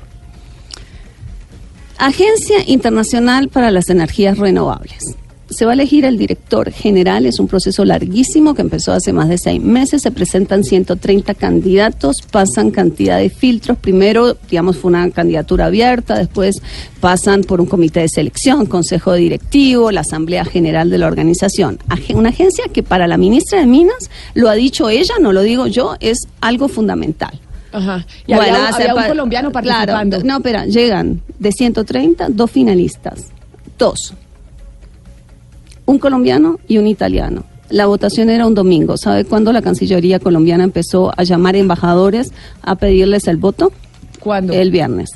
Agencia 1.97 2.57
Internacional 2.65 3.49
para 3.49 3.69
las 3.69 3.89
Energías 3.89 4.37
Renovables. 4.37 5.15
Se 5.51 5.65
va 5.65 5.71
a 5.71 5.73
elegir 5.75 6.05
el 6.05 6.17
director 6.17 6.71
general, 6.71 7.25
es 7.25 7.39
un 7.39 7.47
proceso 7.47 7.85
larguísimo 7.85 8.55
que 8.55 8.61
empezó 8.61 8.93
hace 8.93 9.13
más 9.13 9.29
de 9.29 9.37
seis 9.37 9.61
meses, 9.61 10.01
se 10.01 10.11
presentan 10.11 10.63
130 10.63 11.33
candidatos, 11.35 12.17
pasan 12.31 12.71
cantidad 12.71 13.19
de 13.19 13.29
filtros, 13.29 13.77
primero, 13.77 14.35
digamos, 14.49 14.77
fue 14.77 14.89
una 14.89 15.09
candidatura 15.11 15.65
abierta, 15.65 16.17
después 16.17 16.61
pasan 16.99 17.41
por 17.43 17.61
un 17.61 17.67
comité 17.67 17.99
de 17.99 18.09
selección, 18.09 18.65
consejo 18.65 19.13
directivo, 19.13 19.91
la 19.91 20.01
asamblea 20.01 20.45
general 20.45 20.89
de 20.89 20.97
la 20.97 21.07
organización. 21.07 21.77
Una 22.15 22.29
agencia 22.29 22.63
que 22.73 22.81
para 22.83 23.07
la 23.07 23.17
ministra 23.17 23.59
de 23.59 23.65
Minas, 23.65 24.09
lo 24.33 24.49
ha 24.49 24.53
dicho 24.53 24.89
ella, 24.89 25.15
no 25.21 25.33
lo 25.33 25.41
digo 25.41 25.67
yo, 25.67 25.95
es 25.99 26.27
algo 26.41 26.67
fundamental. 26.69 27.39
Ajá. 27.73 28.05
Y 28.27 28.33
había, 28.33 28.53
un- 28.53 28.73
había 28.75 28.93
un 28.95 29.07
colombiano 29.09 29.51
participando. 29.51 30.17
Claro, 30.17 30.27
no, 30.27 30.37
espera, 30.37 30.65
llegan 30.65 31.21
de 31.39 31.51
130, 31.51 32.27
dos 32.29 32.51
finalistas. 32.51 33.27
Dos. 33.77 34.13
Un 35.85 35.99
colombiano 35.99 36.59
y 36.67 36.77
un 36.77 36.87
italiano. 36.87 37.43
La 37.69 37.85
votación 37.85 38.29
era 38.29 38.45
un 38.45 38.53
domingo. 38.53 38.97
¿Sabe 38.97 39.23
cuándo 39.25 39.53
la 39.53 39.61
Cancillería 39.61 40.19
colombiana 40.19 40.63
empezó 40.63 41.11
a 41.15 41.23
llamar 41.23 41.55
embajadores 41.55 42.33
a 42.61 42.75
pedirles 42.75 43.27
el 43.27 43.37
voto? 43.37 43.71
¿Cuándo? 44.19 44.53
El 44.53 44.71
viernes. 44.71 45.11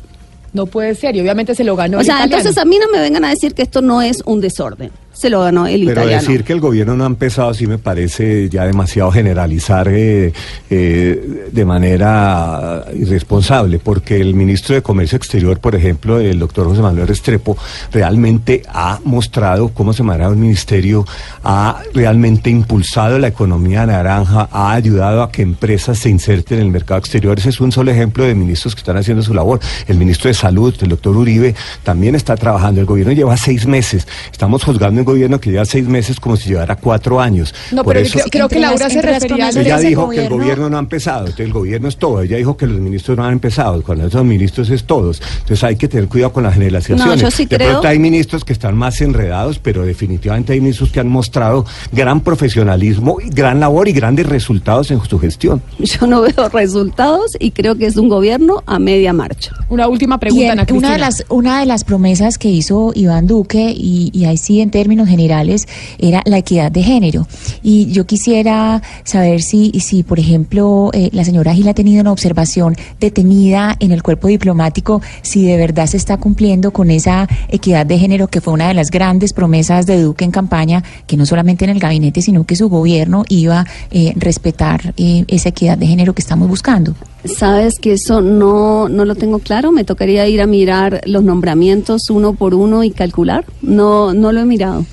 No 0.53 0.65
puede 0.65 0.95
ser, 0.95 1.17
y 1.17 1.19
obviamente 1.19 1.53
se 1.53 1.65
lo 1.65 1.75
ganó 1.75 1.99
O 1.99 2.03
sea, 2.03 2.23
entonces 2.23 2.57
a 2.57 2.63
mí 2.63 2.79
no 2.79 2.87
me 2.89 3.01
vengan 3.01 3.25
a 3.25 3.29
decir 3.29 3.53
que 3.53 3.61
esto 3.61 3.81
no 3.81 4.01
es 4.01 4.23
un 4.25 4.39
desorden. 4.39 4.89
Se 5.15 5.29
lo 5.29 5.41
ganó 5.41 5.65
el 5.65 5.85
Pero 5.85 6.01
italiano. 6.01 6.21
decir 6.21 6.43
que 6.43 6.53
el 6.53 6.59
gobierno 6.59 6.95
no 6.95 7.05
ha 7.05 7.07
empezado 7.07 7.53
sí 7.53 7.67
me 7.67 7.77
parece 7.77 8.49
ya 8.49 8.65
demasiado 8.65 9.11
generalizar 9.11 9.87
eh, 9.87 10.33
eh, 10.69 11.49
de 11.51 11.65
manera 11.65 12.85
irresponsable, 12.93 13.79
porque 13.79 14.19
el 14.19 14.35
ministro 14.35 14.75
de 14.75 14.81
Comercio 14.81 15.15
Exterior, 15.15 15.59
por 15.59 15.73
ejemplo, 15.75 16.19
el 16.19 16.37
doctor 16.37 16.67
José 16.67 16.81
Manuel 16.81 17.07
Restrepo, 17.07 17.57
realmente 17.91 18.61
ha 18.67 18.99
mostrado 19.05 19.69
cómo 19.69 19.93
se 19.93 20.03
maneja 20.03 20.29
el 20.29 20.35
ministerio, 20.35 21.05
ha 21.43 21.81
realmente 21.93 22.49
impulsado 22.49 23.17
la 23.17 23.27
economía 23.27 23.85
naranja, 23.85 24.49
ha 24.51 24.73
ayudado 24.73 25.23
a 25.23 25.31
que 25.31 25.41
empresas 25.41 25.97
se 25.97 26.09
inserten 26.09 26.59
en 26.59 26.65
el 26.65 26.71
mercado 26.71 26.99
exterior. 26.99 27.37
Ese 27.39 27.49
es 27.49 27.61
un 27.61 27.71
solo 27.71 27.91
ejemplo 27.91 28.25
de 28.25 28.35
ministros 28.35 28.75
que 28.75 28.79
están 28.79 28.97
haciendo 28.97 29.23
su 29.23 29.33
labor. 29.33 29.59
El 29.87 29.97
ministro 29.97 30.27
de 30.27 30.33
Salud, 30.33 30.75
el 30.81 30.89
doctor 30.89 31.15
Uribe, 31.15 31.55
también 31.83 32.15
está 32.15 32.35
trabajando. 32.35 32.81
El 32.81 32.85
gobierno 32.85 33.13
lleva 33.13 33.37
seis 33.37 33.65
meses. 33.65 34.07
Estamos 34.31 34.63
juzgando 34.63 34.99
un 34.99 35.04
gobierno 35.05 35.39
que 35.39 35.51
lleva 35.51 35.65
seis 35.65 35.87
meses 35.87 36.19
como 36.19 36.35
si 36.35 36.49
llevara 36.49 36.75
cuatro 36.75 37.21
años. 37.21 37.53
No, 37.71 37.83
Por 37.83 37.93
pero 37.93 38.05
eso- 38.05 38.13
creo, 38.19 38.25
creo 38.29 38.49
que 38.49 38.55
Entre 38.55 38.59
las- 38.59 38.79
Laura 38.79 38.89
se 38.89 39.01
refería 39.01 39.51
de 39.51 39.61
ella 39.61 39.77
dijo 39.79 40.09
que 40.09 40.23
el 40.23 40.29
gobierno- 40.29 40.69
no 40.69 40.77
ha 40.77 40.79
empezado, 40.79 41.19
entonces 41.27 41.45
el 41.45 41.53
gobierno 41.53 41.87
es 41.87 41.97
todo. 41.97 42.21
Ella 42.21 42.37
dijo 42.37 42.57
que 42.57 42.67
los 42.67 42.79
ministros 42.79 43.17
no 43.17 43.23
han 43.23 43.33
empezado, 43.33 43.81
cuando 43.83 44.07
esos 44.07 44.25
ministros 44.25 44.69
es 44.69 44.83
todos. 44.83 45.21
Entonces 45.41 45.63
hay 45.63 45.75
que 45.75 45.87
tener 45.87 46.07
cuidado 46.07 46.33
con 46.33 46.43
las 46.43 46.53
generalizaciones. 46.53 47.05
No, 47.05 47.15
yo 47.15 47.31
sí 47.31 47.45
de 47.45 47.55
creo- 47.57 47.69
pronto 47.71 47.87
hay 47.87 47.99
ministros 47.99 48.43
que 48.43 48.53
están 48.53 48.75
más 48.75 48.99
enredados, 49.01 49.59
pero 49.59 49.85
definitivamente 49.85 50.53
hay 50.53 50.59
ministros 50.61 50.91
que 50.91 50.99
han 50.99 51.07
mostrado 51.07 51.65
gran 51.91 52.21
profesionalismo, 52.21 53.17
y 53.23 53.29
gran 53.29 53.59
labor 53.59 53.87
y 53.87 53.91
grandes 53.91 54.25
resultados 54.27 54.89
en 54.91 55.01
su 55.03 55.19
gestión. 55.19 55.61
Yo 55.79 56.07
no 56.07 56.21
veo 56.21 56.49
resultados 56.49 57.35
y 57.39 57.51
creo 57.51 57.75
que 57.75 57.85
es 57.85 57.97
un 57.97 58.07
gobierno 58.07 58.63
a 58.65 58.79
media 58.79 59.11
marcha. 59.13 59.51
Una 59.69 59.87
última 59.87 60.15
Y 60.15 60.19
pregunta, 60.19 60.45
en- 60.53 60.59
Ana 60.59 60.65
una 60.71 60.91
de 60.93 60.97
las 60.99 61.25
una 61.29 61.59
de 61.59 61.65
las 61.65 61.83
promesas 61.83 62.37
que 62.37 62.49
hizo 62.49 62.91
Iván 62.95 63.27
Duque 63.27 63.73
y, 63.75 64.09
y 64.13 64.25
ahí 64.25 64.37
sí 64.37 64.61
en 64.61 64.71
términos 64.71 64.94
generales 65.03 65.67
era 65.97 66.21
la 66.25 66.37
equidad 66.37 66.71
de 66.71 66.83
género 66.83 67.27
y 67.61 67.91
yo 67.91 68.05
quisiera 68.05 68.81
saber 69.03 69.41
si 69.41 69.71
si 69.79 70.03
por 70.03 70.19
ejemplo 70.19 70.91
eh, 70.93 71.09
la 71.11 71.25
señora 71.25 71.53
Gil 71.53 71.67
ha 71.67 71.73
tenido 71.73 72.01
una 72.01 72.11
observación 72.11 72.75
detenida 72.99 73.75
en 73.79 73.91
el 73.91 74.03
cuerpo 74.03 74.27
diplomático 74.27 75.01
si 75.23 75.43
de 75.43 75.57
verdad 75.57 75.87
se 75.87 75.97
está 75.97 76.17
cumpliendo 76.17 76.71
con 76.71 76.91
esa 76.91 77.27
equidad 77.49 77.85
de 77.85 77.97
género 77.97 78.27
que 78.27 78.39
fue 78.39 78.53
una 78.53 78.67
de 78.67 78.75
las 78.75 78.91
grandes 78.91 79.33
promesas 79.33 79.85
de 79.85 80.01
Duque 80.01 80.23
en 80.23 80.31
campaña 80.31 80.83
que 81.07 81.17
no 81.17 81.25
solamente 81.25 81.65
en 81.65 81.71
el 81.71 81.79
gabinete 81.79 82.21
sino 82.21 82.45
que 82.45 82.55
su 82.55 82.69
gobierno 82.69 83.25
iba 83.27 83.61
a 83.61 83.65
respetar 84.15 84.93
eh, 84.97 85.25
esa 85.27 85.49
equidad 85.49 85.77
de 85.77 85.87
género 85.87 86.13
que 86.13 86.21
estamos 86.21 86.47
buscando. 86.47 86.95
Sabes 87.25 87.79
que 87.79 87.93
eso 87.93 88.21
no, 88.21 88.87
no 88.89 89.05
lo 89.05 89.15
tengo 89.15 89.39
claro. 89.39 89.71
Me 89.71 89.83
tocaría 89.83 90.27
ir 90.27 90.41
a 90.41 90.47
mirar 90.47 91.01
los 91.05 91.23
nombramientos 91.23 92.09
uno 92.09 92.33
por 92.33 92.53
uno 92.53 92.83
y 92.83 92.91
calcular. 92.91 93.45
No, 93.61 94.13
no 94.13 94.31
lo 94.31 94.41
he 94.41 94.45
mirado. 94.45 94.85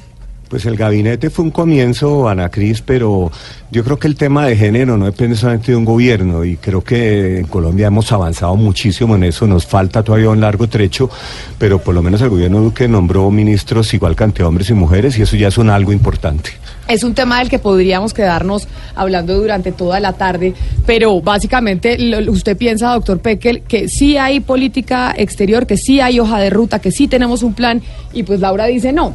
Pues 0.53 0.67
el 0.67 0.77
gabinete 0.77 1.31
fue 1.31 1.47
un 1.47 1.51
comienzo, 1.51 2.29
Ana 2.29 2.51
Cris, 2.51 2.83
pero 2.83 3.33
yo 3.71 3.83
creo 3.85 3.99
que 3.99 4.07
el 4.07 4.17
tema 4.17 4.45
de 4.45 4.55
género 4.55 4.99
no 4.99 5.07
depende 5.07 5.35
solamente 5.35 5.73
de 5.73 5.77
un 5.77 5.87
gobierno 5.87 6.45
y 6.45 6.59
creo 6.59 6.85
que 6.85 7.39
en 7.39 7.47
Colombia 7.47 7.87
hemos 7.87 8.13
avanzado 8.13 8.55
muchísimo 8.55 9.17
en 9.17 9.25
eso, 9.25 9.47
nos 9.47 9.65
falta 9.65 10.03
todavía 10.03 10.29
un 10.29 10.43
largo 10.43 10.69
trecho, 10.69 11.09
pero 11.57 11.79
por 11.79 11.95
lo 11.95 12.03
menos 12.03 12.21
el 12.21 12.29
gobierno 12.29 12.61
Duque 12.61 12.87
nombró 12.87 13.31
ministros 13.31 13.95
igual 13.95 14.15
cantidad 14.15 14.45
de 14.45 14.49
hombres 14.49 14.69
y 14.69 14.75
mujeres 14.75 15.19
y 15.19 15.23
eso 15.23 15.37
ya 15.37 15.49
es 15.49 15.57
un 15.57 15.71
algo 15.71 15.91
importante. 15.91 16.51
Es 16.87 17.03
un 17.03 17.15
tema 17.15 17.39
del 17.39 17.49
que 17.49 17.59
podríamos 17.59 18.13
quedarnos 18.13 18.69
hablando 18.95 19.35
durante 19.35 19.73
toda 19.73 20.01
la 20.01 20.13
tarde, 20.13 20.53
pero 20.85 21.19
básicamente 21.23 21.97
usted 22.29 22.59
piensa, 22.59 22.93
doctor 22.93 23.21
Peckel, 23.21 23.63
que 23.63 23.89
sí 23.89 24.19
hay 24.19 24.41
política 24.41 25.15
exterior, 25.17 25.67
que 25.67 25.79
sí 25.79 26.03
hay 26.03 26.21
hoja 26.21 26.39
de 26.41 26.51
ruta, 26.51 26.79
que 26.79 26.93
sí 26.93 27.09
tenemos 27.09 27.43
un 27.43 27.55
plan, 27.55 27.81
y 28.13 28.25
pues 28.25 28.41
Laura 28.41 28.67
dice 28.67 28.93
no. 28.93 29.15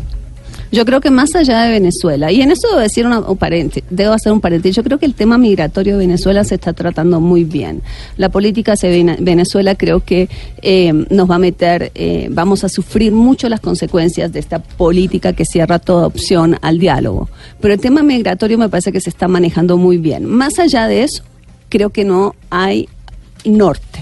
Yo 0.72 0.84
creo 0.86 1.00
que 1.00 1.10
más 1.12 1.34
allá 1.36 1.62
de 1.64 1.72
Venezuela, 1.72 2.32
y 2.32 2.42
en 2.42 2.52
eso 2.52 2.68
debo 2.68 2.82
decir 2.82 3.06
una, 3.06 3.20
un 3.20 3.38
parente- 3.38 3.84
debo 3.90 4.14
hacer 4.14 4.34
un 4.34 4.42
paréntesis, 4.42 4.76
yo 4.76 4.84
creo 4.84 4.98
que 4.98 5.06
el 5.06 5.14
tema 5.14 5.38
migratorio 5.38 5.94
de 5.94 6.00
Venezuela 6.06 6.44
se 6.44 6.56
está 6.56 6.74
tratando 6.74 7.22
muy 7.22 7.44
bien. 7.46 7.82
La 8.18 8.30
política 8.30 8.74
Vene- 8.82 9.18
Venezuela 9.20 9.76
creo 9.76 10.02
que 10.02 10.28
eh, 10.62 10.92
nos 11.10 11.30
va 11.30 11.36
a 11.36 11.40
meter, 11.40 11.92
eh, 11.96 12.28
vamos 12.32 12.64
a 12.64 12.70
sufrir 12.70 13.12
mucho 13.14 13.48
las 13.48 13.60
consecuencias 13.62 14.32
de 14.34 14.40
esta 14.40 14.60
política 14.60 15.34
que 15.34 15.46
cierra 15.46 15.80
toda 15.80 16.06
opción 16.06 16.58
al 16.62 16.80
diálogo. 16.80 17.30
Pero 17.62 17.74
el 17.74 17.80
tema 17.80 18.04
migratorio 18.04 18.58
me 18.58 18.68
parece 18.70 18.92
que 18.92 19.00
se 19.00 19.10
está 19.10 19.28
manejando 19.28 19.78
muy 19.78 19.98
bien. 19.98 20.26
Más 20.26 20.60
allá 20.60 20.88
de 20.88 21.04
eso, 21.04 21.24
creo 21.70 21.92
que 21.92 22.04
no 22.04 22.36
hay 22.50 22.90
norte. 23.46 23.97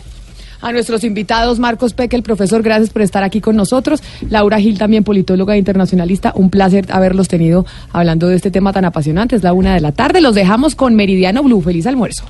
A 0.66 0.72
nuestros 0.72 1.03
invitados, 1.03 1.60
Marcos 1.60 1.94
Peckel, 1.94 2.24
profesor, 2.24 2.64
gracias 2.64 2.90
por 2.90 3.03
estar 3.03 3.22
aquí 3.22 3.40
con 3.40 3.56
nosotros. 3.56 4.02
Laura 4.32 4.60
Gil, 4.60 4.80
también 4.80 5.03
politóloga 5.03 5.53
e 5.53 5.60
internacionalista. 5.60 6.34
Un 6.35 6.50
placer 6.50 6.88
haberlos 6.90 7.27
tenido 7.27 7.68
hablando 7.94 8.27
de 8.27 8.35
este 8.35 8.50
tema 8.50 8.74
tan 8.74 8.84
apasionante. 8.84 9.35
Es 9.35 9.44
la 9.44 9.53
una 9.53 9.76
de 9.76 9.82
la 9.82 9.92
tarde. 9.92 10.22
Los 10.22 10.34
dejamos 10.34 10.74
con 10.74 10.95
Meridiano 10.95 11.44
Blue. 11.44 11.61
Feliz 11.61 11.85
almuerzo. 11.85 12.26